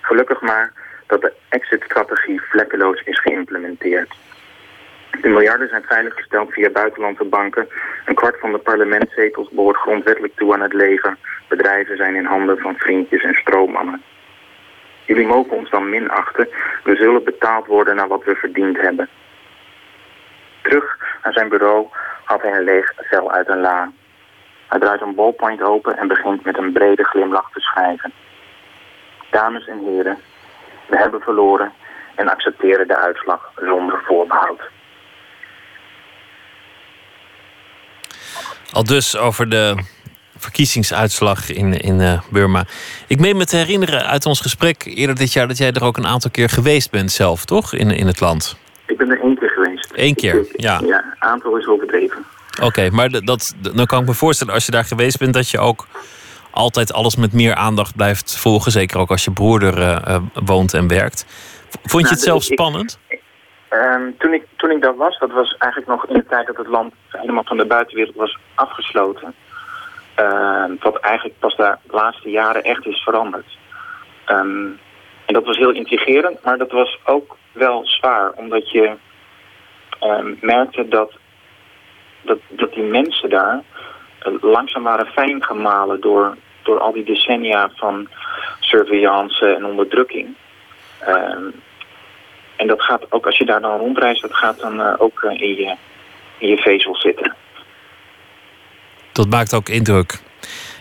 Gelukkig 0.00 0.40
maar 0.40 0.72
dat 1.06 1.20
de 1.20 1.32
exit-strategie 1.48 2.40
vlekkeloos 2.40 3.00
is 3.04 3.20
geïmplementeerd. 3.20 4.14
De 5.20 5.28
miljarden 5.28 5.68
zijn 5.68 5.82
veiliggesteld 5.86 6.52
via 6.52 6.70
buitenlandse 6.70 7.24
banken. 7.24 7.68
Een 8.04 8.14
kwart 8.14 8.40
van 8.40 8.52
de 8.52 8.58
parlementszetels 8.58 9.48
behoort 9.50 9.76
grondwettelijk 9.76 10.36
toe 10.36 10.52
aan 10.52 10.60
het 10.60 10.72
leger. 10.72 11.16
Bedrijven 11.48 11.96
zijn 11.96 12.14
in 12.14 12.24
handen 12.24 12.58
van 12.58 12.76
vriendjes 12.76 13.22
en 13.22 13.34
stroommannen. 13.34 14.02
Jullie 15.04 15.26
mogen 15.26 15.56
ons 15.56 15.70
dan 15.70 15.90
minachten. 15.90 16.48
We 16.84 16.96
zullen 16.96 17.24
betaald 17.24 17.66
worden 17.66 17.96
naar 17.96 18.08
wat 18.08 18.24
we 18.24 18.34
verdiend 18.34 18.80
hebben. 18.80 19.08
Terug 20.62 20.98
naar 21.22 21.32
zijn 21.32 21.48
bureau 21.48 21.86
haalt 22.24 22.42
hij 22.42 22.52
een 22.52 22.64
leeg 22.64 22.92
vel 22.96 23.32
uit 23.32 23.48
een 23.48 23.60
la. 23.60 23.90
Hij 24.68 24.78
draait 24.78 25.00
een 25.00 25.14
ballpoint 25.14 25.62
open 25.62 25.96
en 25.98 26.08
begint 26.08 26.44
met 26.44 26.58
een 26.58 26.72
brede 26.72 27.04
glimlach 27.04 27.50
te 27.52 27.60
schrijven. 27.60 28.12
Dames 29.30 29.66
en 29.66 29.78
heren, 29.84 30.18
we 30.86 30.96
hebben 30.96 31.20
verloren 31.20 31.72
en 32.14 32.28
accepteren 32.28 32.88
de 32.88 32.96
uitslag 32.96 33.50
zonder 33.56 34.02
voorbehoud. 34.06 34.60
Al 38.72 38.84
dus 38.84 39.16
over 39.16 39.48
de 39.48 39.84
verkiezingsuitslag 40.36 41.50
in, 41.50 41.72
in 41.80 42.00
eh, 42.00 42.20
Burma. 42.30 42.64
Ik 43.06 43.20
meen 43.20 43.36
me 43.36 43.44
te 43.46 43.56
herinneren 43.56 44.06
uit 44.06 44.26
ons 44.26 44.40
gesprek 44.40 44.84
eerder 44.84 45.16
dit 45.16 45.32
jaar 45.32 45.48
dat 45.48 45.58
jij 45.58 45.72
er 45.72 45.84
ook 45.84 45.96
een 45.96 46.06
aantal 46.06 46.30
keer 46.30 46.48
geweest 46.48 46.90
bent 46.90 47.10
zelf, 47.12 47.44
toch? 47.44 47.72
In, 47.74 47.90
in 47.90 48.06
het 48.06 48.20
land. 48.20 48.56
Ik 48.86 48.96
ben 48.96 49.10
er 49.10 49.20
één 49.20 49.38
keer 49.38 49.48
geweest. 49.50 49.92
Eén 49.94 50.14
keer, 50.14 50.34
Ik- 50.40 50.60
ja. 50.60 50.80
Ja, 50.84 51.04
aantal 51.18 51.56
is 51.56 51.66
overdreven. 51.66 52.24
Oké, 52.62 52.90
maar 52.90 53.10
dat, 53.10 53.54
dan 53.74 53.86
kan 53.86 54.00
ik 54.00 54.06
me 54.06 54.14
voorstellen 54.14 54.54
als 54.54 54.64
je 54.66 54.70
daar 54.72 54.84
geweest 54.84 55.18
bent 55.18 55.34
dat 55.34 55.50
je 55.50 55.58
ook 55.58 55.86
altijd 56.50 56.92
alles 56.92 57.16
met 57.16 57.32
meer 57.32 57.54
aandacht 57.54 57.96
blijft 57.96 58.36
volgen. 58.38 58.72
Zeker 58.72 58.98
ook 58.98 59.10
als 59.10 59.24
je 59.24 59.30
broer 59.30 59.62
er 59.62 59.78
eh, 59.80 60.14
eh, 60.14 60.22
woont 60.44 60.74
en 60.74 60.88
werkt. 60.88 61.24
Vond 61.70 61.92
je 61.92 61.98
Nou, 61.98 62.08
het 62.14 62.20
zelf 62.20 62.44
ik- 62.44 62.48
ik- 62.50 62.58
spannend? 62.58 62.98
Ehm, 63.68 64.02
toen, 64.18 64.32
ik, 64.34 64.44
toen 64.56 64.70
ik 64.70 64.80
daar 64.82 64.96
was, 64.96 65.18
dat 65.18 65.30
was 65.32 65.56
eigenlijk 65.58 65.90
nog 65.92 66.06
in 66.06 66.14
de 66.14 66.26
tijd 66.26 66.46
dat 66.46 66.56
het 66.56 66.66
land 66.66 66.94
helemaal 67.08 67.44
van 67.44 67.56
de 67.56 67.66
buitenwereld 67.66 68.16
was 68.16 68.38
afgesloten. 68.54 69.34
Ehm, 70.14 70.70
wat 70.80 70.96
eigenlijk 71.00 71.38
pas 71.38 71.56
de 71.56 71.76
laatste 71.90 72.30
jaren 72.30 72.64
echt 72.64 72.86
is 72.86 73.02
veranderd. 73.02 73.46
Ehm, 74.24 74.66
en 75.26 75.34
dat 75.34 75.44
was 75.44 75.56
heel 75.56 75.70
intrigerend, 75.72 76.42
maar 76.44 76.58
dat 76.58 76.70
was 76.70 76.98
ook 77.04 77.36
wel 77.52 77.86
zwaar, 77.86 78.30
omdat 78.32 78.70
je 78.70 78.92
merkte 80.40 80.88
dat, 80.88 81.12
dat, 82.26 82.38
dat 82.48 82.72
die 82.72 82.82
mensen 82.82 83.30
daar 83.30 83.62
eh, 84.18 84.32
langzaam 84.40 84.82
waren 84.82 85.06
fijn 85.06 85.44
gemalen 85.44 86.00
door, 86.00 86.36
door 86.62 86.80
al 86.80 86.92
die 86.92 87.04
decennia 87.04 87.70
van 87.74 88.08
surveillance 88.60 89.46
en 89.54 89.64
onderdrukking. 89.64 90.34
Ehm, 91.00 91.44
en 92.56 92.66
dat 92.66 92.82
gaat 92.82 93.12
ook 93.12 93.26
als 93.26 93.38
je 93.38 93.44
daar 93.44 93.60
dan 93.60 93.78
rondreist, 93.78 94.22
dat 94.22 94.34
gaat 94.34 94.58
dan 94.60 94.80
eh, 94.80 94.94
ook 94.98 95.22
eh, 95.22 95.40
in, 95.40 95.48
je, 95.48 95.76
in 96.38 96.48
je 96.48 96.56
vezel 96.56 96.96
zitten. 96.96 97.34
Dat 99.12 99.28
maakt 99.28 99.54
ook 99.54 99.68
indruk. 99.68 100.18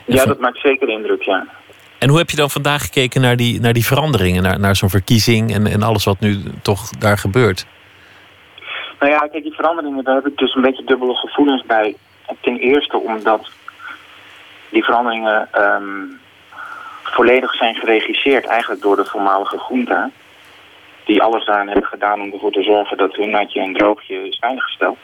Ja, 0.06 0.18
van- 0.18 0.28
dat 0.28 0.40
maakt 0.40 0.60
zeker 0.60 0.90
indruk, 0.90 1.22
ja. 1.22 1.48
En 1.98 2.10
hoe 2.10 2.18
heb 2.18 2.30
je 2.30 2.38
dan 2.38 2.50
vandaag 2.50 2.82
gekeken 2.82 3.22
naar 3.22 3.36
die, 3.36 3.60
naar 3.60 3.74
die 3.74 3.86
veranderingen, 3.86 4.44
naar, 4.44 4.60
naar 4.60 4.76
zo'n 4.76 4.90
verkiezing 4.90 5.54
en, 5.54 5.68
en 5.68 5.84
alles 5.84 6.04
wat 6.04 6.20
nu 6.20 6.44
toch 6.62 6.90
daar 6.90 7.18
gebeurt? 7.18 7.66
Nou 9.00 9.12
ja, 9.12 9.20
kijk, 9.20 9.44
die 9.44 9.54
veranderingen, 9.54 10.04
daar 10.04 10.16
heb 10.16 10.28
ik 10.28 10.38
dus 10.38 10.56
een 10.56 10.62
beetje 10.62 10.84
dubbele 10.84 11.16
gevoelens 11.16 11.66
bij. 11.66 11.96
Ten 12.42 12.58
eerste 12.58 12.98
omdat 12.98 13.50
die 14.70 14.84
veranderingen 14.84 15.48
ehm, 15.52 16.06
volledig 17.04 17.56
zijn 17.56 17.76
geregisseerd 17.76 18.46
eigenlijk 18.46 18.82
door 18.82 18.96
de 18.96 19.06
voormalige 19.06 19.60
junta. 19.70 20.10
Die 21.06 21.22
alles 21.22 21.46
daaraan 21.46 21.68
hebben 21.68 21.86
gedaan 21.86 22.22
om 22.22 22.32
ervoor 22.32 22.52
te 22.52 22.64
zorgen 22.64 22.98
dat 22.98 23.16
hun 23.16 23.30
natje 23.30 23.62
en 23.62 23.74
droogje 23.74 24.28
is 24.28 24.38
veiliggesteld. 24.40 24.98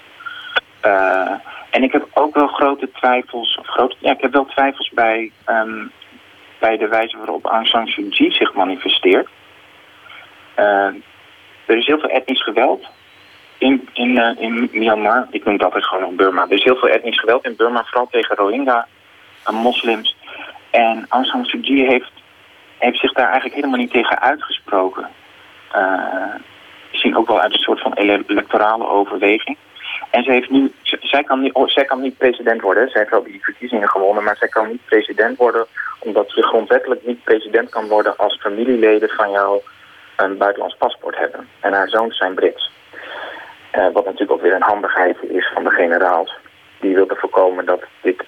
Eh, 0.80 1.32
en 1.70 1.84
ik 1.84 1.92
heb 1.92 2.08
ook 2.14 2.36
wel 2.36 2.48
grote 2.48 2.92
twijfels, 2.92 3.58
of 3.58 3.68
grote, 3.68 3.96
ja, 4.00 4.12
ik 4.12 4.22
heb 4.22 4.34
wel 4.34 4.46
twijfels 4.46 4.89
bij, 4.89 5.32
ehm, 5.46 5.88
bij 6.60 6.78
de 6.78 6.88
wijze 6.88 7.18
waarop 7.18 7.46
Aung 7.46 7.68
San 7.68 7.88
Suu 7.88 8.10
Kyi 8.10 8.32
zich 8.32 8.54
manifesteert. 8.54 9.28
Eh, 10.54 10.89
er 11.66 11.78
is 11.78 11.86
heel 11.86 12.00
veel 12.00 12.10
etnisch 12.10 12.44
geweld 12.44 12.89
in, 13.62 13.89
in, 13.93 14.18
eh, 14.18 14.41
in 14.41 14.70
Myanmar. 14.72 15.28
Ik 15.32 15.43
noem 15.45 15.53
het 15.53 15.64
altijd 15.64 15.86
gewoon 15.86 16.03
nog 16.03 16.14
Burma. 16.14 16.43
Er 16.43 16.57
is 16.57 16.64
heel 16.64 16.76
veel 16.76 16.89
etnisch 16.89 17.20
geweld 17.20 17.45
in 17.45 17.55
Burma, 17.55 17.84
vooral 17.84 18.07
tegen 18.12 18.36
Rohingya 18.36 18.88
moslims. 19.51 20.16
En 20.70 21.05
Aung 21.09 21.26
San 21.26 21.45
Suu 21.45 21.62
Kyi 21.62 21.86
heeft, 21.86 22.12
heeft 22.78 22.99
zich 22.99 23.14
daar 23.14 23.26
eigenlijk 23.26 23.55
helemaal 23.55 23.80
niet 23.80 23.91
tegen 23.91 24.22
uitgesproken. 24.22 25.09
Eh, 25.72 26.36
misschien 26.91 27.18
ook 27.18 27.27
wel 27.27 27.41
uit 27.41 27.53
een 27.53 27.60
soort 27.60 27.81
van 27.81 27.94
ele- 27.94 28.23
electorale 28.27 28.88
overweging. 28.88 29.57
En 30.10 30.23
ze 30.23 30.31
heeft 30.31 30.49
nu, 30.49 30.72
zij, 30.84 31.23
kan 31.23 31.41
niet, 31.41 31.53
oh, 31.53 31.68
zij 31.68 31.86
kan 31.86 32.02
niet 32.02 32.18
president 32.18 32.61
worden. 32.61 32.90
Zij 32.90 32.99
heeft 32.99 33.11
wel 33.14 33.23
die 33.23 33.44
verkiezingen 33.44 33.90
gewonnen, 33.90 34.23
maar 34.23 34.38
zij 34.38 34.48
kan 34.48 34.68
niet 34.68 34.86
president 34.86 35.38
worden 35.38 35.65
omdat 35.99 36.30
ze 36.30 36.41
grondwettelijk 36.44 37.06
niet 37.06 37.23
president 37.23 37.69
kan 37.69 37.88
worden 37.88 38.18
als 38.18 38.40
familieleden 38.41 39.10
van 39.10 39.31
jou 39.31 39.61
een 40.15 40.38
buitenlands 40.38 40.76
paspoort 40.77 41.18
hebben. 41.18 41.48
En 41.60 41.73
haar 41.73 41.90
zoons 41.90 42.18
zijn 42.18 42.34
Brits. 42.34 42.69
Eh, 43.72 43.88
wat 43.93 44.06
natuurlijk 44.06 44.31
ook 44.31 44.41
weer 44.41 44.53
een 44.53 44.61
handigheid 44.61 45.18
is 45.22 45.49
van 45.53 45.64
de 45.64 45.69
generaals. 45.69 46.35
Die 46.80 46.95
wilden 46.95 47.18
voorkomen 47.18 47.65
dat 47.65 47.84
dit, 48.02 48.23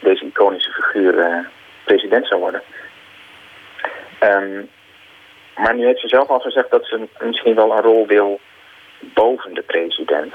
deze 0.00 0.24
iconische 0.24 0.70
figuur 0.70 1.18
eh, 1.18 1.38
president 1.84 2.26
zou 2.26 2.40
worden. 2.40 2.62
Ehm, 4.18 4.62
maar 5.56 5.74
nu 5.74 5.84
heeft 5.84 6.00
ze 6.00 6.08
zelf 6.08 6.28
al 6.28 6.40
gezegd 6.40 6.70
dat 6.70 6.86
ze 6.86 7.08
misschien 7.20 7.54
wel 7.54 7.72
een 7.72 7.82
rol 7.82 8.06
wil 8.06 8.40
boven 9.00 9.54
de 9.54 9.62
president. 9.62 10.32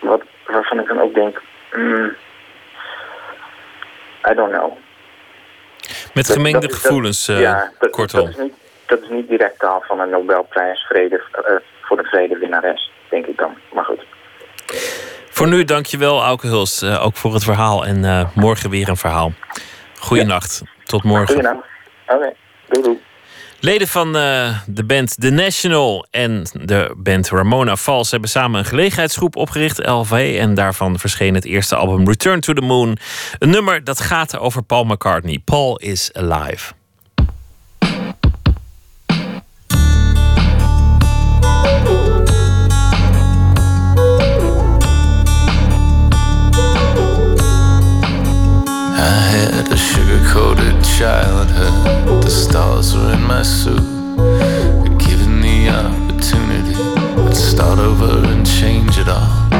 Wat, 0.00 0.22
waarvan 0.46 0.80
ik 0.80 0.86
dan 0.86 1.00
ook 1.00 1.14
denk, 1.14 1.42
mm, 1.72 2.16
I 4.30 4.34
don't 4.34 4.52
know. 4.52 4.72
Met 6.14 6.26
Dat- 6.26 6.36
gemengde 6.36 6.60
dat 6.60 6.70
is- 6.70 6.76
dat- 6.76 6.86
gevoelens, 6.86 7.28
eh, 7.28 7.40
ja, 7.40 7.70
kortom. 7.90 8.20
Dat 8.20 8.28
is, 8.28 8.36
niet, 8.36 8.54
dat 8.86 9.02
is 9.02 9.08
niet 9.08 9.28
direct 9.28 9.58
taal 9.58 9.82
van 9.86 10.00
een 10.00 10.10
Nobelprijs 10.10 10.80
vrede, 10.80 11.22
voor 11.82 11.96
de 11.96 12.04
vredewinnares, 12.04 12.90
denk 13.12 13.26
ik 13.26 13.36
dan. 13.36 13.54
Maar 13.74 13.84
goed. 13.84 14.04
Voor 15.30 15.48
nu 15.48 15.64
dankjewel, 15.64 16.22
Auke 16.22 16.46
Hulst. 16.46 16.82
eh, 16.82 17.04
ook 17.04 17.16
voor 17.16 17.34
het 17.34 17.44
verhaal. 17.44 17.86
En 17.86 18.04
eh, 18.04 18.28
morgen 18.34 18.70
weer 18.70 18.88
een 18.88 18.96
verhaal. 18.96 19.32
Goeienacht. 19.98 20.62
Tot 20.84 21.02
morgen. 21.02 21.36
Oké, 22.06 22.32
doei 22.68 22.82
doei. 22.82 22.98
Leden 23.60 23.88
van 23.88 24.16
eh, 24.16 24.58
de 24.66 24.84
band 24.84 25.20
The 25.20 25.30
National 25.30 26.06
en 26.10 26.42
de 26.52 26.94
band 26.96 27.28
Ramona 27.30 27.76
Falls 27.76 28.10
hebben 28.10 28.30
samen 28.30 28.58
een 28.58 28.64
gelegenheidsgroep 28.64 29.36
opgericht, 29.36 29.86
LV. 29.86 30.36
En 30.40 30.54
daarvan 30.54 30.98
verscheen 30.98 31.34
het 31.34 31.44
eerste 31.44 31.76
album 31.76 32.06
Return 32.06 32.40
to 32.40 32.52
the 32.52 32.60
Moon. 32.60 32.96
Een 33.38 33.50
nummer 33.50 33.84
dat 33.84 34.00
gaat 34.00 34.38
over 34.38 34.62
Paul 34.62 34.84
McCartney. 34.84 35.38
Paul 35.44 35.78
is 35.78 36.10
alive. 36.12 36.72
I 49.04 49.18
had 49.34 49.72
a 49.72 49.76
sugar 49.76 50.22
coated 50.30 50.78
childhood. 50.84 52.22
The 52.22 52.30
stars 52.30 52.94
were 52.94 53.12
in 53.14 53.22
my 53.22 53.42
suit, 53.42 53.82
given 54.96 55.40
the 55.40 55.70
opportunity. 55.70 56.76
But 57.16 57.34
start 57.34 57.80
over 57.80 58.24
and 58.28 58.46
change 58.46 58.98
it 58.98 59.08
all. 59.08 59.50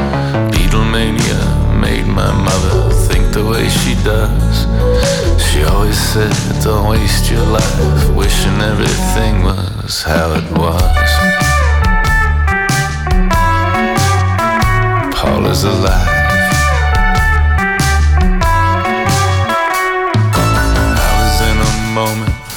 Beatlemania 0.49 1.41
made 1.77 2.07
my 2.07 2.31
mother 2.31 2.89
think 3.07 3.33
the 3.33 3.45
way 3.45 3.67
she 3.67 3.95
does. 4.05 4.63
She 5.43 5.63
always 5.63 5.99
said, 5.99 6.31
Don't 6.63 6.87
waste 6.87 7.29
your 7.29 7.45
life 7.45 8.15
wishing 8.15 8.61
everything 8.61 9.43
was 9.43 10.03
how 10.03 10.31
it 10.39 10.47
was. 10.57 11.11
Paul 15.13 15.45
is 15.47 15.65
alive. 15.65 16.22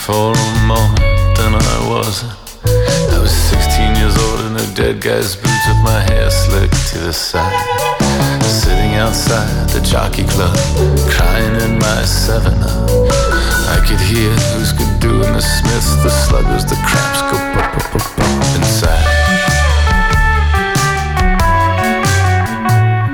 For 0.07 0.31
a 0.31 0.67
moment, 0.69 1.01
and 1.43 1.57
I 1.57 1.79
wasn't. 1.91 2.33
I 3.11 3.19
was 3.19 3.33
16 3.51 3.97
years 3.97 4.17
old 4.17 4.41
in 4.47 4.55
a 4.55 4.67
dead 4.73 5.01
guy's 5.01 5.35
boots 5.35 5.67
with 5.67 5.83
my 5.83 5.99
hair 5.99 6.31
slicked 6.31 6.79
to 6.91 6.99
the 6.99 7.13
side. 7.13 7.51
Sitting 8.45 8.95
outside 8.95 9.69
the 9.71 9.81
jockey 9.81 10.23
club, 10.23 10.57
crying 11.11 11.57
in 11.61 11.81
my 11.81 12.05
7 12.05 12.55
up. 12.55 12.91
I 13.75 13.83
could 13.85 13.99
hear 13.99 14.31
who's 14.55 14.73
good 14.73 15.01
doing 15.01 15.33
the 15.33 15.43
Smiths, 15.43 15.97
the 16.05 16.11
sluggers, 16.11 16.65
the 16.65 16.77
cramps 16.87 17.23
go 17.27 17.37
pop, 17.55 17.73
pop, 17.75 17.91
pop, 17.91 18.07
pop 18.17 18.57
inside. 18.63 19.07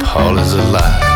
Paul 0.04 0.36
is 0.36 0.52
alive. 0.52 1.11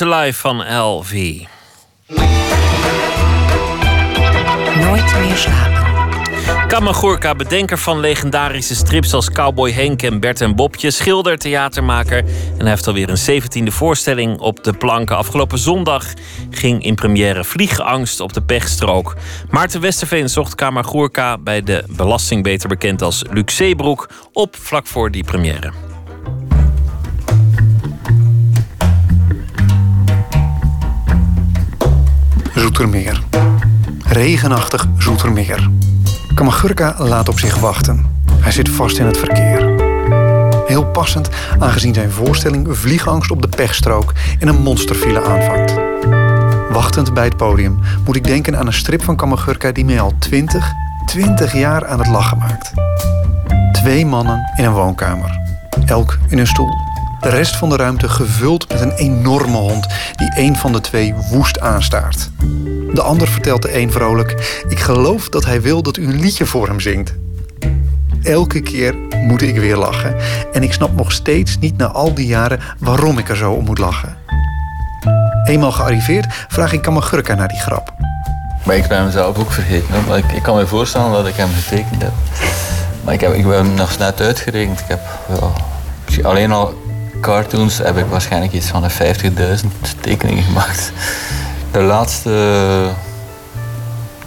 Is 0.00 0.04
Alive 0.04 0.38
van 0.38 0.76
LV. 0.76 1.40
Nooit 4.80 5.18
meer 5.18 5.36
slapen. 5.36 5.86
Kamagurka, 6.66 7.34
bedenker 7.34 7.78
van 7.78 8.00
legendarische 8.00 8.74
strips 8.74 9.14
als 9.14 9.30
Cowboy 9.30 9.72
Henk 9.72 10.02
en 10.02 10.20
Bert 10.20 10.40
en 10.40 10.56
Bobje, 10.56 10.90
schilder, 10.90 11.38
theatermaker. 11.38 12.18
En 12.18 12.58
hij 12.58 12.68
heeft 12.68 12.86
alweer 12.86 13.08
een 13.08 13.18
zeventiende 13.18 13.70
voorstelling 13.70 14.38
op 14.38 14.64
de 14.64 14.72
planken. 14.72 15.16
Afgelopen 15.16 15.58
zondag 15.58 16.04
ging 16.50 16.84
in 16.84 16.94
première 16.94 17.44
Vliegangst 17.44 18.20
op 18.20 18.32
de 18.32 18.42
pechstrook. 18.42 19.16
Maarten 19.50 19.80
Westerveen 19.80 20.28
zocht 20.28 20.54
Kamagurka 20.54 21.38
bij 21.38 21.62
de 21.62 21.84
belasting, 21.88 22.42
beter 22.42 22.68
bekend 22.68 23.02
als 23.02 23.22
Luc 23.30 23.56
Zeebroek, 23.56 24.08
op 24.32 24.56
vlak 24.56 24.86
voor 24.86 25.10
die 25.10 25.24
première. 25.24 25.77
Zoetermeer. 32.68 33.22
Regenachtig 34.04 34.86
Zoetermeer. 34.98 35.70
Kamagurka 36.34 36.94
laat 36.98 37.28
op 37.28 37.38
zich 37.38 37.58
wachten. 37.58 38.06
Hij 38.32 38.52
zit 38.52 38.68
vast 38.68 38.98
in 38.98 39.06
het 39.06 39.18
verkeer. 39.18 39.74
Heel 40.66 40.84
passend, 40.84 41.28
aangezien 41.58 41.94
zijn 41.94 42.10
voorstelling 42.10 42.66
Vliegangst 42.70 43.30
op 43.30 43.42
de 43.42 43.48
pechstrook 43.48 44.12
in 44.38 44.48
een 44.48 44.62
monsterfile 44.62 45.24
aanvangt. 45.24 45.74
Wachtend 46.70 47.14
bij 47.14 47.24
het 47.24 47.36
podium 47.36 47.78
moet 48.04 48.16
ik 48.16 48.24
denken 48.24 48.58
aan 48.58 48.66
een 48.66 48.72
strip 48.72 49.02
van 49.02 49.16
Kamagurka 49.16 49.72
die 49.72 49.84
mij 49.84 50.00
al 50.00 50.12
20, 50.18 50.72
20 51.06 51.52
jaar 51.52 51.86
aan 51.86 51.98
het 51.98 52.08
lachen 52.08 52.38
maakt. 52.38 52.72
Twee 53.72 54.06
mannen 54.06 54.52
in 54.56 54.64
een 54.64 54.72
woonkamer, 54.72 55.38
elk 55.86 56.18
in 56.28 56.38
een 56.38 56.46
stoel. 56.46 56.77
De 57.20 57.28
rest 57.28 57.56
van 57.56 57.68
de 57.68 57.76
ruimte 57.76 58.08
gevuld 58.08 58.68
met 58.68 58.80
een 58.80 58.92
enorme 58.92 59.56
hond 59.56 59.86
die 60.16 60.32
een 60.36 60.56
van 60.56 60.72
de 60.72 60.80
twee 60.80 61.14
woest 61.30 61.60
aanstaart. 61.60 62.30
De 62.92 63.02
ander 63.02 63.28
vertelt 63.28 63.62
de 63.62 63.78
een 63.78 63.92
vrolijk: 63.92 64.62
Ik 64.68 64.80
geloof 64.80 65.28
dat 65.28 65.44
hij 65.44 65.62
wil 65.62 65.82
dat 65.82 65.96
u 65.96 66.04
een 66.04 66.20
liedje 66.20 66.46
voor 66.46 66.66
hem 66.66 66.80
zingt. 66.80 67.14
Elke 68.22 68.60
keer 68.60 68.94
moet 69.26 69.42
ik 69.42 69.56
weer 69.56 69.76
lachen. 69.76 70.16
En 70.52 70.62
ik 70.62 70.72
snap 70.72 70.96
nog 70.96 71.12
steeds 71.12 71.58
niet 71.58 71.76
na 71.76 71.86
al 71.86 72.14
die 72.14 72.26
jaren 72.26 72.60
waarom 72.78 73.18
ik 73.18 73.28
er 73.28 73.36
zo 73.36 73.52
om 73.52 73.64
moet 73.64 73.78
lachen. 73.78 74.16
Eenmaal 75.44 75.72
gearriveerd 75.72 76.26
vraag 76.48 76.72
ik 76.72 76.82
Kamagurka 76.82 77.34
naar 77.34 77.48
die 77.48 77.60
grap. 77.60 77.92
Maar 78.64 78.76
ik 78.76 78.88
ben 78.88 79.04
mezelf 79.04 79.38
ook 79.38 79.52
vergeten. 79.52 80.04
Maar 80.08 80.18
ik, 80.18 80.32
ik 80.32 80.42
kan 80.42 80.56
me 80.56 80.66
voorstellen 80.66 81.12
dat 81.12 81.26
ik 81.26 81.34
hem 81.34 81.48
getekend 81.48 82.02
heb. 82.02 82.12
Maar 83.04 83.14
ik, 83.14 83.20
heb, 83.20 83.34
ik 83.34 83.46
ben 83.46 83.74
nog 83.74 83.98
net 83.98 84.20
uitgerekend. 84.20 84.80
Ik 84.80 84.86
heb 84.88 85.00
alleen 86.22 86.52
al 86.52 86.74
cartoons 87.20 87.78
heb 87.78 87.96
ik 87.96 88.06
waarschijnlijk 88.06 88.52
iets 88.52 88.66
van 88.66 88.82
de 88.82 88.90
50.000 89.60 89.66
tekeningen 90.00 90.42
gemaakt. 90.42 90.92
De 91.70 91.80
laatste 91.80 92.90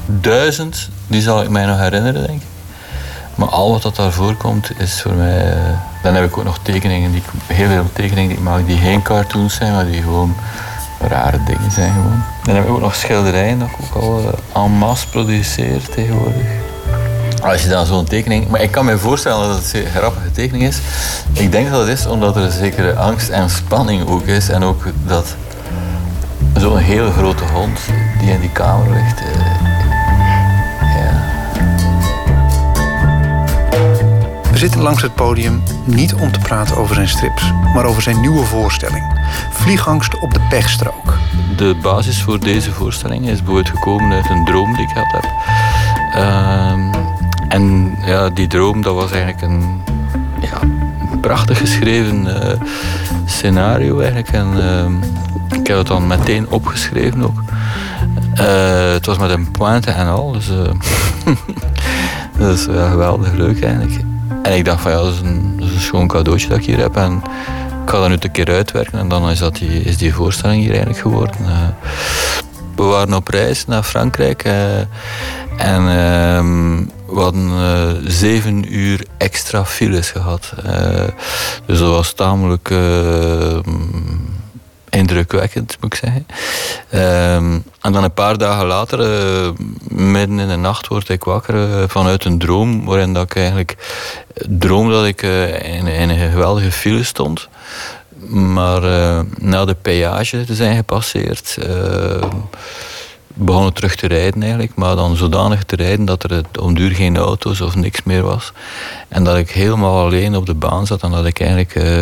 duizend, 0.05 0.89
die 1.07 1.21
zal 1.21 1.41
ik 1.41 1.49
mij 1.49 1.65
nog 1.65 1.79
herinneren, 1.79 2.27
denk 2.27 2.41
ik. 2.41 2.47
Maar 3.35 3.47
al 3.47 3.71
wat 3.71 3.81
dat 3.81 3.95
daarvoor 3.95 4.35
komt, 4.35 4.69
is 4.77 5.01
voor 5.01 5.13
mij... 5.13 5.51
eh, 5.51 5.57
Dan 6.03 6.15
heb 6.15 6.23
ik 6.23 6.37
ook 6.37 6.43
nog 6.43 6.59
tekeningen, 6.61 7.11
die, 7.11 7.23
heel 7.47 7.67
veel 7.67 7.89
tekeningen 7.93 8.29
die 8.29 8.37
ik 8.37 8.43
maak, 8.43 8.65
die 8.67 8.77
geen 8.77 9.01
cartoons 9.01 9.55
zijn, 9.55 9.73
maar 9.73 9.85
die 9.85 10.01
gewoon 10.01 10.35
rare 11.07 11.39
dingen 11.45 11.71
zijn 11.71 11.93
gewoon. 11.93 12.23
Dan 12.43 12.55
heb 12.55 12.63
ik 12.63 12.69
ook 12.69 12.79
nog 12.81 12.95
schilderijen 12.95 13.59
dat 13.59 13.67
ik 13.67 13.75
ook 13.95 14.03
al 14.03 14.19
uh, 14.19 14.63
en 14.63 14.71
masse 14.71 15.07
produceer 15.07 15.81
tegenwoordig. 15.95 16.60
Als 17.41 17.63
je 17.63 17.69
dan 17.69 17.85
zo'n 17.85 18.05
tekening... 18.05 18.47
Maar 18.47 18.61
ik 18.61 18.71
kan 18.71 18.85
me 18.85 18.97
voorstellen 18.97 19.47
dat 19.47 19.57
het 19.57 19.73
een 19.73 19.85
grappige 19.85 20.31
tekening 20.31 20.63
is. 20.63 20.79
Ik 21.33 21.51
denk 21.51 21.69
dat 21.69 21.79
het 21.79 21.99
is 21.99 22.05
omdat 22.05 22.35
er 22.35 22.41
een 22.41 22.51
zekere 22.51 22.95
angst 22.95 23.29
en 23.29 23.49
spanning 23.49 24.07
ook 24.07 24.25
is. 24.25 24.49
En 24.49 24.63
ook 24.63 24.83
dat 25.05 25.35
zo'n 26.57 26.77
hele 26.77 27.11
grote 27.11 27.43
hond 27.43 27.79
die 28.19 28.31
in 28.31 28.39
die 28.39 28.51
kamer 28.51 28.93
ligt... 28.93 29.21
Uh, 29.21 29.27
ja. 30.81 31.29
We 34.51 34.57
zitten 34.57 34.81
langs 34.81 35.01
het 35.01 35.15
podium 35.15 35.63
niet 35.85 36.13
om 36.13 36.31
te 36.31 36.39
praten 36.39 36.77
over 36.77 36.95
zijn 36.95 37.09
strips... 37.09 37.43
maar 37.73 37.85
over 37.85 38.01
zijn 38.01 38.21
nieuwe 38.21 38.45
voorstelling. 38.45 39.03
Vliegangst 39.51 40.19
op 40.19 40.33
de 40.33 40.41
pechstrook. 40.49 41.17
De 41.57 41.75
basis 41.81 42.21
voor 42.21 42.39
deze 42.39 42.71
voorstelling 42.71 43.27
is 43.27 43.37
bijvoorbeeld 43.37 43.69
gekomen 43.69 44.11
uit 44.11 44.29
een 44.29 44.45
droom 44.45 44.73
die 44.75 44.89
ik 44.89 44.95
had 44.95 45.11
heb. 45.11 45.25
Uh, 46.15 46.90
en 47.51 47.95
ja, 48.05 48.29
die 48.29 48.47
droom, 48.47 48.81
dat 48.81 48.95
was 48.95 49.11
eigenlijk 49.11 49.41
een 49.41 49.81
ja, 50.41 50.59
prachtig 51.21 51.57
geschreven 51.57 52.25
uh, 52.25 52.35
scenario 53.25 53.99
eigenlijk. 53.99 54.29
En 54.29 54.47
uh, 54.57 55.59
ik 55.59 55.67
heb 55.67 55.77
het 55.77 55.87
dan 55.87 56.07
meteen 56.07 56.49
opgeschreven 56.49 57.23
ook. 57.23 57.43
Uh, 58.35 58.91
het 58.91 59.05
was 59.05 59.17
met 59.17 59.29
een 59.29 59.51
pointe 59.51 59.91
en 59.91 60.07
al, 60.07 60.31
dus 60.31 60.47
dat 62.37 62.57
is 62.57 62.65
ja, 62.65 62.89
geweldig 62.89 63.31
leuk 63.31 63.63
eigenlijk. 63.63 64.01
En 64.43 64.55
ik 64.55 64.65
dacht 64.65 64.81
van 64.81 64.91
ja, 64.91 64.97
dat 64.97 65.13
is, 65.13 65.19
een, 65.19 65.57
een 65.59 65.79
schoon 65.79 66.07
cadeautje 66.07 66.47
dat 66.47 66.57
ik 66.57 66.65
hier 66.65 66.79
heb. 66.79 66.95
En 66.95 67.21
ik 67.83 67.89
ga 67.89 67.99
dat 67.99 68.07
nu 68.07 68.17
een 68.19 68.31
keer 68.31 68.49
uitwerken 68.49 68.99
en 68.99 69.07
dan 69.07 69.29
is, 69.29 69.39
dat 69.39 69.55
die, 69.55 69.83
is 69.83 69.97
die 69.97 70.13
voorstelling 70.13 70.61
hier 70.61 70.71
eigenlijk 70.71 71.01
geworden. 71.01 71.35
we 72.75 72.83
waren 72.83 73.13
op 73.13 73.27
reis 73.27 73.65
naar 73.65 73.83
Frankrijk 73.83 74.43
en 75.57 75.87
ehm, 75.87 76.83
we 77.11 77.19
hadden 77.19 77.49
uh, 77.49 78.09
zeven 78.11 78.73
uur 78.73 79.05
extra 79.17 79.65
files 79.65 80.11
gehad. 80.11 80.53
Uh, 80.65 81.03
dus 81.65 81.79
dat 81.79 81.89
was 81.89 82.13
tamelijk 82.13 82.69
uh, 82.69 83.59
indrukwekkend, 84.89 85.77
moet 85.79 85.93
ik 85.93 85.99
zeggen. 85.99 86.25
Um, 87.35 87.63
en 87.81 87.91
dan 87.91 88.03
een 88.03 88.13
paar 88.13 88.37
dagen 88.37 88.65
later, 88.65 88.99
midden 89.87 90.39
in 90.39 90.47
de 90.47 90.55
nacht, 90.55 90.87
word 90.87 91.09
ik 91.09 91.23
wakker 91.23 91.89
vanuit 91.89 92.25
een 92.25 92.39
droom. 92.39 92.85
Waarin 92.85 93.13
dat 93.13 93.23
ik 93.23 93.35
eigenlijk 93.35 93.75
droom 94.49 94.89
dat 94.89 95.05
ik 95.05 95.21
in, 95.21 95.87
in, 95.87 96.09
een 96.09 96.31
geweldige 96.31 96.71
file 96.71 97.03
stond. 97.03 97.47
Maar 98.29 98.81
na 99.37 99.65
de 99.65 99.75
peage 99.81 100.45
te 100.45 100.55
zijn 100.55 100.75
gepasseerd 100.75 101.57
begonnen 103.45 103.73
terug 103.73 103.95
te 103.95 104.07
rijden 104.07 104.41
eigenlijk, 104.41 104.75
maar 104.75 104.95
dan 104.95 105.15
zodanig 105.15 105.63
te 105.63 105.75
rijden 105.75 106.05
dat 106.05 106.23
er 106.23 106.41
om 106.59 106.73
duur 106.73 106.91
geen 106.91 107.17
auto's 107.17 107.61
of 107.61 107.75
niks 107.75 108.03
meer 108.03 108.21
was. 108.21 108.53
En 109.07 109.23
dat 109.23 109.37
ik 109.37 109.49
helemaal 109.49 110.05
alleen 110.05 110.35
op 110.35 110.45
de 110.45 110.53
baan 110.53 110.87
zat 110.87 111.01
en 111.01 111.11
dat 111.11 111.25
ik 111.25 111.39
eigenlijk 111.39 111.75
uh, 111.75 112.01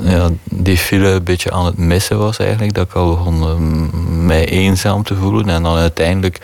ja, 0.00 0.30
die 0.44 0.78
file 0.78 1.08
een 1.08 1.24
beetje 1.24 1.50
aan 1.50 1.66
het 1.66 1.76
missen 1.76 2.18
was 2.18 2.38
eigenlijk. 2.38 2.74
Dat 2.74 2.86
ik 2.86 2.94
al 2.94 3.08
begon 3.08 3.42
uh, 3.42 4.26
mij 4.26 4.48
eenzaam 4.48 5.02
te 5.02 5.14
voelen 5.14 5.48
en 5.48 5.62
dan 5.62 5.76
uiteindelijk 5.76 6.40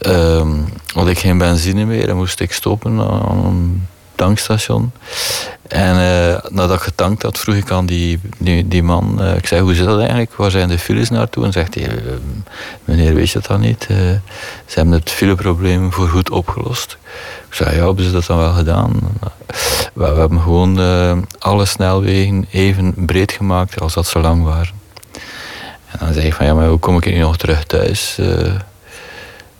uh, 0.00 0.46
had 0.94 1.08
ik 1.08 1.18
geen 1.18 1.38
benzine 1.38 1.84
meer 1.84 2.08
en 2.08 2.16
moest 2.16 2.40
ik 2.40 2.52
stoppen 2.52 2.98
een 2.98 3.86
tankstation. 4.16 4.92
En 5.68 5.96
uh, 5.96 6.38
nadat 6.48 6.76
ik 6.76 6.82
getankt 6.82 7.22
had, 7.22 7.38
vroeg 7.38 7.54
ik 7.54 7.70
aan 7.70 7.86
die, 7.86 8.20
die, 8.66 8.82
man, 8.82 9.16
uh, 9.20 9.36
ik 9.36 9.46
zei, 9.46 9.60
hoe 9.60 9.74
zit 9.74 9.86
dat 9.86 9.98
eigenlijk? 9.98 10.34
Waar 10.34 10.50
zijn 10.50 10.68
de 10.68 10.78
files 10.78 11.10
naartoe? 11.10 11.44
En 11.44 11.52
zegt 11.52 11.74
hij, 11.74 11.84
uh, 11.84 12.12
meneer, 12.84 13.14
weet 13.14 13.30
je 13.30 13.38
dat 13.38 13.46
dan 13.48 13.60
niet? 13.60 13.84
ze 14.66 14.74
hebben 14.74 14.94
het 14.94 15.10
fileprobleem 15.10 15.92
voorgoed 15.92 16.30
opgelost. 16.30 16.98
Ik 17.48 17.54
zei, 17.54 17.76
ja, 17.76 17.84
hebben 17.86 18.04
ze 18.04 18.10
dat 18.10 18.26
dan 18.26 18.38
wel 18.38 18.52
gedaan? 18.52 18.92
We, 19.92 20.12
we 20.12 20.20
hebben 20.20 20.40
gewoon 20.40 20.78
alle 21.38 21.64
snelwegen 21.64 22.46
even 22.50 22.94
breed 22.96 23.32
gemaakt 23.32 23.80
als 23.80 23.94
dat 23.94 24.06
ze 24.06 24.18
lang 24.18 24.44
waren. 24.44 24.74
En 25.86 25.98
dan 25.98 26.12
zei 26.12 26.26
ik 26.26 26.34
van, 26.34 26.46
ja, 26.46 26.54
maar 26.54 26.68
hoe 26.68 26.78
kom 26.78 26.96
ik 26.96 27.04
hier 27.04 27.18
nog 27.18 27.36
terug 27.36 27.64
thuis? 27.64 28.18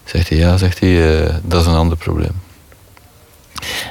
zegt 0.05 0.29
hij, 0.29 0.39
ja, 0.39 0.57
zegt 0.57 0.81
hij, 0.81 1.31
dat 1.43 1.61
is 1.61 1.67
een 1.67 1.75
ander 1.75 1.97
probleem. 1.97 2.45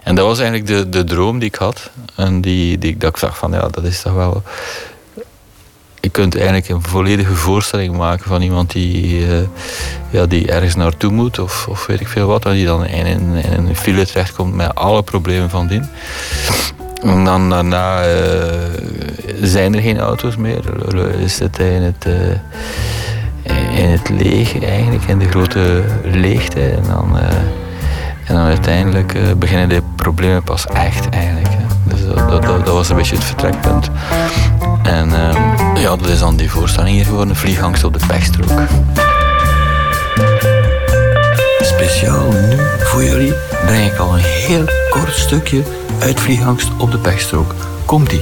En 0.04 0.16
dat 0.16 0.26
was 0.26 0.40
eigenlijk 0.40 0.68
de, 0.68 0.90
de 0.90 1.04
droom 1.04 1.40
die 1.40 1.48
ik 1.48 1.56
had. 1.56 1.90
En 2.16 2.42
die, 2.42 2.78
die 2.78 2.98
dat 2.98 3.10
ik 3.10 3.18
zag 3.18 3.38
van, 3.38 3.52
ja, 3.52 3.68
dat 3.68 3.84
is 3.84 4.02
toch 4.02 4.14
wel... 4.14 4.44
Je 6.00 6.12
kunt 6.12 6.36
eigenlijk 6.36 6.70
een 6.70 6.84
volledige 6.84 7.36
voorstelling 7.36 7.98
maken 7.98 8.26
van 8.26 8.42
iemand 8.42 8.72
die, 8.72 9.28
uh, 9.28 9.38
ja, 10.10 10.26
die 10.26 10.52
ergens 10.52 10.76
naartoe 10.76 11.12
moet 11.12 11.40
of, 11.40 11.68
of 11.68 11.86
weet 11.86 12.00
ik 12.00 12.08
veel 12.08 12.28
wat. 12.28 12.46
En 12.46 12.52
die 12.52 12.66
dan 12.66 12.86
in, 12.86 13.06
in, 13.06 13.36
in 13.36 13.68
een 13.68 13.76
file 13.76 14.06
terechtkomt 14.06 14.54
met 14.54 14.76
alle 14.76 15.04
problemen 15.04 15.50
van 15.50 15.68
dien. 15.68 15.86
En 17.02 17.24
dan 17.24 17.50
daarna 17.50 18.08
uh, 18.08 18.14
zijn 19.42 19.76
er 19.76 19.82
geen 19.82 20.00
auto's 20.00 20.36
meer. 20.36 20.64
Is 21.20 21.40
het 21.40 21.60
in 21.60 21.82
het, 21.82 22.06
uh, 22.08 23.80
in 23.80 23.90
het 23.90 24.10
leeg 24.10 24.64
eigenlijk, 24.64 25.04
in 25.04 25.20
de 25.20 25.30
grote 25.30 25.84
leegte. 26.04 26.62
En 26.62 26.84
dan... 26.88 27.18
En 28.26 28.36
dan 28.36 28.44
uiteindelijk 28.44 29.14
uh, 29.14 29.22
beginnen 29.38 29.70
de 29.70 29.82
problemen 29.96 30.44
pas 30.44 30.68
echt 30.68 31.10
eigenlijk. 31.10 31.48
Hè. 31.50 31.66
Dus 31.84 32.06
dat, 32.06 32.30
dat, 32.30 32.66
dat, 32.66 32.74
was 32.74 32.90
een 32.90 32.96
beetje 32.96 33.16
het 33.16 33.24
vertrekpunt. 33.24 33.90
En 34.84 35.10
uh, 35.10 35.82
ja, 35.82 35.96
dat 35.96 36.08
is 36.08 36.20
dan 36.20 36.36
die 36.36 36.52
voorstelling 36.52 36.96
hier 36.96 37.06
geworden, 37.06 37.36
Vliegangst 37.36 37.84
op 37.84 38.00
de 38.00 38.06
pechstrook. 38.08 38.62
Speciaal 41.60 42.32
nu 42.32 42.58
voor 42.80 43.04
jullie 43.04 43.34
breng 43.66 43.92
ik 43.92 43.98
al 43.98 44.14
een 44.14 44.24
heel 44.24 44.66
kort 44.90 45.14
stukje 45.14 45.64
uit 46.00 46.20
Vliegangst 46.20 46.70
op 46.78 46.92
de 46.92 46.98
pechstrook. 46.98 47.56
Komt-ie. 47.86 48.22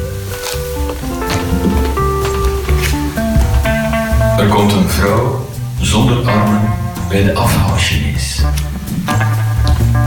Er 4.38 4.48
komt 4.50 4.74
een 4.74 4.90
vrouw 4.90 5.46
zonder 5.80 6.30
armen 6.30 6.62
bij 7.10 7.24
de 7.24 7.34
afhaalchinees. 7.34 8.42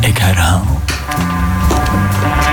Ik 0.01 0.18
herhaal. 0.18 0.62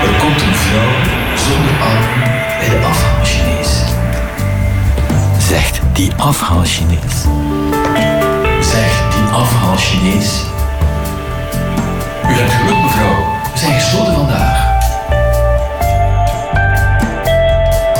Er 0.02 0.18
komt 0.18 0.42
een 0.42 0.54
vrouw 0.54 0.92
zonder 1.36 1.74
armen 1.80 2.30
bij 2.58 2.68
de 2.68 2.86
afhaalchinees. 2.86 3.82
Zegt 5.38 5.80
die 5.92 6.14
afhaalchinees. 6.16 7.22
Zegt 8.60 9.12
die 9.14 9.32
afhaalchinees. 9.32 10.42
U 12.28 12.32
hebt 12.32 12.52
geluk, 12.52 12.82
mevrouw. 12.82 13.32
We 13.52 13.58
zijn 13.58 13.72
gesloten 13.72 14.14
vandaag. 14.14 14.72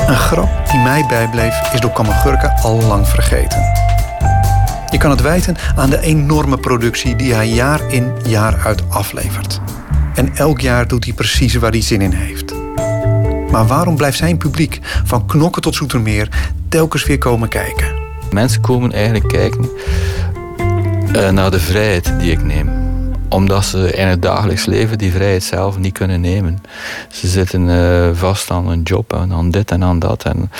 Een 0.07 0.15
grap 0.15 0.49
die 0.71 0.79
mij 0.79 1.05
bijbleef 1.07 1.73
is 1.73 1.79
door 1.79 1.91
Kamagurka 1.91 2.57
al 2.61 2.81
lang 2.81 3.07
vergeten. 3.07 3.63
Je 4.95 5.01
kan 5.01 5.09
het 5.09 5.21
wijten 5.21 5.55
aan 5.75 5.89
de 5.89 5.99
enorme 5.99 6.57
productie 6.57 7.15
die 7.15 7.33
hij 7.33 7.47
jaar 7.47 7.91
in 7.93 8.13
jaar 8.27 8.57
uit 8.65 8.89
aflevert. 8.89 9.61
En 10.13 10.35
elk 10.35 10.59
jaar 10.59 10.87
doet 10.87 11.03
hij 11.03 11.13
precies 11.13 11.55
waar 11.55 11.71
hij 11.71 11.81
zin 11.81 12.01
in 12.01 12.11
heeft. 12.11 12.53
Maar 13.51 13.67
waarom 13.67 13.95
blijft 13.95 14.17
zijn 14.17 14.37
publiek, 14.37 14.79
van 15.03 15.25
knokken 15.25 15.61
tot 15.61 15.75
zoetermeer, 15.75 16.29
telkens 16.69 17.05
weer 17.05 17.17
komen 17.17 17.49
kijken? 17.49 17.93
Mensen 18.31 18.61
komen 18.61 18.91
eigenlijk 18.91 19.27
kijken 19.27 19.69
uh, 21.15 21.29
naar 21.29 21.51
de 21.51 21.59
vrijheid 21.59 22.13
die 22.19 22.31
ik 22.31 22.43
neem 22.43 22.84
omdat 23.29 23.65
ze 23.65 23.91
in 23.91 24.07
het 24.07 24.21
dagelijks 24.21 24.65
leven 24.65 24.97
die 24.97 25.11
vrijheid 25.11 25.43
zelf 25.43 25.77
niet 25.77 25.93
kunnen 25.93 26.21
nemen. 26.21 26.63
Ze 27.11 27.27
zitten 27.27 27.61
uh, 27.61 28.09
vast 28.13 28.51
aan 28.51 28.69
een 28.69 28.81
job 28.81 29.13
en 29.13 29.33
aan 29.33 29.51
dit 29.51 29.71
en 29.71 29.83
aan 29.83 29.99
dat. 29.99 30.23
En, 30.23 30.51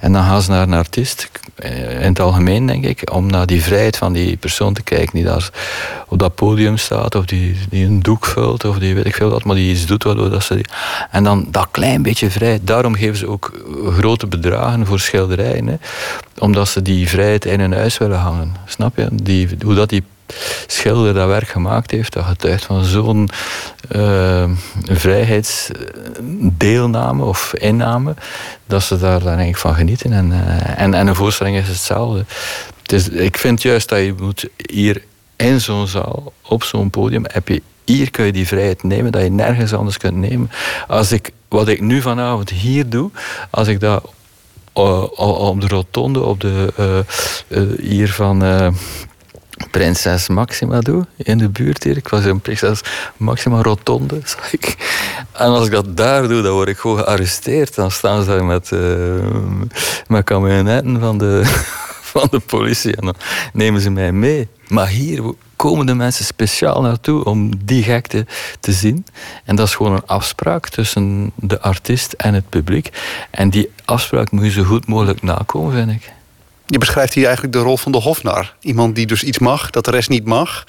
en 0.00 0.12
dan 0.12 0.22
gaan 0.22 0.42
ze 0.42 0.50
naar 0.50 0.62
een 0.62 0.72
artiest, 0.72 1.30
eh, 1.54 2.00
in 2.00 2.08
het 2.08 2.20
algemeen 2.20 2.66
denk 2.66 2.84
ik, 2.84 3.12
om 3.12 3.26
naar 3.26 3.46
die 3.46 3.62
vrijheid 3.62 3.96
van 3.96 4.12
die 4.12 4.36
persoon 4.36 4.74
te 4.74 4.82
kijken 4.82 5.14
die 5.14 5.24
daar 5.24 5.50
op 6.08 6.18
dat 6.18 6.34
podium 6.34 6.76
staat, 6.76 7.14
of 7.14 7.24
die, 7.24 7.56
die 7.68 7.86
een 7.86 8.02
doek 8.02 8.26
vult, 8.26 8.64
of 8.64 8.78
die 8.78 8.94
weet 8.94 9.06
ik 9.06 9.14
veel 9.14 9.30
wat, 9.30 9.44
maar 9.44 9.56
die 9.56 9.70
iets 9.70 9.86
doet 9.86 10.04
waardoor 10.04 10.30
dat 10.30 10.42
ze. 10.42 10.64
En 11.10 11.24
dan 11.24 11.46
dat 11.50 11.68
klein 11.70 12.02
beetje 12.02 12.30
vrijheid, 12.30 12.66
daarom 12.66 12.94
geven 12.94 13.16
ze 13.16 13.28
ook 13.28 13.52
grote 13.86 14.26
bedragen 14.26 14.86
voor 14.86 15.00
schilderijen. 15.00 15.66
Hè, 15.66 15.76
omdat 16.38 16.68
ze 16.68 16.82
die 16.82 17.08
vrijheid 17.08 17.44
in 17.44 17.60
hun 17.60 17.72
huis 17.72 17.98
willen 17.98 18.18
hangen. 18.18 18.54
Snap 18.66 18.96
je? 18.96 19.56
Hoe 19.64 19.74
dat 19.74 19.88
die 19.88 20.02
schilder 20.66 21.14
dat 21.14 21.26
werk 21.26 21.48
gemaakt 21.48 21.90
heeft, 21.90 22.12
dat 22.12 22.24
getuigt 22.24 22.64
van 22.64 22.84
zo'n 22.84 23.28
uh, 23.96 24.44
vrijheidsdeelname 24.84 27.24
of 27.24 27.54
inname, 27.54 28.14
dat 28.66 28.82
ze 28.82 28.98
daar 28.98 29.18
dan 29.18 29.28
eigenlijk 29.28 29.58
van 29.58 29.74
genieten. 29.74 30.12
En, 30.12 30.30
uh, 30.30 30.80
en, 30.80 30.94
en 30.94 31.06
een 31.06 31.14
voorstelling 31.14 31.56
is 31.56 31.68
hetzelfde. 31.68 32.24
Het 32.86 33.10
ik 33.12 33.38
vind 33.38 33.62
juist 33.62 33.88
dat 33.88 33.98
je 33.98 34.14
moet 34.18 34.48
hier 34.56 35.02
in 35.36 35.60
zo'n 35.60 35.86
zaal, 35.86 36.32
op 36.42 36.62
zo'n 36.62 36.90
podium, 36.90 37.24
heb 37.26 37.48
je 37.48 37.62
hier 37.84 38.10
kun 38.10 38.24
je 38.24 38.32
die 38.32 38.46
vrijheid 38.46 38.82
nemen 38.82 39.12
dat 39.12 39.22
je 39.22 39.30
nergens 39.30 39.72
anders 39.72 39.98
kunt 39.98 40.16
nemen. 40.16 40.50
Als 40.88 41.12
ik, 41.12 41.30
wat 41.48 41.68
ik 41.68 41.80
nu 41.80 42.00
vanavond 42.00 42.50
hier 42.50 42.88
doe, 42.88 43.10
als 43.50 43.68
ik 43.68 43.80
dat 43.80 44.04
o- 44.72 45.10
op 45.50 45.60
de 45.60 45.68
rotonde, 45.68 46.22
op 46.22 46.40
de, 46.40 46.72
eh, 46.76 46.98
eh, 46.98 47.04
hier 47.78 48.12
van 48.12 48.44
eh, 48.44 48.68
Prinses 49.70 50.28
Maxima 50.28 50.80
doe, 50.80 51.06
in 51.16 51.38
de 51.38 51.48
buurt 51.48 51.82
hier. 51.82 51.96
Ik 51.96 52.08
was 52.08 52.24
in 52.24 52.40
Prinses 52.40 52.80
Maxima 53.16 53.62
Rotonde, 53.62 54.20
ik. 54.50 54.76
En 55.32 55.46
als 55.46 55.66
ik 55.66 55.72
dat 55.72 55.96
daar 55.96 56.28
doe, 56.28 56.42
dan 56.42 56.52
word 56.52 56.68
ik 56.68 56.78
gewoon 56.78 56.98
gearresteerd. 56.98 57.74
Dan 57.74 57.90
staan 57.90 58.22
ze 58.22 58.28
daar 58.28 58.44
met, 58.44 58.72
eh 58.72 58.80
met 60.06 60.30
van 61.00 61.18
de, 61.18 61.42
van 62.12 62.28
de 62.30 62.40
politie 62.40 62.96
en 62.96 63.04
dan 63.04 63.14
nemen 63.52 63.80
ze 63.80 63.90
mij 63.90 64.12
mee. 64.12 64.48
Maar 64.68 64.88
hier 64.88 65.22
komen 65.56 65.86
de 65.86 65.94
mensen 65.94 66.24
speciaal 66.24 66.80
naartoe 66.80 67.24
om 67.24 67.64
die 67.64 67.82
gekte 67.82 68.26
te 68.60 68.72
zien. 68.72 69.06
En 69.44 69.56
dat 69.56 69.66
is 69.66 69.74
gewoon 69.74 69.92
een 69.92 70.06
afspraak 70.06 70.68
tussen 70.68 71.32
de 71.34 71.60
artiest 71.60 72.12
en 72.12 72.34
het 72.34 72.48
publiek. 72.48 72.90
En 73.30 73.50
die 73.50 73.70
afspraak 73.84 74.30
moet 74.30 74.44
je 74.44 74.50
zo 74.50 74.62
goed 74.62 74.86
mogelijk 74.86 75.22
nakomen, 75.22 75.72
vind 75.72 75.90
ik. 75.90 76.12
Je 76.66 76.78
beschrijft 76.78 77.14
hier 77.14 77.24
eigenlijk 77.24 77.54
de 77.54 77.60
rol 77.60 77.76
van 77.76 77.92
de 77.92 77.98
hofnar. 77.98 78.56
Iemand 78.60 78.94
die 78.94 79.06
dus 79.06 79.22
iets 79.22 79.38
mag, 79.38 79.70
dat 79.70 79.84
de 79.84 79.90
rest 79.90 80.08
niet 80.08 80.24
mag. 80.24 80.64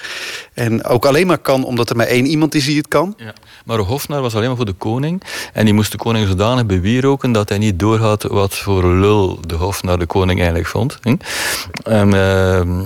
En 0.54 0.84
ook 0.84 1.06
alleen 1.06 1.28
maar 1.28 1.38
kan 1.38 1.64
omdat 1.64 1.90
er 1.90 1.96
maar 1.96 2.08
één 2.08 2.26
iemand 2.26 2.56
is 2.56 2.66
die 2.66 2.78
het 2.78 2.88
kan. 2.88 3.14
Ja. 3.18 3.34
Maar 3.66 3.78
de 3.78 3.84
hofnar 3.84 4.22
was 4.22 4.36
alleen 4.36 4.48
maar 4.48 4.56
voor 4.56 4.66
de 4.66 4.74
koning. 4.74 5.22
En 5.54 5.66
die 5.66 5.74
moest 5.74 5.92
de 5.92 5.98
koning 5.98 6.28
zodanig 6.28 6.66
bewieroken 6.66 7.32
dat 7.32 7.50
hij 7.50 7.58
niet 7.58 7.80
doorhad 7.80 8.24
wat 8.24 8.56
voor 8.56 8.86
lul 8.94 9.40
de 9.48 9.56
hofnar 9.56 10.00
de 10.00 10.06
koning 10.06 10.40
eigenlijk 10.40 10.70
vond. 10.70 11.00
Hm? 11.02 11.16
Ehm, 11.84 12.84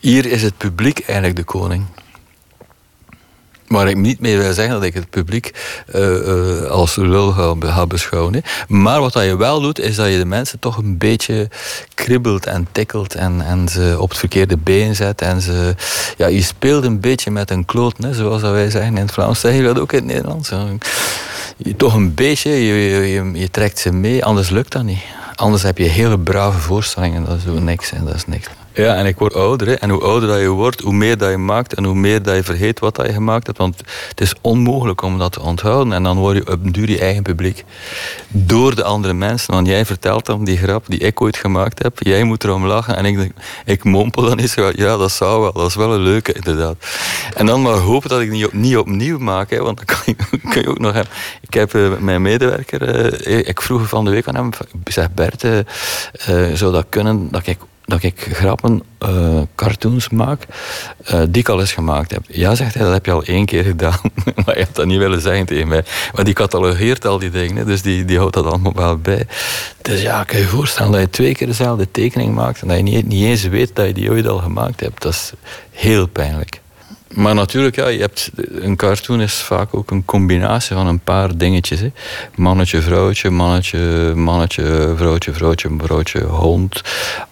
hier 0.00 0.26
is 0.26 0.42
het 0.42 0.56
publiek 0.56 0.98
eigenlijk 0.98 1.36
de 1.36 1.44
koning. 1.44 1.86
Maar 3.74 3.88
ik 3.88 3.96
niet 3.96 4.20
meer 4.20 4.38
wil 4.38 4.52
zeggen 4.52 4.74
dat 4.74 4.82
ik 4.82 4.94
het 4.94 5.10
publiek 5.10 5.50
eh, 5.86 6.28
eh, 6.62 6.70
als 6.70 6.96
lul 6.96 7.30
ga, 7.32 7.54
be- 7.54 7.66
ga 7.66 7.86
beschouwen. 7.86 8.42
Maar 8.68 9.00
wat 9.00 9.12
dat 9.12 9.24
je 9.24 9.36
wel 9.36 9.60
doet, 9.60 9.78
is 9.80 9.96
dat 9.96 10.10
je 10.10 10.18
de 10.18 10.24
mensen 10.24 10.58
toch 10.58 10.76
een 10.76 10.98
beetje 10.98 11.48
kribbelt 11.94 12.46
en 12.46 12.66
tikkelt 12.72 13.14
en, 13.14 13.40
en 13.40 13.68
ze 13.68 13.96
op 13.98 14.08
het 14.08 14.18
verkeerde 14.18 14.56
been 14.56 14.94
zet. 14.96 15.22
En 15.22 15.40
ze, 15.40 15.74
ja, 16.16 16.26
je 16.26 16.42
speelt 16.42 16.84
een 16.84 17.00
beetje 17.00 17.30
met 17.30 17.50
een 17.50 17.64
kloot, 17.64 17.94
hè, 17.98 18.14
zoals 18.14 18.42
wij 18.42 18.70
zeggen 18.70 18.96
in 18.96 19.02
het 19.02 19.12
Vlaams. 19.12 19.40
Zeg 19.40 19.54
je 19.54 19.62
dat 19.62 19.78
ook 19.78 19.92
in 19.92 19.98
het 19.98 20.06
Nederlands? 20.06 20.50
Je, 21.56 21.76
toch 21.76 21.94
een 21.94 22.14
beetje, 22.14 22.50
je, 22.50 23.30
je, 23.34 23.50
trekt 23.50 23.78
ze 23.78 23.92
mee, 23.92 24.24
anders 24.24 24.50
lukt 24.50 24.72
dat 24.72 24.82
niet. 24.82 25.02
Anders 25.34 25.62
heb 25.62 25.78
je 25.78 25.84
hele 25.84 26.18
brave 26.18 26.58
voorstellingen, 26.58 27.24
dat 27.24 27.36
is 27.36 27.60
niks. 27.60 27.90
Hè, 27.90 28.04
dat 28.04 28.14
is 28.14 28.26
niks. 28.26 28.48
Ja, 28.74 28.94
en 28.94 29.06
ik 29.06 29.18
word 29.18 29.34
ouder. 29.34 29.66
Hè. 29.66 29.74
En 29.74 29.90
hoe 29.90 30.02
ouder 30.02 30.28
dat 30.28 30.40
je 30.40 30.48
wordt, 30.48 30.80
hoe 30.80 30.92
meer 30.92 31.18
dat 31.18 31.30
je 31.30 31.36
maakt 31.36 31.74
en 31.74 31.84
hoe 31.84 31.94
meer 31.94 32.22
dat 32.22 32.34
je 32.34 32.42
vergeet 32.42 32.80
wat 32.80 32.96
dat 32.96 33.06
je 33.06 33.12
gemaakt 33.12 33.46
hebt. 33.46 33.58
Want 33.58 33.82
het 34.08 34.20
is 34.20 34.34
onmogelijk 34.40 35.02
om 35.02 35.18
dat 35.18 35.32
te 35.32 35.40
onthouden. 35.40 35.92
En 35.92 36.02
dan 36.02 36.16
word 36.16 36.36
je 36.36 36.52
op 36.52 36.74
duur 36.74 36.90
je 36.90 36.98
eigen 36.98 37.22
publiek. 37.22 37.64
Door 38.28 38.74
de 38.74 38.84
andere 38.84 39.14
mensen. 39.14 39.54
Want 39.54 39.66
jij 39.66 39.84
vertelt 39.84 40.26
dan 40.26 40.44
die 40.44 40.56
grap 40.56 40.84
die 40.88 40.98
ik 40.98 41.20
ooit 41.20 41.36
gemaakt 41.36 41.82
heb. 41.82 41.98
Jij 41.98 42.24
moet 42.24 42.44
erom 42.44 42.66
lachen. 42.66 42.96
En 42.96 43.04
ik, 43.04 43.32
ik 43.64 43.84
mompel 43.84 44.22
dan 44.22 44.38
eens. 44.38 44.54
Ja, 44.54 44.96
dat 44.96 45.12
zou 45.12 45.40
wel. 45.40 45.52
Dat 45.52 45.68
is 45.68 45.74
wel 45.74 45.92
een 45.94 46.00
leuke, 46.02 46.32
inderdaad. 46.32 46.76
En 47.34 47.46
dan 47.46 47.62
maar 47.62 47.76
hopen 47.76 48.08
dat 48.08 48.20
ik 48.20 48.30
niet, 48.30 48.52
niet 48.52 48.76
opnieuw 48.76 49.18
maak. 49.18 49.50
Hè, 49.50 49.58
want 49.58 49.76
dan 49.76 49.86
kan 49.86 49.98
je, 50.04 50.60
je 50.60 50.68
ook 50.68 50.78
nog 50.78 50.92
hebben. 50.92 51.12
Ik 51.40 51.54
heb 51.54 51.74
eh, 51.74 51.96
mijn 51.98 52.22
medewerker... 52.22 52.82
eh, 52.82 53.38
ik 53.48 53.62
vroeg 53.62 53.88
van 53.88 54.04
de 54.04 54.10
week 54.10 54.28
aan 54.28 54.34
hem. 54.34 54.50
Ik 54.84 54.92
zeg, 54.92 55.12
Bert, 55.12 55.44
eh, 55.44 55.58
zou 56.54 56.72
dat 56.72 56.86
kunnen 56.88 57.28
dat 57.30 57.46
ik 57.46 57.58
dat 57.84 58.02
ik 58.02 58.28
grappen, 58.32 58.82
eh, 58.98 59.40
cartoons 59.54 60.08
maak, 60.08 60.46
eh, 61.04 61.20
die 61.28 61.42
ik 61.42 61.48
al 61.48 61.60
eens 61.60 61.72
gemaakt 61.72 62.10
heb. 62.10 62.22
Ja, 62.28 62.54
zegt 62.54 62.74
hij, 62.74 62.82
dat 62.82 62.92
heb 62.92 63.06
je 63.06 63.12
al 63.12 63.22
één 63.22 63.46
keer 63.46 63.64
gedaan. 63.64 64.00
maar 64.44 64.56
je 64.56 64.62
hebt 64.62 64.76
dat 64.76 64.86
niet 64.86 64.98
willen 64.98 65.20
zeggen 65.20 65.46
tegen 65.46 65.68
mij. 65.68 65.84
Maar 66.14 66.24
die 66.24 66.34
catalogeert 66.34 67.06
al 67.06 67.18
die 67.18 67.30
dingen, 67.30 67.66
dus 67.66 67.82
die, 67.82 68.04
die 68.04 68.18
houdt 68.18 68.34
dat 68.34 68.46
allemaal 68.46 68.74
wel 68.74 68.98
bij. 68.98 69.26
Dus 69.82 70.02
ja, 70.02 70.24
kan 70.24 70.38
je 70.38 70.46
voorstellen 70.46 70.92
dat 70.92 71.00
je 71.00 71.10
twee 71.10 71.34
keer 71.34 71.46
dezelfde 71.46 71.90
tekening 71.90 72.34
maakt 72.34 72.62
en 72.62 72.68
dat 72.68 72.76
je 72.76 72.82
niet, 72.82 73.06
niet 73.06 73.24
eens 73.24 73.42
weet 73.42 73.76
dat 73.76 73.86
je 73.86 73.94
die 73.94 74.10
ooit 74.10 74.26
al 74.26 74.38
gemaakt 74.38 74.80
hebt. 74.80 75.02
Dat 75.02 75.12
is 75.12 75.32
heel 75.70 76.06
pijnlijk. 76.06 76.60
Maar 77.14 77.34
natuurlijk, 77.34 77.76
ja, 77.76 77.88
je 77.88 78.00
hebt, 78.00 78.30
een 78.60 78.76
cartoon 78.76 79.20
is 79.20 79.34
vaak 79.34 79.74
ook 79.74 79.90
een 79.90 80.04
combinatie 80.04 80.76
van 80.76 80.86
een 80.86 81.00
paar 81.00 81.36
dingetjes. 81.36 81.80
Hè. 81.80 81.92
Mannetje, 82.34 82.82
vrouwtje, 82.82 83.30
mannetje, 83.30 84.12
mannetje, 84.14 84.92
vrouwtje, 84.96 85.32
vrouwtje, 85.32 85.68
vrouwtje, 85.78 86.22
hond, 86.22 86.80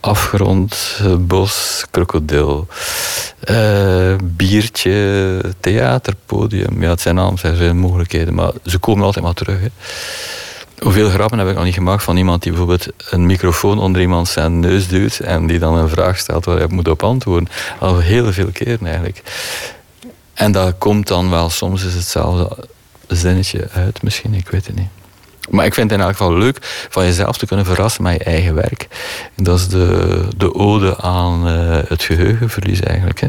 afgrond, 0.00 0.98
eh, 1.02 1.14
bos, 1.16 1.84
krokodil, 1.90 2.66
eh, 3.40 4.14
biertje, 4.24 5.40
theater, 5.60 6.14
podium. 6.26 6.82
Ja, 6.82 6.90
het 6.90 7.00
zijn 7.00 7.18
allemaal 7.18 7.38
zijn 7.38 7.56
veel 7.56 7.74
mogelijkheden, 7.74 8.34
maar 8.34 8.52
ze 8.64 8.78
komen 8.78 9.04
altijd 9.04 9.24
maar 9.24 9.34
terug. 9.34 9.60
Hè. 9.60 9.68
Hoeveel 10.82 11.08
grappen 11.08 11.38
heb 11.38 11.48
ik 11.48 11.54
nog 11.54 11.64
niet 11.64 11.74
gemaakt 11.74 12.02
van 12.02 12.16
iemand 12.16 12.42
die 12.42 12.50
bijvoorbeeld 12.52 12.88
een 13.10 13.26
microfoon 13.26 13.78
onder 13.78 14.00
iemand 14.00 14.28
zijn 14.28 14.60
neus 14.60 14.88
duwt 14.88 15.18
en 15.18 15.46
die 15.46 15.58
dan 15.58 15.76
een 15.76 15.88
vraag 15.88 16.18
stelt 16.18 16.44
waar 16.44 16.56
hij 16.56 16.66
moet 16.66 16.88
op 16.88 17.02
antwoorden. 17.02 17.48
Al 17.78 17.98
heel 17.98 18.32
veel 18.32 18.50
keren 18.52 18.86
eigenlijk. 18.86 19.22
En 20.34 20.52
dat 20.52 20.74
komt 20.78 21.08
dan 21.08 21.30
wel, 21.30 21.50
soms 21.50 21.84
is 21.84 21.94
hetzelfde 21.94 22.68
zinnetje 23.06 23.68
uit 23.72 24.02
misschien, 24.02 24.34
ik 24.34 24.48
weet 24.48 24.66
het 24.66 24.76
niet. 24.76 24.88
Maar 25.50 25.66
ik 25.66 25.74
vind 25.74 25.90
het 25.90 25.98
in 25.98 26.06
elk 26.06 26.16
geval 26.16 26.36
leuk 26.36 26.86
van 26.90 27.04
jezelf 27.04 27.36
te 27.36 27.46
kunnen 27.46 27.66
verrassen 27.66 28.02
met 28.02 28.12
je 28.12 28.24
eigen 28.24 28.54
werk. 28.54 28.88
Dat 29.36 29.58
is 29.58 29.68
de, 29.68 30.24
de 30.36 30.54
ode 30.54 31.00
aan 31.00 31.48
eh, 31.48 31.78
het 31.88 32.02
geheugenverlies 32.02 32.80
eigenlijk. 32.80 33.20
Hè. 33.20 33.28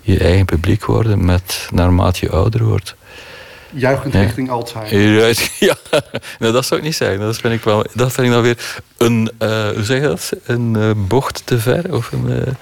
Je 0.00 0.18
eigen 0.18 0.44
publiek 0.44 0.84
worden 0.84 1.24
met, 1.24 1.68
naarmate 1.72 2.18
je 2.20 2.32
ouder 2.32 2.64
wordt. 2.64 2.96
Juichend 3.70 4.12
Ja. 4.12 4.20
richting 4.20 4.50
Alzheimer. 4.50 5.48
Ja. 5.58 5.76
Nou, 6.38 6.52
dat 6.52 6.66
zou 6.66 6.80
ik 6.80 6.86
niet 6.86 6.96
zeggen. 6.96 7.20
Dat 7.20 7.36
vind 7.36 7.54
ik, 7.54 7.64
wel, 7.64 7.84
dat 7.94 8.12
vind 8.12 8.26
ik 8.26 8.32
dan 8.32 8.42
weer 8.42 8.80
een, 8.96 9.30
eh, 9.38 9.48
hoe 9.68 9.82
zeg 9.82 10.00
je 10.00 10.06
dat? 10.06 10.32
Een 10.44 10.76
eh, 10.76 10.90
bocht 10.96 11.42
te 11.44 11.58
ver. 11.58 11.94
Of 11.94 12.12
een, 12.12 12.30
eh, 12.46 12.52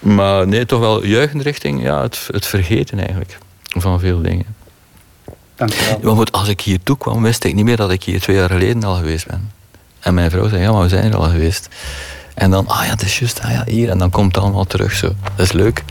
maar 0.00 0.48
nee, 0.48 0.66
toch 0.66 0.80
wel 0.80 1.04
juichend 1.04 1.42
richting 1.42 1.82
ja, 1.82 2.02
het, 2.02 2.28
het 2.32 2.46
vergeten 2.46 2.98
eigenlijk 2.98 3.38
van 3.68 4.00
veel 4.00 4.22
dingen. 4.22 4.46
Dankjewel. 5.56 5.98
Maar 6.02 6.14
goed, 6.14 6.32
als 6.32 6.48
ik 6.48 6.60
hier 6.60 6.78
toe 6.82 6.96
kwam, 6.98 7.22
wist 7.22 7.44
ik 7.44 7.54
niet 7.54 7.64
meer 7.64 7.76
dat 7.76 7.90
ik 7.90 8.02
hier 8.02 8.20
twee 8.20 8.36
jaar 8.36 8.50
geleden 8.50 8.84
al 8.84 8.94
geweest 8.94 9.26
ben. 9.26 9.50
En 10.00 10.14
mijn 10.14 10.30
vrouw 10.30 10.48
zei, 10.48 10.62
ja, 10.62 10.72
maar 10.72 10.82
we 10.82 10.88
zijn 10.88 11.12
er 11.12 11.16
al 11.18 11.28
geweest. 11.30 11.68
En 12.34 12.50
dan, 12.50 12.66
ah 12.68 12.84
ja, 12.84 12.90
het 12.90 13.02
is 13.02 13.18
juist, 13.18 13.40
ah 13.40 13.50
ja, 13.50 13.64
hier. 13.66 13.90
En 13.90 13.98
dan 13.98 14.10
komt 14.10 14.34
het 14.34 14.44
allemaal 14.44 14.64
terug 14.64 14.92
zo. 14.92 15.06
Dat 15.36 15.46
is 15.46 15.52
leuk. 15.52 15.82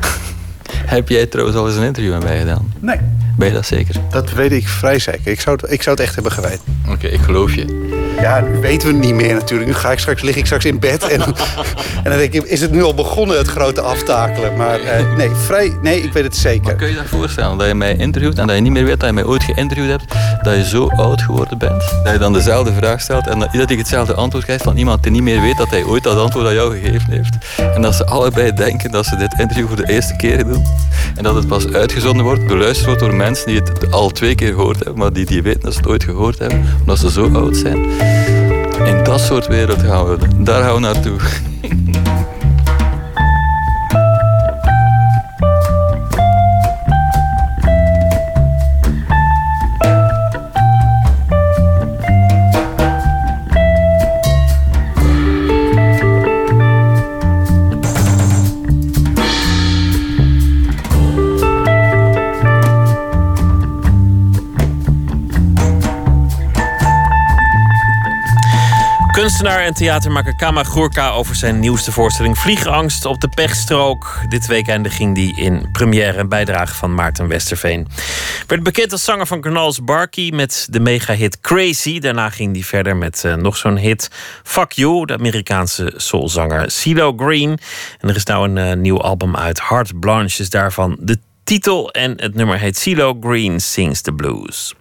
Heb 0.86 1.08
jij 1.08 1.26
trouwens 1.26 1.56
al 1.58 1.66
eens 1.66 1.76
een 1.76 1.82
interview 1.84 2.12
met 2.12 2.22
mij 2.22 2.38
gedaan? 2.38 2.72
Nee, 2.78 2.98
Ben 3.40 3.48
je 3.48 3.54
dat 3.54 3.66
zeker? 3.66 3.94
dat 4.10 4.32
weet 4.32 4.52
ik 4.52 4.68
vrij 4.68 4.98
zeker. 4.98 5.26
Ik 5.32 5.40
zou 5.40 5.56
het, 5.60 5.72
ik 5.72 5.82
zou 5.82 5.96
het 5.96 6.04
echt 6.04 6.14
hebben 6.14 6.32
geweten. 6.32 6.82
Oké, 6.88 7.06
ik 7.06 7.20
geloof 7.20 7.54
je. 7.54 7.99
Ja, 8.20 8.40
nu 8.40 8.60
weten 8.60 8.88
we 8.88 8.94
het 8.94 9.04
niet 9.04 9.14
meer 9.14 9.34
natuurlijk. 9.34 9.68
Nu 9.68 9.74
ga 9.74 9.92
ik 9.92 9.98
straks, 9.98 10.22
lig 10.22 10.36
ik 10.36 10.46
straks 10.46 10.64
in 10.64 10.78
bed 10.78 11.08
en, 11.08 11.20
en 12.04 12.10
dan 12.10 12.16
denk 12.18 12.32
ik, 12.32 12.42
is 12.42 12.60
het 12.60 12.70
nu 12.70 12.82
al 12.82 12.94
begonnen, 12.94 13.38
het 13.38 13.46
grote 13.46 13.80
aftakelen? 13.80 14.56
Maar 14.56 14.80
eh, 14.80 15.16
nee, 15.16 15.30
vrij, 15.30 15.78
nee, 15.82 16.02
ik 16.02 16.12
weet 16.12 16.24
het 16.24 16.36
zeker. 16.36 16.64
Maar 16.64 16.74
kun 16.74 16.86
je 16.86 16.92
je 16.92 16.98
dat 16.98 17.08
voorstellen? 17.08 17.58
Dat 17.58 17.66
je 17.66 17.74
mij 17.74 17.96
interviewt 17.96 18.38
en 18.38 18.46
dat 18.46 18.56
je 18.56 18.62
niet 18.62 18.72
meer 18.72 18.84
weet 18.84 19.00
dat 19.00 19.08
je 19.08 19.14
mij 19.14 19.24
ooit 19.24 19.42
geïnterviewd 19.42 19.88
hebt, 19.88 20.14
dat 20.42 20.54
je 20.54 20.64
zo 20.64 20.86
oud 20.86 21.22
geworden 21.22 21.58
bent, 21.58 21.82
dat 22.02 22.12
je 22.12 22.18
dan 22.18 22.32
dezelfde 22.32 22.72
vraag 22.72 23.00
stelt 23.00 23.26
en 23.26 23.38
dat 23.38 23.70
ik 23.70 23.78
hetzelfde 23.78 24.14
antwoord 24.14 24.44
krijg 24.44 24.62
van 24.62 24.76
iemand 24.76 25.02
die 25.02 25.12
niet 25.12 25.22
meer 25.22 25.40
weet 25.40 25.56
dat 25.56 25.70
hij 25.70 25.84
ooit 25.84 26.02
dat 26.02 26.18
antwoord 26.18 26.46
aan 26.46 26.54
jou 26.54 26.78
gegeven 26.78 27.12
heeft. 27.12 27.36
En 27.74 27.82
dat 27.82 27.94
ze 27.94 28.06
allebei 28.06 28.52
denken 28.52 28.90
dat 28.90 29.06
ze 29.06 29.16
dit 29.16 29.34
interview 29.38 29.66
voor 29.66 29.76
de 29.76 29.92
eerste 29.92 30.16
keer 30.16 30.44
doen. 30.44 30.64
En 31.16 31.22
dat 31.22 31.34
het 31.34 31.46
pas 31.46 31.72
uitgezonden 31.72 32.24
wordt, 32.24 32.46
beluisterd 32.46 32.86
wordt 32.86 33.00
door 33.00 33.14
mensen 33.14 33.46
die 33.46 33.56
het 33.56 33.92
al 33.92 34.10
twee 34.10 34.34
keer 34.34 34.52
gehoord 34.52 34.76
hebben, 34.76 34.98
maar 34.98 35.12
die, 35.12 35.26
die 35.26 35.42
weten 35.42 35.60
dat 35.60 35.72
ze 35.72 35.78
het 35.78 35.88
ooit 35.88 36.04
gehoord 36.04 36.38
hebben, 36.38 36.64
omdat 36.80 36.98
ze 36.98 37.10
zo 37.10 37.30
oud 37.34 37.56
zijn. 37.56 37.78
In 38.84 39.04
dat 39.04 39.20
soort 39.20 39.46
wereld 39.46 39.82
gaan 39.82 40.06
we. 40.06 40.18
Daar 40.44 40.62
gaan 40.62 40.74
we 40.74 40.80
naartoe. 40.80 41.18
Kunstenaar 69.30 69.64
en 69.64 69.74
theatermaker 69.74 70.36
Kama 70.36 70.64
Gurka 70.64 71.10
over 71.10 71.36
zijn 71.36 71.60
nieuwste 71.60 71.92
voorstelling 71.92 72.38
Vliegangst 72.38 73.04
op 73.04 73.20
de 73.20 73.28
pechtstrook. 73.28 74.18
Dit 74.28 74.46
weekend 74.46 74.92
ging 74.92 75.14
die 75.14 75.36
in 75.36 75.68
première 75.72 76.18
en 76.18 76.28
bijdrage 76.28 76.74
van 76.74 76.94
Maarten 76.94 77.28
Westerveen. 77.28 77.86
Werd 78.46 78.62
bekend 78.62 78.92
als 78.92 79.04
zanger 79.04 79.26
van 79.26 79.42
Gnals 79.42 79.84
Barkie 79.84 80.32
met 80.32 80.66
de 80.70 80.80
megahit 80.80 81.40
Crazy. 81.40 81.98
Daarna 81.98 82.30
ging 82.30 82.54
hij 82.54 82.62
verder 82.62 82.96
met 82.96 83.24
eh, 83.24 83.34
nog 83.34 83.56
zo'n 83.56 83.76
hit 83.76 84.10
Fuck 84.42 84.72
You, 84.72 85.06
de 85.06 85.12
Amerikaanse 85.12 85.92
soulzanger 85.96 86.70
CeeLo 86.70 87.12
Green. 87.16 87.58
En 88.00 88.08
er 88.08 88.16
is 88.16 88.24
nou 88.24 88.48
een 88.48 88.58
eh, 88.58 88.76
nieuw 88.76 89.00
album 89.00 89.36
uit, 89.36 89.68
Heart 89.68 90.00
Blanche 90.00 90.42
is 90.42 90.50
daarvan 90.50 90.96
de 91.00 91.18
titel. 91.44 91.90
En 91.90 92.12
het 92.16 92.34
nummer 92.34 92.58
heet 92.58 92.78
CeeLo 92.78 93.16
Green 93.20 93.60
Sings 93.60 94.00
the 94.00 94.12
Blues. 94.12 94.74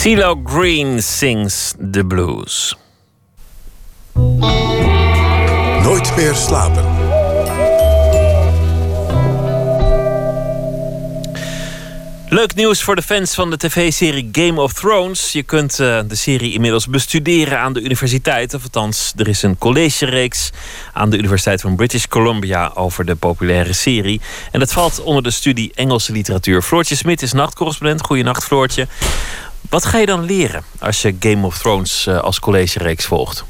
CeeLo 0.00 0.40
Green 0.44 1.02
sings 1.02 1.74
the 1.90 2.04
blues. 2.04 2.76
Nooit 5.82 6.16
meer 6.16 6.34
slapen. 6.34 6.84
Leuk 12.32 12.54
nieuws 12.54 12.82
voor 12.82 12.96
de 12.96 13.02
fans 13.02 13.34
van 13.34 13.50
de 13.50 13.56
tv-serie 13.56 14.28
Game 14.32 14.60
of 14.60 14.72
Thrones. 14.72 15.32
Je 15.32 15.42
kunt 15.42 15.80
eh, 15.80 16.00
de 16.08 16.14
serie 16.14 16.52
inmiddels 16.52 16.86
bestuderen 16.86 17.58
aan 17.58 17.72
de 17.72 17.80
universiteit. 17.80 18.54
Of 18.54 18.62
althans, 18.62 19.12
er 19.16 19.28
is 19.28 19.42
een 19.42 19.58
collegereeks 19.58 20.50
aan 20.92 21.10
de 21.10 21.18
Universiteit 21.18 21.60
van 21.60 21.76
British 21.76 22.06
Columbia 22.06 22.70
over 22.74 23.04
de 23.04 23.14
populaire 23.14 23.72
serie. 23.72 24.20
En 24.52 24.60
dat 24.60 24.72
valt 24.72 25.02
onder 25.02 25.22
de 25.22 25.30
studie 25.30 25.72
Engelse 25.74 26.12
literatuur. 26.12 26.62
Floortje 26.62 26.96
Smit 26.96 27.22
is 27.22 27.32
nachtcorrespondent. 27.32 28.04
Goedenacht, 28.04 28.44
Floortje. 28.44 28.86
Wat 29.70 29.84
ga 29.84 29.98
je 29.98 30.06
dan 30.06 30.24
leren 30.24 30.62
als 30.78 31.02
je 31.02 31.16
Game 31.20 31.46
of 31.46 31.58
Thrones 31.58 32.06
uh, 32.06 32.18
als 32.18 32.40
collegereeks 32.40 33.04
volgt? 33.04 33.44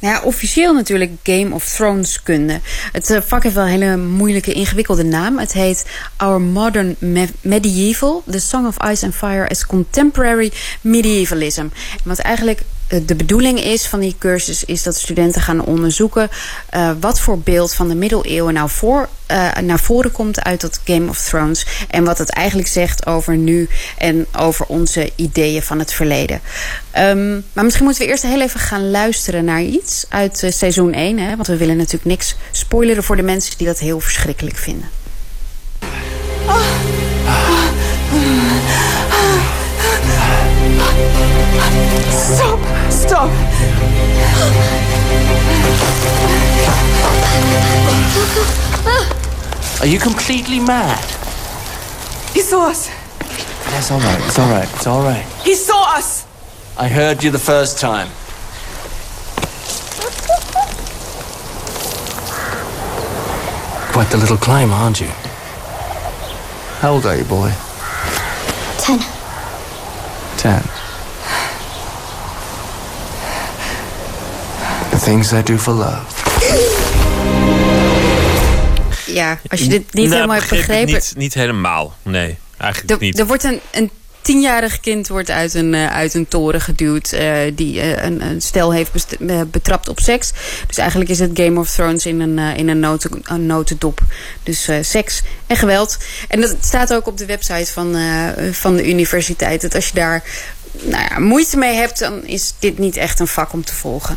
Nou 0.00 0.14
ja, 0.14 0.22
officieel 0.22 0.74
natuurlijk 0.74 1.10
Game 1.22 1.54
of 1.54 1.68
Thrones 1.68 2.22
kunde. 2.22 2.60
Het 2.92 3.10
uh, 3.10 3.20
vak 3.20 3.42
heeft 3.42 3.54
wel 3.54 3.64
een 3.64 3.70
hele 3.70 3.96
moeilijke, 3.96 4.52
ingewikkelde 4.52 5.04
naam. 5.04 5.38
Het 5.38 5.52
heet 5.52 5.86
Our 6.16 6.40
Modern 6.40 6.96
Me 6.98 7.28
Medieval, 7.40 8.22
The 8.30 8.38
Song 8.38 8.66
of 8.66 8.90
Ice 8.90 9.04
and 9.04 9.14
Fire 9.14 9.48
as 9.48 9.66
Contemporary 9.66 10.52
Medievalism. 10.80 11.66
Wat 12.04 12.18
eigenlijk 12.18 12.60
de 12.88 13.14
bedoeling 13.14 13.60
is 13.60 13.86
van 13.86 14.00
die 14.00 14.16
cursus 14.18 14.64
is 14.64 14.82
dat 14.82 14.96
studenten 14.96 15.42
gaan 15.42 15.64
onderzoeken 15.64 16.28
uh, 16.74 16.90
wat 17.00 17.20
voor 17.20 17.38
beeld 17.38 17.74
van 17.74 17.88
de 17.88 17.94
middeleeuwen 17.94 18.54
nou 18.54 18.70
voor, 18.70 19.08
uh, 19.30 19.56
naar 19.56 19.78
voren 19.78 20.12
komt 20.12 20.42
uit 20.42 20.60
dat 20.60 20.80
Game 20.84 21.08
of 21.08 21.18
Thrones. 21.18 21.66
En 21.88 22.04
wat 22.04 22.18
het 22.18 22.30
eigenlijk 22.30 22.68
zegt 22.68 23.06
over 23.06 23.36
nu 23.36 23.68
en 23.98 24.26
over 24.38 24.66
onze 24.66 25.10
ideeën 25.16 25.62
van 25.62 25.78
het 25.78 25.92
verleden. 25.92 26.40
Um, 26.98 27.44
maar 27.52 27.64
misschien 27.64 27.84
moeten 27.84 28.04
we 28.04 28.08
eerst 28.08 28.22
heel 28.22 28.40
even 28.40 28.60
gaan 28.60 28.90
luisteren 28.90 29.44
naar 29.44 29.62
iets 29.62 30.06
uit 30.08 30.46
seizoen 30.48 30.92
1. 30.92 31.18
Hè, 31.18 31.36
want 31.36 31.46
we 31.46 31.56
willen 31.56 31.76
natuurlijk 31.76 32.04
niks 32.04 32.36
spoileren 32.52 33.04
voor 33.04 33.16
de 33.16 33.22
mensen 33.22 33.58
die 33.58 33.66
dat 33.66 33.78
heel 33.78 34.00
verschrikkelijk 34.00 34.56
vinden. 34.56 34.88
Oh. 36.46 36.93
Stop! 42.10 42.60
Stop! 42.90 43.30
Are 49.80 49.86
you 49.86 49.98
completely 49.98 50.60
mad? 50.60 51.04
He 52.32 52.40
saw 52.40 52.68
us. 52.68 52.88
That's 53.70 53.90
all 53.90 54.00
right. 54.00 54.20
It's 54.26 54.38
all 54.38 54.50
right. 54.50 54.74
It's 54.74 54.86
all 54.86 55.02
right. 55.02 55.24
He 55.44 55.54
saw 55.54 55.96
us. 55.96 56.26
I 56.78 56.88
heard 56.88 57.22
you 57.22 57.30
the 57.30 57.38
first 57.38 57.78
time. 57.78 58.08
Quite 63.92 64.10
the 64.10 64.16
little 64.16 64.36
climb, 64.36 64.72
aren't 64.72 65.00
you? 65.00 65.10
How 66.80 66.94
old 66.94 67.06
are 67.06 67.16
you, 67.16 67.24
boy? 67.24 67.52
Ten. 68.78 68.98
Ten. 70.36 70.83
Things 75.04 75.32
I 75.32 75.42
do 75.42 75.56
for 75.56 75.74
love. 75.74 76.02
Ja, 79.06 79.40
als 79.48 79.60
je 79.60 79.68
dit 79.68 79.92
niet 79.92 80.08
nou, 80.08 80.14
helemaal 80.14 80.36
hebt 80.36 80.48
begrepen... 80.48 80.94
Niet, 80.94 81.12
niet 81.16 81.34
helemaal, 81.34 81.96
nee. 82.02 82.38
Eigenlijk 82.56 83.00
niet. 83.00 83.18
er 83.18 83.26
wordt 83.26 83.44
een, 83.44 83.60
een 83.70 83.90
tienjarig 84.22 84.80
kind 84.80 85.08
wordt 85.08 85.30
uit 85.30 85.54
een, 85.54 85.72
uh, 85.72 85.92
uit 85.92 86.14
een 86.14 86.28
toren 86.28 86.60
geduwd... 86.60 87.12
Uh, 87.12 87.36
die 87.54 87.74
uh, 87.74 88.04
een, 88.04 88.22
een, 88.22 88.40
stel 88.40 88.72
heeft 88.72 89.16
betrapt 89.50 89.88
op 89.88 90.00
seks. 90.00 90.32
Dus 90.66 90.78
eigenlijk 90.78 91.10
is 91.10 91.18
het 91.18 91.30
Game 91.34 91.60
of 91.60 91.70
Thrones 91.70 92.06
in 92.06 92.20
een, 92.20 92.38
in 92.38 92.68
een, 92.68 92.80
noten, 92.80 93.22
een 93.24 93.46
notendop. 93.46 94.00
Dus 94.42 94.68
seks 94.80 95.22
en 95.46 95.56
geweld. 95.56 95.98
En 96.28 96.40
dat 96.40 96.56
staat 96.60 96.94
ook 96.94 97.06
op 97.06 97.18
de 97.18 97.26
website 97.26 97.72
van, 97.72 97.96
van 98.52 98.76
de 98.76 98.88
universiteit. 98.88 99.60
Dat 99.60 99.74
als 99.74 99.86
je 99.86 99.94
daar 99.94 100.24
nou 100.72 101.04
ja, 101.10 101.18
moeite 101.18 101.56
mee 101.56 101.74
hebt... 101.74 101.98
dan 101.98 102.26
is 102.26 102.54
dit 102.58 102.78
niet 102.78 102.96
echt 102.96 103.20
een 103.20 103.26
vak 103.26 103.52
om 103.52 103.64
te 103.64 103.74
volgen. 103.74 104.16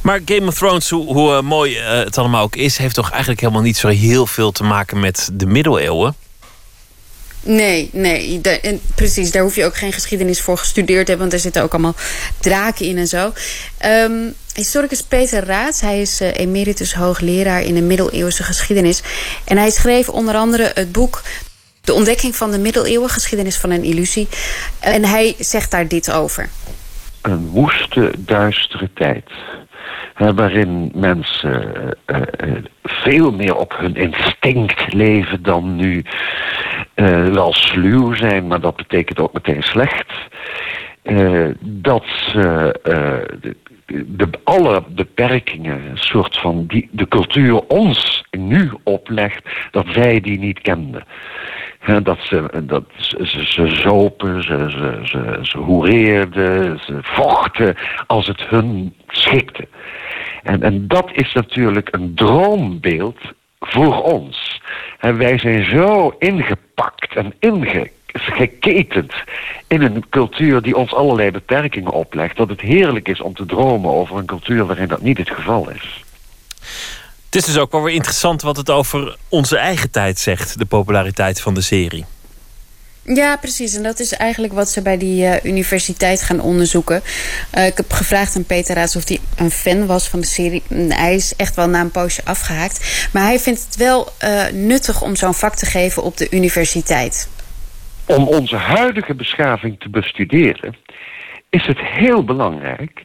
Maar 0.00 0.20
Game 0.24 0.46
of 0.46 0.54
Thrones, 0.54 0.90
hoe, 0.90 1.12
hoe 1.12 1.30
uh, 1.30 1.40
mooi 1.40 1.78
uh, 1.78 1.88
het 1.88 2.18
allemaal 2.18 2.42
ook 2.42 2.56
is, 2.56 2.76
heeft 2.76 2.94
toch 2.94 3.10
eigenlijk 3.10 3.40
helemaal 3.40 3.62
niet 3.62 3.76
zo 3.76 3.88
heel 3.88 4.26
veel 4.26 4.52
te 4.52 4.64
maken 4.64 5.00
met 5.00 5.30
de 5.32 5.46
middeleeuwen? 5.46 6.14
Nee, 7.44 7.90
nee, 7.92 8.40
de, 8.40 8.60
en 8.60 8.80
precies. 8.94 9.30
Daar 9.30 9.42
hoef 9.42 9.54
je 9.54 9.64
ook 9.64 9.76
geen 9.76 9.92
geschiedenis 9.92 10.40
voor 10.40 10.58
gestudeerd 10.58 11.04
te 11.04 11.10
hebben, 11.10 11.18
want 11.18 11.32
er 11.32 11.38
zitten 11.38 11.62
ook 11.62 11.72
allemaal 11.72 11.94
draken 12.40 12.86
in 12.86 12.98
en 12.98 13.06
zo. 13.06 13.32
Um, 13.84 14.34
historicus 14.54 15.02
Peter 15.02 15.44
Raats, 15.44 15.80
hij 15.80 16.00
is 16.00 16.20
uh, 16.20 16.28
emeritus 16.34 16.94
hoogleraar 16.94 17.62
in 17.62 17.74
de 17.74 17.82
middeleeuwse 17.82 18.42
geschiedenis. 18.42 19.02
En 19.44 19.56
hij 19.56 19.70
schreef 19.70 20.08
onder 20.08 20.34
andere 20.34 20.70
het 20.74 20.92
boek 20.92 21.22
De 21.80 21.92
ontdekking 21.92 22.36
van 22.36 22.50
de 22.50 22.58
middeleeuwen, 22.58 23.10
geschiedenis 23.10 23.56
van 23.56 23.70
een 23.70 23.84
illusie. 23.84 24.28
En 24.80 25.04
hij 25.04 25.34
zegt 25.38 25.70
daar 25.70 25.88
dit 25.88 26.10
over. 26.10 26.48
Een 27.22 27.46
woeste, 27.46 28.12
duistere 28.18 28.90
tijd 28.94 29.24
waarin 30.16 30.92
mensen 30.94 31.72
uh, 32.06 32.16
uh, 32.16 32.56
veel 32.82 33.32
meer 33.32 33.56
op 33.56 33.76
hun 33.78 33.94
instinct 33.94 34.92
leven 34.92 35.42
dan 35.42 35.76
nu 35.76 36.04
uh, 36.94 37.26
wel 37.26 37.52
sluw 37.52 38.14
zijn, 38.14 38.46
maar 38.46 38.60
dat 38.60 38.76
betekent 38.76 39.18
ook 39.20 39.32
meteen 39.32 39.62
slecht. 39.62 40.12
dat 41.60 42.04
ze 42.06 42.74
de, 43.86 44.28
alle 44.44 44.82
beperkingen, 44.88 45.80
soort 45.94 46.36
van 46.38 46.66
die 46.66 46.88
de 46.90 47.08
cultuur 47.08 47.60
ons 47.66 48.24
nu 48.30 48.70
oplegt, 48.82 49.48
dat 49.70 49.86
wij 49.94 50.20
die 50.20 50.38
niet 50.38 50.60
kenden. 50.60 51.04
Dat 52.02 52.18
ze, 52.20 52.62
dat 52.62 52.84
ze, 52.96 53.26
ze, 53.26 53.46
ze 53.46 53.68
zopen, 53.68 54.42
ze, 54.42 54.66
ze, 54.70 55.00
ze, 55.04 55.38
ze 55.42 55.58
hoereerden, 55.58 56.80
ze 56.80 56.98
vochten 57.02 57.76
als 58.06 58.26
het 58.26 58.40
hun 58.40 58.94
schikte. 59.08 59.68
En, 60.42 60.62
en 60.62 60.88
dat 60.88 61.10
is 61.12 61.32
natuurlijk 61.32 61.88
een 61.90 62.14
droombeeld 62.14 63.18
voor 63.60 64.02
ons. 64.02 64.60
En 64.98 65.16
wij 65.18 65.38
zijn 65.38 65.64
zo 65.64 66.14
ingepakt 66.18 67.14
en 67.14 67.34
ingeketend 67.38 69.14
in 69.68 69.82
een 69.82 70.08
cultuur 70.08 70.62
die 70.62 70.76
ons 70.76 70.94
allerlei 70.94 71.30
beperkingen 71.30 71.92
oplegt, 71.92 72.36
dat 72.36 72.48
het 72.48 72.60
heerlijk 72.60 73.08
is 73.08 73.20
om 73.20 73.34
te 73.34 73.46
dromen 73.46 73.90
over 73.90 74.16
een 74.16 74.26
cultuur 74.26 74.66
waarin 74.66 74.88
dat 74.88 75.02
niet 75.02 75.18
het 75.18 75.30
geval 75.30 75.70
is. 75.70 76.04
Het 77.32 77.40
is 77.40 77.46
dus 77.46 77.58
ook 77.58 77.72
wel 77.72 77.82
weer 77.82 77.94
interessant 77.94 78.42
wat 78.42 78.56
het 78.56 78.70
over 78.70 79.16
onze 79.28 79.56
eigen 79.56 79.90
tijd 79.90 80.18
zegt, 80.18 80.58
de 80.58 80.64
populariteit 80.64 81.40
van 81.40 81.54
de 81.54 81.60
serie. 81.60 82.04
Ja, 83.04 83.36
precies. 83.36 83.74
En 83.74 83.82
dat 83.82 84.00
is 84.00 84.12
eigenlijk 84.12 84.52
wat 84.52 84.68
ze 84.68 84.82
bij 84.82 84.98
die 84.98 85.24
uh, 85.24 85.44
universiteit 85.44 86.22
gaan 86.22 86.40
onderzoeken. 86.40 87.02
Uh, 87.54 87.66
ik 87.66 87.76
heb 87.76 87.92
gevraagd 87.92 88.36
aan 88.36 88.44
Peter 88.44 88.74
Raats 88.74 88.96
of 88.96 89.08
hij 89.08 89.18
een 89.36 89.50
fan 89.50 89.86
was 89.86 90.08
van 90.08 90.20
de 90.20 90.26
serie. 90.26 90.62
Hij 90.88 91.14
is 91.14 91.36
echt 91.36 91.56
wel 91.56 91.68
na 91.68 91.80
een 91.80 91.90
poosje 91.90 92.24
afgehaakt. 92.24 93.08
Maar 93.12 93.22
hij 93.22 93.38
vindt 93.38 93.64
het 93.64 93.76
wel 93.76 94.08
uh, 94.24 94.46
nuttig 94.52 95.02
om 95.02 95.16
zo'n 95.16 95.34
vak 95.34 95.54
te 95.54 95.66
geven 95.66 96.02
op 96.02 96.16
de 96.16 96.30
universiteit. 96.30 97.30
Om 98.06 98.28
onze 98.28 98.56
huidige 98.56 99.14
beschaving 99.14 99.80
te 99.80 99.88
bestuderen... 99.88 100.76
is 101.50 101.66
het 101.66 101.78
heel 101.78 102.24
belangrijk 102.24 103.02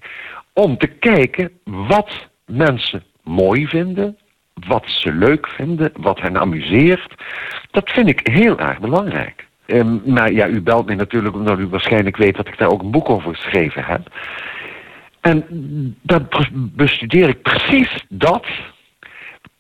om 0.54 0.78
te 0.78 0.88
kijken 0.88 1.52
wat 1.64 2.10
mensen 2.46 3.04
mooi 3.28 3.68
vinden... 3.68 4.18
wat 4.68 4.84
ze 4.86 5.14
leuk 5.14 5.48
vinden, 5.48 5.92
wat 5.96 6.20
hen 6.20 6.38
amuseert. 6.38 7.16
Dat 7.72 7.90
vind 7.90 8.08
ik 8.08 8.28
heel 8.28 8.60
erg 8.60 8.80
belangrijk. 8.80 9.46
Um, 9.66 10.02
maar 10.06 10.32
ja, 10.32 10.48
u 10.48 10.62
belt 10.62 10.86
me 10.86 10.96
natuurlijk 10.96 11.36
omdat 11.36 11.60
u 11.60 11.68
waarschijnlijk 11.68 12.18
weet 12.18 12.36
dat 12.36 12.48
ik 12.48 12.58
daar 12.58 12.72
ook 12.72 12.82
een 12.82 12.92
boek 12.92 13.10
over 13.10 13.36
geschreven 13.36 13.84
heb. 13.84 14.10
En 15.22 15.46
dan 16.02 16.28
bestudeer 16.54 17.30
ik 17.30 17.42
precies 17.42 18.06
dat. 18.10 18.46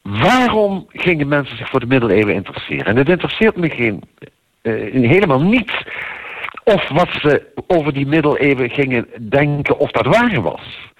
Waarom 0.02 0.85
gingen 0.88 1.27
mensen 1.27 1.57
zich 1.57 1.69
voor 1.69 1.80
de 1.80 1.85
middeleeuwen 1.85 2.34
interesseren? 2.34 2.85
En 2.85 2.95
het 2.95 3.10
interesseert 3.10 3.56
me 3.56 3.69
geen, 3.69 4.02
uh, 4.61 5.10
helemaal 5.10 5.41
niet 5.41 5.72
of 6.64 6.89
wat 6.89 7.10
ze 7.22 7.53
over 7.68 7.94
die 7.94 8.07
middeleeuwen 8.07 8.69
gingen 8.69 9.07
denken 9.30 9.77
of 9.77 9.91
dat 9.91 10.06
waar 10.15 10.41
was. 10.41 10.91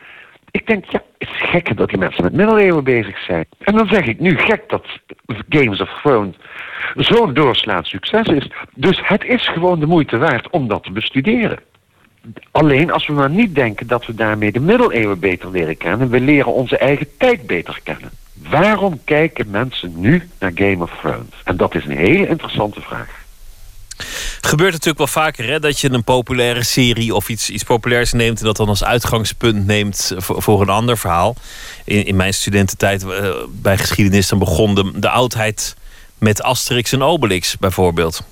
Ik 0.52 0.68
denk, 0.68 0.86
ja, 0.86 1.02
het 1.18 1.30
is 1.30 1.50
gek 1.50 1.78
dat 1.78 1.90
die 1.90 1.98
mensen 1.98 2.24
met 2.24 2.34
middeleeuwen 2.34 2.84
bezig 2.84 3.20
zijn. 3.20 3.46
En 3.60 3.76
dan 3.76 3.88
zeg 3.88 4.06
ik 4.06 4.20
nu 4.20 4.38
gek 4.38 4.64
dat 4.68 4.86
Games 5.50 5.82
of 5.82 6.00
Thrones 6.02 6.36
zo'n 6.96 7.34
doorslaand 7.34 7.88
succes 7.88 8.28
is. 8.28 8.52
Dus 8.76 9.00
het 9.04 9.24
is 9.24 9.48
gewoon 9.48 9.80
de 9.80 9.86
moeite 9.86 10.18
waard 10.18 10.50
om 10.50 10.68
dat 10.68 10.84
te 10.84 10.92
bestuderen. 10.92 11.60
Alleen 12.52 12.92
als 12.92 13.08
we 13.08 13.14
maar 13.14 13.30
niet 13.30 13.56
denken 13.56 13.88
dat 13.88 14.06
we 14.06 14.14
daarmee 14.14 14.52
de 14.52 14.60
middeleeuwen 14.60 15.20
beter 15.20 15.52
leren 15.52 15.78
kennen. 15.78 16.10
We 16.10 16.20
leren 16.20 16.54
onze 16.54 16.78
eigen 16.78 17.08
tijd 17.18 17.48
beter 17.48 17.80
kennen. 17.84 18.10
Waarom 18.50 19.00
kijken 19.04 19.50
mensen 19.50 20.00
nu 20.00 20.30
naar 20.40 20.52
Game 20.56 20.84
of 20.84 20.98
Thrones? 21.00 21.42
En 21.44 21.58
dat 21.58 21.76
is 21.76 21.86
een 21.86 21.98
hele 21.98 22.28
interessante 22.28 22.82
vraag. 22.82 23.26
Gebeurt 24.42 24.72
natuurlijk 24.72 24.98
wel 24.98 25.08
vaker 25.08 25.46
hè, 25.46 25.60
dat 25.60 25.80
je 25.80 25.92
een 25.92 26.04
populaire 26.04 26.64
serie 26.64 27.16
of 27.16 27.30
iets, 27.30 27.50
iets 27.50 27.64
populairs 27.64 28.12
neemt 28.12 28.40
en 28.40 28.46
dat 28.46 28.58
dan 28.58 28.68
als 28.68 28.84
uitgangspunt 28.84 29.66
neemt 29.66 30.12
voor, 30.18 30.42
voor 30.42 30.62
een 30.62 30.70
ander 30.70 30.98
verhaal. 30.98 31.36
In, 31.84 32.06
in 32.06 32.16
mijn 32.16 32.34
studententijd 32.34 33.04
eh, 33.04 33.30
bij 33.50 33.78
geschiedenis 33.78 34.28
dan 34.28 34.40
begon 34.40 34.76
de, 34.76 34.92
de 34.96 35.10
oudheid 35.10 35.76
met 36.18 36.42
Asterix 36.42 36.92
en 36.92 37.02
Obelix 37.02 37.58
bijvoorbeeld. 37.58 38.24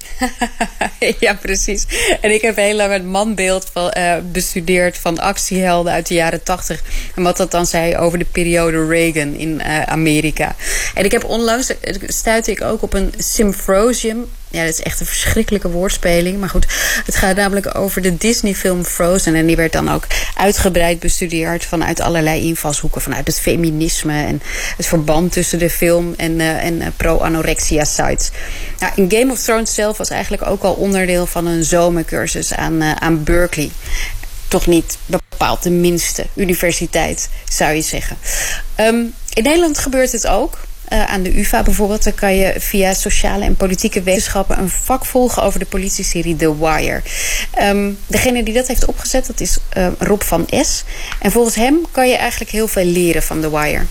ja, 1.19 1.33
precies. 1.33 1.85
En 2.21 2.33
ik 2.33 2.41
heb 2.41 2.55
heel 2.55 2.75
lang 2.75 2.91
het 2.91 3.05
manbeeld 3.05 3.69
van, 3.73 3.91
eh, 3.91 4.15
bestudeerd 4.31 4.97
van 4.97 5.19
actiehelden 5.19 5.93
uit 5.93 6.07
de 6.07 6.13
jaren 6.13 6.43
tachtig. 6.43 6.81
En 7.15 7.23
wat 7.23 7.37
dat 7.37 7.51
dan 7.51 7.65
zei 7.65 7.97
over 7.97 8.19
de 8.19 8.25
periode 8.25 8.87
Reagan 8.87 9.33
in 9.33 9.61
eh, 9.61 9.81
Amerika. 9.81 10.55
En 10.93 11.05
ik 11.05 11.11
heb 11.11 11.23
onlangs, 11.23 11.73
stuitte 12.07 12.51
ik 12.51 12.61
ook 12.61 12.81
op 12.81 12.93
een 12.93 13.13
symposium. 13.17 14.25
Ja, 14.55 14.65
dat 14.65 14.73
is 14.73 14.81
echt 14.81 14.99
een 14.99 15.05
verschrikkelijke 15.05 15.69
woordspeling. 15.69 16.39
Maar 16.39 16.49
goed, 16.49 16.65
het 17.05 17.15
gaat 17.15 17.35
namelijk 17.35 17.77
over 17.77 18.01
de 18.01 18.17
Disney-film 18.17 18.85
Frozen. 18.85 19.35
En 19.35 19.45
die 19.45 19.55
werd 19.55 19.71
dan 19.71 19.91
ook 19.91 20.07
uitgebreid 20.35 20.99
bestudeerd 20.99 21.65
vanuit 21.65 21.99
allerlei 21.99 22.47
invalshoeken. 22.47 23.01
Vanuit 23.01 23.27
het 23.27 23.39
feminisme 23.39 24.23
en 24.25 24.41
het 24.77 24.85
verband 24.85 25.31
tussen 25.31 25.59
de 25.59 25.69
film 25.69 26.13
en, 26.17 26.39
uh, 26.39 26.63
en 26.63 26.81
uh, 26.81 26.87
pro-anorexia-sites. 26.97 28.31
Nou, 28.79 28.93
in 28.95 29.11
Game 29.19 29.31
of 29.31 29.41
Thrones 29.41 29.73
zelf 29.73 29.97
was 29.97 30.09
eigenlijk 30.09 30.47
ook 30.47 30.63
al 30.63 30.73
onderdeel 30.73 31.25
van 31.25 31.45
een 31.45 31.63
zomercursus 31.63 32.53
aan, 32.53 32.81
uh, 32.81 32.91
aan 32.91 33.23
Berkeley. 33.23 33.71
Toch 34.47 34.67
niet 34.67 34.97
bepaald 35.05 35.63
de 35.63 35.69
minste 35.69 36.25
universiteit, 36.33 37.29
zou 37.49 37.73
je 37.73 37.81
zeggen. 37.81 38.17
Um, 38.79 39.13
in 39.33 39.43
Nederland 39.43 39.77
gebeurt 39.77 40.11
het 40.11 40.27
ook. 40.27 40.57
Uh, 40.93 41.05
aan 41.05 41.23
de 41.23 41.39
UvA 41.39 41.63
bijvoorbeeld, 41.63 42.03
dan 42.03 42.15
kan 42.15 42.35
je 42.35 42.59
via 42.59 42.93
sociale 42.93 43.43
en 43.43 43.55
politieke 43.55 44.03
wetenschappen 44.03 44.59
een 44.59 44.69
vak 44.69 45.05
volgen 45.05 45.43
over 45.43 45.59
de 45.59 45.65
politieserie 45.65 46.35
The 46.35 46.57
Wire. 46.57 47.01
Um, 47.61 47.97
degene 48.07 48.43
die 48.43 48.53
dat 48.53 48.67
heeft 48.67 48.85
opgezet, 48.85 49.27
dat 49.27 49.39
is 49.39 49.59
uh, 49.77 49.87
Rob 49.99 50.21
van 50.21 50.45
S. 50.49 50.85
En 51.19 51.31
volgens 51.31 51.55
hem 51.55 51.81
kan 51.91 52.07
je 52.07 52.15
eigenlijk 52.15 52.51
heel 52.51 52.67
veel 52.67 52.85
leren 52.85 53.23
van 53.23 53.41
The 53.41 53.49
Wire. 53.49 53.83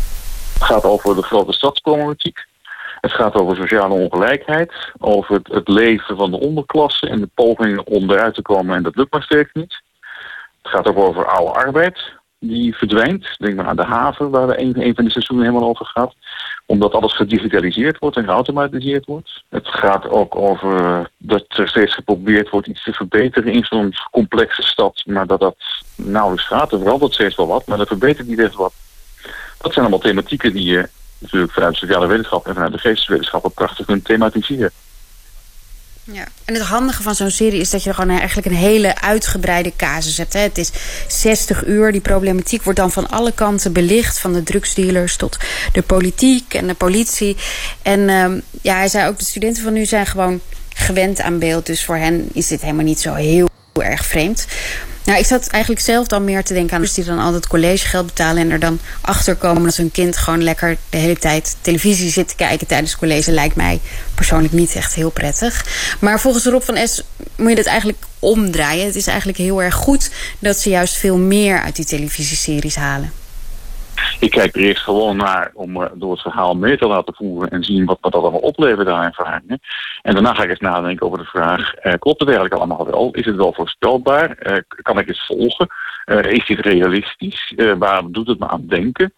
Het 0.52 0.62
gaat 0.62 0.84
over 0.84 1.14
de 1.14 1.22
grote 1.22 1.52
stadsproblematiek. 1.52 2.46
Het 3.00 3.12
gaat 3.12 3.34
over 3.34 3.56
sociale 3.56 3.94
ongelijkheid, 3.94 4.72
over 4.98 5.34
het, 5.34 5.48
het, 5.48 5.68
leven 5.68 6.16
van 6.16 6.30
de 6.30 6.40
onderklasse 6.40 7.08
en 7.08 7.20
de 7.20 7.28
pogingen 7.34 7.86
om 7.86 8.10
eruit 8.10 8.34
te 8.34 8.42
komen 8.42 8.76
en 8.76 8.82
dat 8.82 8.96
lukt 8.96 9.12
maar 9.12 9.22
steeds 9.22 9.50
niet. 9.52 9.82
Het 10.62 10.72
gaat 10.72 10.86
ook 10.86 10.98
over 10.98 11.26
oude 11.26 11.52
arbeid, 11.52 12.12
die 12.48 12.76
verdwijnt. 12.76 13.26
Denk 13.38 13.56
maar 13.56 13.66
aan 13.66 13.76
de 13.76 13.84
haven, 13.84 14.30
waar 14.30 14.46
we 14.46 14.60
een, 14.60 14.86
een 14.86 14.94
van 14.94 15.04
de 15.04 15.10
seizoenen 15.10 15.46
helemaal 15.46 15.68
over 15.68 15.86
gaat. 15.86 16.14
Omdat 16.66 16.92
alles 16.92 17.16
gedigitaliseerd 17.16 17.98
wordt 17.98 18.16
en 18.16 18.24
geautomatiseerd 18.24 19.04
wordt. 19.04 19.42
Het 19.48 19.68
gaat 19.68 20.08
ook 20.08 20.36
over 20.36 21.10
dat 21.18 21.44
er 21.48 21.68
steeds 21.68 21.94
geprobeerd 21.94 22.50
wordt 22.50 22.66
iets 22.66 22.84
te 22.84 22.92
verbeteren 22.92 23.52
in 23.52 23.64
zo'n 23.64 23.94
complexe 24.10 24.62
stad. 24.62 25.02
Maar 25.06 25.26
dat 25.26 25.40
dat 25.40 25.56
nauwelijks 25.96 26.46
gaat. 26.46 26.72
Er 26.72 26.78
verandert 26.78 27.14
steeds 27.14 27.36
wel 27.36 27.46
wat, 27.46 27.66
maar 27.66 27.78
dat 27.78 27.88
verbetert 27.88 28.28
niet 28.28 28.38
echt 28.38 28.54
wat. 28.54 28.72
Dat 29.58 29.72
zijn 29.72 29.86
allemaal 29.86 29.98
thematieken 29.98 30.52
die 30.52 30.70
je 30.70 30.88
natuurlijk 31.18 31.52
vanuit 31.52 31.72
de 31.72 31.78
sociale 31.78 32.06
wetenschap 32.06 32.46
en 32.46 32.54
vanuit 32.54 32.72
de 32.72 32.78
geesteswetenschappen 32.78 33.52
prachtig 33.52 33.86
kunt 33.86 34.04
thematiseren. 34.04 34.70
Ja, 36.12 36.24
en 36.44 36.54
het 36.54 36.62
handige 36.62 37.02
van 37.02 37.14
zo'n 37.14 37.30
serie 37.30 37.60
is 37.60 37.70
dat 37.70 37.84
je 37.84 37.94
gewoon 37.94 38.18
eigenlijk 38.18 38.46
een 38.46 38.54
hele 38.54 39.00
uitgebreide 39.00 39.72
casus 39.76 40.16
hebt. 40.16 40.32
Hè. 40.32 40.40
Het 40.40 40.58
is 40.58 40.70
60 41.08 41.66
uur, 41.66 41.92
die 41.92 42.00
problematiek 42.00 42.62
wordt 42.62 42.78
dan 42.78 42.92
van 42.92 43.10
alle 43.10 43.32
kanten 43.32 43.72
belicht. 43.72 44.18
Van 44.18 44.32
de 44.32 44.42
drugsdealers 44.42 45.16
tot 45.16 45.38
de 45.72 45.82
politiek 45.82 46.54
en 46.54 46.66
de 46.66 46.74
politie. 46.74 47.36
En 47.82 48.10
um, 48.10 48.42
ja, 48.62 48.76
hij 48.76 48.88
zei 48.88 49.08
ook, 49.08 49.18
de 49.18 49.24
studenten 49.24 49.62
van 49.62 49.72
nu 49.72 49.84
zijn 49.84 50.06
gewoon 50.06 50.40
gewend 50.74 51.20
aan 51.20 51.38
beeld. 51.38 51.66
Dus 51.66 51.84
voor 51.84 51.96
hen 51.96 52.28
is 52.32 52.46
dit 52.46 52.60
helemaal 52.60 52.84
niet 52.84 53.00
zo 53.00 53.14
heel 53.14 53.48
erg 53.72 54.06
vreemd. 54.06 54.46
Nou, 55.04 55.18
ik 55.18 55.26
zat 55.26 55.46
eigenlijk 55.46 55.82
zelf 55.84 56.06
dan 56.06 56.24
meer 56.24 56.44
te 56.44 56.54
denken 56.54 56.76
aan 56.76 56.86
die 56.94 57.04
dan 57.04 57.18
altijd 57.18 57.46
collegegeld 57.46 58.06
betalen 58.06 58.42
en 58.42 58.50
er 58.50 58.58
dan 58.58 58.78
achter 59.00 59.34
komen 59.34 59.62
dat 59.62 59.76
hun 59.76 59.90
kind 59.90 60.16
gewoon 60.16 60.42
lekker 60.42 60.76
de 60.90 60.96
hele 60.96 61.18
tijd 61.18 61.56
televisie 61.60 62.10
zit 62.10 62.28
te 62.28 62.36
kijken 62.36 62.66
tijdens 62.66 62.96
college. 62.96 63.32
Lijkt 63.32 63.56
mij 63.56 63.80
persoonlijk 64.14 64.52
niet 64.52 64.74
echt 64.74 64.94
heel 64.94 65.10
prettig. 65.10 65.66
Maar 66.00 66.20
volgens 66.20 66.44
Rob 66.44 66.62
van 66.62 66.88
S 66.88 67.02
moet 67.36 67.50
je 67.50 67.56
dat 67.56 67.66
eigenlijk 67.66 67.98
omdraaien. 68.18 68.86
Het 68.86 68.96
is 68.96 69.06
eigenlijk 69.06 69.38
heel 69.38 69.62
erg 69.62 69.74
goed 69.74 70.10
dat 70.38 70.58
ze 70.58 70.68
juist 70.68 70.96
veel 70.96 71.16
meer 71.16 71.60
uit 71.60 71.76
die 71.76 71.84
televisieseries 71.84 72.76
halen. 72.76 73.23
Ik 74.20 74.30
kijk 74.30 74.54
er 74.54 74.60
eerst 74.60 74.82
gewoon 74.82 75.16
naar 75.16 75.50
om 75.54 75.76
uh, 75.76 75.86
door 75.94 76.12
het 76.12 76.20
verhaal 76.20 76.54
mee 76.54 76.78
te 76.78 76.86
laten 76.86 77.14
voeren 77.14 77.50
en 77.50 77.64
zien 77.64 77.84
wat, 77.84 77.98
wat 78.00 78.12
dat 78.12 78.22
allemaal 78.22 78.40
oplevert 78.40 78.88
aan 78.88 79.04
ervaringen. 79.04 79.60
En 80.02 80.12
daarna 80.12 80.34
ga 80.34 80.42
ik 80.42 80.50
eens 80.50 80.58
nadenken 80.58 81.06
over 81.06 81.18
de 81.18 81.24
vraag, 81.24 81.74
uh, 81.82 81.92
klopt 81.98 82.20
het 82.20 82.28
eigenlijk 82.28 82.58
allemaal 82.58 82.86
wel? 82.86 83.10
Is 83.12 83.24
het 83.24 83.36
wel 83.36 83.52
voorspelbaar? 83.52 84.36
Uh, 84.42 84.56
kan 84.82 84.98
ik 84.98 85.08
het 85.08 85.20
volgen? 85.26 85.68
is 86.04 86.46
dit 86.46 86.60
realistisch? 86.60 87.54
waar 87.78 88.02
doet 88.06 88.26
het 88.26 88.38
me 88.38 88.48
aan 88.48 88.66
denken? 88.66 89.12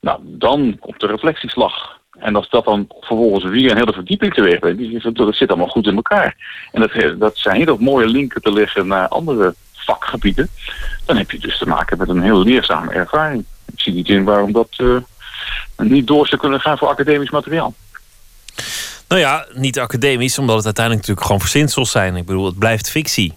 Nou, 0.00 0.20
dan 0.22 0.76
komt 0.80 1.00
de 1.00 1.06
reflectieslag. 1.06 1.98
En 2.18 2.36
als 2.36 2.48
dat 2.48 2.64
dan 2.64 2.86
vervolgens 3.00 3.44
weer 3.44 3.70
een 3.70 3.76
hele 3.76 3.92
verdieping 3.92 4.34
teweeg 4.34 4.58
brengt, 4.58 5.16
dat 5.16 5.34
zit 5.34 5.48
allemaal 5.48 5.68
goed 5.68 5.86
in 5.86 5.96
elkaar. 5.96 6.36
En 6.72 6.80
dat, 6.80 7.18
dat 7.18 7.36
zijn 7.36 7.56
heel 7.56 7.76
mooie 7.76 8.06
linken 8.06 8.42
te 8.42 8.52
leggen 8.52 8.86
naar 8.86 9.08
andere 9.08 9.54
vakgebieden. 9.72 10.48
Dan 11.06 11.16
heb 11.16 11.30
je 11.30 11.38
dus 11.38 11.58
te 11.58 11.68
maken 11.68 11.98
met 11.98 12.08
een 12.08 12.22
heel 12.22 12.42
leerzame 12.42 12.92
ervaring 12.92 13.44
ik 13.80 13.86
zie 13.86 13.94
niet 13.94 14.08
in 14.08 14.24
waarom 14.24 14.52
dat 14.52 14.68
uh, 14.78 14.96
niet 15.76 16.06
door 16.06 16.26
zou 16.26 16.40
kunnen 16.40 16.60
gaan 16.60 16.78
voor 16.78 16.88
academisch 16.88 17.30
materiaal. 17.30 17.74
Nou 19.08 19.20
ja, 19.20 19.46
niet 19.52 19.78
academisch, 19.78 20.38
omdat 20.38 20.56
het 20.56 20.64
uiteindelijk 20.64 21.06
natuurlijk 21.06 21.26
gewoon 21.26 21.48
verzinsels 21.48 21.90
zijn. 21.90 22.16
Ik 22.16 22.26
bedoel, 22.26 22.46
het 22.46 22.58
blijft 22.58 22.90
fictie. 22.90 23.34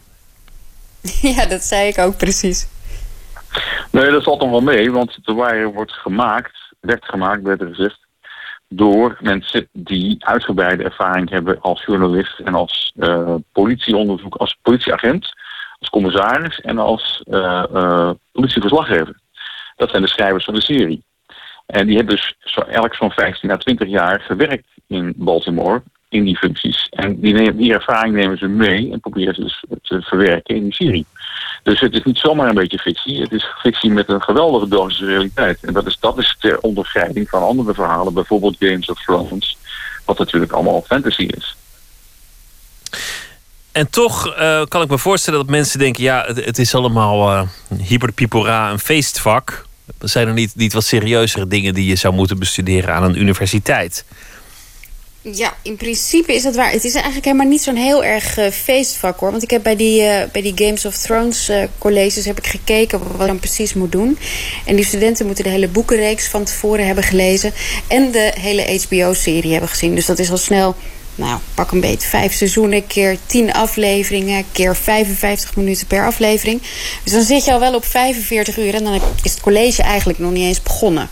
Ja, 1.36 1.46
dat 1.46 1.62
zei 1.62 1.88
ik 1.88 1.98
ook 1.98 2.18
precies. 2.18 2.68
Nee, 3.92 4.12
dat 4.12 4.24
valt 4.24 4.42
nog 4.42 4.50
wel 4.50 4.62
mee, 4.62 4.92
want 4.92 5.18
de 5.22 5.34
Wire 5.34 5.72
wordt 5.72 5.92
gemaakt, 5.92 6.58
werd 6.80 7.06
gemaakt, 7.06 7.44
beter 7.44 7.68
gezegd, 7.68 8.00
door 8.68 9.18
mensen 9.22 9.68
die 9.72 10.26
uitgebreide 10.26 10.84
ervaring 10.84 11.30
hebben 11.30 11.62
als 11.62 11.84
journalist 11.86 12.40
en 12.40 12.54
als 12.54 12.94
uh, 12.96 13.36
politieonderzoek, 13.52 14.36
als 14.36 14.58
politieagent, 14.62 15.34
als 15.80 15.90
commissaris 15.90 16.62
en 16.62 16.78
als 16.78 17.24
uh, 17.26 17.64
uh, 17.74 18.10
politieverslaggever. 18.32 19.22
Dat 19.84 19.92
zijn 19.92 20.02
de 20.02 20.10
schrijvers 20.10 20.46
van 20.46 20.54
de 20.54 20.62
serie. 20.62 21.04
En 21.66 21.88
die 21.88 21.96
hebben 21.96 22.16
dus 22.16 22.36
zo, 22.40 22.62
elk 22.62 22.96
zo'n 22.96 23.12
15 23.12 23.52
à 23.52 23.58
20 23.58 23.88
jaar 23.88 24.20
gewerkt 24.20 24.68
in 24.88 25.14
Baltimore 25.16 25.82
in 26.10 26.24
die 26.24 26.38
functies. 26.38 26.88
En 26.90 27.20
die, 27.20 27.56
die 27.56 27.74
ervaring 27.74 28.16
nemen 28.16 28.38
ze 28.38 28.48
mee 28.48 28.92
en 28.92 29.00
proberen 29.00 29.36
ze 29.36 29.42
dus 29.42 29.64
te 29.82 30.02
verwerken 30.02 30.56
in 30.56 30.64
die 30.64 30.74
serie. 30.74 31.06
Dus 31.64 31.80
het 31.80 31.94
is 31.94 32.04
niet 32.04 32.18
zomaar 32.18 32.50
een 32.50 32.56
beetje 32.56 32.78
fictie. 32.78 33.22
Het 33.22 33.32
is 33.32 33.46
fictie 33.62 33.92
met 33.92 34.10
een 34.10 34.22
geweldige 34.22 34.68
dosis 34.68 35.08
realiteit. 35.08 35.64
En 35.64 35.74
dat 35.74 35.86
is, 35.86 36.00
dat 36.00 36.18
is 36.18 36.36
ter 36.40 36.60
onderscheiding 36.60 37.30
van 37.30 37.44
andere 37.44 37.74
verhalen, 37.74 38.14
bijvoorbeeld 38.14 38.56
Games 38.60 38.90
of 38.90 39.04
Thrones, 39.04 39.58
wat 40.06 40.18
natuurlijk 40.18 40.52
allemaal 40.52 40.82
fantasy 40.82 41.24
is. 41.24 41.56
En 43.72 43.90
toch 43.90 44.38
uh, 44.40 44.64
kan 44.66 44.82
ik 44.82 44.90
me 44.90 44.98
voorstellen 44.98 45.40
dat 45.40 45.50
mensen 45.50 45.80
denken: 45.80 46.04
ja, 46.04 46.24
het, 46.28 46.46
het 46.46 46.58
is 46.58 46.76
allemaal 46.76 47.32
uh, 47.32 47.42
hyperpipora, 47.88 48.72
een 48.72 48.80
feestvak. 48.80 49.66
Zijn 50.00 50.28
er 50.28 50.34
niet, 50.34 50.74
wat 50.74 50.86
serieuzere 50.86 51.48
dingen 51.48 51.74
die 51.74 51.86
je 51.86 51.96
zou 51.96 52.14
moeten 52.14 52.40
bestuderen 52.40 52.94
aan 52.94 53.04
een 53.04 53.20
universiteit? 53.20 54.06
Ja, 55.32 55.54
in 55.62 55.76
principe 55.76 56.34
is 56.34 56.44
dat 56.44 56.56
waar. 56.56 56.72
Het 56.72 56.84
is 56.84 56.94
eigenlijk 56.94 57.26
helemaal 57.26 57.48
niet 57.48 57.62
zo'n 57.62 57.76
heel 57.76 58.04
erg 58.04 58.38
uh, 58.38 58.48
feestvak 58.48 59.20
hoor. 59.20 59.32
Want 59.32 59.44
ik 59.44 59.50
heb 59.50 59.64
bij 59.64 59.76
die, 59.76 60.02
uh, 60.02 60.24
bij 60.32 60.42
die 60.42 60.54
Games 60.56 60.86
of 60.86 60.98
Thrones 60.98 61.50
uh, 61.50 61.64
colleges 61.78 62.26
heb 62.26 62.38
ik 62.38 62.48
gekeken 62.48 63.00
wat 63.00 63.20
je 63.20 63.26
dan 63.26 63.40
precies 63.40 63.74
moet 63.74 63.92
doen. 63.92 64.18
En 64.66 64.76
die 64.76 64.86
studenten 64.86 65.26
moeten 65.26 65.44
de 65.44 65.50
hele 65.50 65.68
boekenreeks 65.68 66.28
van 66.28 66.44
tevoren 66.44 66.86
hebben 66.86 67.04
gelezen. 67.04 67.54
En 67.88 68.12
de 68.12 68.34
hele 68.40 68.82
HBO-serie 68.88 69.52
hebben 69.52 69.70
gezien. 69.70 69.96
Dus 69.96 70.06
dat 70.06 70.20
is 70.20 70.32
al 70.32 70.38
snel 70.38 70.76
nou, 71.16 71.40
pak 71.54 71.72
een 71.72 71.80
beetje 71.80 72.08
vijf 72.08 72.34
seizoenen, 72.34 72.88
keer 72.88 73.18
tien 73.26 73.54
afleveringen, 73.54 74.46
keer 74.52 74.76
55 74.76 75.56
minuten 75.56 75.88
per 75.88 76.06
aflevering. 76.06 76.62
Dus 77.04 77.14
dan 77.14 77.24
zit 77.24 77.46
je 77.46 77.52
al 77.52 77.60
wel 77.60 77.76
op 77.76 77.86
45 77.86 78.58
uur 78.58 78.74
en 78.74 78.84
dan 78.84 79.02
is 79.24 79.32
het 79.32 79.42
college 79.42 79.84
eigenlijk 79.84 80.20
nog 80.20 80.32
niet 80.32 80.44
eens 80.44 80.62
begonnen. 80.62 81.10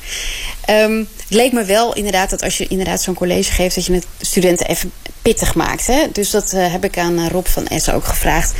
Um, 0.69 0.97
het 0.99 1.33
leek 1.39 1.51
me 1.51 1.63
wel 1.63 1.93
inderdaad 1.93 2.29
dat 2.29 2.43
als 2.43 2.57
je 2.57 2.67
inderdaad 2.67 3.01
zo'n 3.01 3.13
college 3.13 3.51
geeft, 3.51 3.75
dat 3.75 3.85
je 3.85 3.93
het 3.93 4.07
studenten 4.19 4.67
even 4.67 4.91
pittig 5.21 5.55
maakt. 5.55 5.87
Hè? 5.87 6.07
Dus 6.11 6.29
dat 6.29 6.53
uh, 6.53 6.71
heb 6.71 6.83
ik 6.83 6.97
aan 6.97 7.19
uh, 7.19 7.27
Rob 7.27 7.45
van 7.45 7.67
Essen 7.67 7.93
ook 7.93 8.05
gevraagd. 8.05 8.53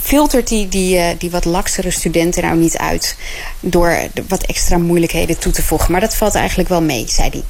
Filtert 0.00 0.48
die, 0.48 0.68
die, 0.68 0.96
uh, 0.96 1.06
die 1.18 1.30
wat 1.30 1.44
laksere 1.44 1.90
studenten 1.90 2.42
nou 2.42 2.56
niet 2.56 2.76
uit 2.76 3.16
door 3.60 3.96
wat 4.28 4.42
extra 4.42 4.78
moeilijkheden 4.78 5.38
toe 5.38 5.52
te 5.52 5.62
voegen? 5.62 5.92
Maar 5.92 6.00
dat 6.00 6.14
valt 6.14 6.34
eigenlijk 6.34 6.68
wel 6.68 6.82
mee, 6.82 7.04
zei 7.08 7.28
hij. 7.30 7.42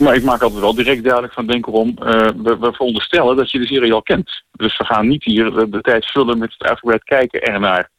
Maar 0.00 0.14
ik 0.14 0.22
maak 0.22 0.42
altijd 0.42 0.60
wel 0.60 0.74
direct 0.74 1.02
duidelijk 1.02 1.32
van 1.32 1.46
denk 1.46 1.66
erom, 1.66 1.88
uh, 1.88 2.10
we, 2.20 2.56
we, 2.60 2.72
veronderstellen 2.72 3.36
dat 3.36 3.50
je 3.50 3.58
de 3.58 3.66
serie 3.66 3.92
al 3.92 4.02
kent. 4.02 4.42
Dus 4.52 4.78
we 4.78 4.84
gaan 4.84 5.08
niet 5.08 5.24
hier 5.24 5.50
de, 5.50 5.68
de 5.68 5.80
tijd 5.80 6.06
vullen 6.06 6.38
met 6.38 6.52
het 6.52 6.68
uitgebreid 6.68 7.04
kijken 7.04 7.42
ernaar. 7.42 7.90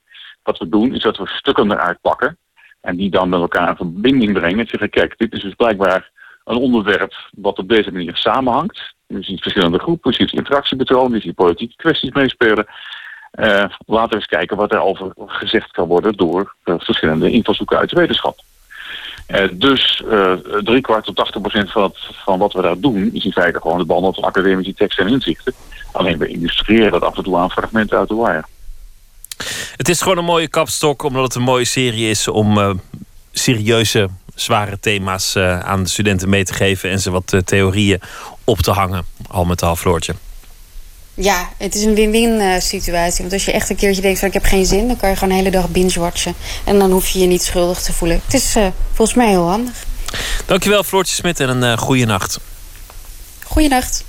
Wat 0.44 0.58
we 0.58 0.70
doen 0.70 0.96
is 0.96 1.02
dat 1.02 1.18
we 1.18 1.28
stukken 1.28 1.72
eruit 1.72 2.02
pakken 2.02 2.38
en 2.82 2.96
die 2.96 3.10
dan 3.10 3.30
met 3.30 3.40
elkaar 3.40 3.70
in 3.70 3.76
verbinding 3.76 4.34
brengen. 4.34 4.60
En 4.60 4.68
zeggen, 4.68 4.90
kijk, 4.90 5.18
dit 5.18 5.34
is 5.34 5.42
dus 5.42 5.54
blijkbaar 5.54 6.12
een 6.44 6.56
onderwerp 6.56 7.14
wat 7.32 7.60
op 7.60 7.70
deze 7.70 7.92
manier 7.92 8.16
samenhangt. 8.16 8.94
Je 9.08 9.24
ziet 9.24 9.42
verschillende 9.42 9.80
groepen, 9.80 10.12
je 10.12 10.18
ziet 10.18 10.34
interactiepatronen, 10.34 11.18
je 11.18 11.22
ziet 11.22 11.36
politieke 11.36 11.76
kwesties 11.76 12.12
meespelen. 12.12 12.66
Eh, 13.32 13.66
laten 13.86 14.10
we 14.10 14.16
eens 14.16 14.26
kijken 14.26 14.58
wat 14.58 14.74
er 14.74 14.82
over 14.82 15.14
gezegd 15.16 15.72
kan 15.72 15.88
worden 15.88 16.14
door 16.14 16.56
eh, 16.64 16.76
verschillende 16.78 17.32
invalshoeken 17.32 17.78
uit 17.78 17.90
de 17.90 17.96
wetenschap. 17.96 18.40
Eh, 19.26 19.48
dus 19.54 20.04
eh 20.10 20.34
drie 20.64 20.82
kwart 20.82 21.06
tot 21.06 21.16
80 21.16 21.42
procent 21.42 21.72
van, 21.72 21.92
van 21.96 22.40
wat 22.40 22.54
we 22.54 22.62
daar 22.62 22.80
doen 22.80 23.10
is 23.14 23.26
in 23.26 23.32
feite 23.32 23.62
gewoon 23.62 23.78
de 23.78 23.86
behandelen 23.86 24.16
van 24.16 24.24
academische 24.24 24.74
teksten 24.74 25.06
en 25.06 25.12
inzichten. 25.12 25.54
Alleen 25.92 26.18
we 26.18 26.28
illustreren 26.28 26.92
dat 26.92 27.04
af 27.04 27.18
en 27.18 27.24
toe 27.24 27.38
aan 27.38 27.52
fragmenten 27.52 27.98
uit 27.98 28.08
de 28.08 28.16
wire. 28.16 28.44
Het 29.76 29.90
is 29.90 30.02
gewoon 30.02 30.18
een 30.18 30.24
mooie 30.24 30.48
kapstok, 30.48 31.04
omdat 31.04 31.24
het 31.24 31.36
een 31.36 31.42
mooie 31.42 31.66
serie 31.66 32.10
is 32.10 32.28
om 32.28 32.58
eh, 32.58 32.74
serieuze, 33.32 34.10
zware 34.36 34.80
thema's 34.80 35.38
aan 35.38 35.84
de 35.84 35.90
studenten 35.90 36.30
mee 36.30 36.44
te 36.44 36.54
geven 36.54 36.90
en 36.90 37.00
ze 37.00 37.12
wat 37.12 37.42
theorieën 37.46 38.02
op 38.44 38.58
te 38.58 38.72
hangen. 38.72 39.06
Al 39.28 39.46
met 39.46 39.64
al, 39.64 39.76
Floortje. 39.76 40.14
Ja, 41.14 41.50
het 41.58 41.76
is 41.76 41.84
een 41.84 41.96
win-win 41.96 42.40
eh, 42.40 42.60
situatie. 42.60 43.22
Want 43.22 43.34
als 43.34 43.46
je 43.46 43.52
echt 43.52 43.70
een 43.70 43.76
keertje 43.76 44.02
denkt 44.02 44.20
van 44.20 44.28
ik 44.28 44.34
heb 44.34 44.44
geen 44.44 44.66
zin... 44.66 44.88
dan 44.88 44.98
kan 44.98 45.10
je 45.10 45.16
gewoon 45.16 45.30
de 45.30 45.36
hele 45.36 45.52
dag 45.52 45.70
binge-watchen. 45.70 46.34
En 46.64 46.80
dan 46.80 46.92
hoef 46.92 47.10
je 47.10 47.20
je 47.20 47.26
niet 47.26 47.44
schuldig 47.44 47.82
te 47.82 47.94
voelen. 47.94 48.22
Het 48.26 48.34
is 48.34 48.56
eh, 48.56 48.68
volgens 48.94 49.18
mij 49.18 49.28
heel 49.28 49.50
handig. 49.50 49.84
Dankjewel, 50.46 50.84
Floortje 50.84 51.16
Smit, 51.16 51.40
en 51.40 51.50
een 51.50 51.72
uh, 51.72 51.78
goede 51.78 52.06
nacht. 52.06 52.40
Goeienacht. 53.44 54.04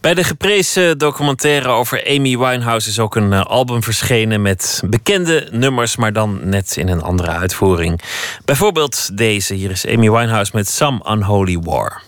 Bij 0.00 0.14
de 0.14 0.24
geprezen 0.24 0.98
documentaire 0.98 1.68
over 1.68 2.06
Amy 2.06 2.38
Winehouse 2.38 2.88
is 2.88 2.98
ook 2.98 3.16
een 3.16 3.32
album 3.32 3.82
verschenen 3.82 4.42
met 4.42 4.82
bekende 4.86 5.48
nummers, 5.50 5.96
maar 5.96 6.12
dan 6.12 6.40
net 6.48 6.76
in 6.76 6.88
een 6.88 7.02
andere 7.02 7.30
uitvoering. 7.30 8.00
Bijvoorbeeld 8.44 9.16
deze. 9.16 9.54
Hier 9.54 9.70
is 9.70 9.86
Amy 9.86 10.10
Winehouse 10.10 10.50
met 10.54 10.68
Some 10.68 11.00
Unholy 11.10 11.58
War. 11.58 12.02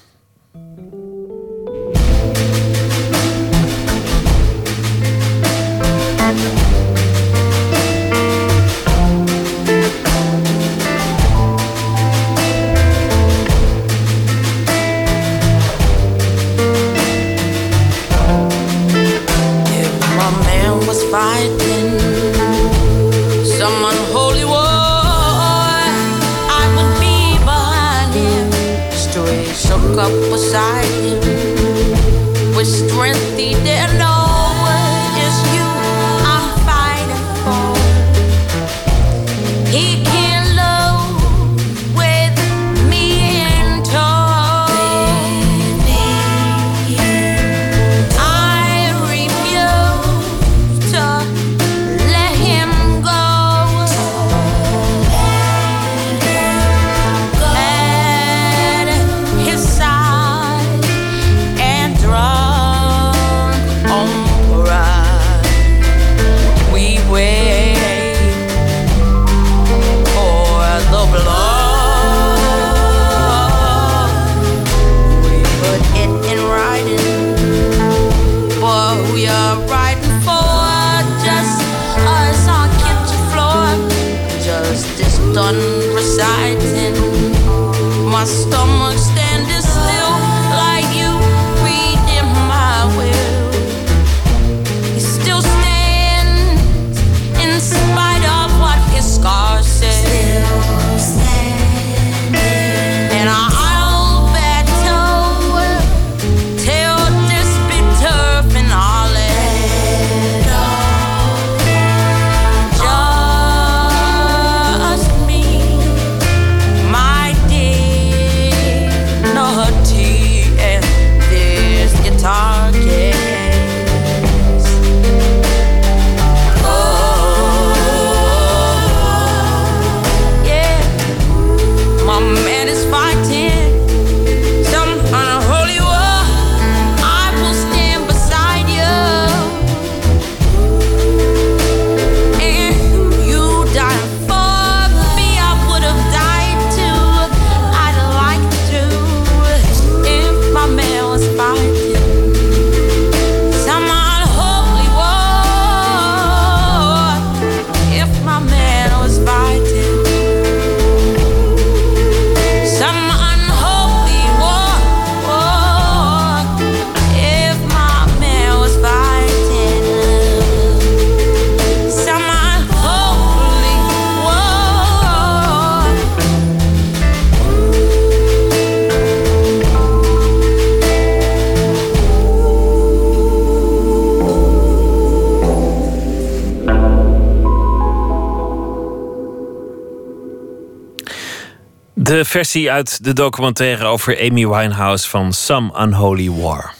De 192.06 192.24
versie 192.24 192.70
uit 192.70 193.04
de 193.04 193.12
documentaire 193.12 193.84
over 193.84 194.20
Amy 194.20 194.48
Winehouse 194.48 195.08
van 195.08 195.32
Some 195.32 195.80
Unholy 195.80 196.30
War. 196.30 196.74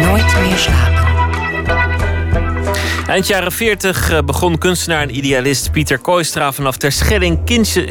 Nooit 0.00 0.40
meer 0.40 0.56
slapen. 0.56 0.98
Eind 3.06 3.26
jaren 3.26 3.52
40 3.52 4.24
begon 4.24 4.58
kunstenaar 4.58 5.02
en 5.02 5.16
idealist 5.16 5.72
Pieter 5.72 5.98
Kooistra 5.98 6.52
vanaf 6.52 6.76
Terschelling 6.76 7.44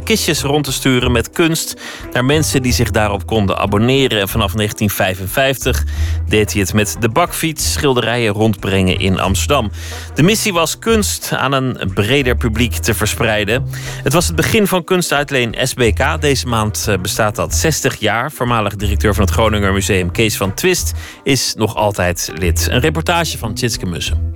kistjes 0.04 0.41
rond 0.41 0.64
te 0.64 0.72
sturen 0.72 1.12
met 1.12 1.30
kunst 1.30 1.74
naar 2.14 2.26
mensen 2.26 2.62
die 2.62 2.74
zich 2.74 2.91
daarop 2.91 3.26
konden 3.26 3.58
abonneren. 3.58 4.20
En 4.20 4.28
vanaf 4.28 4.52
1955 4.52 5.84
deed 6.30 6.52
hij 6.52 6.62
het 6.62 6.74
met 6.74 6.95
de 6.99 7.10
bakfiets 7.10 7.74
schilderijen 7.74 8.34
rondbrengen 8.34 8.99
in 8.99 9.20
Amsterdam. 9.20 9.72
De 10.16 10.24
missie 10.24 10.54
was 10.54 10.80
kunst 10.80 11.32
aan 11.32 11.52
een 11.52 11.91
breder 11.94 12.36
publiek 12.36 12.74
te 12.74 12.94
verspreiden. 12.94 13.68
Het 14.04 14.14
was 14.14 14.28
het 14.28 14.36
begin 14.36 14.68
van 14.68 14.84
kunstuitleen 14.84 15.56
SBK. 15.64 16.22
Deze 16.22 16.48
maand 16.48 16.86
eh, 16.88 16.98
bestaat 16.98 17.36
dat 17.36 17.56
60 17.56 17.95
jaar. 17.99 18.32
Voormalig 18.32 18.76
directeur 18.76 19.14
van 19.14 19.24
het 19.24 19.34
Groninger 19.34 19.74
Museum 19.74 20.12
Kees 20.12 20.38
van 20.38 20.54
Twist 20.54 20.91
is 21.24 21.54
nog 21.58 21.76
altijd 21.76 22.32
lid. 22.36 22.68
Een 22.72 22.80
reportage 22.80 23.38
van 23.38 23.54
Tjitske 23.54 23.86
Mussen. 23.86 24.36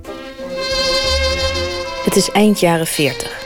Het 2.04 2.16
is 2.16 2.30
eind 2.30 2.60
jaren 2.60 2.86
40. 2.86 3.40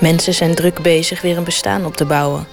Mensen 0.00 0.34
zijn 0.34 0.54
druk 0.54 0.82
bezig 0.82 1.20
weer 1.20 1.36
een 1.36 1.44
bestaan 1.44 1.84
op 1.84 1.96
te 1.96 2.04
bouwen. 2.04 2.46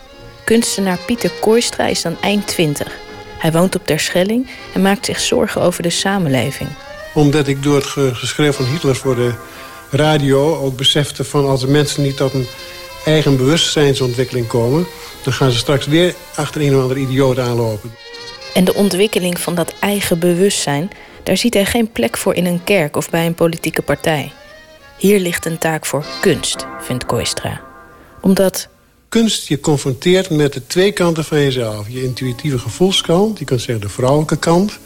Kunstenaar 0.43 0.97
Pieter 1.05 1.31
Kooistra 1.41 1.85
is 1.85 2.01
dan 2.01 2.17
eind 2.21 2.47
20. 2.47 3.04
Hij 3.45 3.53
woont 3.53 3.75
op 3.75 3.85
Terschelling 3.85 4.47
en 4.73 4.81
maakt 4.81 5.05
zich 5.05 5.19
zorgen 5.19 5.61
over 5.61 5.83
de 5.83 5.89
samenleving. 5.89 6.69
Omdat 7.13 7.47
ik 7.47 7.63
door 7.63 7.75
het 7.75 7.85
ge- 7.85 8.15
geschreeuw 8.15 8.51
van 8.51 8.65
Hitler 8.65 8.95
voor 8.95 9.15
de 9.15 9.33
radio 9.89 10.55
ook 10.57 10.77
besefte 10.77 11.23
van 11.23 11.45
als 11.45 11.61
de 11.61 11.67
mensen 11.67 12.03
niet 12.03 12.17
tot 12.17 12.33
een 12.33 12.47
eigen 13.05 13.37
bewustzijnsontwikkeling 13.37 14.47
komen, 14.47 14.85
dan 15.23 15.33
gaan 15.33 15.51
ze 15.51 15.57
straks 15.57 15.85
weer 15.85 16.13
achter 16.35 16.61
een 16.61 16.75
of 16.75 16.81
andere 16.81 16.99
idioot 16.99 17.39
aanlopen. 17.39 17.91
En 18.53 18.63
de 18.63 18.73
ontwikkeling 18.73 19.39
van 19.39 19.55
dat 19.55 19.73
eigen 19.79 20.19
bewustzijn, 20.19 20.89
daar 21.23 21.37
ziet 21.37 21.53
hij 21.53 21.65
geen 21.65 21.91
plek 21.91 22.17
voor 22.17 22.35
in 22.35 22.45
een 22.45 22.63
kerk 22.63 22.95
of 22.97 23.09
bij 23.09 23.25
een 23.25 23.35
politieke 23.35 23.81
partij. 23.81 24.31
Hier 24.97 25.19
ligt 25.19 25.45
een 25.45 25.57
taak 25.57 25.85
voor 25.85 26.05
kunst, 26.21 26.65
vindt 26.81 27.05
Kooistra. 27.05 27.61
Omdat 28.21 28.67
Kunst 29.15 29.47
je 29.47 29.59
confronteert 29.59 30.29
met 30.29 30.53
de 30.53 30.67
twee 30.67 30.91
kanten 30.91 31.23
van 31.23 31.39
jezelf. 31.39 31.87
Je 31.89 32.03
intuïtieve 32.03 32.59
gevoelskant, 32.59 33.39
je 33.39 33.45
kunt 33.45 33.61
zeggen 33.61 33.85
de 33.85 33.93
vrouwelijke 33.93 34.37
kant. 34.37 34.79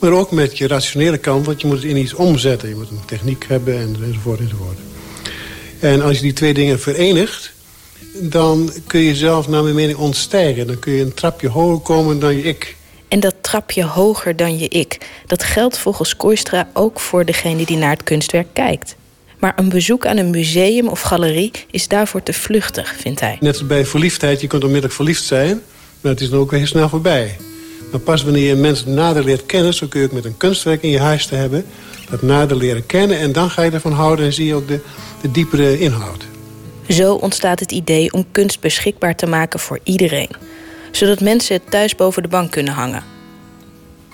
Maar 0.00 0.12
ook 0.12 0.30
met 0.30 0.58
je 0.58 0.66
rationele 0.66 1.18
kant, 1.18 1.46
want 1.46 1.60
je 1.60 1.66
moet 1.66 1.76
het 1.76 1.86
in 1.86 1.96
iets 1.96 2.14
omzetten. 2.14 2.68
Je 2.68 2.74
moet 2.74 2.90
een 2.90 3.04
techniek 3.06 3.44
hebben 3.48 3.78
en, 3.78 3.96
enzovoort 4.04 4.40
enzovoort. 4.40 4.78
En 5.80 6.02
als 6.02 6.16
je 6.16 6.22
die 6.22 6.32
twee 6.32 6.54
dingen 6.54 6.80
verenigt, 6.80 7.52
dan 8.14 8.72
kun 8.86 9.00
je 9.00 9.14
zelf 9.14 9.48
naar 9.48 9.62
mijn 9.62 9.74
mening 9.74 9.98
ontstijgen. 9.98 10.66
Dan 10.66 10.78
kun 10.78 10.92
je 10.92 11.02
een 11.02 11.14
trapje 11.14 11.48
hoger 11.48 11.80
komen 11.80 12.18
dan 12.18 12.36
je 12.36 12.42
ik. 12.42 12.76
En 13.08 13.20
dat 13.20 13.34
trapje 13.40 13.84
hoger 13.84 14.36
dan 14.36 14.58
je 14.58 14.68
ik, 14.68 14.98
dat 15.26 15.42
geldt 15.42 15.78
volgens 15.78 16.16
Kooistra 16.16 16.68
ook 16.72 17.00
voor 17.00 17.24
degene 17.24 17.64
die 17.64 17.76
naar 17.76 17.90
het 17.90 18.02
kunstwerk 18.02 18.48
kijkt. 18.52 18.96
Maar 19.44 19.52
een 19.56 19.68
bezoek 19.68 20.06
aan 20.06 20.16
een 20.16 20.30
museum 20.30 20.88
of 20.88 21.00
galerie 21.00 21.50
is 21.70 21.88
daarvoor 21.88 22.22
te 22.22 22.32
vluchtig, 22.32 22.94
vindt 22.98 23.20
hij. 23.20 23.36
Net 23.40 23.52
als 23.52 23.66
bij 23.66 23.86
verliefdheid, 23.86 24.40
je 24.40 24.46
kunt 24.46 24.62
onmiddellijk 24.62 24.94
verliefd 24.94 25.24
zijn... 25.24 25.60
maar 26.00 26.12
het 26.12 26.20
is 26.20 26.30
dan 26.30 26.38
ook 26.38 26.50
weer 26.50 26.58
heel 26.58 26.68
snel 26.68 26.88
voorbij. 26.88 27.36
Maar 27.90 28.00
pas 28.00 28.22
wanneer 28.22 28.46
je 28.46 28.52
een 28.52 28.60
mens 28.60 28.84
nader 28.84 29.24
leert 29.24 29.46
kennen... 29.46 29.74
zo 29.74 29.86
kun 29.86 30.00
je 30.00 30.06
ook 30.06 30.12
met 30.12 30.24
een 30.24 30.36
kunstwerk 30.36 30.82
in 30.82 30.90
je 30.90 31.00
huis 31.00 31.26
te 31.26 31.34
hebben... 31.34 31.64
dat 32.10 32.22
nader 32.22 32.56
leren 32.56 32.86
kennen 32.86 33.18
en 33.18 33.32
dan 33.32 33.50
ga 33.50 33.62
je 33.62 33.70
ervan 33.70 33.92
houden... 33.92 34.24
en 34.24 34.32
zie 34.32 34.46
je 34.46 34.54
ook 34.54 34.68
de, 34.68 34.80
de 35.20 35.30
diepere 35.30 35.78
inhoud. 35.78 36.24
Zo 36.88 37.14
ontstaat 37.14 37.60
het 37.60 37.72
idee 37.72 38.12
om 38.12 38.24
kunst 38.32 38.60
beschikbaar 38.60 39.16
te 39.16 39.26
maken 39.26 39.60
voor 39.60 39.78
iedereen, 39.82 40.30
zodat 40.90 41.20
mensen 41.20 41.56
het 41.56 41.70
thuis 41.70 41.96
boven 41.96 42.22
de 42.22 42.28
bank 42.28 42.50
kunnen 42.50 42.74
hangen. 42.74 43.04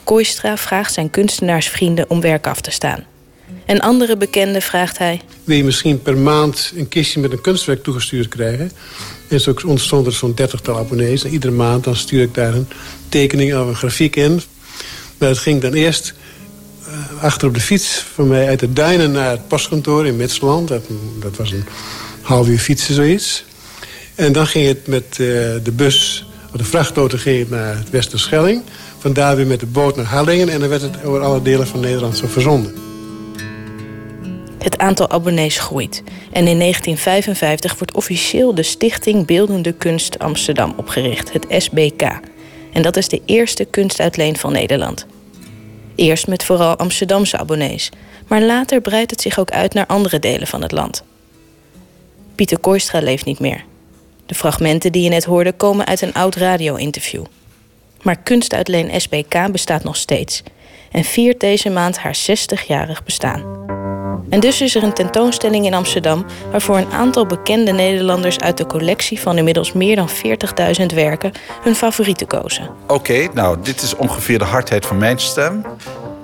Kooistra 0.05 0.57
vraagt 0.57 0.93
zijn 0.93 1.11
kunstenaarsvrienden 1.11 2.11
om 2.11 2.21
werk 2.21 2.47
af 2.47 2.61
te 2.61 2.71
staan. 2.71 3.10
En 3.71 3.81
andere 3.81 4.17
bekenden 4.17 4.63
vraagt 4.63 4.99
hij: 4.99 5.21
Wil 5.45 5.57
je 5.57 5.65
misschien 5.65 6.03
per 6.03 6.17
maand 6.17 6.73
een 6.77 6.89
kistje 6.89 7.21
met 7.21 7.33
een 7.33 7.41
kunstwerk 7.41 7.83
toegestuurd 7.83 8.29
krijgen... 8.29 8.71
en 9.29 9.41
zo 9.41 9.55
ontstond 9.67 10.07
er 10.07 10.13
zo'n 10.13 10.35
dertigtal 10.35 10.79
abonnees... 10.79 11.25
en 11.25 11.31
iedere 11.31 11.53
maand 11.53 11.85
dan 11.85 11.97
stuur 11.97 12.23
ik 12.23 12.35
daar 12.35 12.55
een 12.55 12.69
tekening 13.09 13.55
of 13.55 13.67
een 13.67 13.77
grafiek 13.77 14.17
in. 14.17 14.41
Maar 15.19 15.29
het 15.29 15.39
ging 15.39 15.61
dan 15.61 15.73
eerst 15.73 16.15
eh, 16.87 17.23
achter 17.23 17.49
op 17.49 17.55
de 17.55 17.61
fiets 17.61 18.05
van 18.15 18.29
mij 18.29 18.49
uit 18.49 18.61
de 18.61 18.73
Duinen 18.73 19.13
naar 19.13 19.31
het 19.31 19.49
postkantoor 19.49 20.07
in 20.07 20.17
Mitsland. 20.17 20.69
Dat, 20.69 21.37
was 21.37 21.53
een 21.53 21.65
half 22.23 22.49
uur 22.49 22.59
fietsen, 22.59 22.95
zoiets. 22.95 23.45
En 24.15 24.33
dan 24.33 24.47
ging 24.47 24.67
het 24.67 24.87
met 24.87 25.05
eh, 25.11 25.17
de 25.63 25.73
bus, 25.73 26.27
of 26.53 26.57
de 26.57 26.65
vrachtauto 26.65 27.19
ging 27.19 27.39
het 27.39 27.51
naar 27.51 27.77
het 27.77 27.91
Westerschelling. 27.91 28.63
Vandaar 28.99 29.37
weer 29.37 29.47
met 29.47 29.61
de 29.61 29.67
boot 29.67 29.97
naar 29.97 30.05
Hallingen. 30.05 30.49
En 30.49 30.61
dan 30.61 30.69
werd 30.69 30.83
het 30.83 31.05
over 31.05 31.21
alle 31.21 31.43
delen 31.43 31.67
van 31.67 31.81
Nederland 31.81 32.17
zo 32.17 32.27
verzonden. 32.27 32.90
Het 34.63 34.79
aantal 34.79 35.11
abonnees 35.11 35.59
groeit. 35.59 36.03
En 36.33 36.47
in 36.47 36.59
1955 36.59 37.79
wordt 37.79 37.95
officieel 37.95 38.55
de 38.55 38.63
Stichting 38.63 39.27
Beeldende 39.27 39.73
Kunst 39.73 40.19
Amsterdam 40.19 40.75
opgericht, 40.77 41.33
het 41.33 41.47
SBK. 41.49 42.03
En 42.73 42.83
dat 42.83 42.97
is 42.97 43.09
de 43.09 43.23
eerste 43.27 43.65
kunstuitleen 43.65 44.37
van 44.37 44.53
Nederland. 44.53 45.07
Eerst 45.95 46.27
met 46.27 46.45
vooral 46.45 46.77
Amsterdamse 46.77 47.39
abonnees, 47.39 47.91
maar 48.27 48.43
later 48.43 48.81
breidt 48.81 49.11
het 49.11 49.21
zich 49.21 49.39
ook 49.39 49.51
uit 49.51 49.75
naar 49.75 49.87
andere 49.87 50.19
delen 50.19 50.47
van 50.47 50.63
het 50.63 50.73
land. 50.73 51.03
Pieter 52.35 52.59
Kooistra 52.59 53.01
leeft 53.01 53.25
niet 53.25 53.41
meer. 53.41 53.65
De 54.27 54.35
fragmenten 54.35 54.93
die 54.93 55.03
je 55.03 55.09
net 55.09 55.25
hoorde 55.25 55.53
komen 55.53 55.87
uit 55.87 56.01
een 56.01 56.15
oud 56.15 56.35
radio-interview. 56.35 57.25
Maar 58.03 58.23
kunstuitleen 58.23 59.01
SBK 59.01 59.53
bestaat 59.53 59.85
nog 59.85 59.97
steeds 59.97 60.43
en 60.91 61.05
viert 61.05 61.41
deze 61.41 61.71
maand 61.71 61.99
haar 61.99 62.17
60-jarig 62.17 63.05
bestaan. 63.05 63.79
En 64.29 64.41
dus 64.41 64.61
is 64.61 64.75
er 64.75 64.83
een 64.83 64.93
tentoonstelling 64.93 65.67
in 65.67 65.75
Amsterdam 65.75 66.25
waarvoor 66.51 66.77
een 66.77 66.93
aantal 66.93 67.27
bekende 67.27 67.73
Nederlanders 67.73 68.39
uit 68.39 68.57
de 68.57 68.67
collectie 68.67 69.21
van 69.21 69.39
inmiddels 69.39 69.73
meer 69.73 69.97
dan 69.97 70.09
40.000 70.81 70.87
werken 70.95 71.33
hun 71.63 71.75
favorieten 71.75 72.27
kozen. 72.27 72.71
Oké, 72.87 73.29
nou, 73.35 73.59
dit 73.63 73.83
is 73.83 73.97
ongeveer 73.97 74.39
de 74.39 74.45
hardheid 74.45 74.87
van 74.87 74.99
mijn 74.99 75.19
stem. 75.19 75.65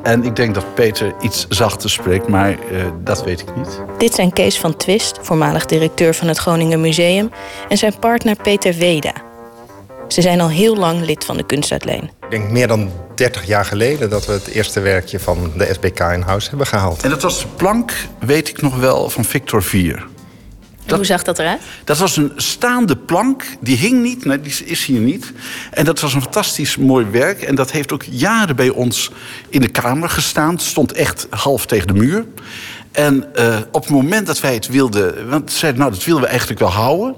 En 0.02 0.24
ik 0.24 0.36
denk 0.36 0.54
dat 0.54 0.74
Peter 0.74 1.14
iets 1.20 1.46
zachter 1.48 1.90
spreekt, 1.90 2.28
maar 2.28 2.50
eh, 2.50 2.84
dat 3.04 3.24
weet 3.24 3.40
ik 3.40 3.56
niet. 3.56 3.80
Dit 3.98 4.14
zijn 4.14 4.32
Kees 4.32 4.58
van 4.58 4.76
Twist, 4.76 5.18
voormalig 5.22 5.66
directeur 5.66 6.14
van 6.14 6.28
het 6.28 6.38
Groningen 6.38 6.80
Museum, 6.80 7.30
en 7.68 7.76
zijn 7.76 7.98
partner 7.98 8.36
Peter 8.42 8.74
Weda. 8.74 9.12
Ze 10.08 10.20
zijn 10.20 10.40
al 10.40 10.48
heel 10.48 10.76
lang 10.76 11.04
lid 11.04 11.24
van 11.24 11.36
de 11.36 11.46
kunstuitleen. 11.46 12.02
Ik 12.02 12.30
denk 12.30 12.50
meer 12.50 12.68
dan 12.68 12.90
30 13.14 13.46
jaar 13.46 13.64
geleden 13.64 14.10
dat 14.10 14.26
we 14.26 14.32
het 14.32 14.46
eerste 14.46 14.80
werkje 14.80 15.20
van 15.20 15.52
de 15.56 15.68
SBK 15.72 16.00
in 16.00 16.20
huis 16.20 16.48
hebben 16.48 16.66
gehaald. 16.66 17.02
En 17.02 17.10
dat 17.10 17.22
was 17.22 17.40
de 17.40 17.46
plank, 17.56 17.92
weet 18.18 18.48
ik 18.48 18.62
nog 18.62 18.76
wel, 18.76 19.10
van 19.10 19.24
Victor 19.24 19.62
Vier. 19.62 20.06
Hoe 20.94 21.04
zag 21.04 21.22
dat 21.22 21.38
eruit? 21.38 21.60
Dat 21.84 21.98
was 21.98 22.16
een 22.16 22.32
staande 22.36 22.96
plank, 22.96 23.44
die 23.60 23.76
hing 23.76 24.02
niet, 24.02 24.24
nee, 24.24 24.40
die 24.40 24.64
is 24.64 24.84
hier 24.84 25.00
niet. 25.00 25.32
En 25.70 25.84
dat 25.84 26.00
was 26.00 26.14
een 26.14 26.22
fantastisch 26.22 26.76
mooi 26.76 27.06
werk. 27.10 27.42
En 27.42 27.54
dat 27.54 27.70
heeft 27.70 27.92
ook 27.92 28.02
jaren 28.10 28.56
bij 28.56 28.68
ons 28.68 29.10
in 29.48 29.60
de 29.60 29.68
kamer 29.68 30.08
gestaan. 30.08 30.50
Het 30.50 30.62
stond 30.62 30.92
echt 30.92 31.26
half 31.30 31.66
tegen 31.66 31.86
de 31.86 31.94
muur. 31.94 32.24
En 32.92 33.34
eh, 33.34 33.56
op 33.72 33.82
het 33.82 33.90
moment 33.90 34.26
dat 34.26 34.40
wij 34.40 34.54
het 34.54 34.66
wilden... 34.66 35.28
want 35.28 35.52
ze 35.52 35.58
zeiden, 35.58 35.80
nou, 35.80 35.92
dat 35.92 36.04
willen 36.04 36.20
we 36.22 36.26
eigenlijk 36.26 36.60
wel 36.60 36.70
houden. 36.70 37.14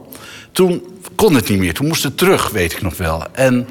Toen 0.52 0.82
kon 1.14 1.34
het 1.34 1.48
niet 1.48 1.58
meer. 1.58 1.74
Toen 1.74 1.86
moest 1.86 2.02
het 2.02 2.16
terug, 2.16 2.50
weet 2.50 2.72
ik 2.72 2.82
nog 2.82 2.96
wel. 2.96 3.22
En 3.32 3.68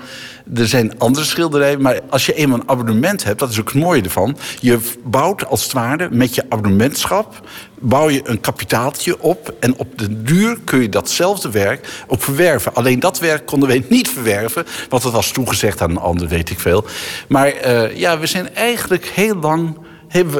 er 0.55 0.67
zijn 0.67 0.99
andere 0.99 1.25
schilderijen, 1.25 1.81
maar 1.81 1.99
als 2.09 2.25
je 2.25 2.33
eenmaal 2.33 2.59
een 2.59 2.69
abonnement 2.69 3.23
hebt... 3.23 3.39
dat 3.39 3.49
is 3.49 3.59
ook 3.59 3.71
het 3.71 3.81
mooie 3.81 4.01
ervan. 4.01 4.37
Je 4.59 4.79
bouwt 5.03 5.45
als 5.45 5.63
het 5.63 5.71
ware 5.71 6.09
met 6.11 6.35
je 6.35 6.45
abonnementschap... 6.49 7.47
bouw 7.79 8.09
je 8.09 8.21
een 8.23 8.39
kapitaaltje 8.39 9.21
op... 9.21 9.55
en 9.59 9.77
op 9.77 9.97
de 9.97 10.23
duur 10.23 10.57
kun 10.63 10.81
je 10.81 10.89
datzelfde 10.89 11.51
werk 11.51 12.03
ook 12.07 12.21
verwerven. 12.21 12.73
Alleen 12.73 12.99
dat 12.99 13.19
werk 13.19 13.45
konden 13.45 13.69
wij 13.69 13.85
niet 13.89 14.09
verwerven... 14.09 14.65
want 14.89 15.03
dat 15.03 15.11
was 15.11 15.31
toegezegd 15.31 15.81
aan 15.81 15.89
een 15.89 15.97
ander, 15.97 16.27
weet 16.27 16.49
ik 16.49 16.59
veel. 16.59 16.85
Maar 17.27 17.53
uh, 17.65 17.97
ja, 17.97 18.19
we 18.19 18.27
zijn 18.27 18.55
eigenlijk 18.55 19.05
heel 19.05 19.35
lang... 19.35 19.77
Hebben 20.07 20.33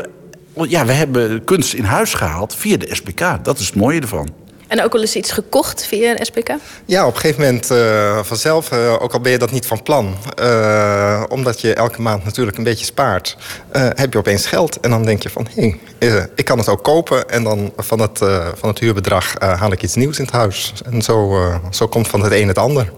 we, 0.53 0.69
ja, 0.69 0.85
we 0.85 0.91
hebben 0.91 1.43
kunst 1.43 1.73
in 1.73 1.83
huis 1.83 2.13
gehaald 2.13 2.55
via 2.55 2.77
de 2.77 2.95
SBK. 2.95 3.43
Dat 3.43 3.59
is 3.59 3.65
het 3.65 3.75
mooie 3.75 4.01
ervan. 4.01 4.29
En 4.67 4.83
ook 4.83 4.91
wel 4.91 5.01
eens 5.01 5.15
iets 5.15 5.31
gekocht 5.31 5.85
via 5.85 6.11
een 6.11 6.25
SPK? 6.25 6.49
Ja, 6.85 7.07
op 7.07 7.13
een 7.13 7.19
gegeven 7.19 7.41
moment 7.41 7.71
uh, 7.71 8.23
vanzelf, 8.23 8.71
uh, 8.71 9.01
ook 9.01 9.13
al 9.13 9.19
ben 9.19 9.31
je 9.31 9.37
dat 9.37 9.51
niet 9.51 9.65
van 9.65 9.83
plan. 9.83 10.15
Uh, 10.39 11.23
omdat 11.29 11.61
je 11.61 11.73
elke 11.73 12.01
maand 12.01 12.23
natuurlijk 12.23 12.57
een 12.57 12.63
beetje 12.63 12.85
spaart, 12.85 13.37
heb 13.71 14.13
je 14.13 14.19
opeens 14.19 14.45
geld. 14.45 14.79
En 14.79 14.89
dan 14.89 15.05
denk 15.05 15.23
je 15.23 15.29
van, 15.29 15.47
hé, 15.55 15.75
hey, 15.99 16.29
ik 16.35 16.45
kan 16.45 16.57
het 16.57 16.69
ook 16.69 16.83
kopen. 16.83 17.29
En 17.29 17.43
dan 17.43 17.71
van 17.77 17.99
het, 17.99 18.17
van 18.55 18.69
het 18.69 18.79
huurbedrag 18.79 19.33
haal 19.39 19.71
ik 19.71 19.83
iets 19.83 19.95
nieuws 19.95 20.17
in 20.17 20.25
het 20.25 20.33
huis. 20.33 20.73
En 20.91 21.01
zo, 21.01 21.39
zo 21.71 21.87
komt 21.87 22.07
van 22.07 22.23
het 22.23 22.31
een 22.31 22.47
het 22.47 22.57
ander. 22.57 22.91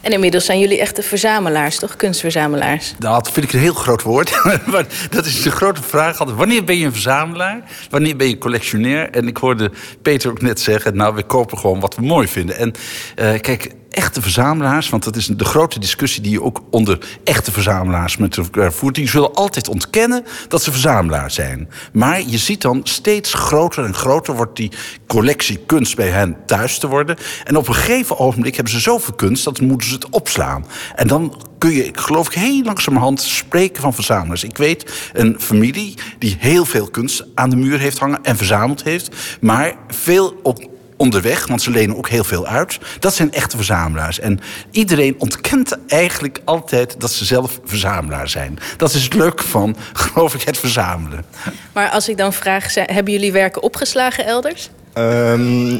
En 0.00 0.12
inmiddels 0.12 0.44
zijn 0.44 0.58
jullie 0.58 0.80
echte 0.80 1.02
verzamelaars, 1.02 1.78
toch? 1.78 1.96
Kunstverzamelaars. 1.96 2.94
Dat 2.98 3.30
vind 3.30 3.46
ik 3.46 3.52
een 3.52 3.60
heel 3.60 3.74
groot 3.74 4.02
woord. 4.02 4.44
maar 4.72 4.86
dat 5.10 5.26
is 5.26 5.42
de 5.42 5.50
grote 5.50 5.82
vraag 5.82 6.18
altijd. 6.18 6.38
Wanneer 6.38 6.64
ben 6.64 6.76
je 6.78 6.84
een 6.84 6.92
verzamelaar? 6.92 7.62
Wanneer 7.90 8.16
ben 8.16 8.28
je 8.28 8.38
collectionair? 8.38 9.10
En 9.10 9.28
ik 9.28 9.36
hoorde 9.36 9.70
Peter 10.02 10.30
ook 10.30 10.42
net 10.42 10.60
zeggen... 10.60 10.96
nou, 10.96 11.14
we 11.14 11.22
kopen 11.22 11.58
gewoon 11.58 11.80
wat 11.80 11.94
we 11.94 12.02
mooi 12.02 12.28
vinden. 12.28 12.56
En 12.56 12.72
uh, 13.16 13.40
kijk, 13.40 13.70
echte 13.90 14.22
verzamelaars... 14.22 14.88
want 14.88 15.04
dat 15.04 15.16
is 15.16 15.26
de 15.26 15.44
grote 15.44 15.78
discussie 15.78 16.22
die 16.22 16.32
je 16.32 16.42
ook 16.42 16.62
onder 16.70 16.98
echte 17.24 17.52
verzamelaars 17.52 18.16
met 18.16 18.36
elkaar 18.36 18.72
voert... 18.72 18.94
die 18.94 19.08
zullen 19.08 19.34
altijd 19.34 19.68
ontkennen 19.68 20.24
dat 20.48 20.62
ze 20.62 20.70
verzamelaar 20.70 21.30
zijn. 21.30 21.68
Maar 21.92 22.22
je 22.22 22.38
ziet 22.38 22.62
dan 22.62 22.80
steeds 22.82 23.34
groter 23.34 23.84
en 23.84 23.94
groter... 23.94 24.34
wordt 24.34 24.56
die 24.56 24.72
collectie 25.06 25.58
kunst 25.66 25.96
bij 25.96 26.08
hen 26.08 26.36
thuis 26.46 26.78
te 26.78 26.86
worden. 26.86 27.16
En 27.44 27.56
op 27.56 27.68
een 27.68 27.74
gegeven 27.74 28.18
ogenblik 28.18 28.54
hebben 28.54 28.72
ze 28.72 28.80
zoveel 28.80 29.14
kunst... 29.14 29.44
dat 29.44 29.60
moeten 29.60 29.88
ze 29.88 29.94
het 29.94 30.08
opslaan. 30.08 30.66
En 30.94 31.06
dan 31.06 31.42
kun 31.58 31.70
je, 31.70 31.84
ik 31.84 31.98
geloof 31.98 32.26
ik, 32.26 32.32
heel 32.32 32.62
langzamerhand 32.62 33.20
spreken 33.20 33.82
van 33.82 33.94
verzamelaars. 33.94 34.44
Ik 34.44 34.56
weet 34.56 35.10
een 35.12 35.36
familie 35.38 35.94
die 36.18 36.36
heel 36.38 36.64
veel 36.64 36.90
kunst 36.90 37.24
aan 37.34 37.50
de 37.50 37.56
muur 37.56 37.78
heeft 37.78 37.98
hangen... 37.98 38.24
en 38.24 38.36
verzameld 38.36 38.82
heeft, 38.82 39.16
maar 39.40 39.74
veel 39.88 40.40
op 40.42 40.76
onderweg, 40.98 41.46
want 41.46 41.62
ze 41.62 41.70
lenen 41.70 41.96
ook 41.96 42.08
heel 42.08 42.24
veel 42.24 42.46
uit. 42.46 42.78
Dat 42.98 43.14
zijn 43.14 43.32
echte 43.32 43.56
verzamelaars. 43.56 44.20
En 44.20 44.40
iedereen 44.70 45.14
ontkent 45.18 45.76
eigenlijk 45.86 46.40
altijd 46.44 47.00
dat 47.00 47.12
ze 47.12 47.24
zelf 47.24 47.60
verzamelaar 47.64 48.28
zijn. 48.28 48.58
Dat 48.76 48.94
is 48.94 49.02
het 49.04 49.14
leuke 49.14 49.42
van, 49.42 49.76
geloof 49.92 50.34
ik, 50.34 50.42
het 50.42 50.58
verzamelen. 50.58 51.24
Maar 51.72 51.90
als 51.90 52.08
ik 52.08 52.16
dan 52.16 52.32
vraag, 52.32 52.74
hebben 52.74 53.12
jullie 53.12 53.32
werken 53.32 53.62
opgeslagen 53.62 54.26
elders? 54.26 54.70
Ehm, 54.92 55.78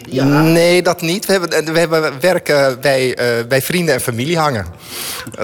Nee, 0.53 0.83
dat 0.83 1.01
niet. 1.01 1.27
We 1.27 1.33
hebben, 1.33 1.73
we 1.73 1.79
hebben 1.79 2.13
werken 2.21 2.81
bij, 2.81 3.15
eh, 3.15 3.47
bij 3.49 3.63
vrienden 3.63 3.95
en 3.95 4.01
familie 4.01 4.39
hangen. 4.39 4.67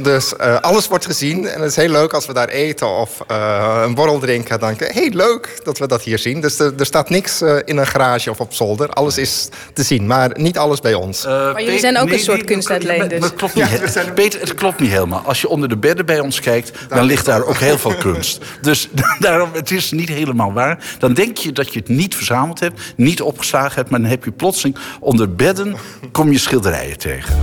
Dus 0.03 0.37
eh, 0.37 0.61
alles 0.61 0.89
wordt 0.89 1.07
gezien. 1.07 1.49
En 1.49 1.61
het 1.61 1.71
is 1.71 1.77
heel 1.77 1.89
leuk 1.89 2.13
als 2.13 2.27
we 2.27 2.33
daar 2.33 2.49
eten 2.49 2.89
of 2.89 3.21
eh, 3.27 3.83
een 3.85 3.95
borrel 3.95 4.19
drinken. 4.19 4.61
Dan 4.61 4.69
denk 4.69 4.91
ik, 4.91 4.95
hey, 4.95 5.11
leuk 5.13 5.61
dat 5.65 5.79
we 5.79 5.87
dat 5.87 6.03
hier 6.03 6.19
zien. 6.19 6.41
Dus 6.41 6.59
er, 6.59 6.73
er 6.79 6.87
staat 6.87 7.11
niks 7.11 7.43
in 7.65 7.77
een 7.77 7.87
garage 7.87 8.31
of 8.31 8.41
op 8.41 8.55
zolder. 8.55 8.89
Alles 8.89 9.19
is 9.19 9.49
te 9.73 9.83
zien, 9.83 10.07
maar 10.07 10.31
niet 10.35 10.59
alles 10.59 10.81
bij 10.81 10.95
ons. 10.95 11.25
Maar 11.25 11.63
jullie 11.63 11.79
zijn 11.79 11.99
ook 11.99 12.11
een 12.11 12.19
soort 12.19 12.45
kunstuitleen 12.45 13.09
dus. 13.09 13.21
Dat 13.21 13.35
klopt 13.35 13.55
niet. 13.55 14.15
Peter, 14.15 14.41
het 14.41 14.55
klopt 14.55 14.81
niet 14.81 14.91
helemaal. 14.91 15.23
Als 15.25 15.41
je 15.41 15.49
onder 15.49 15.69
de 15.69 15.77
bedden 15.77 16.07
bij 16.07 16.21
ons 16.21 16.41
kijkt, 16.41 16.73
dan 16.89 17.05
ligt 17.05 17.25
daar 17.25 17.45
ook 17.45 17.59
heel 17.59 17.79
veel 17.79 17.95
kunst. 17.95 18.39
Dus 18.61 18.89
daarom, 19.19 19.51
het 19.53 19.71
is 19.71 19.91
niet 19.91 20.09
helemaal 20.09 20.53
waar. 20.53 20.85
Dan 20.99 21.15
denk 21.15 21.37
je 21.37 21.53
dat 21.53 21.73
je 21.73 21.79
het 21.79 21.89
niet 21.89 22.15
verzameld 22.15 22.61
hebt, 22.61 22.81
niet 22.97 23.23
opgeslagen 23.23 23.54
hebt, 23.55 23.91
maar 23.91 24.01
dan 24.01 24.09
heb 24.09 24.25
je 24.25 24.31
plotseling 24.31 24.77
onder 25.01 25.35
bedden 25.35 25.77
kom 26.13 26.33
je 26.33 26.39
schilderijen 26.39 26.99
tegen. 26.99 27.37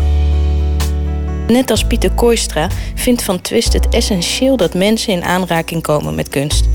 Net 1.48 1.72
als 1.72 1.86
Pieter 1.86 2.12
Kooistra 2.12 2.68
vindt 2.96 3.24
Van 3.24 3.42
Twist 3.42 3.74
het 3.74 3.90
essentieel 3.90 4.58
dat 4.58 4.74
mensen 4.74 5.14
in 5.14 5.24
aanraking 5.24 5.82
komen 5.82 6.16
met 6.16 6.30
kunst. 6.30 6.66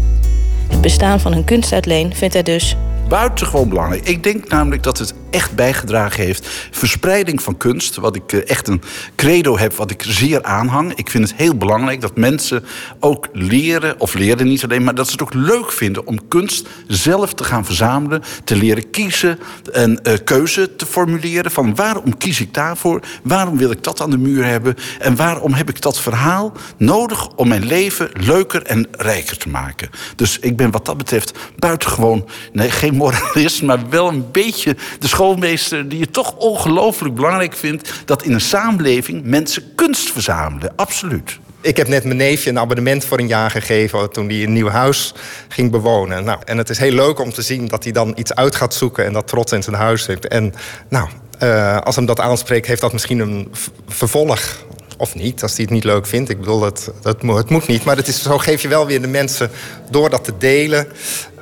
Het 0.69 0.81
bestaan 0.81 1.21
van 1.21 1.33
een 1.33 1.45
kunstuitleen 1.45 2.15
vindt 2.15 2.35
hij 2.35 2.43
dus 2.43 2.77
Buitengewoon 3.09 3.69
belangrijk. 3.69 4.09
Ik 4.09 4.23
denk 4.23 4.49
namelijk 4.49 4.83
dat 4.83 4.99
het 4.99 5.15
echt 5.31 5.55
bijgedragen 5.55 6.25
heeft. 6.25 6.49
Verspreiding 6.71 7.43
van 7.43 7.57
kunst, 7.57 7.97
wat 7.97 8.17
ik 8.17 8.33
eh, 8.33 8.51
echt 8.51 8.69
een 8.69 8.83
credo 9.17 9.59
heb, 9.59 9.73
wat 9.73 9.91
ik 9.91 10.03
zeer 10.07 10.43
aanhang. 10.43 10.95
Ik 10.95 11.11
vind 11.11 11.29
het 11.29 11.39
heel 11.39 11.57
belangrijk 11.57 12.01
dat 12.01 12.17
mensen 12.17 12.65
ook 13.01 13.29
leren, 13.33 14.01
of 14.01 14.15
leren 14.15 14.47
niet 14.47 14.65
alleen, 14.65 14.85
maar 14.85 14.95
dat 14.95 15.07
ze 15.07 15.13
het 15.13 15.23
ook 15.23 15.35
leuk 15.35 15.73
vinden 15.73 16.07
om 16.07 16.29
kunst 16.29 16.69
zelf 16.87 17.35
te 17.35 17.45
gaan 17.45 17.65
verzamelen, 17.65 18.23
te 18.45 18.57
leren 18.57 18.91
kiezen, 18.91 19.39
een 19.65 20.03
eh, 20.03 20.15
keuze 20.25 20.77
te 20.77 20.87
formuleren 20.87 21.51
van 21.51 21.75
waarom 21.75 22.17
kies 22.17 22.41
ik 22.41 22.55
daarvoor, 22.55 23.01
waarom 23.23 23.57
wil 23.57 23.71
ik 23.71 23.83
dat 23.83 24.01
aan 24.01 24.11
de 24.11 24.19
muur 24.19 24.45
hebben 24.45 24.75
en 24.99 25.17
waarom 25.17 25.53
heb 25.53 25.69
ik 25.69 25.81
dat 25.81 26.01
verhaal 26.01 26.53
nodig 26.77 27.29
om 27.29 27.49
mijn 27.49 27.67
leven 27.67 28.11
leuker 28.13 28.63
en 28.63 28.87
rijker 28.91 29.37
te 29.37 29.49
maken. 29.49 29.91
Dus 30.17 30.39
ik 30.39 30.57
ben 30.57 30.71
wat 30.71 30.85
dat 30.85 30.97
betreft 30.97 31.39
buitengewoon, 31.59 32.29
nee, 32.53 32.71
geen 32.71 32.96
moralist, 32.97 33.63
maar 33.63 33.89
wel 33.89 34.09
een 34.09 34.31
beetje 34.31 34.77
de 34.99 35.09
schoolmeester 35.09 35.89
die 35.89 36.01
het 36.01 36.13
toch 36.13 36.37
ongelooflijk 36.37 37.15
belangrijk 37.15 37.57
vindt 37.57 37.93
dat 38.05 38.23
in 38.23 38.33
een 38.33 38.41
samenleving 38.41 39.25
mensen 39.25 39.75
kunst 39.75 40.11
verzamelen. 40.13 40.73
Absoluut. 40.77 41.39
Ik 41.61 41.77
heb 41.77 41.89
net 41.89 42.05
mijn 42.05 42.17
neefje 42.17 42.51
een 42.51 42.59
abonnement 42.59 43.05
voor 43.05 43.19
een 43.19 43.29
jaar 43.29 43.51
gegeven 43.51 44.13
toen 44.13 44.29
hij 44.29 44.43
een 44.43 44.53
nieuw 44.53 44.69
huis 44.69 45.15
ging 45.49 45.71
bewonen. 45.71 46.25
Nou, 46.25 46.39
en 46.45 46.59
het 46.59 46.71
is 46.71 46.79
heel 46.79 46.93
leuk 46.93 47.21
om 47.21 47.33
te 47.33 47.43
zien 47.43 47.69
dat 47.69 47.85
hij 47.85 47.93
dan 47.93 48.13
iets 48.17 48.35
uit 48.35 48.57
gaat 48.57 48.75
zoeken 48.75 49.05
en 49.05 49.13
dat 49.13 49.27
trots 49.29 49.53
in 49.53 49.63
zijn 49.63 49.77
huis 49.77 50.07
heeft. 50.07 50.29
En 50.29 50.55
nou, 50.89 51.09
eh, 51.39 51.79
als 51.79 51.97
hem 51.97 52.07
dat 52.07 52.21
aanspreekt, 52.21 52.67
heeft 52.67 52.81
dat 52.81 52.93
misschien 52.93 53.19
een 53.19 53.53
vervolg. 53.89 54.65
Of 54.97 55.15
niet, 55.15 55.43
als 55.43 55.55
hij 55.55 55.65
het 55.65 55.73
niet 55.73 55.85
leuk 55.85 56.07
vindt. 56.07 56.31
Ik 56.31 56.39
bedoel, 56.39 56.63
het, 56.63 57.23
mo- 57.23 57.37
het 57.37 57.51
moet 57.51 57.67
niet. 57.67 57.85
Maar 57.85 57.97
het 57.97 58.09
is, 58.09 58.23
zo 58.23 58.39
geef 58.39 58.63
je 58.63 58.69
wel 58.69 58.87
weer 58.87 59.01
de 59.01 59.09
mensen, 59.09 59.51
door 59.91 60.11
dat 60.11 60.25
te 60.25 60.33
delen... 60.39 60.87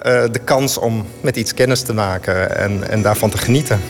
eh, 0.03 0.25
de 0.33 0.39
kans 0.39 0.79
om 0.79 1.07
met 1.21 1.37
iets 1.37 1.55
kennis 1.55 1.83
te 1.83 1.95
maken 1.95 2.57
en, 2.57 2.89
en 2.91 3.03
daarvan 3.03 3.31
te 3.31 3.39
genieten. 3.39 3.81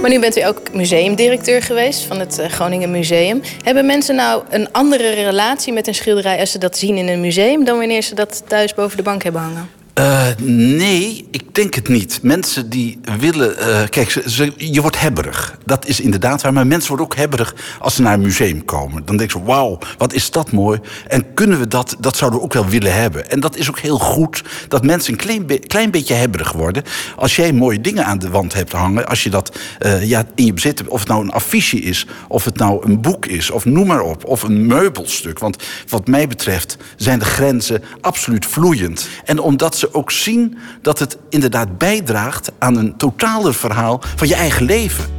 Maar 0.00 0.10
nu 0.14 0.20
bent 0.20 0.36
u 0.38 0.40
ook 0.44 0.72
museumdirecteur 0.74 1.62
geweest 1.62 2.02
van 2.02 2.18
het 2.20 2.38
eh, 2.38 2.48
Groningen 2.50 2.90
Museum. 2.90 3.40
Hebben 3.62 3.86
mensen 3.86 4.14
nou 4.14 4.42
een 4.50 4.72
andere 4.72 5.10
relatie 5.10 5.72
met 5.72 5.86
een 5.86 5.94
schilderij 5.94 6.40
als 6.40 6.50
ze 6.50 6.58
dat 6.58 6.78
zien 6.78 6.96
in 6.96 7.08
een 7.08 7.20
museum 7.20 7.64
dan 7.64 7.78
wanneer 7.78 8.02
ze 8.02 8.14
dat 8.14 8.42
thuis 8.46 8.74
boven 8.74 8.96
de 8.96 9.02
bank 9.02 9.22
hebben 9.22 9.40
hangen? 9.42 9.68
Eh, 9.96 10.26
nee, 10.42 11.26
ik 11.30 11.54
denk 11.54 11.74
het 11.74 11.88
niet. 11.88 12.18
Mensen 12.22 12.70
die 12.70 12.98
willen. 13.18 13.58
eh, 13.58 13.88
kijk, 13.88 14.10
ze, 14.26 14.52
je 14.56 14.80
wordt 14.80 15.00
hebberig. 15.00 15.58
Dat 15.64 15.86
is 15.86 16.00
inderdaad 16.00 16.42
waar. 16.42 16.52
Maar 16.52 16.66
mensen 16.66 16.88
worden 16.88 17.06
ook 17.06 17.16
hebberig 17.16 17.54
als 17.78 17.94
ze 17.94 18.02
naar 18.02 18.14
een 18.14 18.20
museum 18.20 18.64
komen. 18.64 19.04
Dan 19.04 19.16
denken 19.16 19.40
ze: 19.40 19.46
wauw, 19.46 19.78
wat 19.98 20.12
is 20.12 20.30
dat 20.30 20.52
mooi. 20.52 20.80
En 21.08 21.34
kunnen 21.34 21.58
we 21.58 21.68
dat? 21.68 21.96
Dat 21.98 22.16
zouden 22.16 22.38
we 22.38 22.44
ook 22.44 22.52
wel 22.52 22.66
willen 22.66 22.94
hebben. 22.94 23.30
En 23.30 23.40
dat 23.40 23.56
is 23.56 23.68
ook 23.68 23.78
heel 23.78 23.98
goed 23.98 24.42
dat 24.68 24.84
mensen 24.84 25.12
een 25.12 25.18
klein, 25.18 25.66
klein 25.66 25.90
beetje 25.90 26.14
hebberig 26.14 26.52
worden. 26.52 26.82
Als 27.16 27.36
jij 27.36 27.52
mooie 27.52 27.80
dingen 27.80 28.04
aan 28.04 28.18
de 28.18 28.30
wand 28.30 28.54
hebt 28.54 28.72
hangen. 28.72 29.06
Als 29.08 29.22
je 29.22 29.30
dat 29.30 29.56
eh, 29.78 30.08
ja, 30.08 30.24
in 30.34 30.44
je 30.44 30.52
bezit 30.52 30.78
hebt. 30.78 30.90
Of 30.90 30.98
het 31.00 31.08
nou 31.08 31.22
een 31.22 31.32
affiche 31.32 31.80
is. 31.80 32.06
Of 32.28 32.44
het 32.44 32.56
nou 32.56 32.86
een 32.86 33.00
boek 33.00 33.26
is. 33.26 33.50
Of 33.50 33.64
noem 33.64 33.86
maar 33.86 34.02
op. 34.02 34.24
Of 34.24 34.42
een 34.42 34.66
meubelstuk. 34.66 35.38
Want 35.38 35.62
wat 35.88 36.06
mij 36.06 36.28
betreft 36.28 36.76
zijn 36.96 37.18
de 37.18 37.24
grenzen 37.24 37.82
absoluut 38.00 38.46
vloeiend. 38.46 39.08
En 39.24 39.38
omdat 39.38 39.76
ze 39.76 39.84
ook 39.94 40.10
zien 40.10 40.58
dat 40.82 40.98
het 40.98 41.18
inderdaad 41.28 41.78
bijdraagt 41.78 42.52
aan 42.58 42.76
een 42.76 42.96
totaler 42.96 43.54
verhaal 43.54 44.00
van 44.16 44.28
je 44.28 44.34
eigen 44.34 44.64
leven. 44.64 45.15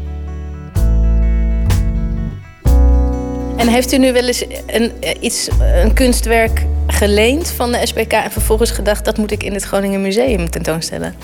En 3.57 3.67
heeft 3.67 3.93
u 3.93 3.97
nu 3.97 4.13
wel 4.13 4.27
eens 4.27 4.45
een, 4.67 4.91
eh, 4.99 5.15
iets, 5.19 5.49
een 5.83 5.93
kunstwerk 5.93 6.65
geleend 6.87 7.51
van 7.51 7.71
de 7.71 7.85
SBK 7.85 8.11
en 8.11 8.31
vervolgens 8.31 8.71
gedacht 8.71 9.05
dat 9.05 9.17
moet 9.17 9.31
ik 9.31 9.43
in 9.43 9.53
het 9.53 9.63
Groningen 9.63 10.01
Museum 10.01 10.49
tentoonstellen? 10.49 11.15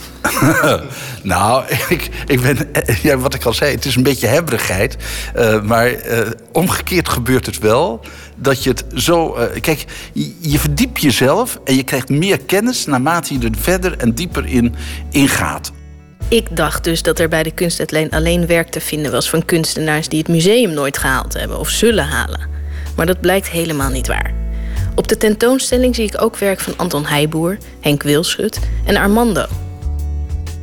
nou, 1.24 1.64
ik, 1.90 2.10
ik 2.26 2.42
ben, 2.42 2.74
eh, 2.74 2.96
ja, 2.96 3.18
wat 3.18 3.34
ik 3.34 3.46
al 3.46 3.54
zei, 3.54 3.72
het 3.72 3.86
is 3.86 3.96
een 3.96 4.04
beetje 4.04 4.28
hebberigheid. 4.28 4.98
Eh, 5.36 5.62
maar 5.62 5.92
eh, 5.92 6.30
omgekeerd 6.52 7.10
gebeurt 7.10 7.46
het 7.46 7.60
wel. 7.60 8.02
Dat 8.36 8.64
je 8.64 8.70
het 8.70 8.86
zo. 8.96 9.36
eh, 9.36 9.62
kijk, 9.62 9.86
je, 10.14 10.36
je 10.40 10.60
verdiept 10.60 11.02
jezelf 11.02 11.60
en 11.66 11.76
je 11.76 11.84
krijgt 11.84 12.10
meer 12.10 12.40
kennis 12.46 12.86
naarmate 12.86 13.34
je 13.34 13.40
er 13.40 13.58
verder 13.60 13.98
en 13.98 14.14
dieper 14.14 14.46
in 14.46 14.76
ingaat. 15.12 15.72
Ik 16.28 16.56
dacht 16.56 16.84
dus 16.84 17.02
dat 17.02 17.20
er 17.20 17.30
bij 17.30 17.44
de 17.44 17.52
kunstuitleen 17.52 18.10
alleen 18.10 18.48
werk 18.48 18.70
te 18.70 18.82
vinden 18.82 19.12
was 19.12 19.30
van 19.30 19.46
kunstenaars 19.46 20.08
die 20.08 20.20
het 20.20 20.28
museum 20.28 20.74
nooit 20.74 20.98
gehaald 20.98 21.34
hebben 21.34 21.60
of 21.60 21.70
zullen 21.70 22.06
halen. 22.06 22.50
Maar 22.96 23.06
dat 23.06 23.22
blijkt 23.22 23.50
helemaal 23.50 23.90
niet 23.90 24.08
waar. 24.08 24.34
Op 24.96 25.08
de 25.08 25.18
tentoonstelling 25.18 25.96
zie 25.96 26.06
ik 26.06 26.22
ook 26.22 26.38
werk 26.38 26.60
van 26.60 26.74
Anton 26.78 27.06
Heijboer, 27.06 27.58
Henk 27.80 28.04
Wilschut 28.04 28.60
en 28.86 28.98
Armando. 28.98 29.46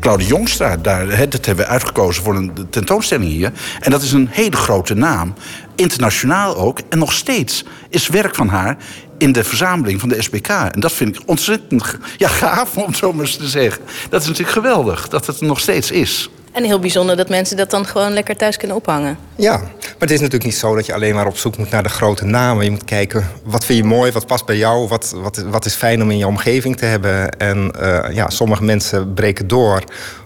Claude 0.01 0.27
Jongstra, 0.27 0.77
daar, 0.77 1.29
dat 1.29 1.47
hebben 1.47 1.65
we 1.65 1.71
uitgekozen 1.71 2.23
voor 2.23 2.37
een 2.37 2.67
tentoonstelling 2.71 3.31
hier. 3.31 3.53
En 3.81 3.91
dat 3.91 4.03
is 4.03 4.13
een 4.13 4.29
hele 4.31 4.57
grote 4.57 4.95
naam. 4.95 5.35
Internationaal 5.75 6.57
ook. 6.57 6.81
En 6.89 6.99
nog 6.99 7.13
steeds 7.13 7.65
is 7.89 8.09
werk 8.09 8.35
van 8.35 8.49
haar 8.49 8.77
in 9.21 9.33
de 9.33 9.45
verzameling 9.45 10.01
van 10.01 10.09
de 10.09 10.23
SBK. 10.23 10.49
En 10.49 10.81
dat 10.81 10.93
vind 10.93 11.17
ik 11.17 11.23
ontzettend 11.27 11.99
ja, 12.17 12.29
gaaf, 12.29 12.77
om 12.77 12.87
het 12.87 12.97
zo 12.97 13.13
maar 13.13 13.25
eens 13.25 13.37
te 13.37 13.49
zeggen. 13.49 13.83
Dat 14.09 14.21
is 14.21 14.27
natuurlijk 14.27 14.57
geweldig, 14.57 15.09
dat 15.09 15.27
het 15.27 15.41
er 15.41 15.47
nog 15.47 15.61
steeds 15.61 15.91
is. 15.91 16.31
En 16.53 16.65
heel 16.65 16.79
bijzonder 16.79 17.17
dat 17.17 17.29
mensen 17.29 17.57
dat 17.57 17.71
dan 17.71 17.87
gewoon 17.87 18.13
lekker 18.13 18.37
thuis 18.37 18.57
kunnen 18.57 18.77
ophangen. 18.77 19.19
Ja, 19.37 19.57
maar 19.59 20.09
het 20.09 20.11
is 20.11 20.21
natuurlijk 20.21 20.45
niet 20.45 20.55
zo 20.55 20.75
dat 20.75 20.87
je 20.87 20.95
alleen 20.95 21.15
maar 21.15 21.27
op 21.27 21.37
zoek 21.37 21.57
moet 21.57 21.71
naar 21.71 21.83
de 21.83 21.89
grote 21.89 22.25
namen. 22.25 22.65
Je 22.65 22.71
moet 22.71 22.85
kijken, 22.85 23.29
wat 23.45 23.65
vind 23.65 23.79
je 23.79 23.85
mooi, 23.85 24.13
wat 24.13 24.27
past 24.27 24.47
bij 24.47 24.57
jou, 24.57 24.89
wat, 24.89 25.15
wat, 25.23 25.37
wat 25.37 25.65
is 25.65 25.75
fijn 25.75 26.03
om 26.03 26.11
in 26.11 26.19
je 26.19 26.27
omgeving 26.27 26.77
te 26.77 26.85
hebben. 26.85 27.39
En 27.39 27.71
eh, 27.71 28.15
ja, 28.15 28.31
sommige 28.31 28.65
mensen 28.65 29.15
breken 29.15 29.49
door 29.49 29.83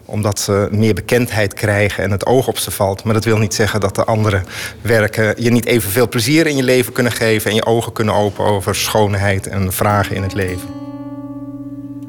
omdat 0.07 0.39
ze 0.39 0.69
meer 0.71 0.95
bekendheid 0.95 1.55
krijgen 1.55 2.05
en 2.05 2.11
het 2.11 2.27
oog 2.27 2.49
op 2.49 2.59
ze 2.59 2.71
valt. 2.71 3.05
Maar 3.05 3.15
dat 3.15 3.25
wil 3.25 3.39
niet 3.39 3.55
zeggen 3.55 3.81
dat 3.81 3.95
de 3.95 4.05
andere 4.05 4.43
werken 4.81 5.35
je 5.43 5.51
niet 5.51 5.67
evenveel 5.67 6.09
plezier 6.09 6.47
in 6.47 6.57
je 6.57 6.63
leven 6.63 6.93
kunnen 6.93 7.13
geven... 7.13 7.51
en 7.51 7.57
je 7.57 7.67
ogen 7.67 7.93
kunnen 7.93 8.15
openen 8.15 8.51
over 8.51 8.75
schoonheid 8.75 9.47
en 9.47 9.73
vragen 9.73 10.17
in 10.17 10.23
het 10.23 10.35
leven. 10.35 10.84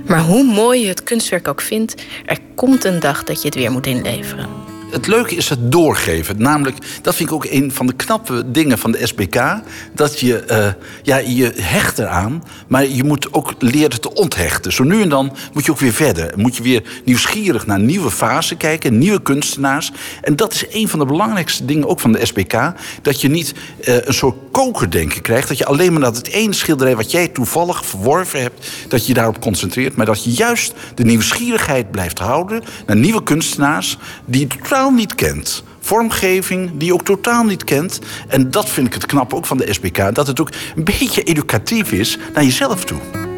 Maar 0.07 0.21
hoe 0.21 0.43
mooi 0.43 0.81
je 0.81 0.87
het 0.87 1.03
kunstwerk 1.03 1.47
ook 1.47 1.61
vindt, 1.61 2.03
er 2.25 2.37
komt 2.55 2.83
een 2.83 2.99
dag 2.99 3.23
dat 3.23 3.41
je 3.41 3.47
het 3.47 3.55
weer 3.55 3.71
moet 3.71 3.87
inleveren. 3.87 4.64
Het 4.95 5.07
leuke 5.07 5.35
is 5.35 5.49
het 5.49 5.71
doorgeven. 5.71 6.41
Namelijk, 6.41 6.77
dat 7.01 7.15
vind 7.15 7.29
ik 7.29 7.35
ook 7.35 7.45
een 7.45 7.71
van 7.71 7.87
de 7.87 7.93
knappe 7.93 8.51
dingen 8.51 8.77
van 8.77 8.91
de 8.91 9.07
SBK. 9.07 9.61
Dat 9.93 10.19
je, 10.19 10.39
eh, 10.39 10.67
ja, 11.03 11.17
je 11.17 11.51
hecht 11.55 11.99
eraan, 11.99 12.43
maar 12.67 12.87
je 12.87 13.03
moet 13.03 13.33
ook 13.33 13.53
leren 13.59 14.01
te 14.01 14.13
onthechten. 14.13 14.73
Zo 14.73 14.83
nu 14.83 15.01
en 15.01 15.09
dan 15.09 15.35
moet 15.53 15.65
je 15.65 15.71
ook 15.71 15.79
weer 15.79 15.93
verder. 15.93 16.33
Moet 16.35 16.55
je 16.55 16.63
weer 16.63 16.83
nieuwsgierig 17.05 17.65
naar 17.65 17.79
nieuwe 17.79 18.11
fasen 18.11 18.57
kijken, 18.57 18.97
nieuwe 18.97 19.21
kunstenaars. 19.21 19.91
En 20.21 20.35
dat 20.35 20.53
is 20.53 20.65
een 20.69 20.87
van 20.87 20.99
de 20.99 21.05
belangrijkste 21.05 21.65
dingen 21.65 21.87
ook 21.87 21.99
van 21.99 22.11
de 22.11 22.25
SBK. 22.25 22.73
Dat 23.01 23.21
je 23.21 23.29
niet 23.29 23.53
eh, 23.83 23.95
een 24.05 24.13
soort 24.13 24.35
kokerdenken 24.51 25.21
krijgt. 25.21 25.47
Dat 25.47 25.57
je 25.57 25.65
alleen 25.65 25.91
maar 25.91 26.01
dat 26.01 26.17
het 26.17 26.27
ene 26.27 26.53
schilderij 26.53 26.95
wat 26.95 27.11
jij 27.11 27.27
toevallig 27.27 27.85
verworven 27.85 28.41
hebt, 28.41 28.67
dat 28.87 29.07
je 29.07 29.13
daarop 29.13 29.41
concentreert. 29.41 29.95
Maar 29.95 30.05
dat 30.05 30.23
je 30.23 30.31
juist 30.31 30.73
de 30.95 31.03
nieuwsgierigheid 31.03 31.91
blijft 31.91 32.19
houden 32.19 32.63
naar 32.85 32.97
nieuwe 32.97 33.23
kunstenaars 33.23 33.97
die 34.25 34.39
je 34.39 34.47
niet 34.91 35.15
kent. 35.15 35.63
Vormgeving 35.79 36.71
die 36.73 36.87
je 36.87 36.93
ook 36.93 37.05
totaal 37.05 37.43
niet 37.43 37.63
kent. 37.63 37.99
En 38.27 38.51
dat 38.51 38.69
vind 38.69 38.87
ik 38.87 38.93
het 38.93 39.05
knap 39.05 39.33
ook 39.33 39.45
van 39.45 39.57
de 39.57 39.73
SBK. 39.73 40.15
Dat 40.15 40.27
het 40.27 40.39
ook 40.39 40.49
een 40.75 40.83
beetje 40.83 41.23
educatief 41.23 41.91
is 41.91 42.17
naar 42.33 42.43
jezelf 42.43 42.85
toe. 42.85 43.34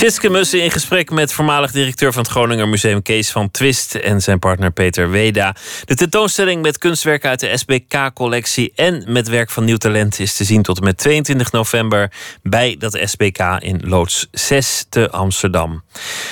Tjitske 0.00 0.58
in 0.58 0.70
gesprek 0.70 1.10
met 1.10 1.32
voormalig 1.32 1.72
directeur 1.72 2.12
van 2.12 2.22
het 2.22 2.30
Groninger 2.30 2.68
Museum 2.68 3.02
Kees 3.02 3.30
van 3.30 3.50
Twist 3.50 3.94
en 3.94 4.20
zijn 4.20 4.38
partner 4.38 4.70
Peter 4.70 5.10
Weda. 5.10 5.54
De 5.84 5.94
tentoonstelling 5.94 6.62
met 6.62 6.78
kunstwerken 6.78 7.30
uit 7.30 7.40
de 7.40 7.56
SBK-collectie 7.56 8.72
en 8.74 9.04
met 9.06 9.28
werk 9.28 9.50
van 9.50 9.64
nieuw 9.64 9.76
talent 9.76 10.18
is 10.18 10.36
te 10.36 10.44
zien 10.44 10.62
tot 10.62 10.78
en 10.78 10.84
met 10.84 10.96
22 10.96 11.52
november 11.52 12.12
bij 12.42 12.76
dat 12.78 12.98
SBK 13.04 13.38
in 13.58 13.80
Loods 13.84 14.28
6 14.30 14.86
te 14.88 15.10
Amsterdam. 15.10 15.82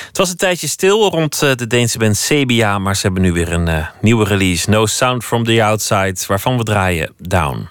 Het 0.06 0.16
was 0.16 0.30
een 0.30 0.36
tijdje 0.36 0.68
stil 0.68 1.10
rond 1.10 1.42
eh, 1.42 1.54
de 1.54 1.66
Deense 1.66 1.98
band 1.98 2.16
Sebia, 2.16 2.78
maar 2.78 2.96
ze 2.96 3.02
hebben 3.02 3.22
nu 3.22 3.32
weer 3.32 3.52
een 3.52 3.68
uh, 3.68 3.86
nieuwe 4.00 4.24
release, 4.24 4.70
No 4.70 4.86
Sound 4.86 5.24
from 5.24 5.44
the 5.44 5.64
Outside, 5.64 6.16
waarvan 6.26 6.56
we 6.56 6.62
draaien 6.64 7.14
Down. 7.18 7.68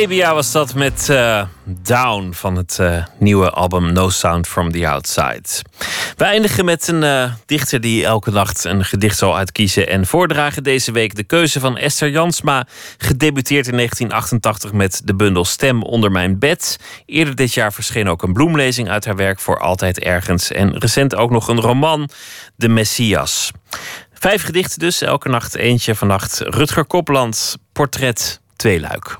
Sebia 0.00 0.34
was 0.34 0.52
dat 0.52 0.74
met 0.74 1.08
uh, 1.10 1.42
Down 1.64 2.32
van 2.32 2.56
het 2.56 2.78
uh, 2.80 3.04
nieuwe 3.18 3.50
album 3.50 3.92
No 3.92 4.08
Sound 4.08 4.48
from 4.48 4.72
the 4.72 4.88
Outside. 4.88 5.42
We 6.16 6.24
eindigen 6.24 6.64
met 6.64 6.88
een 6.88 7.02
uh, 7.02 7.32
dichter 7.46 7.80
die 7.80 8.04
elke 8.04 8.30
nacht 8.30 8.64
een 8.64 8.84
gedicht 8.84 9.18
zal 9.18 9.36
uitkiezen 9.36 9.88
en 9.88 10.06
voordragen. 10.06 10.62
Deze 10.62 10.92
week 10.92 11.14
de 11.14 11.24
keuze 11.24 11.60
van 11.60 11.76
Esther 11.76 12.10
Jansma, 12.10 12.66
gedebuteerd 12.98 13.66
in 13.66 13.76
1988 13.76 14.72
met 14.72 15.02
de 15.04 15.14
bundel 15.14 15.44
Stem 15.44 15.82
onder 15.82 16.10
mijn 16.10 16.38
bed. 16.38 16.78
Eerder 17.06 17.34
dit 17.34 17.54
jaar 17.54 17.72
verscheen 17.72 18.08
ook 18.08 18.22
een 18.22 18.32
bloemlezing 18.32 18.88
uit 18.88 19.04
haar 19.04 19.16
werk 19.16 19.40
voor 19.40 19.58
Altijd 19.58 19.98
Ergens. 19.98 20.50
En 20.50 20.78
recent 20.78 21.14
ook 21.14 21.30
nog 21.30 21.48
een 21.48 21.60
roman, 21.60 22.08
De 22.56 22.68
Messias. 22.68 23.50
Vijf 24.12 24.42
gedichten 24.42 24.78
dus, 24.78 25.02
elke 25.02 25.28
nacht 25.28 25.54
eentje. 25.54 25.94
Vannacht 25.94 26.40
Rutger 26.40 26.84
Kopland, 26.84 27.56
portret 27.72 28.40
Tweeluik. 28.56 29.18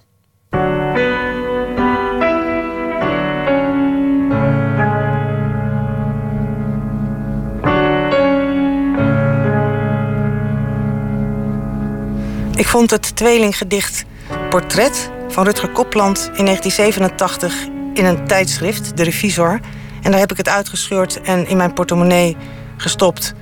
Ik 12.61 12.69
vond 12.69 12.91
het 12.91 13.17
tweelinggedicht 13.17 14.05
Portret 14.51 15.11
van 15.29 15.45
Rutger 15.45 15.69
Kopland 15.71 16.19
in 16.19 16.45
1987 16.45 17.67
in 17.95 18.05
een 18.05 18.27
tijdschrift, 18.27 18.97
De 18.97 19.03
Revisor. 19.03 19.61
En 20.03 20.11
daar 20.11 20.21
heb 20.21 20.31
ik 20.31 20.37
het 20.37 20.49
uitgescheurd 20.49 21.21
en 21.21 21.47
in 21.47 21.57
mijn 21.57 21.73
portemonnee 21.73 22.37
gestopt. 22.77 23.35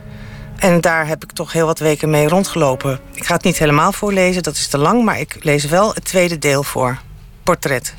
En 0.57 0.81
daar 0.81 1.07
heb 1.07 1.23
ik 1.23 1.33
toch 1.33 1.53
heel 1.53 1.67
wat 1.67 1.79
weken 1.79 2.11
mee 2.11 2.29
rondgelopen. 2.29 3.01
Ik 3.13 3.25
ga 3.25 3.35
het 3.35 3.45
niet 3.45 3.59
helemaal 3.59 3.93
voorlezen, 3.93 4.43
dat 4.43 4.55
is 4.55 4.69
te 4.69 4.79
lang, 4.79 5.05
maar 5.05 5.21
ik 5.21 5.45
lees 5.45 5.65
wel 5.65 5.95
het 5.95 6.05
tweede 6.05 6.39
deel 6.39 6.63
voor. 6.63 6.99
Portret. 7.43 7.95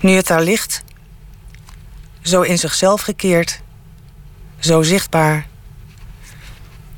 Nu 0.00 0.10
het 0.10 0.26
daar 0.26 0.42
ligt, 0.42 0.84
zo 2.22 2.42
in 2.42 2.58
zichzelf 2.58 3.00
gekeerd, 3.00 3.60
zo 4.58 4.82
zichtbaar. 4.82 5.46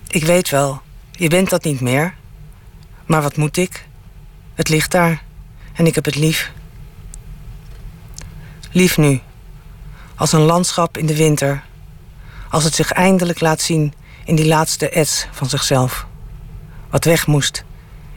Ik 0.09 0.25
weet 0.25 0.51
wel, 0.51 0.83
je 1.19 1.29
bent 1.29 1.51
dat 1.51 1.65
niet 1.65 1.81
meer. 1.81 2.15
Maar 3.07 3.23
wat 3.23 3.37
moet 3.37 3.57
ik? 3.57 3.87
Het 4.55 4.69
ligt 4.69 4.91
daar 4.91 5.23
en 5.73 5.87
ik 5.87 5.95
heb 5.95 6.05
het 6.05 6.17
lief. 6.17 6.53
Lief 8.71 8.97
nu, 8.97 9.21
als 10.15 10.33
een 10.33 10.41
landschap 10.41 10.99
in 10.99 11.07
de 11.07 11.17
winter, 11.17 11.63
als 12.51 12.65
het 12.65 12.75
zich 12.75 12.93
eindelijk 12.93 13.41
laat 13.41 13.61
zien 13.61 13.95
in 14.25 14.35
die 14.35 14.47
laatste 14.47 14.89
ets 14.89 15.27
van 15.31 15.49
zichzelf. 15.49 16.07
Wat 16.91 17.05
weg 17.05 17.27
moest, 17.27 17.65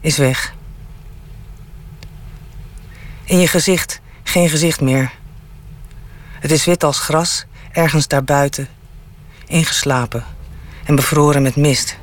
is 0.02 0.18
weg. 0.18 0.54
In 3.24 3.40
je 3.40 3.48
gezicht 3.48 4.02
geen 4.24 4.50
gezicht 4.50 4.82
meer. 4.82 5.12
Het 6.40 6.52
is 6.52 6.66
wit 6.66 6.84
als 6.84 7.00
gras, 7.00 7.46
ergens 7.72 8.08
daarbuiten, 8.08 8.68
ingeslapen 9.48 10.26
en 10.86 10.96
bevroren 10.96 11.42
met 11.42 11.56
mist. 11.56 12.00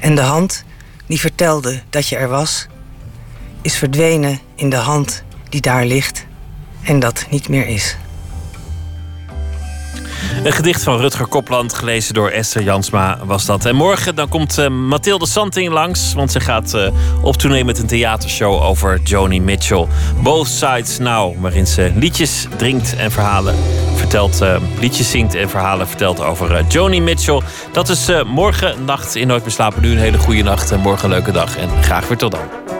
En 0.00 0.14
de 0.14 0.20
hand 0.20 0.64
die 1.06 1.20
vertelde 1.20 1.82
dat 1.90 2.08
je 2.08 2.16
er 2.16 2.28
was, 2.28 2.66
is 3.62 3.76
verdwenen 3.76 4.40
in 4.54 4.70
de 4.70 4.76
hand 4.76 5.22
die 5.48 5.60
daar 5.60 5.84
ligt 5.84 6.26
en 6.82 6.98
dat 6.98 7.26
niet 7.30 7.48
meer 7.48 7.66
is. 7.66 7.96
Een 10.44 10.52
gedicht 10.52 10.82
van 10.82 11.00
Rutger 11.00 11.26
Kopland, 11.26 11.74
gelezen 11.74 12.14
door 12.14 12.28
Esther 12.30 12.62
Jansma 12.62 13.18
was 13.24 13.46
dat. 13.46 13.64
En 13.64 13.74
morgen 13.74 14.14
dan 14.14 14.28
komt 14.28 14.58
uh, 14.58 14.68
Mathilde 14.68 15.26
Santing 15.26 15.72
langs, 15.72 16.12
want 16.14 16.32
ze 16.32 16.40
gaat 16.40 16.74
uh, 16.74 16.88
op 17.22 17.36
tournee 17.36 17.64
met 17.64 17.78
een 17.78 17.86
theatershow 17.86 18.62
over 18.62 19.00
Joni 19.04 19.40
Mitchell. 19.40 19.86
Both 20.22 20.48
Sides 20.48 20.98
Now, 20.98 21.40
waarin 21.40 21.66
ze 21.66 21.92
liedjes 21.94 22.46
drinkt 22.56 22.96
en 22.96 23.10
verhalen 23.10 23.54
vertelt, 23.94 24.42
uh, 24.42 24.56
liedjes 24.80 25.10
zingt 25.10 25.34
en 25.34 25.50
verhalen 25.50 25.88
vertelt 25.88 26.20
over 26.20 26.64
Joni 26.68 27.00
Mitchell. 27.00 27.40
Dat 27.72 27.88
is 27.88 28.08
morgen 28.26 28.84
nacht 28.84 29.14
in 29.14 29.26
Nooit 29.26 29.42
meer 29.42 29.52
slapen. 29.52 29.82
Nu 29.82 29.90
een 29.90 29.98
hele 29.98 30.18
goede 30.18 30.42
nacht 30.42 30.70
en 30.70 30.80
morgen 30.80 31.04
een 31.04 31.10
leuke 31.10 31.32
dag 31.32 31.56
en 31.56 31.82
graag 31.82 32.08
weer 32.08 32.18
tot 32.18 32.30
dan. 32.30 32.79